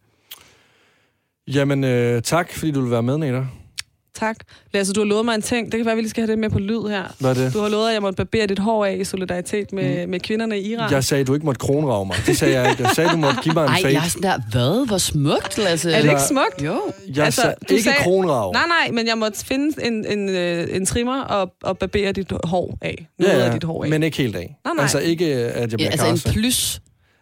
Jamen, 1.49 1.85
øh, 1.85 2.23
tak, 2.23 2.53
fordi 2.53 2.71
du 2.73 2.81
vil 2.81 2.91
være 2.91 3.03
med, 3.03 3.19
Neda. 3.19 3.47
Tak. 4.19 4.37
Lasse, 4.75 4.93
du 4.93 5.01
har 5.01 5.05
lovet 5.05 5.25
mig 5.25 5.35
en 5.35 5.43
ting. 5.43 5.67
Det 5.73 5.79
kan 5.79 5.85
være, 5.85 5.93
at 5.93 5.97
vi 5.97 6.03
lige 6.03 6.11
skal 6.11 6.21
have 6.23 6.31
det 6.31 6.39
med 6.39 6.51
på 6.51 6.59
lyd 6.59 6.89
her. 6.89 7.03
Hvad 7.21 7.31
er 7.31 7.35
det? 7.35 7.55
Du 7.55 7.59
har 7.61 7.69
lovet, 7.69 7.89
at 7.89 7.95
jeg 7.95 8.03
måtte 8.03 8.17
barbere 8.17 8.47
dit 8.47 8.59
hår 8.59 8.85
af 8.85 8.97
i 9.01 9.05
solidaritet 9.05 9.73
med, 9.73 10.05
mm. 10.05 10.11
med 10.11 10.21
kvinderne 10.21 10.61
i 10.61 10.73
Iran. 10.73 10.91
Jeg 10.93 11.05
sagde, 11.05 11.25
du 11.25 11.35
ikke 11.35 11.47
måtte 11.47 11.59
kronrave 11.59 12.07
mig. 12.07 12.17
Det 12.27 12.37
sagde 12.39 12.61
jeg 12.61 12.71
ikke. 12.71 12.83
Jeg 12.83 12.91
sagde, 12.95 13.11
du 13.11 13.17
måtte 13.17 13.41
give 13.43 13.55
mig 13.55 13.63
en 13.63 13.69
Ej, 13.71 13.83
fade. 13.83 13.95
jeg 13.95 14.05
er 14.05 14.09
sådan 14.09 14.23
der, 14.23 14.39
hvad? 14.51 14.87
Hvor 14.87 14.99
smukt, 14.99 15.59
Lasse. 15.59 15.93
Er 15.93 16.03
det 16.03 16.09
ikke 16.09 16.23
smukt? 16.23 16.63
Jo. 16.65 16.81
Jeg 17.17 17.25
altså, 17.25 17.41
sagde 17.41 17.55
du 17.69 17.75
ikke 17.75 17.85
sagde- 17.85 17.99
kronrave. 18.03 18.53
Nej, 18.53 18.63
nej, 18.67 18.91
men 18.93 19.07
jeg 19.07 19.19
måtte 19.19 19.45
finde 19.45 19.87
en, 19.87 20.07
en, 20.19 20.29
øh, 20.29 20.69
en 20.77 20.87
trimmer 20.87 21.21
og, 21.23 21.53
og 21.63 21.79
barbere 21.79 22.13
dit 22.13 22.33
hår 22.45 22.79
af. 22.83 23.07
Noget 23.19 23.33
af 23.41 23.53
dit 23.53 23.65
hår 23.65 23.85
af. 23.85 23.91
men 23.91 24.03
ikke 24.03 24.17
helt 24.17 24.37
af. 24.37 24.57
Nej, 24.65 24.75
nej. 24.75 24.83
Altså 24.83 24.99
ikke, 24.99 25.25
at 25.35 25.61
jeg 25.61 25.71
Ja, 25.71 25.77
bliver 25.77 25.91
altså 25.91 26.07
en 26.07 26.13
kastet. 26.13 26.33
plus. 26.33 26.81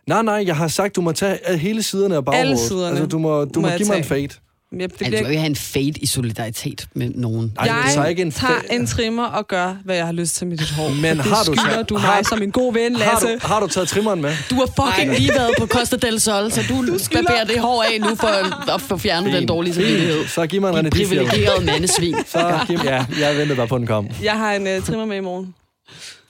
Nej, 0.08 0.22
nej, 0.22 0.42
jeg 0.46 0.56
har 0.56 0.68
sagt, 0.68 0.96
du 0.96 1.00
må 1.00 1.12
tage 1.12 1.38
alle- 1.46 1.58
hele 1.58 1.82
siderne 1.82 2.16
af 2.16 2.24
baghovedet. 2.24 2.50
Alle 2.50 2.58
siderne 2.58 2.88
Altså, 2.88 3.06
du 3.06 3.18
må, 3.18 3.44
du 3.44 3.50
må 3.54 3.60
må 3.60 3.68
jeg 3.68 3.76
give 3.76 3.88
mig 3.88 3.96
en 3.96 4.02
tage. 4.02 4.28
fade. 4.28 4.40
Jeg, 4.80 4.88
det 4.90 4.96
Altså, 5.00 5.08
bliver, 5.10 5.22
du 5.22 5.28
vil 5.28 5.36
have 5.38 5.46
en 5.46 5.56
fade 5.56 5.88
i 6.00 6.06
solidaritet 6.06 6.86
med 6.94 7.10
nogen. 7.14 7.52
Ej, 7.58 7.64
jeg 7.66 7.90
så 7.94 8.04
ikke 8.04 8.22
en 8.22 8.30
tager 8.30 8.54
en 8.70 8.86
trimmer 8.86 9.24
og 9.24 9.48
gør, 9.48 9.76
hvad 9.84 9.96
jeg 9.96 10.06
har 10.06 10.12
lyst 10.12 10.34
til 10.36 10.46
med 10.46 10.56
dit 10.56 10.70
hår. 10.70 10.88
Men 10.88 11.16
det 11.16 11.24
har 11.26 11.44
du 11.44 11.54
så- 11.54 11.84
du 11.88 11.96
har- 11.96 12.14
mig 12.16 12.26
som 12.26 12.42
en 12.42 12.50
god 12.50 12.72
ven, 12.72 12.96
Har 12.96 13.12
Lasse. 13.12 13.26
du, 13.34 13.38
har 13.46 13.60
du 13.60 13.66
taget 13.66 13.88
trimmeren 13.88 14.22
med? 14.22 14.32
Du 14.50 14.54
har 14.54 14.66
fucking 14.90 15.18
lige 15.18 15.30
været 15.34 15.50
på 15.58 15.66
Costa 15.66 15.96
del 15.96 16.20
Sol, 16.20 16.50
så 16.52 16.60
du, 16.68 16.86
du 16.86 16.98
barberer 17.14 17.44
det 17.44 17.60
hår 17.60 17.82
af 17.82 18.00
nu 18.00 18.14
for 18.14 18.70
at 18.74 18.80
få 18.80 18.96
fjernet 18.98 19.32
den 19.32 19.46
dårlige 19.48 19.74
samvittighed. 19.74 20.26
Så 20.28 20.46
giv 20.46 20.60
mig 20.60 20.70
en 20.70 20.76
René 20.86 20.88
Diffie. 20.88 21.06
privilegerede 21.18 21.64
mandesvin. 21.66 22.16
Så 22.26 22.58
giv 22.66 22.78
ja, 22.84 23.04
jeg 23.20 23.36
ventede 23.36 23.56
bare 23.56 23.68
på, 23.68 23.74
at 23.74 23.78
den 23.78 23.86
kom. 23.86 24.08
Jeg 24.22 24.32
har 24.32 24.52
en 24.52 24.62
uh, 24.78 24.84
trimmer 24.84 25.04
med 25.06 25.16
i 25.16 25.20
morgen. 25.20 25.54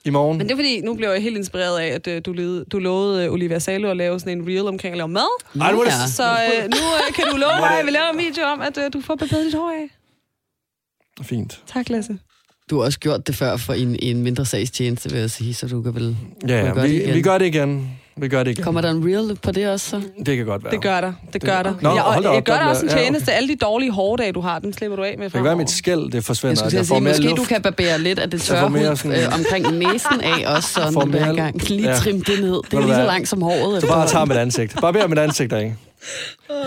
I 0.07 0.11
morgen. 0.11 0.39
Men 0.39 0.47
det 0.47 0.53
er 0.53 0.57
fordi, 0.57 0.81
nu 0.81 0.95
blev 0.95 1.09
jeg 1.09 1.23
helt 1.23 1.37
inspireret 1.37 1.79
af, 1.79 1.87
at 1.87 2.07
uh, 2.07 2.15
du, 2.25 2.33
levede, 2.33 2.65
du 2.73 2.79
lovede 2.79 3.29
uh, 3.29 3.33
Olivia 3.35 3.59
Salo 3.59 3.91
at 3.91 3.97
lave 3.97 4.21
sådan 4.21 4.39
en 4.39 4.47
reel 4.49 4.67
omkring 4.67 4.93
at 4.93 4.97
lave 4.97 5.09
mad. 5.09 5.45
Ej, 5.61 5.73
Ja. 5.87 6.07
Så 6.07 6.23
uh, 6.23 6.65
nu 6.65 6.77
uh, 6.77 7.15
kan 7.15 7.25
du 7.31 7.37
love 7.37 7.61
mig, 7.67 7.79
at 7.81 7.87
vi 7.87 7.91
laver 7.91 8.11
en 8.13 8.19
video 8.19 8.45
om, 8.45 8.61
at 8.61 8.79
uh, 8.79 8.85
du 8.93 9.01
får 9.01 9.15
barberet 9.15 9.45
dit 9.45 9.55
hår 9.55 9.71
af. 9.71 9.89
Fint. 11.25 11.61
Tak, 11.67 11.89
Lasse. 11.89 12.19
Du 12.71 12.77
har 12.79 12.85
også 12.85 12.99
gjort 12.99 13.27
det 13.27 13.35
før 13.35 13.57
for 13.57 13.73
en, 13.73 13.97
en 14.03 14.23
mindre 14.23 14.45
sagstjeneste, 14.47 15.11
vil 15.11 15.21
jeg 15.21 15.31
sige, 15.31 15.55
så 15.55 15.69
du 15.69 15.83
kan 15.83 15.95
vel... 15.95 16.17
Ja, 16.49 16.67
ja. 16.67 16.87
vi 16.87 17.13
vi 17.13 17.23
gør 17.23 17.39
det 17.39 17.47
igen. 17.47 17.99
Vi 18.17 18.29
gør 18.29 18.43
det 18.43 18.51
igen. 18.51 18.65
Kommer 18.65 18.81
der 18.81 18.91
en 18.91 19.05
reel 19.07 19.37
på 19.43 19.53
det 19.53 19.69
også 19.69 19.91
så? 19.91 20.03
Det 20.27 20.37
kan 20.37 20.47
godt 20.47 20.65
være. 20.65 20.73
Det 20.73 20.83
gør 20.83 21.01
der. 21.01 21.13
Det 21.33 21.43
gør 21.43 21.63
der. 21.63 21.75
Nå, 21.81 21.95
jeg, 21.95 22.03
hold 22.03 22.23
da 22.23 22.29
og, 22.29 22.31
op, 22.31 22.35
jeg 22.37 22.43
gør 22.43 22.55
der 22.55 22.65
også 22.67 22.83
en 22.83 22.89
ja, 22.89 22.95
okay. 22.95 23.03
tjeneste. 23.05 23.33
Alle 23.33 23.49
de 23.49 23.57
dårlige 23.57 23.91
hårde 23.91 24.25
dem, 24.25 24.35
du 24.35 24.41
har, 24.41 24.59
dem 24.59 24.73
slipper 24.73 24.97
du 24.97 25.03
af 25.03 25.15
med 25.19 25.25
Det 25.25 25.33
kan 25.33 25.45
være, 25.45 25.57
mit 25.57 25.71
skæld 25.71 26.01
det 26.07 26.15
Jeg 26.15 26.25
forsvinder. 26.25 26.63
jeg 26.73 26.73
får 26.73 26.83
sige, 26.85 27.01
mere 27.01 27.11
måske 27.13 27.25
luft. 27.25 27.37
du 27.37 27.45
kan 27.45 27.63
barbere 27.63 27.99
lidt 28.01 28.19
af 28.19 28.31
det 28.31 28.43
tørre 28.43 28.69
hud 28.69 28.97
sådan- 28.97 29.21
øh, 29.23 29.35
omkring 29.35 29.79
næsen 29.79 30.21
af 30.21 30.57
også, 30.57 30.69
så 30.69 30.91
Får 30.93 31.01
er 31.01 31.05
mere- 31.05 31.35
gang. 31.37 31.69
Lige 31.69 31.91
ja. 31.91 31.97
trim 31.97 32.21
det 32.25 32.41
ned. 32.41 32.61
Det 32.71 32.75
er 32.79 32.81
lige 32.81 32.95
så 32.95 33.05
langt 33.05 33.29
som 33.29 33.43
håret. 33.43 33.83
Du 33.83 33.87
bare 33.87 34.09
tager 34.09 34.25
mit 34.25 34.37
ansigt. 34.37 34.81
Bare 34.81 34.93
beder 34.93 35.07
mit 35.07 35.19
ansigt 35.19 35.53
af. 35.53 35.75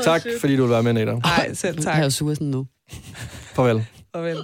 Tak, 0.03 0.21
fordi 0.41 0.55
du 0.55 0.61
vil 0.63 0.71
være 0.71 0.83
med, 0.83 0.93
Neda. 0.93 1.13
Nej, 1.13 1.53
selv 1.53 1.77
tak. 1.77 1.93
Jeg 1.93 1.99
er 1.99 2.03
jo 2.03 2.09
sur 2.09 2.33
sådan 2.33 2.47
nu. 2.47 2.65
Farvel. 3.55 3.85
Farvel. 4.15 4.37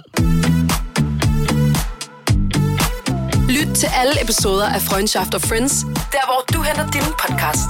Lyt 3.54 3.74
til 3.74 3.88
alle 4.00 4.22
episoder 4.22 4.66
af 4.68 4.82
Freundschaft 4.82 5.34
og 5.34 5.40
Friends, 5.40 5.74
der 6.12 6.24
hvor 6.26 6.44
du 6.54 6.62
henter 6.62 6.86
din 6.90 7.02
podcast. 7.22 7.68